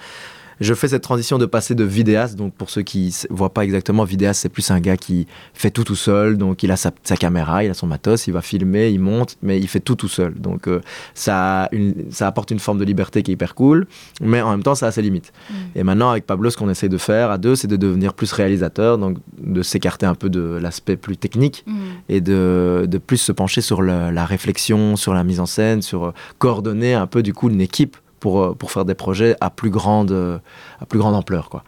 je 0.61 0.73
fais 0.75 0.87
cette 0.87 1.01
transition 1.01 1.39
de 1.39 1.47
passer 1.47 1.73
de 1.73 1.83
vidéaste. 1.83 2.35
Donc, 2.35 2.53
pour 2.53 2.69
ceux 2.69 2.83
qui 2.83 3.13
ne 3.29 3.35
voient 3.35 3.53
pas 3.53 3.63
exactement, 3.63 4.03
vidéaste, 4.03 4.41
c'est 4.41 4.49
plus 4.49 4.69
un 4.71 4.79
gars 4.79 4.95
qui 4.95 5.27
fait 5.53 5.71
tout 5.71 5.83
tout 5.83 5.95
seul. 5.95 6.37
Donc, 6.37 6.61
il 6.61 6.71
a 6.71 6.77
sa, 6.77 6.91
caméra, 7.19 7.63
il 7.63 7.71
a 7.71 7.73
son 7.73 7.87
matos, 7.87 8.27
il 8.27 8.33
va 8.33 8.41
filmer, 8.41 8.89
il 8.89 8.99
monte, 8.99 9.37
mais 9.41 9.59
il 9.59 9.67
fait 9.67 9.79
tout 9.79 9.95
tout 9.95 10.07
seul. 10.07 10.35
Donc, 10.35 10.67
euh, 10.67 10.79
ça, 11.15 11.69
ça 12.11 12.27
apporte 12.27 12.51
une 12.51 12.59
forme 12.59 12.77
de 12.77 12.85
liberté 12.85 13.23
qui 13.23 13.31
est 13.31 13.33
hyper 13.33 13.55
cool, 13.55 13.87
mais 14.21 14.41
en 14.41 14.51
même 14.51 14.63
temps, 14.63 14.75
ça 14.75 14.87
a 14.87 14.91
ses 14.91 15.01
limites. 15.01 15.33
Mm. 15.49 15.53
Et 15.75 15.83
maintenant, 15.83 16.11
avec 16.11 16.27
Pablo, 16.27 16.51
ce 16.51 16.57
qu'on 16.57 16.69
essaie 16.69 16.89
de 16.89 16.97
faire 16.99 17.31
à 17.31 17.39
deux, 17.39 17.55
c'est 17.55 17.67
de 17.67 17.77
devenir 17.77 18.13
plus 18.13 18.31
réalisateur, 18.31 18.99
donc 18.99 19.17
de 19.39 19.63
s'écarter 19.63 20.05
un 20.05 20.15
peu 20.15 20.29
de 20.29 20.59
l'aspect 20.61 20.95
plus 20.95 21.17
technique 21.17 21.63
mm. 21.65 21.73
et 22.09 22.21
de, 22.21 22.85
de, 22.87 22.97
plus 22.99 23.17
se 23.17 23.31
pencher 23.31 23.61
sur 23.61 23.81
la 23.81 24.25
réflexion, 24.25 24.95
sur 24.95 25.15
la 25.15 25.23
mise 25.23 25.39
en 25.39 25.47
scène, 25.47 25.81
sur 25.81 26.05
euh, 26.05 26.13
coordonner 26.37 26.93
un 26.93 27.07
peu 27.07 27.23
du 27.23 27.33
coup 27.33 27.49
une 27.49 27.61
équipe 27.61 27.97
pour, 28.21 28.41
euh, 28.41 28.53
pour 28.53 28.71
faire 28.71 28.85
des 28.85 28.95
projets 28.95 29.35
à 29.41 29.49
plus 29.49 29.69
grande, 29.69 30.41
à 30.79 30.85
plus 30.85 30.99
grande 30.99 31.15
ampleur. 31.15 31.49
Quoi. 31.49 31.65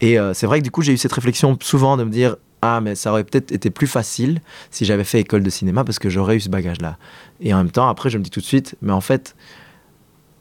Et 0.00 0.18
euh, 0.18 0.32
c'est 0.34 0.46
vrai 0.46 0.60
que 0.60 0.64
du 0.64 0.70
coup, 0.70 0.82
j'ai 0.82 0.92
eu 0.92 0.96
cette 0.96 1.12
réflexion 1.12 1.58
souvent 1.60 1.96
de 1.96 2.04
me 2.04 2.10
dire 2.10 2.36
Ah, 2.62 2.80
mais 2.80 2.94
ça 2.94 3.10
aurait 3.10 3.24
peut-être 3.24 3.52
été 3.52 3.70
plus 3.70 3.86
facile 3.86 4.40
si 4.70 4.84
j'avais 4.84 5.04
fait 5.04 5.20
école 5.20 5.42
de 5.42 5.50
cinéma 5.50 5.84
parce 5.84 5.98
que 5.98 6.08
j'aurais 6.08 6.36
eu 6.36 6.40
ce 6.40 6.48
bagage-là. 6.48 6.96
Et 7.40 7.52
en 7.52 7.58
même 7.58 7.70
temps, 7.70 7.88
après, 7.88 8.10
je 8.10 8.18
me 8.18 8.22
dis 8.22 8.30
tout 8.30 8.40
de 8.40 8.44
suite 8.44 8.76
Mais 8.80 8.92
en 8.92 9.00
fait, 9.00 9.34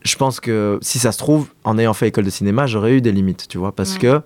je 0.03 0.15
pense 0.15 0.39
que 0.39 0.79
si 0.81 0.99
ça 0.99 1.11
se 1.11 1.17
trouve, 1.17 1.49
en 1.63 1.77
ayant 1.77 1.93
fait 1.93 2.07
école 2.07 2.25
de 2.25 2.29
cinéma, 2.29 2.67
j'aurais 2.67 2.93
eu 2.93 3.01
des 3.01 3.11
limites, 3.11 3.47
tu 3.47 3.57
vois, 3.57 3.75
parce 3.75 3.97
que 3.97 4.21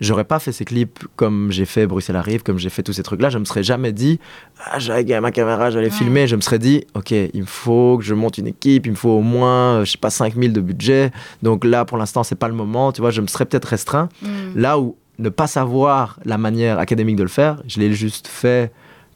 j'aurais 0.00 0.24
pas 0.24 0.38
fait 0.38 0.52
ces 0.52 0.64
clips 0.64 0.98
comme 1.16 1.50
j'ai 1.50 1.64
fait 1.64 1.86
Bruxelles 1.86 2.16
arrive, 2.16 2.42
comme 2.42 2.58
j'ai 2.58 2.70
fait 2.70 2.82
tous 2.82 2.92
ces 2.92 3.02
trucs-là. 3.02 3.30
Je 3.30 3.38
me 3.38 3.44
serais 3.44 3.62
jamais 3.62 3.92
dit, 3.92 4.20
ah, 4.64 4.78
j'avais 4.78 5.20
ma 5.20 5.30
caméra, 5.30 5.70
j'allais 5.70 5.90
filmer. 5.90 6.26
Je 6.26 6.36
me 6.36 6.40
serais 6.40 6.58
dit, 6.58 6.84
ok, 6.94 7.10
il 7.10 7.40
me 7.40 7.46
faut 7.46 7.98
que 7.98 8.04
je 8.04 8.14
monte 8.14 8.38
une 8.38 8.46
équipe, 8.46 8.86
il 8.86 8.92
me 8.92 8.96
faut 8.96 9.10
au 9.10 9.22
moins, 9.22 9.84
je 9.84 9.92
sais 9.92 9.98
pas, 9.98 10.10
5000 10.10 10.52
de 10.52 10.60
budget. 10.60 11.10
Donc 11.42 11.64
là, 11.64 11.84
pour 11.84 11.98
l'instant, 11.98 12.22
c'est 12.22 12.34
pas 12.34 12.48
le 12.48 12.54
moment. 12.54 12.92
Tu 12.92 13.00
vois, 13.00 13.10
je 13.10 13.20
me 13.20 13.26
serais 13.26 13.46
peut-être 13.46 13.66
restreint. 13.66 14.08
Mm. 14.22 14.28
Là 14.56 14.78
où 14.78 14.96
ne 15.18 15.28
pas 15.28 15.46
savoir 15.46 16.18
la 16.24 16.38
manière 16.38 16.78
académique 16.78 17.16
de 17.16 17.22
le 17.22 17.28
faire, 17.28 17.62
je 17.66 17.80
l'ai 17.80 17.92
juste 17.92 18.26
fait 18.26 18.72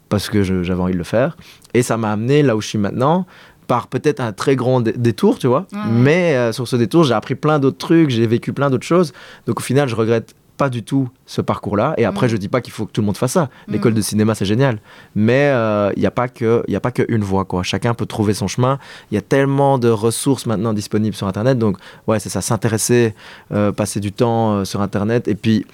parce 0.08 0.28
que 0.28 0.42
j'avais 0.42 0.80
envie 0.80 0.92
de 0.92 0.98
le 0.98 1.04
faire. 1.04 1.36
Et 1.74 1.82
ça 1.82 1.96
m'a 1.96 2.12
amené 2.12 2.42
là 2.42 2.56
où 2.56 2.60
je 2.60 2.68
suis 2.68 2.78
maintenant 2.78 3.26
par 3.70 3.86
peut-être 3.86 4.18
un 4.18 4.32
très 4.32 4.56
grand 4.56 4.80
détour, 4.80 5.38
tu 5.38 5.46
vois. 5.46 5.66
Mais 5.88 6.34
euh, 6.34 6.50
sur 6.50 6.66
ce 6.66 6.74
détour, 6.74 7.04
j'ai 7.04 7.14
appris 7.14 7.36
plein 7.36 7.60
d'autres 7.60 7.78
trucs, 7.78 8.10
j'ai 8.10 8.26
vécu 8.26 8.52
plein 8.52 8.68
d'autres 8.68 8.86
choses. 8.86 9.12
Donc 9.46 9.60
au 9.60 9.62
final, 9.62 9.88
je 9.88 9.94
regrette 9.94 10.34
pas 10.60 10.68
du 10.68 10.82
tout 10.82 11.08
ce 11.24 11.40
parcours-là. 11.40 11.94
Et 11.96 12.04
après, 12.04 12.26
mm. 12.26 12.32
je 12.32 12.36
dis 12.36 12.48
pas 12.48 12.60
qu'il 12.60 12.74
faut 12.74 12.84
que 12.84 12.92
tout 12.92 13.00
le 13.00 13.06
monde 13.06 13.16
fasse 13.16 13.32
ça. 13.32 13.44
Mm. 13.44 13.72
L'école 13.72 13.94
de 13.94 14.02
cinéma, 14.02 14.34
c'est 14.34 14.44
génial. 14.44 14.78
Mais 15.14 15.46
il 15.46 15.54
euh, 15.54 15.90
n'y 15.96 16.04
a 16.04 16.10
pas 16.10 16.28
que 16.28 16.62
il 16.68 16.76
a 16.76 16.80
pas 16.80 16.92
qu'une 16.92 17.24
voie 17.24 17.46
quoi. 17.46 17.62
Chacun 17.62 17.94
peut 17.94 18.04
trouver 18.04 18.34
son 18.34 18.46
chemin. 18.46 18.78
Il 19.10 19.14
y 19.14 19.18
a 19.18 19.22
tellement 19.22 19.78
de 19.78 19.88
ressources 19.88 20.44
maintenant 20.44 20.74
disponibles 20.74 21.16
sur 21.16 21.26
Internet. 21.26 21.56
Donc 21.58 21.78
ouais, 22.06 22.20
c'est 22.20 22.28
ça. 22.28 22.42
S'intéresser, 22.42 23.14
euh, 23.52 23.72
passer 23.72 24.00
du 24.00 24.12
temps 24.12 24.52
euh, 24.52 24.64
sur 24.66 24.82
Internet, 24.82 25.28
et 25.28 25.34
puis 25.34 25.64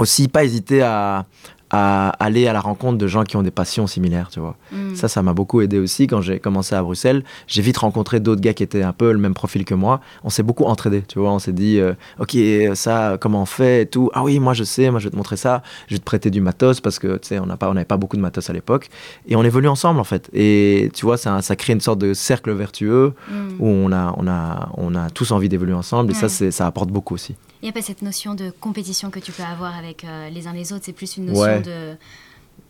aussi 0.00 0.26
pas 0.26 0.42
hésiter 0.42 0.82
à 0.82 1.26
à 1.74 2.10
aller 2.24 2.46
à 2.46 2.52
la 2.52 2.60
rencontre 2.60 2.98
de 2.98 3.06
gens 3.08 3.24
qui 3.24 3.36
ont 3.36 3.42
des 3.42 3.50
passions 3.50 3.88
similaires, 3.88 4.28
tu 4.30 4.38
vois. 4.38 4.56
Mm. 4.70 4.94
Ça, 4.94 5.08
ça 5.08 5.22
m'a 5.22 5.32
beaucoup 5.32 5.60
aidé 5.60 5.80
aussi 5.80 6.06
quand 6.06 6.20
j'ai 6.20 6.38
commencé 6.38 6.76
à 6.76 6.82
Bruxelles. 6.82 7.24
J'ai 7.48 7.62
vite 7.62 7.78
rencontré 7.78 8.20
d'autres 8.20 8.40
gars 8.40 8.54
qui 8.54 8.62
étaient 8.62 8.84
un 8.84 8.92
peu 8.92 9.10
le 9.10 9.18
même 9.18 9.34
profil 9.34 9.64
que 9.64 9.74
moi. 9.74 10.00
On 10.22 10.30
s'est 10.30 10.44
beaucoup 10.44 10.66
entraidé, 10.66 11.02
tu 11.02 11.18
vois. 11.18 11.32
On 11.32 11.40
s'est 11.40 11.52
dit, 11.52 11.80
euh, 11.80 11.94
ok, 12.20 12.36
ça, 12.76 13.18
comment 13.20 13.42
on 13.42 13.46
fait 13.46 13.82
et 13.82 13.86
tout. 13.86 14.08
Ah 14.14 14.22
oui, 14.22 14.38
moi 14.38 14.54
je 14.54 14.62
sais, 14.62 14.88
moi 14.90 15.00
je 15.00 15.06
vais 15.06 15.10
te 15.10 15.16
montrer 15.16 15.36
ça. 15.36 15.64
Je 15.88 15.96
vais 15.96 15.98
te 15.98 16.04
prêter 16.04 16.30
du 16.30 16.40
matos 16.40 16.80
parce 16.80 17.00
que, 17.00 17.16
tu 17.16 17.28
sais, 17.28 17.40
on 17.40 17.46
n'avait 17.46 17.84
pas 17.84 17.96
beaucoup 17.96 18.16
de 18.16 18.22
matos 18.22 18.48
à 18.48 18.52
l'époque. 18.52 18.88
Et 19.26 19.34
on 19.34 19.42
évolue 19.42 19.68
ensemble, 19.68 19.98
en 19.98 20.04
fait. 20.04 20.30
Et 20.32 20.90
tu 20.94 21.04
vois, 21.06 21.16
ça, 21.16 21.42
ça 21.42 21.56
crée 21.56 21.72
une 21.72 21.80
sorte 21.80 21.98
de 21.98 22.14
cercle 22.14 22.52
vertueux 22.52 23.14
mm. 23.28 23.34
où 23.58 23.66
on 23.66 23.90
a, 23.90 24.14
on, 24.16 24.28
a, 24.28 24.68
on 24.76 24.94
a 24.94 25.10
tous 25.10 25.32
envie 25.32 25.48
d'évoluer 25.48 25.74
ensemble. 25.74 26.12
Et 26.12 26.14
ça, 26.14 26.28
ça 26.28 26.66
apporte 26.66 26.90
beaucoup 26.90 27.14
aussi. 27.14 27.34
Il 27.64 27.68
n'y 27.68 27.70
a 27.70 27.72
pas 27.72 27.80
cette 27.80 28.02
notion 28.02 28.34
de 28.34 28.50
compétition 28.60 29.08
que 29.08 29.18
tu 29.18 29.32
peux 29.32 29.42
avoir 29.42 29.74
avec 29.74 30.04
euh, 30.04 30.28
les 30.28 30.46
uns 30.46 30.52
les 30.52 30.74
autres, 30.74 30.82
c'est 30.84 30.92
plus 30.92 31.16
une 31.16 31.24
notion 31.24 31.62
de... 31.62 31.94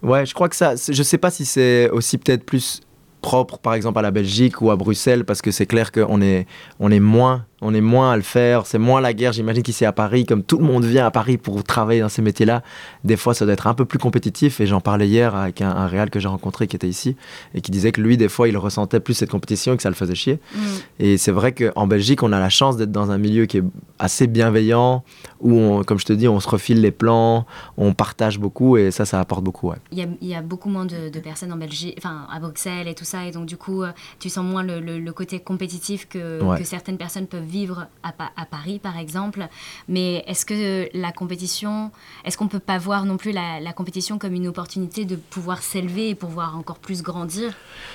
Ouais, 0.05 0.25
je 0.25 0.33
crois 0.35 0.49
que 0.49 0.55
ça, 0.55 0.75
je 0.77 1.03
sais 1.03 1.19
pas 1.19 1.33
si 1.33 1.45
c'est 1.45 1.91
aussi 1.91 2.17
peut-être 2.17 2.45
plus 2.45 2.81
propre 3.21 3.59
par 3.59 3.75
exemple 3.75 3.99
à 3.99 4.03
la 4.03 4.13
Belgique 4.13 4.61
ou 4.61 4.71
à 4.71 4.77
Bruxelles 4.77 5.25
parce 5.25 5.43
que 5.43 5.51
c'est 5.51 5.67
clair 5.67 5.91
qu'on 5.91 6.21
est, 6.21 6.47
on 6.79 6.93
est 6.93 7.01
moins 7.01 7.45
on 7.65 7.73
est 7.73 7.81
moins 7.81 8.13
à 8.13 8.17
le 8.17 8.23
faire, 8.23 8.67
c'est 8.67 8.79
moins 8.79 9.01
la 9.01 9.15
guerre. 9.15 9.33
J'imagine 9.33 9.63
qu'ici 9.63 9.87
à 9.87 9.93
Paris, 9.93 10.27
comme 10.27 10.43
tout 10.43 10.59
le 10.59 10.65
monde 10.65 10.85
vient 10.85 11.07
à 11.07 11.11
Paris 11.11 11.39
pour 11.39 11.65
travailler 11.65 12.01
dans 12.03 12.11
ces 12.11 12.21
métiers-là, 12.21 12.63
des 13.05 13.17
fois 13.17 13.33
ça 13.33 13.47
doit 13.47 13.55
être 13.55 13.67
un 13.67 13.75
peu 13.75 13.87
plus 13.87 13.99
compétitif. 13.99 14.61
Et 14.61 14.67
j'en 14.67 14.81
parlais 14.81 15.09
hier 15.09 15.35
avec 15.35 15.63
un, 15.63 15.71
un 15.71 15.87
réal 15.87 16.11
que 16.11 16.21
j'ai 16.21 16.29
rencontré 16.29 16.67
qui 16.67 16.77
était 16.77 16.89
ici 16.89 17.17
et 17.55 17.63
qui 17.63 17.71
disait 17.71 17.91
que 17.91 18.03
lui, 18.03 18.19
des 18.19 18.29
fois, 18.29 18.49
il 18.49 18.57
ressentait 18.59 19.01
plus 19.01 19.15
cette 19.15 19.31
compétition 19.31 19.73
et 19.73 19.77
que 19.77 19.83
ça 19.83 19.89
le 19.89 19.95
faisait 19.95 20.15
chier. 20.15 20.41
Mm. 20.55 20.61
Et 21.01 21.19
c'est 21.19 21.33
vrai 21.33 21.53
qu'en 21.53 21.87
Belgique, 21.87 22.23
on 22.23 22.33
a 22.33 22.39
la 22.39 22.51
chance 22.51 22.77
d'être 22.77 22.93
dans 22.93 23.11
un 23.11 23.19
milieu 23.19 23.47
qui 23.47 23.59
est 23.59 23.65
assez 23.99 24.27
bienveillant, 24.27 25.03
où, 25.41 25.83
comme 25.85 25.99
je 25.99 26.05
te 26.05 26.13
dis, 26.13 26.29
on 26.29 26.41
se 26.41 26.49
refile 26.49 26.83
les 26.83 26.91
plans, 26.91 27.47
on 27.79 27.95
partage 27.95 28.39
beaucoup 28.39 28.77
et 28.77 28.91
ça, 28.91 29.07
ça 29.07 29.21
apporte 29.21 29.43
beaucoup. 29.43 29.73
Il, 29.91 30.07
y 30.21 30.35
a, 30.35 30.43
beaucoup 30.43 30.69
moins 30.69 30.85
de, 30.85 31.19
personnes 31.21 31.53
en 31.53 31.57
Belgique, 31.57 31.95
enfin 31.97 32.27
à 32.31 32.39
Bruxelles 32.41 32.89
et 32.89 32.95
tout 32.95 33.05
ça, 33.05 33.25
et 33.25 33.31
donc 33.31 33.47
du 33.47 33.57
coup, 33.57 33.83
euh, 33.83 33.93
tu 34.19 34.29
sens 34.29 34.45
moins 34.45 34.63
le, 34.63 35.13
côté 35.13 35.39
compétitif 35.39 36.09
que, 36.09 36.59
que 36.59 36.65
certaines 36.65 36.99
personnes 36.99 37.27
peuvent 37.27 37.45
vivre 37.45 37.54
à, 38.03 38.13
à 38.37 38.47
Paris, 38.47 38.79
par 38.79 38.99
exemple. 38.99 39.47
Mais 39.89 40.25
est-ce 40.27 40.45
que 40.45 40.89
la 40.97 41.13
compétition, 41.13 41.91
est-ce 42.25 42.37
qu'on 42.37 42.45
ne 42.45 42.51
peut 42.51 42.59
pas 42.59 42.79
voir 42.79 43.05
non 43.05 43.17
plus 43.17 43.33
la, 43.33 43.73
compétition 43.75 44.19
comme 44.19 44.35
une 44.35 44.47
opportunité 44.47 45.05
de 45.05 45.17
pouvoir 45.17 45.63
s'élever 45.63 46.11
et 46.11 46.15
pouvoir 46.15 46.57
encore 46.57 46.79
plus 46.79 47.03
grandir? 47.03 47.53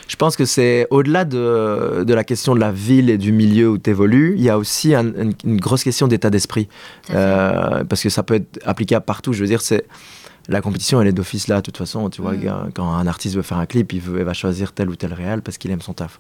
Je 0.08 0.16
pense 0.16 0.36
que 0.36 0.46
c'est 0.46 0.88
au-delà 0.90 1.26
de, 1.26 2.04
de, 2.06 2.14
la 2.14 2.24
question 2.24 2.56
de 2.56 2.60
la 2.60 2.72
ville 2.72 3.10
et 3.10 3.18
du 3.18 3.32
milieu 3.32 3.70
où 3.70 3.78
tu 3.78 3.90
évolues, 3.90 4.36
il 4.38 4.44
y 4.44 4.50
a 4.50 4.58
aussi 4.58 4.94
une, 4.96 5.34
grosse 5.46 5.84
question 5.84 6.08
d'état 6.08 6.30
d'esprit. 6.30 6.68
Euh, 7.12 7.84
parce 7.84 8.04
que 8.04 8.10
ça 8.10 8.24
peut 8.24 8.36
être 8.36 8.60
applicable 8.66 9.06
partout. 9.06 9.34
Je 9.34 9.42
veux 9.42 9.48
dire, 9.48 9.62
c'est 9.62 9.86
la 10.50 10.62
compétition, 10.62 11.00
elle 11.02 11.08
est 11.08 11.14
d'office 11.14 11.48
là, 11.48 11.58
de 11.58 11.62
toute 11.62 11.78
façon. 11.78 12.10
Tu 12.10 12.22
vois, 12.22 12.34
mm. 12.34 12.72
quand 12.74 12.92
un 12.92 13.08
artiste 13.08 13.36
veut 13.36 13.42
faire 13.42 13.60
un 13.60 13.66
clip, 13.66 13.94
il, 13.94 14.02
veut, 14.02 14.20
il 14.20 14.26
va 14.26 14.34
choisir 14.34 14.74
tel 14.74 14.90
ou 14.90 14.96
tel 14.96 15.14
réel 15.14 15.42
parce 15.42 15.58
qu'il 15.58 15.72
aime 15.72 15.82
son 15.82 15.94
taf. 15.94 16.20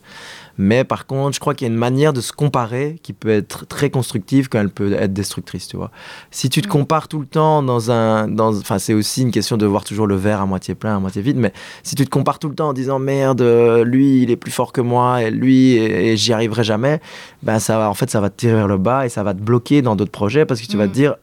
Mais 0.57 0.83
par 0.83 1.07
contre, 1.07 1.35
je 1.35 1.39
crois 1.39 1.55
qu'il 1.55 1.67
y 1.67 1.69
a 1.69 1.73
une 1.73 1.79
manière 1.79 2.13
de 2.13 2.21
se 2.21 2.31
comparer 2.31 2.99
qui 3.01 3.13
peut 3.13 3.29
être 3.29 3.65
très 3.65 3.89
constructive 3.89 4.47
quand 4.47 4.59
elle 4.59 4.69
peut 4.69 4.93
être 4.93 5.13
destructrice, 5.13 5.67
tu 5.67 5.77
vois. 5.77 5.91
Si 6.31 6.49
tu 6.49 6.61
te 6.61 6.67
mm. 6.67 6.71
compares 6.71 7.07
tout 7.07 7.19
le 7.19 7.25
temps 7.25 7.63
dans 7.63 7.91
un... 7.91 8.37
Enfin, 8.39 8.77
c'est 8.77 8.93
aussi 8.93 9.23
une 9.23 9.31
question 9.31 9.57
de 9.57 9.65
voir 9.65 9.83
toujours 9.83 10.05
le 10.05 10.15
verre 10.15 10.41
à 10.41 10.45
moitié 10.45 10.75
plein, 10.75 10.95
à 10.95 10.99
moitié 10.99 11.21
vide, 11.21 11.37
mais 11.37 11.51
si 11.83 11.95
tu 11.95 12.05
te 12.05 12.09
compares 12.09 12.39
tout 12.39 12.49
le 12.49 12.55
temps 12.55 12.69
en 12.69 12.73
disant 12.73 12.99
«Merde, 12.99 13.41
lui, 13.83 14.21
il 14.21 14.31
est 14.31 14.35
plus 14.35 14.51
fort 14.51 14.71
que 14.71 14.81
moi, 14.81 15.23
et 15.23 15.31
lui, 15.31 15.73
et, 15.73 16.15
j'y 16.17 16.33
arriverai 16.33 16.63
jamais», 16.63 17.01
ben 17.43 17.57
ça 17.59 17.77
va, 17.77 17.89
en 17.89 17.93
fait, 17.93 18.09
ça 18.09 18.21
va 18.21 18.29
te 18.29 18.37
tirer 18.37 18.53
vers 18.53 18.67
le 18.67 18.77
bas 18.77 19.05
et 19.05 19.09
ça 19.09 19.23
va 19.23 19.33
te 19.33 19.41
bloquer 19.41 19.81
dans 19.81 19.95
d'autres 19.95 20.11
projets 20.11 20.45
parce 20.45 20.61
que 20.61 20.67
tu 20.67 20.77
vas 20.77 20.85
te 20.85 20.91
mm. 20.91 20.93
dire 20.93 21.15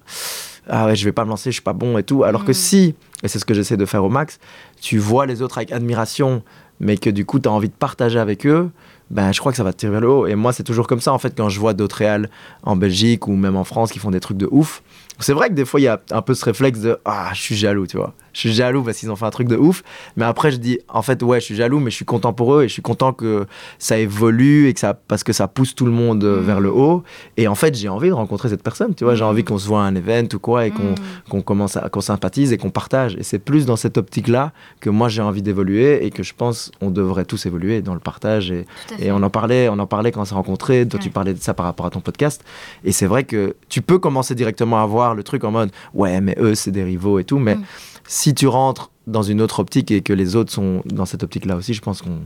ah 0.69 0.87
ouais, 0.87 0.97
je 0.97 1.05
vais 1.05 1.12
pas 1.12 1.25
me 1.25 1.31
lancer, 1.31 1.51
je 1.51 1.55
suis 1.55 1.62
pas 1.62 1.73
bon 1.73 1.99
et 1.99 2.03
tout. 2.03 2.25
Alors 2.25 2.45
que 2.45 2.51
mm. 2.51 2.55
si, 2.55 2.95
et 3.23 3.29
c'est 3.29 3.39
ce 3.39 3.45
que 3.45 3.55
j'essaie 3.55 3.77
de 3.77 3.87
faire 3.87 4.05
au 4.05 4.09
max, 4.09 4.39
tu 4.81 4.99
vois 4.99 5.27
les 5.27 5.43
autres 5.43 5.59
avec 5.59 5.73
admiration, 5.73 6.43
mais 6.81 6.97
que 6.97 7.11
du 7.11 7.25
coup 7.25 7.39
tu 7.39 7.49
as 7.49 7.53
envie 7.53 7.69
de 7.69 7.75
partager 7.75 8.19
avec 8.19 8.47
eux, 8.47 8.71
ben 9.11 9.33
je 9.33 9.41
crois 9.41 9.53
que 9.53 9.57
ça 9.57 9.64
va 9.64 9.73
te 9.73 9.79
tirer 9.79 9.93
vers 9.93 10.01
le 10.01 10.09
haut. 10.09 10.27
Et 10.27 10.35
moi, 10.35 10.53
c'est 10.53 10.64
toujours 10.64 10.87
comme 10.87 11.01
ça 11.01 11.12
en 11.12 11.19
fait 11.19 11.35
quand 11.37 11.49
je 11.49 11.61
vois 11.61 11.75
d'autres 11.75 11.97
réals 11.97 12.29
en 12.62 12.77
Belgique 12.77 13.29
ou 13.29 13.37
même 13.37 13.57
en 13.57 13.64
France 13.64 13.93
qui 13.93 13.99
font 13.99 14.11
des 14.11 14.21
trucs 14.21 14.39
de 14.39 14.49
ouf. 14.51 14.83
C'est 15.19 15.33
vrai 15.33 15.49
que 15.49 15.55
des 15.55 15.64
fois, 15.64 15.81
il 15.81 15.85
y 15.85 15.89
a 15.89 16.01
un 16.11 16.23
peu 16.23 16.35
ce 16.35 16.45
réflexe 16.45 16.81
de 16.81 16.99
Ah, 17.05 17.31
je 17.33 17.41
suis 17.41 17.57
jaloux, 17.57 17.87
tu 17.87 17.97
vois. 17.97 18.14
Je 18.37 18.41
suis 18.41 18.53
jaloux 18.53 18.82
parce 18.82 18.99
qu'ils 18.99 19.11
ont 19.11 19.16
fait 19.16 19.24
un 19.24 19.30
truc 19.30 19.49
de 19.49 19.57
ouf. 19.57 19.82
Mais 20.16 20.26
après, 20.26 20.53
je 20.53 20.59
dis 20.59 20.78
En 20.91 21.01
fait, 21.01 21.22
ouais, 21.22 21.41
je 21.41 21.47
suis 21.47 21.55
jaloux, 21.55 21.80
mais 21.80 21.91
je 21.91 21.97
suis 21.97 22.05
content 22.05 22.34
pour 22.34 22.55
eux 22.55 22.64
et 22.64 22.68
je 22.68 22.72
suis 22.74 22.82
content 22.82 23.14
que 23.14 23.47
ça 23.78 23.97
évolue 23.97 24.68
et 24.68 24.74
que 24.74 24.80
ça, 24.80 24.93
parce 24.93 25.24
que 25.24 25.32
ça 25.32 25.49
pousse 25.49 25.74
tout 25.74 25.87
le 25.87 25.91
monde 25.91 26.22
euh, 26.22 26.43
vers 26.43 26.61
le 26.61 26.70
haut. 26.70 27.03
Et 27.39 27.49
en 27.49 27.55
fait, 27.55 27.74
j'ai 27.74 27.89
envie 27.89 28.09
de 28.09 28.12
rencontrer 28.12 28.51
cette 28.51 28.62
personne, 28.62 28.95
tu 28.95 29.05
vois. 29.05 29.14
J'ai 29.14 29.24
envie 29.24 29.43
qu'on 29.43 29.57
se 29.57 29.66
voit 29.66 29.80
à 29.80 29.84
un 29.87 29.95
event 29.95 30.28
ou 30.34 30.39
quoi 30.39 30.66
et 30.66 30.70
qu'on 30.70 31.39
mm. 31.39 31.43
commence 31.45 31.78
à 31.78 31.89
qu'on 31.89 32.03
sympathise 32.03 32.53
et 32.53 32.59
qu'on 32.59 32.68
partage. 32.68 33.16
Et 33.16 33.22
c'est 33.22 33.39
plus 33.39 33.64
dans 33.64 33.76
cette 33.76 33.97
optique-là 33.97 34.53
que 34.80 34.91
moi, 34.91 35.09
j'ai 35.09 35.22
envie 35.22 35.41
d'évoluer 35.41 36.05
et 36.05 36.11
que 36.11 36.22
je 36.22 36.34
pense 36.34 36.70
on 36.82 36.91
devrait 36.91 37.24
tous 37.24 37.47
évoluer 37.47 37.80
dans 37.80 37.95
le 37.95 38.01
partage. 38.01 38.51
Et, 38.51 38.66
et 38.99 39.12
on, 39.12 39.22
en 39.22 39.30
parlait, 39.30 39.70
on 39.70 39.78
en 39.78 39.87
parlait 39.87 40.12
quand 40.12 40.20
on 40.20 40.26
s'est 40.26 40.34
rencontrés. 40.34 40.87
Toi, 40.87 41.01
tu 41.01 41.09
parlais 41.09 41.32
de 41.32 41.41
ça 41.41 41.55
par 41.55 41.64
rapport 41.64 41.87
à 41.87 41.91
ton 41.91 42.01
podcast. 42.01 42.45
Et 42.84 42.93
c'est 42.93 43.07
vrai 43.07 43.24
que 43.24 43.57
tu 43.70 43.80
peux 43.80 43.99
commencer 43.99 44.34
directement 44.34 44.82
à 44.82 44.87
voir 44.87 45.14
le 45.14 45.22
truc 45.22 45.43
en 45.45 45.53
mode 45.53 45.70
ouais, 45.95 46.20
mais 46.20 46.37
eux, 46.39 46.55
c'est 46.55 46.70
des 46.70 46.84
rivaux 46.84 47.18
et 47.18 47.24
tout. 47.24 47.39
Mais 47.39 47.55
mm. 47.55 47.64
si 48.07 48.26
tu 48.35 48.47
rentres 48.47 48.91
dans 49.07 49.22
une 49.22 49.41
autre 49.41 49.61
optique 49.61 49.91
et 49.91 50.03
que 50.03 50.12
les 50.12 50.37
autres 50.37 50.53
sont 50.53 50.83
dans 50.87 51.07
cette 51.07 51.22
optique-là 51.22 51.57
aussi, 51.57 51.74
je 51.74 51.83
pense 51.83 52.03
qu'on 52.03 52.20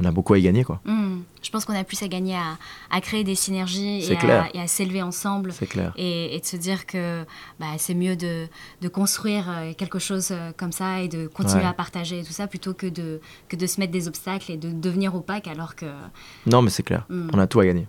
on 0.00 0.04
a 0.04 0.10
beaucoup 0.10 0.32
à 0.34 0.38
y 0.38 0.42
gagner. 0.42 0.64
Quoi. 0.64 0.80
Mm. 0.84 1.20
Je 1.42 1.50
pense 1.50 1.64
qu'on 1.64 1.74
a 1.74 1.84
plus 1.84 2.02
à 2.02 2.08
gagner 2.08 2.36
à, 2.90 3.00
créer 3.00 3.22
des 3.22 3.34
synergies 3.34 4.04
et 4.04 4.58
à, 4.58 4.66
s'élever 4.66 5.02
ensemble. 5.02 5.52
Clair. 5.52 5.92
Et, 5.96 6.40
de 6.40 6.44
se 6.44 6.56
dire 6.56 6.86
que 6.86 7.24
bah, 7.60 7.66
c'est 7.78 7.94
mieux 7.94 8.16
de, 8.16 8.46
de, 8.80 8.88
construire 8.88 9.48
euh, 9.48 9.72
quelque 9.72 9.98
chose 9.98 10.28
euh, 10.32 10.50
comme 10.56 10.72
ça 10.72 11.00
et 11.00 11.08
de 11.08 11.26
continuer 11.26 11.64
à 11.64 11.72
partager 11.72 12.22
tout 12.24 12.32
ça 12.32 12.46
plutôt 12.46 12.74
que 12.74 12.86
de, 12.86 13.20
que 13.48 13.56
de 13.56 13.66
se 13.66 13.78
mettre 13.78 13.92
des 13.92 14.08
obstacles 14.08 14.50
et 14.50 14.56
de 14.56 14.70
devenir 14.72 15.14
opaque 15.14 15.46
alors 15.46 15.76
que... 15.76 15.86
Non, 16.46 16.60
mais 16.62 16.70
c'est 16.70 16.82
clair. 16.82 17.04
Mm. 17.08 17.30
On 17.32 17.38
a 17.38 17.46
tout 17.46 17.60
à 17.60 17.66
gagner. 17.66 17.86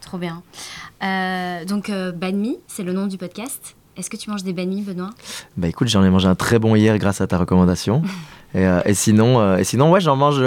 Trop 0.00 0.18
bien. 0.18 0.42
Euh, 1.02 1.64
donc, 1.64 1.88
euh, 1.88 2.12
Banmi, 2.12 2.58
c'est 2.66 2.82
le 2.82 2.92
nom 2.92 3.06
du 3.06 3.16
podcast. 3.16 3.76
Est-ce 3.96 4.10
que 4.10 4.16
tu 4.16 4.30
manges 4.30 4.42
des 4.42 4.52
banmi, 4.52 4.82
Benoît? 4.82 5.10
Bah 5.56 5.68
écoute, 5.68 5.88
j'en 5.88 6.04
ai 6.04 6.10
mangé 6.10 6.26
un 6.26 6.34
très 6.34 6.58
bon 6.58 6.74
hier 6.74 6.98
grâce 6.98 7.20
à 7.20 7.26
ta 7.26 7.38
recommandation. 7.38 8.02
Euh, 8.56 8.82
et, 8.84 8.94
sinon, 8.94 9.56
et 9.56 9.64
sinon, 9.64 9.90
ouais, 9.90 10.00
j'en 10.00 10.14
mange 10.14 10.40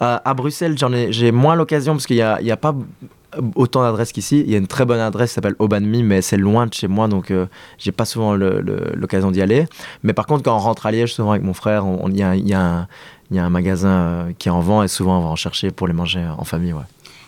à 0.00 0.34
Bruxelles. 0.34 0.76
J'en 0.76 0.92
ai, 0.92 1.12
j'ai 1.12 1.30
moins 1.30 1.54
l'occasion 1.54 1.92
parce 1.92 2.04
qu'il 2.04 2.16
n'y 2.16 2.22
a, 2.22 2.34
a 2.36 2.56
pas 2.56 2.74
autant 3.54 3.82
d'adresses 3.84 4.10
qu'ici. 4.10 4.40
Il 4.44 4.50
y 4.50 4.56
a 4.56 4.58
une 4.58 4.66
très 4.66 4.84
bonne 4.84 4.98
adresse 4.98 5.30
qui 5.30 5.34
s'appelle 5.34 5.54
Obanmi, 5.60 6.02
mais 6.02 6.20
c'est 6.20 6.36
loin 6.36 6.66
de 6.66 6.74
chez 6.74 6.88
moi, 6.88 7.06
donc 7.06 7.32
j'ai 7.78 7.92
pas 7.92 8.06
souvent 8.06 8.34
l'occasion 8.34 9.30
d'y 9.30 9.40
aller. 9.40 9.68
Mais 10.02 10.14
par 10.14 10.26
contre, 10.26 10.42
quand 10.42 10.56
on 10.56 10.58
rentre 10.58 10.84
à 10.86 10.90
Liège, 10.90 11.14
souvent 11.14 11.30
avec 11.30 11.44
mon 11.44 11.54
frère, 11.54 11.84
il 12.08 12.16
y, 12.16 12.22
y, 12.22 12.48
y, 12.48 12.54
a 12.54 12.88
un 13.30 13.50
magasin 13.50 14.30
qui 14.36 14.50
en 14.50 14.58
vend 14.58 14.82
et 14.82 14.88
souvent 14.88 15.18
on 15.18 15.22
va 15.22 15.28
en 15.28 15.36
chercher 15.36 15.70
pour 15.70 15.86
les 15.86 15.94
manger 15.94 16.26
en 16.36 16.42
famille. 16.42 16.72
Ouais. 16.72 16.82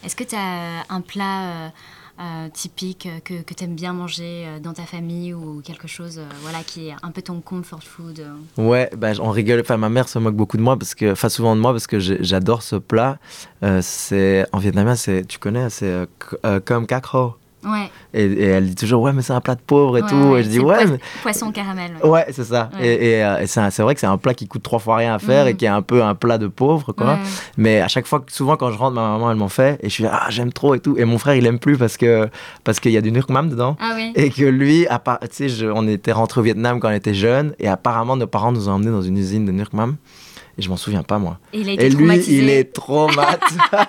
Est-ce 0.06 0.14
que 0.14 0.22
tu 0.22 0.36
as 0.36 0.84
un 0.88 1.00
plat 1.00 1.42
euh, 1.42 1.68
euh, 2.20 2.48
typique 2.52 3.08
que, 3.24 3.42
que 3.42 3.54
tu 3.54 3.64
aimes 3.64 3.74
bien 3.74 3.92
manger 3.92 4.44
euh, 4.46 4.58
dans 4.58 4.72
ta 4.72 4.84
famille 4.84 5.34
ou 5.34 5.60
quelque 5.62 5.86
chose 5.88 6.20
voilà, 6.42 6.58
qui 6.64 6.88
est 6.88 6.94
un 7.02 7.10
peu 7.10 7.22
ton 7.22 7.40
comfort 7.40 7.82
food 7.82 8.24
Ouais, 8.56 8.90
bah, 8.96 9.12
on 9.20 9.30
rigole. 9.30 9.60
Enfin, 9.60 9.76
ma 9.76 9.88
mère 9.88 10.08
se 10.08 10.18
moque 10.18 10.34
beaucoup 10.34 10.56
de 10.56 10.62
moi, 10.62 10.78
parce 10.78 10.94
que, 10.94 11.12
enfin 11.12 11.28
souvent 11.28 11.54
de 11.54 11.60
moi, 11.60 11.72
parce 11.72 11.86
que 11.86 11.98
j'adore 11.98 12.62
ce 12.62 12.76
plat. 12.76 13.18
c'est 13.80 14.46
En 14.52 14.58
vietnamien, 14.58 14.94
tu 14.96 15.38
connais, 15.38 15.68
c'est 15.70 16.06
comme 16.64 16.86
kakro. 16.86 17.34
Ouais. 17.66 17.90
Et, 18.14 18.44
elle 18.44 18.66
dit 18.66 18.74
toujours, 18.74 19.02
ouais, 19.02 19.12
mais 19.12 19.22
c'est 19.22 19.32
un 19.32 19.40
plat 19.40 19.54
de 19.54 19.60
pauvre 19.60 19.98
et 19.98 20.02
tout. 20.02 20.36
et 20.36 20.42
je 20.42 20.48
dis, 20.48 20.60
ouais. 20.60 20.86
mais... 20.86 20.98
Poisson 21.22 21.50
caramel. 21.50 21.92
Ouais, 22.02 22.26
c'est 22.30 22.44
ça. 22.44 22.70
Et, 22.80 23.20
et, 23.20 23.46
c'est 23.46 23.80
vrai 23.80 23.94
que 23.94 24.00
c'est 24.00 24.06
un 24.06 24.18
plat 24.18 24.34
qui 24.34 24.46
coûte 24.46 24.62
trois 24.62 24.78
fois 24.78 24.96
rien 24.96 25.14
à 25.14 25.18
faire 25.18 25.46
et 25.46 25.54
mm. 25.54 25.56
qui 25.56 25.64
est 25.64 25.68
un 25.68 25.82
peu 25.82 26.02
un 26.02 26.14
plat 26.14 26.38
de 26.38 26.46
pauvre, 26.46 26.92
quoi. 26.92 27.18
Mais 27.56 27.80
à 27.80 27.88
chaque 27.88 28.06
fois, 28.06 28.24
souvent 28.28 28.56
quand 28.56 28.70
je 28.70 28.78
rentre, 28.78 28.94
ma 28.94 29.02
maman, 29.02 29.30
elle 29.30 29.36
m'en 29.36 29.48
fait 29.48 29.78
et 29.82 29.88
je 29.88 29.94
suis, 29.94 30.06
ah, 30.06 30.26
j'aime 30.28 30.52
trop 30.52 30.74
et 30.74 30.80
tout. 30.80 30.96
Et 30.98 31.04
mon 31.04 31.18
frère, 31.18 31.34
il 31.34 31.46
aime 31.46 31.58
plus 31.58 31.76
parce 31.76 31.96
que 31.96 32.28
parce 32.64 32.80
qu'il 32.80 32.92
y 32.92 32.96
a 32.96 33.00
du 33.00 33.12
nurkmam 33.12 33.48
dedans. 33.48 33.76
Ah 33.80 33.92
oui. 33.96 34.12
Et 34.14 34.30
que 34.30 34.44
lui, 34.44 34.86
tu 35.34 35.48
sais, 35.48 35.66
on 35.74 35.86
était 35.88 36.12
rentré 36.12 36.40
au 36.40 36.44
Vietnam 36.44 36.80
quand 36.80 36.88
on 36.88 36.92
était 36.92 37.14
jeune 37.14 37.54
et 37.58 37.68
apparemment, 37.68 38.16
nos 38.16 38.26
parents 38.26 38.52
nous 38.52 38.68
ont 38.68 38.72
emmenés 38.72 38.90
dans 38.90 39.02
une 39.02 39.18
usine 39.18 39.44
de 39.44 39.52
nurkmam. 39.52 39.96
Et 40.58 40.62
je 40.62 40.70
m'en 40.70 40.78
souviens 40.78 41.02
pas, 41.02 41.18
moi. 41.18 41.38
Et, 41.52 41.60
il 41.60 41.80
et 41.80 41.90
lui, 41.90 42.16
il 42.28 42.48
est 42.48 42.72
trop 42.72 43.08
mat. 43.08 43.40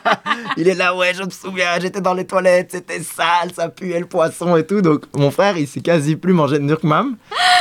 il 0.58 0.68
est 0.68 0.74
là, 0.74 0.94
ouais, 0.94 1.14
je 1.14 1.24
me 1.24 1.30
souviens, 1.30 1.80
j'étais 1.80 2.02
dans 2.02 2.14
les 2.14 2.26
toilettes, 2.26 2.72
c'était 2.72 3.02
sale, 3.02 3.52
ça 3.56 3.70
puait 3.70 3.98
le 4.00 4.06
poisson 4.06 4.58
et 4.58 4.66
tout. 4.66 4.82
Donc, 4.82 5.04
mon 5.16 5.32
frère, 5.32 5.58
il 5.58 5.66
s'est 5.66 5.80
quasi 5.80 6.18
plus 6.18 6.34
mangé 6.34 6.60
de 6.60 6.64
nurkmam. 6.64 7.16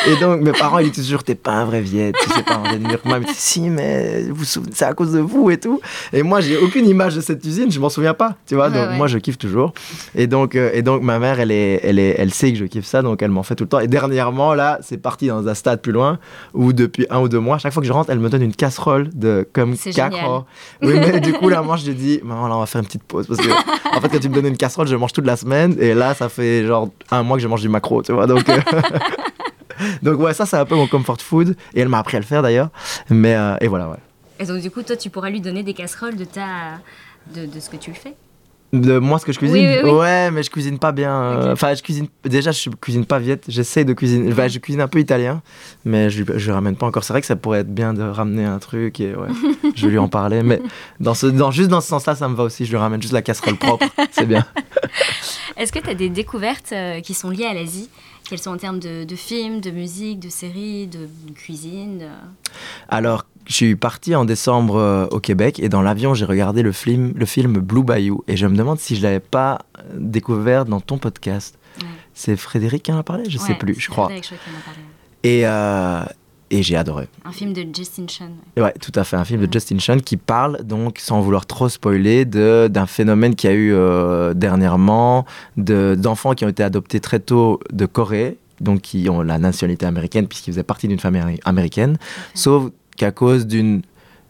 Et 0.09 0.17
donc, 0.17 0.41
mes 0.41 0.51
parents, 0.51 0.79
ils 0.79 0.91
disent 0.91 1.05
toujours, 1.05 1.23
t'es 1.23 1.37
pas 1.37 1.53
un 1.53 1.65
vrai 1.65 1.83
viet, 1.83 2.13
tu 2.21 2.31
sais 2.31 2.43
pas 2.43 2.59
manger 2.59 2.79
de 2.79 2.87
nurkmam. 2.89 3.23
Il 3.23 3.29
dit, 3.29 3.35
si, 3.37 3.71
mais 3.71 4.25
vous 4.29 4.45
c'est 4.45 4.85
à 4.85 4.93
cause 4.93 5.13
de 5.13 5.21
vous 5.21 5.51
et 5.53 5.59
tout. 5.59 5.81
Et 6.13 6.25
moi, 6.25 6.41
j'ai 6.41 6.57
aucune 6.57 6.89
image 6.89 7.15
de 7.15 7.21
cette 7.21 7.45
usine, 7.45 7.71
je 7.71 7.79
m'en 7.79 7.89
souviens 7.89 8.15
pas, 8.15 8.35
tu 8.47 8.57
vois. 8.57 8.71
donc, 8.71 8.91
moi, 8.97 9.07
je 9.07 9.19
kiffe 9.19 9.39
toujours. 9.39 9.73
Et 10.17 10.27
donc, 10.27 10.57
euh, 10.57 10.71
et 10.75 10.83
donc, 10.83 11.03
ma 11.03 11.21
mère, 11.21 11.39
elle, 11.39 11.53
est, 11.53 11.81
elle, 11.85 12.01
est, 12.01 12.17
elle 12.19 12.35
sait 12.35 12.53
que 12.53 12.59
je 12.59 12.65
kiffe 12.65 12.87
ça, 12.87 13.03
donc 13.03 13.23
elle 13.23 13.31
m'en 13.31 13.45
fait 13.45 13.55
tout 13.55 13.65
le 13.65 13.69
temps. 13.69 13.81
Et 13.81 13.89
dernièrement, 13.89 14.55
là, 14.55 14.81
c'est 14.83 14.99
parti 14.99 15.29
dans 15.29 15.47
un 15.47 15.55
stade 15.55 15.81
plus 15.81 15.93
loin 15.93 16.19
où 16.55 16.73
depuis 16.73 17.07
un 17.11 17.21
ou 17.21 17.29
deux 17.29 17.39
mois, 17.39 17.59
chaque 17.59 17.73
fois 17.73 17.83
que 17.83 17.87
je 17.87 17.93
rentre, 17.93 18.11
elle 18.11 18.19
me 18.19 18.29
donne 18.29 18.43
une 18.43 18.55
casserole 18.55 18.96
de 19.05 19.49
comme 19.53 19.77
cacro. 19.77 20.45
Oui, 20.83 20.95
mais 20.99 21.21
du 21.21 21.33
coup, 21.33 21.49
là, 21.49 21.63
moi, 21.63 21.77
je 21.77 21.91
dis, 21.91 22.21
maman, 22.25 22.49
là, 22.49 22.57
on 22.57 22.61
va 22.61 22.67
faire 22.67 22.81
une 22.81 22.87
petite 22.87 23.05
pause. 23.05 23.27
Parce 23.27 23.41
que, 23.41 23.51
en 23.51 24.01
fait, 24.01 24.09
quand 24.09 24.19
tu 24.19 24.29
me 24.29 24.35
donnes 24.35 24.47
une 24.47 24.57
casserole, 24.57 24.87
je 24.87 24.97
mange 24.97 25.13
toute 25.13 25.27
la 25.27 25.37
semaine. 25.37 25.77
Et 25.79 25.95
là, 25.95 26.15
ça 26.15 26.29
fait 26.29 26.67
genre 26.67 26.89
un 27.11 27.23
mois 27.23 27.37
que 27.37 27.43
je 27.43 27.49
mange 27.49 27.63
du 27.63 27.69
macro, 27.69 28.03
tu 28.03 28.13
vois. 28.13 28.27
Donc, 28.27 28.49
euh, 28.49 28.61
donc 30.03 30.21
ouais, 30.21 30.35
ça, 30.35 30.47
c'est 30.47 30.57
un 30.57 30.65
peu 30.65 30.75
mon 30.75 30.87
comfort 30.87 31.21
food. 31.21 31.57
Et 31.75 31.81
elle 31.81 31.89
m'a 31.89 31.99
appris 31.99 32.17
à 32.17 32.21
le 32.21 32.27
faire 32.27 32.43
d'ailleurs. 32.43 32.71
Mais, 33.11 33.35
euh, 33.35 33.57
et 33.61 33.69
voilà, 33.69 33.89
ouais. 33.89 33.99
Et 34.39 34.45
donc, 34.45 34.61
du 34.61 34.71
coup, 34.71 34.83
toi, 34.83 34.97
tu 34.97 35.11
pourras 35.11 35.31
lui 35.31 35.41
donner 35.41 35.63
des 35.63 35.75
casseroles 35.75 36.17
de, 36.17 36.25
ta... 36.25 36.79
de, 37.35 37.47
de 37.47 37.61
ce 37.61 37.71
que 37.71 37.77
tu 37.77 37.93
fais 37.95 38.15
de 38.73 38.99
moi, 38.99 39.19
ce 39.19 39.25
que 39.25 39.33
je 39.33 39.39
cuisine 39.39 39.85
Ouais, 39.85 40.31
mais 40.31 40.43
je 40.43 40.51
cuisine 40.51 40.79
pas 40.79 40.93
bien. 40.93 41.13
Euh, 41.13 41.53
enfin, 41.53 41.75
je 41.75 41.83
cuisine. 41.83 42.09
Déjà, 42.25 42.51
je 42.51 42.71
cuisine 42.71 43.07
pas 43.07 43.19
viette. 43.19 43.45
J'essaie 43.49 43.85
de 43.85 43.93
cuisiner. 43.93 44.33
je 44.49 44.59
cuisine 44.59 44.81
un 44.81 44.89
peu 44.89 44.99
italien, 44.99 45.43
mais 45.85 46.11
je, 46.11 46.25
je 46.37 46.53
ramène 46.53 46.77
pas 46.77 46.87
encore. 46.87 47.05
C'est 47.05 47.13
vrai 47.13 47.21
que 47.21 47.27
ça 47.27 47.37
pourrait 47.37 47.61
être 47.61 47.73
bien 47.73 47.95
de 47.95 48.03
ramener 48.03 48.45
un 48.45 48.59
truc 48.59 49.01
et 49.01 49.15
ouais, 49.15 49.29
je 49.75 49.87
vais 49.87 49.93
lui 49.93 49.99
en 49.99 50.09
parler. 50.09 50.43
Mais 50.43 50.61
dans 51.01 51.15
ce, 51.15 51.27
dans, 51.27 51.51
juste 51.51 51.69
dans 51.69 51.81
ce 51.81 51.89
sens-là, 51.89 52.15
ça 52.15 52.29
me 52.29 52.35
va 52.35 52.45
aussi. 52.45 52.65
Je 52.65 52.71
lui 52.71 52.79
ramène 52.79 53.01
juste 53.01 53.15
la 53.15 53.23
casserole 53.23 53.57
propre. 53.57 53.87
C'est 54.11 54.27
bien. 54.27 54.45
Est-ce 55.57 55.73
que 55.73 55.79
tu 55.79 55.89
as 55.89 55.95
des 55.95 56.11
découvertes 56.11 56.73
euh, 56.73 57.01
qui 57.01 57.15
sont 57.15 57.31
liées 57.31 57.47
à 57.47 57.55
l'Asie? 57.55 57.89
Quelles 58.29 58.41
sont 58.41 58.51
en 58.51 58.57
termes 58.57 58.81
de, 58.81 59.05
de, 59.05 59.17
films, 59.17 59.61
de 59.61 59.71
musique, 59.71 60.19
de 60.19 60.29
séries, 60.29 60.89
de, 60.89 61.09
cuisine 61.33 62.09
Alors, 62.89 63.25
je 63.47 63.55
suis 63.55 63.77
parti 63.77 64.15
en 64.15 64.25
décembre 64.25 64.77
euh, 64.77 65.07
au 65.11 65.21
Québec 65.21 65.61
et 65.61 65.69
dans 65.69 65.83
l'avion, 65.83 66.15
j'ai 66.15 66.25
regardé 66.25 66.63
le 66.63 66.73
film, 66.73 67.13
le 67.15 67.27
film 67.27 67.59
Blue 67.59 67.85
Bayou. 67.85 68.25
Et 68.29 68.37
je 68.37 68.47
me 68.47 68.57
demande 68.57 68.79
si 68.79 68.97
je 68.97 69.03
l'avais 69.03 69.21
pas 69.21 69.61
euh, 69.79 69.83
découvert 69.97 70.65
dans 70.65 70.81
ton 70.81 70.99
podcast. 70.99 71.59
C'est 72.15 72.37
Frédéric 72.37 72.85
qui 72.85 72.93
en 72.93 72.99
a 72.99 73.03
parlé? 73.03 73.25
Je 73.29 73.37
ne 73.37 73.43
sais 73.43 73.55
plus, 73.55 73.79
je 73.79 73.91
crois. 73.91 74.11
Et, 75.23 75.47
euh, 75.47 76.03
et 76.51 76.63
j'ai 76.63 76.75
adoré. 76.75 77.09
Un 77.27 77.33
film 77.33 77.53
de 77.53 77.67
Justin 77.75 78.07
Chun. 78.09 78.31
Ouais, 78.57 78.73
tout 78.81 78.93
à 78.95 79.05
fait. 79.05 79.17
Un 79.17 79.25
film 79.27 79.45
de 79.45 79.53
Justin 79.53 79.79
Chun 79.79 79.99
qui 79.99 80.17
parle, 80.17 80.65
donc, 80.65 80.99
sans 80.99 81.21
vouloir 81.21 81.45
trop 81.45 81.69
spoiler, 81.69 82.25
d'un 82.25 82.87
phénomène 82.87 83.35
qui 83.35 83.47
a 83.49 83.53
eu 83.53 83.75
dernièrement 84.35 85.27
d'enfants 85.59 86.33
qui 86.33 86.47
ont 86.47 86.49
été 86.49 86.63
adoptés 86.63 87.01
très 87.01 87.21
tôt 87.21 87.61
de 87.71 87.85
Corée, 87.85 88.39
donc 88.63 88.81
qui 88.81 89.11
ont 89.11 89.21
la 89.21 89.39
nationalité 89.39 89.85
américaine 89.85 90.27
puisqu'ils 90.27 90.53
faisaient 90.53 90.63
partie 90.63 90.89
d'une 90.89 91.01
famille 91.01 91.39
américaine, 91.45 91.99
sauf 92.33 92.71
qu'à 92.97 93.13
cause 93.13 93.47
d'une 93.47 93.83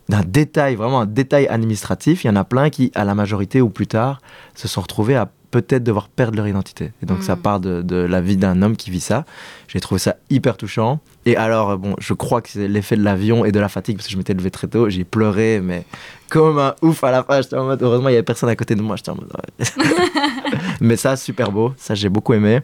d'un 0.08 0.22
détail, 0.22 0.76
vraiment 0.76 1.00
un 1.00 1.06
détail 1.06 1.48
administratif, 1.48 2.22
il 2.22 2.28
y 2.28 2.30
en 2.30 2.36
a 2.36 2.44
plein 2.44 2.70
qui, 2.70 2.92
à 2.94 3.04
la 3.04 3.16
majorité 3.16 3.60
ou 3.60 3.70
plus 3.70 3.88
tard, 3.88 4.20
se 4.54 4.68
sont 4.68 4.80
retrouvés 4.80 5.16
à 5.16 5.28
peut-être 5.50 5.82
devoir 5.82 6.08
perdre 6.08 6.36
leur 6.36 6.46
identité. 6.46 6.92
Et 7.02 7.06
donc 7.06 7.22
ça 7.22 7.34
mm. 7.34 7.40
part 7.40 7.60
de, 7.60 7.82
de 7.82 7.96
la 7.96 8.20
vie 8.20 8.36
d'un 8.36 8.62
homme 8.62 8.76
qui 8.76 8.90
vit 8.90 9.00
ça. 9.00 9.24
J'ai 9.68 9.80
trouvé 9.80 9.98
ça 9.98 10.16
hyper 10.30 10.56
touchant. 10.56 11.00
Et 11.24 11.36
alors, 11.36 11.76
bon, 11.76 11.96
je 11.98 12.14
crois 12.14 12.40
que 12.40 12.50
c'est 12.50 12.68
l'effet 12.68 12.96
de 12.96 13.02
l'avion 13.02 13.44
et 13.44 13.52
de 13.52 13.58
la 13.58 13.68
fatigue, 13.68 13.96
parce 13.96 14.06
que 14.06 14.12
je 14.12 14.18
m'étais 14.18 14.34
levé 14.34 14.50
très 14.50 14.68
tôt, 14.68 14.88
j'ai 14.88 15.04
pleuré, 15.04 15.60
mais 15.60 15.84
comme 16.28 16.58
un 16.58 16.74
ouf 16.82 17.02
à 17.04 17.10
la 17.10 17.22
fin. 17.22 17.40
J'étais 17.40 17.56
en 17.56 17.64
mode, 17.64 17.82
heureusement, 17.82 18.08
il 18.08 18.12
n'y 18.12 18.16
avait 18.16 18.24
personne 18.24 18.48
à 18.48 18.56
côté 18.56 18.74
de 18.74 18.82
moi. 18.82 18.96
J'étais 18.96 19.10
en 19.10 19.16
mode, 19.16 19.30
mais 20.80 20.96
ça, 20.96 21.16
super 21.16 21.52
beau. 21.52 21.72
Ça, 21.76 21.94
j'ai 21.94 22.08
beaucoup 22.08 22.34
aimé. 22.34 22.60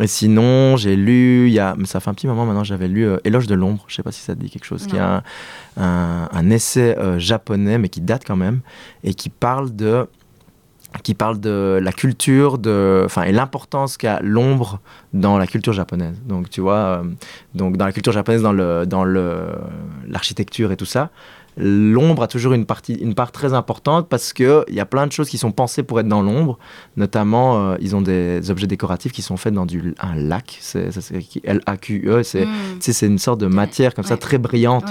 Et 0.00 0.06
sinon, 0.06 0.76
j'ai 0.76 0.96
lu, 0.96 1.48
il 1.48 1.52
y 1.52 1.58
a, 1.58 1.74
ça 1.84 2.00
fait 2.00 2.10
un 2.10 2.14
petit 2.14 2.26
moment 2.26 2.44
maintenant, 2.44 2.62
j'avais 2.62 2.88
lu 2.88 3.06
euh, 3.06 3.16
Éloge 3.24 3.46
de 3.46 3.54
l'ombre, 3.54 3.84
je 3.88 3.96
sais 3.96 4.02
pas 4.02 4.12
si 4.12 4.20
ça 4.20 4.34
te 4.34 4.40
dit 4.40 4.50
quelque 4.50 4.66
chose, 4.66 4.86
qui 4.86 4.96
est 4.96 5.00
un, 5.00 5.22
un, 5.76 6.50
essai 6.50 6.96
euh, 6.98 7.18
japonais, 7.18 7.78
mais 7.78 7.88
qui 7.88 8.02
date 8.02 8.22
quand 8.26 8.36
même, 8.36 8.60
et 9.02 9.14
qui 9.14 9.30
parle 9.30 9.74
de, 9.74 10.06
qui 11.02 11.14
parle 11.14 11.40
de 11.40 11.78
la 11.82 11.92
culture, 11.92 12.58
de, 12.58 13.02
enfin, 13.06 13.22
et 13.22 13.32
l'importance 13.32 13.96
qu'a 13.96 14.20
l'ombre 14.22 14.80
dans 15.14 15.38
la 15.38 15.46
culture 15.46 15.72
japonaise. 15.72 16.20
Donc, 16.26 16.50
tu 16.50 16.60
vois, 16.60 16.74
euh, 16.74 17.02
donc 17.54 17.76
dans 17.76 17.86
la 17.86 17.92
culture 17.92 18.12
japonaise, 18.12 18.42
dans 18.42 18.52
le, 18.52 18.84
dans 18.86 19.04
le, 19.04 19.46
l'architecture 20.06 20.70
et 20.70 20.76
tout 20.76 20.84
ça, 20.84 21.10
l'ombre 21.58 22.22
a 22.22 22.28
toujours 22.28 22.52
une, 22.52 22.64
partie, 22.64 22.94
une 22.94 23.14
part 23.14 23.32
très 23.32 23.52
importante 23.52 24.08
parce 24.08 24.32
qu'il 24.32 24.64
y 24.68 24.80
a 24.80 24.86
plein 24.86 25.06
de 25.06 25.12
choses 25.12 25.28
qui 25.28 25.38
sont 25.38 25.52
pensées 25.52 25.82
pour 25.82 26.00
être 26.00 26.08
dans 26.08 26.22
l'ombre. 26.22 26.58
Notamment, 26.96 27.70
euh, 27.70 27.76
ils 27.80 27.96
ont 27.96 28.00
des 28.00 28.50
objets 28.50 28.66
décoratifs 28.66 29.12
qui 29.12 29.22
sont 29.22 29.36
faits 29.36 29.52
dans 29.52 29.66
du, 29.66 29.94
un 30.00 30.14
lac. 30.14 30.58
C'est 30.60 30.90
L-A-Q-E. 31.44 32.22
C'est 32.22 32.46
mm. 32.46 33.06
une 33.06 33.18
sorte 33.18 33.40
de 33.40 33.46
matière 33.46 33.94
comme 33.94 34.04
ça 34.04 34.16
très 34.16 34.38
brillante. 34.38 34.84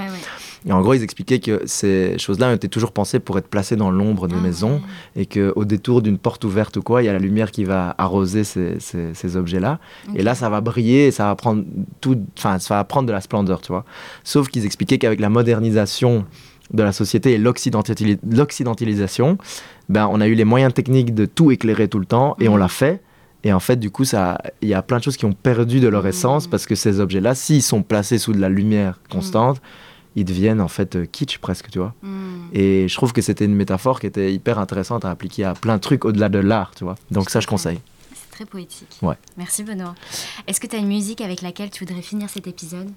Et 0.66 0.72
en 0.72 0.82
gros, 0.82 0.94
ils 0.94 1.04
expliquaient 1.04 1.40
que 1.40 1.62
ces 1.66 2.18
choses-là 2.18 2.50
ont 2.50 2.54
été 2.54 2.68
toujours 2.68 2.92
pensées 2.92 3.20
pour 3.20 3.38
être 3.38 3.48
placées 3.48 3.76
dans 3.76 3.92
l'ombre 3.92 4.28
des 4.28 4.36
ah 4.38 4.42
maisons 4.42 4.82
et 5.16 5.26
qu'au 5.26 5.64
détour 5.66 6.02
d'une 6.02 6.18
porte 6.18 6.44
ouverte 6.44 6.76
ou 6.78 6.82
quoi, 6.82 7.04
il 7.04 7.06
y 7.06 7.10
a 7.10 7.14
la 7.14 7.20
lumière 7.20 7.52
qui 7.52 7.64
va 7.64 7.96
arroser 7.98 8.44
ces, 8.44 8.78
ces, 8.80 9.38
objets-là. 9.38 9.80
Et 10.16 10.24
là, 10.24 10.36
ça 10.36 10.50
va 10.50 10.62
briller 10.62 11.08
et 11.08 11.12
ça 11.12 11.26
va 11.26 11.36
prendre 11.36 11.64
tout, 12.02 12.20
ça 12.36 12.58
va 12.70 12.84
prendre 12.84 13.08
de 13.08 13.14
la 13.14 13.22
splendeur, 13.22 13.62
tu 13.62 13.72
vois. 13.72 13.86
Sauf 14.24 14.50
qu'ils 14.50 14.66
expliquaient 14.66 14.98
qu'avec 14.98 15.20
la 15.20 15.30
modernisation 15.30 16.26
de 16.74 16.84
la 16.84 16.92
société 16.92 17.34
et 17.34 17.38
l'occidentalisation, 17.38 19.38
ben, 19.90 20.10
on 20.12 20.22
a 20.22 20.28
eu 20.28 20.34
les 20.34 20.46
moyens 20.46 20.74
techniques 20.74 21.14
de 21.14 21.26
tout 21.26 21.52
éclairer 21.52 21.88
tout 21.88 22.00
le 22.00 22.06
temps 22.06 22.36
et 22.40 22.50
on 22.50 22.54
mhm. 22.54 22.60
l'a 22.60 22.68
fait. 22.68 23.02
Et 23.44 23.54
en 23.54 23.60
fait, 23.60 23.78
du 23.78 23.92
coup, 23.92 24.04
il 24.04 24.68
y 24.68 24.74
a 24.74 24.82
plein 24.82 24.98
de 24.98 25.04
choses 25.04 25.16
qui 25.16 25.26
ont 25.26 25.34
perdu 25.34 25.80
de 25.80 25.88
leur 25.88 26.04
mhm. 26.04 26.10
essence 26.10 26.48
parce 26.48 26.66
que 26.66 26.76
ces 26.76 27.00
objets-là, 27.00 27.36
s'ils 27.36 27.64
sont 27.64 27.84
placés 27.84 28.18
sous 28.18 28.34
de 28.34 28.40
la 28.40 28.50
lumière 28.50 29.00
constante, 29.10 29.62
ils 30.16 30.26
deviennent 30.26 30.62
en 30.62 30.68
fait 30.68 30.96
euh, 30.96 31.06
kitsch 31.06 31.38
presque, 31.38 31.70
tu 31.70 31.78
vois. 31.78 31.94
Et 32.52 32.88
je 32.88 32.96
trouve 32.96 33.14
que 33.14 33.22
c'était 33.22 33.46
une 33.46 33.54
métaphore 33.54 34.00
qui 34.00 34.08
était 34.08 34.34
hyper 34.34 34.58
intéressante 34.58 35.06
à 35.06 35.12
appliquer 35.12 35.44
à 35.44 35.54
plein 35.54 35.76
de 35.76 35.82
trucs 35.82 36.06
au-delà 36.06 36.28
de 36.28 36.40
l'art, 36.40 36.72
tu 36.76 36.86
vois. 36.86 36.96
Donc 37.12 37.30
ça, 37.30 37.40
je 37.40 37.46
conseille. 37.46 37.80
C'est 38.16 38.32
très 38.32 38.46
poétique. 38.46 38.98
Ouais. 39.04 39.16
Merci 39.38 39.64
Benoît. 39.64 39.94
Est-ce 40.48 40.60
que 40.60 40.66
tu 40.66 40.76
as 40.76 40.80
une 40.80 40.88
musique 40.88 41.22
avec 41.22 41.44
laquelle 41.44 41.70
tu 41.70 41.86
voudrais 41.86 42.02
finir 42.02 42.32
cet 42.32 42.48
épisode? 42.48 42.90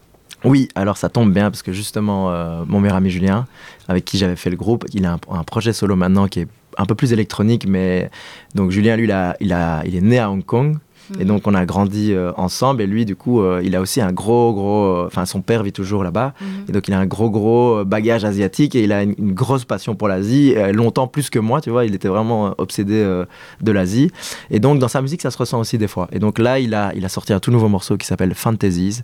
Oui, 0.45 0.69
alors 0.75 0.97
ça 0.97 1.09
tombe 1.09 1.33
bien 1.33 1.51
parce 1.51 1.63
que 1.63 1.73
justement, 1.73 2.31
euh, 2.31 2.63
mon 2.67 2.81
meilleur 2.81 2.97
ami 2.97 3.11
Julien, 3.11 3.47
avec 3.89 4.05
qui 4.05 4.19
j'avais 4.19 4.37
fait 4.37 4.51
le 4.51 4.57
groupe, 4.57 4.87
il 4.93 5.05
a 5.05 5.19
un, 5.31 5.45
projet 5.45 5.73
solo 5.73 5.97
maintenant 5.97 6.29
qui 6.29 6.41
est 6.41 6.49
un 6.79 6.87
peu 6.87 6.95
plus 6.95 7.13
électronique, 7.13 7.67
mais 7.67 8.11
donc 8.55 8.71
Julien, 8.71 8.97
lui, 8.97 9.05
il, 9.05 9.13
a, 9.13 9.37
il, 9.41 9.53
a, 9.53 9.83
il 9.85 9.97
est 9.97 10.01
né 10.01 10.19
à 10.19 10.31
Hong 10.31 10.45
Kong 10.45 10.79
et 11.19 11.25
donc, 11.25 11.47
on 11.47 11.55
a 11.55 11.65
grandi 11.65 12.13
euh, 12.13 12.33
ensemble. 12.37 12.83
Et 12.83 12.87
lui, 12.87 13.05
du 13.05 13.17
coup, 13.17 13.41
euh, 13.41 13.61
il 13.65 13.75
a 13.75 13.81
aussi 13.81 14.01
un 14.01 14.13
gros, 14.13 14.53
gros. 14.53 14.85
Euh, 14.85 15.07
enfin, 15.07 15.27
son 15.27 15.43
père 15.43 15.63
vit 15.63 15.73
toujours 15.73 16.05
là-bas. 16.05 16.35
Mhm. 16.41 16.49
Et 16.69 16.73
donc, 16.73 16.89
il 16.89 16.95
a 16.95 16.99
un 16.99 17.07
gros, 17.07 17.31
gros 17.31 17.85
bagage 17.85 18.25
asiatique 18.25 18.75
et 18.75 18.85
il 18.85 18.93
a 18.93 19.03
une, 19.03 19.33
grosse 19.33 19.65
passion 19.65 19.95
pour 19.95 20.09
l'Asie. 20.09 20.55
longtemps 20.73 21.07
plus 21.07 21.31
que 21.31 21.39
moi, 21.39 21.61
tu 21.61 21.71
vois. 21.71 21.85
Il 21.85 21.95
était 21.95 22.09
vraiment 22.09 22.55
obsédé 22.59 23.25
de 23.61 23.73
l'Asie. 23.73 24.11
Et 24.51 24.61
donc, 24.61 24.79
dans 24.79 24.89
sa 24.89 25.03
musique, 25.03 25.23
ça 25.23 25.31
se 25.31 25.39
ressent 25.39 25.59
aussi 25.59 25.79
des 25.79 25.89
fois. 25.89 26.09
Et 26.13 26.19
donc, 26.19 26.39
là, 26.39 26.59
il 26.59 26.75
a, 26.75 26.93
il 26.95 27.05
a 27.05 27.09
sorti 27.09 27.33
un 27.33 27.41
tout 27.41 27.51
nouveau 27.51 27.69
morceau 27.69 27.97
qui 27.97 28.07
s'appelle 28.07 28.35
Fantasies. 28.35 29.03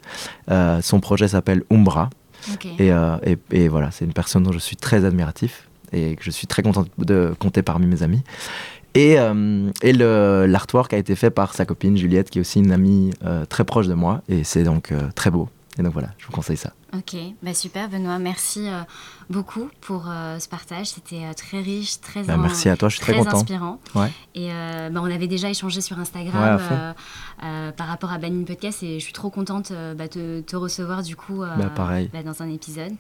son 0.83 1.01
projet 1.01 1.29
s'appelle 1.29 1.63
Umbra. 1.71 2.11
Et, 2.79 2.89
et, 2.89 3.37
et, 3.51 3.69
voilà, 3.69 3.91
c'est 3.91 4.05
une 4.05 4.13
personne 4.13 4.43
dont 4.43 4.53
je 4.53 4.59
suis 4.59 4.77
très 4.77 5.05
admiratif 5.05 5.69
et 5.93 6.17
que 6.17 6.23
je 6.25 6.31
suis 6.31 6.47
très 6.47 6.63
content 6.63 6.85
de 6.99 7.35
compter 7.39 7.63
parmi 7.63 7.87
mes 7.87 8.03
amis. 8.03 8.23
Et, 8.97 9.19
euh, 9.19 9.71
et 9.83 9.93
l'artwork 9.93 10.95
a 10.95 10.97
été 10.97 11.15
fait 11.17 11.31
par 11.31 11.55
sa 11.55 11.67
copine 11.67 11.99
Juliette, 11.99 12.31
qui 12.31 12.39
est 12.39 12.41
aussi 12.41 12.61
une 12.61 12.73
amie 12.73 13.13
euh, 13.25 13.45
très 13.45 13.65
proche 13.65 13.89
de 13.89 13.95
moi. 13.95 14.23
Et 14.29 14.43
c'est 14.43 14.65
donc 14.65 14.91
euh, 14.91 15.11
très 15.15 15.31
beau. 15.31 15.51
Et 15.79 15.83
donc 15.83 15.93
voilà, 15.93 16.09
je 16.17 16.27
vous 16.27 16.33
conseille 16.33 16.57
ça. 16.57 16.73
Ok, 16.97 17.15
bah 17.43 17.53
super 17.53 17.91
Benoît, 17.91 18.19
merci 18.19 18.67
beaucoup 19.29 19.69
pour 19.83 20.05
ce 20.39 20.49
partage. 20.49 20.87
C'était 20.87 21.35
très 21.35 21.61
riche, 21.61 22.01
très, 22.01 22.23
bah, 22.23 22.39
merci 22.39 22.71
à 22.71 22.79
toi, 22.79 22.89
je 22.89 22.97
suis 22.97 23.03
très, 23.03 23.13
content. 23.13 23.37
inspirant. 23.37 23.79
Ouais. 23.95 24.11
Et 24.35 24.49
bah, 24.49 25.01
on 25.03 25.05
avait 25.05 25.27
déjà 25.27 25.51
échangé 25.51 25.83
sur 25.83 25.99
Instagram 25.99 26.59
par 27.77 27.87
rapport 27.89 28.11
à 28.11 28.17
Banning 28.17 28.47
Podcast 28.47 28.83
et 28.83 28.99
je 28.99 29.05
suis 29.05 29.13
trop 29.13 29.29
contente 29.29 29.71
bah, 29.99 30.09
de 30.09 30.43
te 30.47 30.57
recevoir 30.57 31.03
du 31.03 31.15
coup 31.15 31.43
pareil. 31.75 32.11
dans 32.25 32.41
un 32.41 32.49
épisode. 32.49 32.93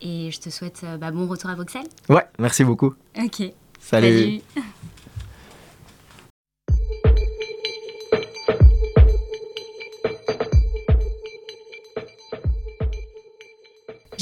Et 0.00 0.30
je 0.30 0.40
te 0.40 0.48
souhaite 0.48 0.86
bon 1.12 1.26
retour 1.26 1.50
à 1.50 1.54
Bruxelles. 1.54 1.88
Ouais, 2.08 2.24
merci 2.38 2.64
beaucoup. 2.64 2.94
Ok. 3.22 3.42
Salut. 3.78 4.40
Salut. 4.54 4.62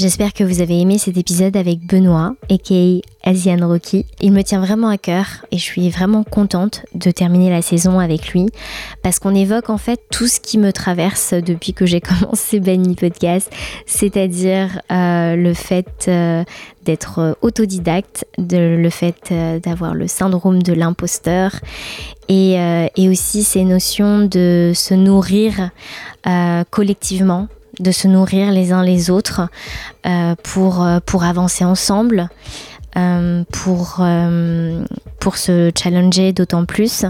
J'espère 0.00 0.32
que 0.32 0.44
vous 0.44 0.62
avez 0.62 0.80
aimé 0.80 0.96
cet 0.96 1.18
épisode 1.18 1.58
avec 1.58 1.80
Benoît, 1.80 2.34
aka 2.50 3.02
Asian 3.22 3.68
Rocky. 3.68 4.06
Il 4.22 4.32
me 4.32 4.40
tient 4.40 4.62
vraiment 4.62 4.88
à 4.88 4.96
cœur 4.96 5.26
et 5.50 5.58
je 5.58 5.62
suis 5.62 5.90
vraiment 5.90 6.24
contente 6.24 6.86
de 6.94 7.10
terminer 7.10 7.50
la 7.50 7.60
saison 7.60 7.98
avec 8.00 8.28
lui 8.32 8.46
parce 9.02 9.18
qu'on 9.18 9.34
évoque 9.34 9.68
en 9.68 9.76
fait 9.76 10.00
tout 10.10 10.26
ce 10.26 10.40
qui 10.40 10.56
me 10.56 10.72
traverse 10.72 11.34
depuis 11.34 11.74
que 11.74 11.84
j'ai 11.84 12.00
commencé 12.00 12.60
Benny 12.60 12.94
Podcast, 12.94 13.52
c'est-à-dire 13.84 14.80
euh, 14.90 15.36
le 15.36 15.52
fait 15.52 16.06
euh, 16.08 16.44
d'être 16.82 17.36
autodidacte, 17.42 18.24
le 18.38 18.88
fait 18.88 19.28
euh, 19.32 19.58
d'avoir 19.58 19.94
le 19.94 20.08
syndrome 20.08 20.62
de 20.62 20.72
l'imposteur 20.72 21.56
et, 22.30 22.56
aussi 22.96 23.42
ces 23.42 23.64
notions 23.64 24.20
de 24.20 24.72
se 24.74 24.94
nourrir 24.94 25.70
collectivement 26.70 27.48
de 27.80 27.90
se 27.90 28.06
nourrir 28.06 28.52
les 28.52 28.72
uns 28.72 28.82
les 28.82 29.10
autres 29.10 29.48
euh, 30.06 30.34
pour, 30.42 30.82
euh, 30.82 31.00
pour 31.04 31.24
avancer 31.24 31.64
ensemble, 31.64 32.28
euh, 32.96 33.44
pour, 33.50 34.04
pour 35.20 35.36
se 35.36 35.70
challenger 35.76 36.32
d'autant 36.32 36.64
plus. 36.64 37.04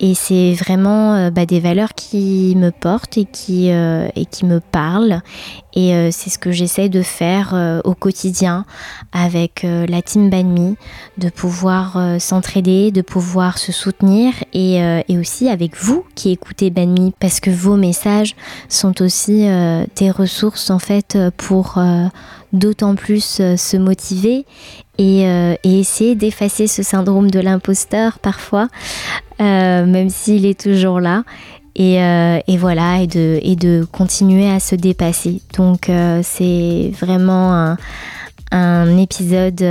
Et 0.00 0.14
c'est 0.14 0.54
vraiment 0.54 1.30
bah, 1.30 1.46
des 1.46 1.60
valeurs 1.60 1.94
qui 1.94 2.54
me 2.56 2.70
portent 2.70 3.18
et 3.18 3.26
qui, 3.26 3.68
et 3.68 4.26
qui 4.30 4.46
me 4.46 4.60
parlent. 4.60 5.20
Et 5.74 6.10
c'est 6.10 6.30
ce 6.30 6.38
que 6.38 6.50
j'essaie 6.50 6.88
de 6.88 7.02
faire 7.02 7.80
au 7.84 7.94
quotidien 7.94 8.64
avec 9.12 9.62
la 9.62 10.02
team 10.02 10.30
Banmi, 10.30 10.76
de 11.18 11.28
pouvoir 11.28 12.16
s'entraider, 12.18 12.90
de 12.90 13.02
pouvoir 13.02 13.58
se 13.58 13.70
soutenir 13.70 14.32
et, 14.52 14.78
et, 15.08 15.18
aussi 15.18 15.48
avec 15.48 15.76
vous 15.76 16.04
qui 16.14 16.30
écoutez 16.30 16.70
Banmi 16.70 17.14
parce 17.20 17.40
que 17.40 17.50
vos 17.50 17.76
messages 17.76 18.34
sont 18.68 19.00
aussi 19.02 19.46
des 19.96 20.10
ressources 20.10 20.70
en 20.70 20.78
fait 20.78 21.18
pour 21.36 21.78
d'autant 22.52 22.94
plus 22.94 23.38
euh, 23.40 23.56
se 23.56 23.76
motiver 23.76 24.44
euh, 25.00 25.54
et, 25.64 25.80
essayer 25.80 26.14
d'effacer 26.14 26.66
ce 26.66 26.82
syndrome 26.82 27.30
de 27.30 27.40
l'imposteur 27.40 28.18
parfois, 28.18 28.68
euh, 29.40 29.86
même 29.86 30.10
s'il 30.10 30.46
est 30.46 30.60
toujours 30.60 31.00
là. 31.00 31.24
Et, 31.76 31.96
voilà, 32.58 33.00
et 33.00 33.06
de, 33.06 33.86
continuer 33.90 34.50
à 34.50 34.60
se 34.60 34.74
dépasser. 34.74 35.40
Donc 35.56 35.90
c'est 36.22 36.92
vraiment 37.00 37.74
un 38.50 38.98
épisode 38.98 39.64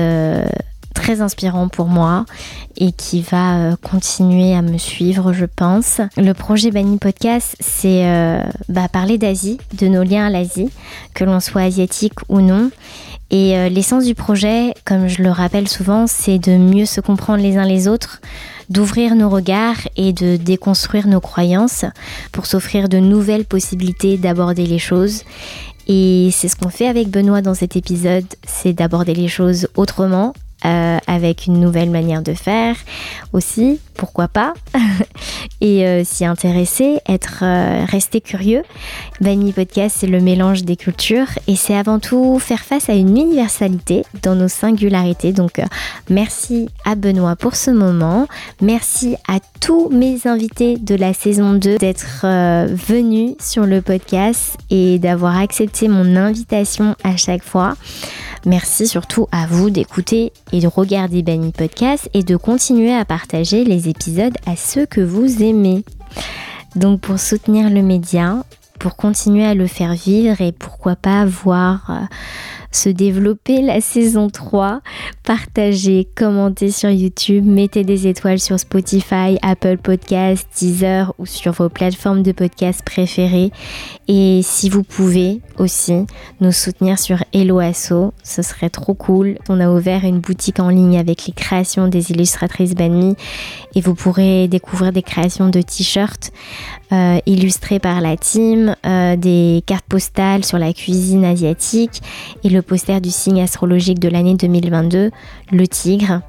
très 1.00 1.22
inspirant 1.22 1.70
pour 1.70 1.88
moi 1.88 2.26
et 2.76 2.92
qui 2.92 3.22
va 3.22 3.58
euh, 3.58 3.76
continuer 3.82 4.54
à 4.54 4.62
me 4.62 4.78
suivre, 4.78 5.32
je 5.32 5.46
pense. 5.46 6.02
Le 6.18 6.34
projet 6.34 6.72
Bani 6.72 6.98
Podcast, 6.98 7.56
c'est 7.62 8.06
euh, 8.06 8.42
bah, 8.68 8.90
parler 8.90 9.18
d'Asie, 9.18 9.60
de 9.78 9.88
nos 9.88 10.04
liens 10.04 10.28
à 10.28 10.30
l'Asie, 10.30 10.70
que 11.14 11.24
l'on 11.24 11.40
soit 11.40 11.62
asiatique 11.62 12.16
ou 12.28 12.42
non. 12.42 12.70
Et 13.32 13.58
euh, 13.58 13.70
l'essence 13.70 14.04
du 14.04 14.14
projet, 14.14 14.74
comme 14.86 15.08
je 15.08 15.24
le 15.24 15.32
rappelle 15.32 15.70
souvent, 15.70 16.06
c'est 16.06 16.38
de 16.38 16.58
mieux 16.58 16.86
se 16.86 17.00
comprendre 17.00 17.42
les 17.42 17.56
uns 17.56 17.66
les 17.66 17.88
autres, 17.88 18.20
d'ouvrir 18.70 19.16
nos 19.16 19.30
regards 19.30 19.88
et 19.96 20.12
de 20.12 20.36
déconstruire 20.36 21.08
nos 21.08 21.22
croyances 21.22 21.86
pour 22.34 22.46
s'offrir 22.46 22.90
de 22.90 22.98
nouvelles 22.98 23.46
possibilités 23.46 24.18
d'aborder 24.18 24.66
les 24.66 24.80
choses. 24.80 25.24
Et 25.88 26.30
c'est 26.34 26.50
ce 26.50 26.58
qu'on 26.58 26.70
fait 26.70 26.88
avec 26.88 27.10
Benoît 27.10 27.42
dans 27.42 27.54
cet 27.54 27.78
épisode, 27.78 28.26
c'est 28.46 28.74
d'aborder 28.74 29.14
les 29.14 29.30
choses 29.30 29.70
autrement, 29.76 30.34
euh, 30.66 30.98
avec 31.08 31.48
une 31.48 31.60
nouvelle 31.60 31.90
manière 31.90 32.22
de 32.22 32.34
faire 32.34 32.76
aussi, 33.34 33.80
pourquoi 34.00 34.30
pas, 34.30 34.54
et 35.62 35.86
euh, 35.86 36.06
s'y 36.06 36.24
intéresser, 36.24 37.02
être 37.06 37.40
euh, 37.44 37.84
resté 37.84 38.22
curieux. 38.22 38.64
Vanille 39.20 39.52
Podcast, 39.52 39.98
c'est 40.00 40.08
le 40.08 40.22
mélange 40.22 40.64
des 40.64 40.78
cultures 40.78 41.28
et 41.48 41.58
c'est 41.58 41.76
avant 41.76 42.00
tout 42.00 42.40
faire 42.40 42.62
face 42.62 42.90
à 42.90 42.94
une 42.94 43.18
universalité 43.18 44.06
dans 44.24 44.36
nos 44.36 44.48
singularités. 44.48 45.34
Donc 45.34 45.62
merci 46.10 46.70
à 46.86 46.96
Benoît 46.96 47.36
pour 47.36 47.58
ce 47.58 47.72
moment, 47.72 48.28
merci 48.62 49.18
à 49.28 49.40
tous 49.60 49.90
mes 49.90 50.26
invités 50.26 50.78
de 50.78 50.96
la 50.96 51.14
saison 51.14 51.54
2 51.54 51.78
d'être 51.78 52.26
venus 52.74 53.36
sur 53.42 53.66
le 53.66 53.82
podcast 53.82 54.58
et 54.70 54.98
d'avoir 54.98 55.38
accepté 55.38 55.90
mon 55.90 56.16
invitation 56.16 56.96
à 57.04 57.18
chaque 57.18 57.44
fois. 57.44 57.76
Merci 58.46 58.88
surtout 58.88 59.28
à 59.32 59.46
vous 59.48 59.70
d'écouter 59.70 60.32
et 60.54 60.62
de 60.62 60.68
regarder 60.68 61.22
Benny 61.22 61.52
Podcast 61.52 62.10
et 62.14 62.24
de 62.24 62.38
continuer 62.38 62.94
à 62.94 63.04
partager 63.04 63.66
les 63.66 63.89
à 64.46 64.56
ceux 64.56 64.86
que 64.86 65.02
vous 65.02 65.44
aimez. 65.44 65.84
Donc 66.76 67.02
pour 67.02 67.20
soutenir 67.20 67.70
le 67.70 67.82
média, 67.82 68.44
pour 68.80 68.96
continuer 68.96 69.46
à 69.46 69.54
le 69.54 69.68
faire 69.68 69.94
vivre 69.94 70.42
et 70.42 70.52
pourquoi 70.52 70.96
pas 70.96 71.26
voir 71.26 71.90
euh, 71.90 72.16
se 72.72 72.90
développer 72.90 73.62
la 73.62 73.82
saison 73.82 74.30
3. 74.30 74.82
Partagez, 75.24 76.08
commentez 76.16 76.72
sur 76.72 76.90
YouTube, 76.90 77.46
mettez 77.46 77.84
des 77.84 78.08
étoiles 78.08 78.40
sur 78.40 78.60
Spotify, 78.60 79.38
Apple 79.42 79.78
Podcasts, 79.78 80.48
Deezer 80.60 81.14
ou 81.18 81.26
sur 81.26 81.52
vos 81.54 81.70
plateformes 81.70 82.24
de 82.24 82.32
podcast 82.32 82.82
préférées. 82.84 83.52
Et 84.08 84.42
si 84.44 84.70
vous 84.70 84.84
pouvez 84.84 85.42
aussi 85.58 86.06
nous 86.42 86.52
soutenir 86.52 86.98
sur 86.98 87.24
Hello 87.34 87.60
Asso, 87.60 88.14
ce 88.24 88.42
serait 88.42 88.70
trop 88.70 88.94
cool. 88.94 89.38
On 89.50 89.60
a 89.60 89.70
ouvert 89.70 90.04
une 90.04 90.20
boutique 90.20 90.60
en 90.60 90.70
ligne 90.70 90.98
avec 90.98 91.26
les 91.28 91.34
créations 91.34 91.88
des 91.88 92.12
illustratrices 92.12 92.76
Banmi 92.76 93.16
et 93.76 93.82
vous 93.82 93.96
pourrez 93.96 94.48
découvrir 94.48 94.92
des 94.92 95.04
créations 95.04 95.50
de 95.50 95.62
t-shirts 95.62 96.32
euh, 96.92 97.20
illustrés 97.26 97.80
par 97.80 98.02
la 98.02 98.18
team, 98.18 98.76
euh, 98.86 99.16
des 99.16 99.64
cartes 99.66 99.86
postales 99.88 100.44
sur 100.44 100.58
la 100.58 100.74
cuisine 100.74 101.24
asiatique 101.24 102.02
et 102.44 102.50
poster 102.62 103.02
du 103.02 103.10
signe 103.10 103.42
astrologique 103.42 104.00
de 104.00 104.10
l'année 104.10 104.36
2022, 104.36 105.12
le 105.52 105.68
tigre. 105.68 106.22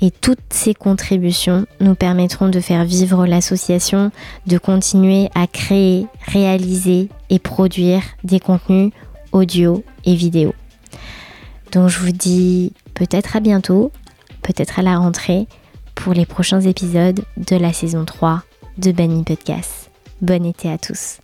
Et 0.00 0.10
toutes 0.10 0.40
ces 0.50 0.74
contributions 0.74 1.66
nous 1.80 1.94
permettront 1.94 2.48
de 2.48 2.60
faire 2.60 2.84
vivre 2.84 3.26
l'association, 3.26 4.10
de 4.46 4.58
continuer 4.58 5.28
à 5.34 5.46
créer, 5.46 6.06
réaliser 6.26 7.08
et 7.30 7.38
produire 7.38 8.02
des 8.24 8.40
contenus 8.40 8.92
audio 9.32 9.82
et 10.04 10.14
vidéo. 10.14 10.54
Donc 11.72 11.88
je 11.88 11.98
vous 11.98 12.12
dis 12.12 12.72
peut-être 12.94 13.36
à 13.36 13.40
bientôt, 13.40 13.90
peut-être 14.42 14.78
à 14.78 14.82
la 14.82 14.98
rentrée 14.98 15.46
pour 15.94 16.12
les 16.12 16.26
prochains 16.26 16.60
épisodes 16.60 17.20
de 17.36 17.56
la 17.56 17.72
saison 17.72 18.04
3 18.04 18.42
de 18.78 18.92
Banny 18.92 19.22
Podcast. 19.24 19.90
Bon 20.20 20.44
été 20.44 20.70
à 20.70 20.78
tous. 20.78 21.18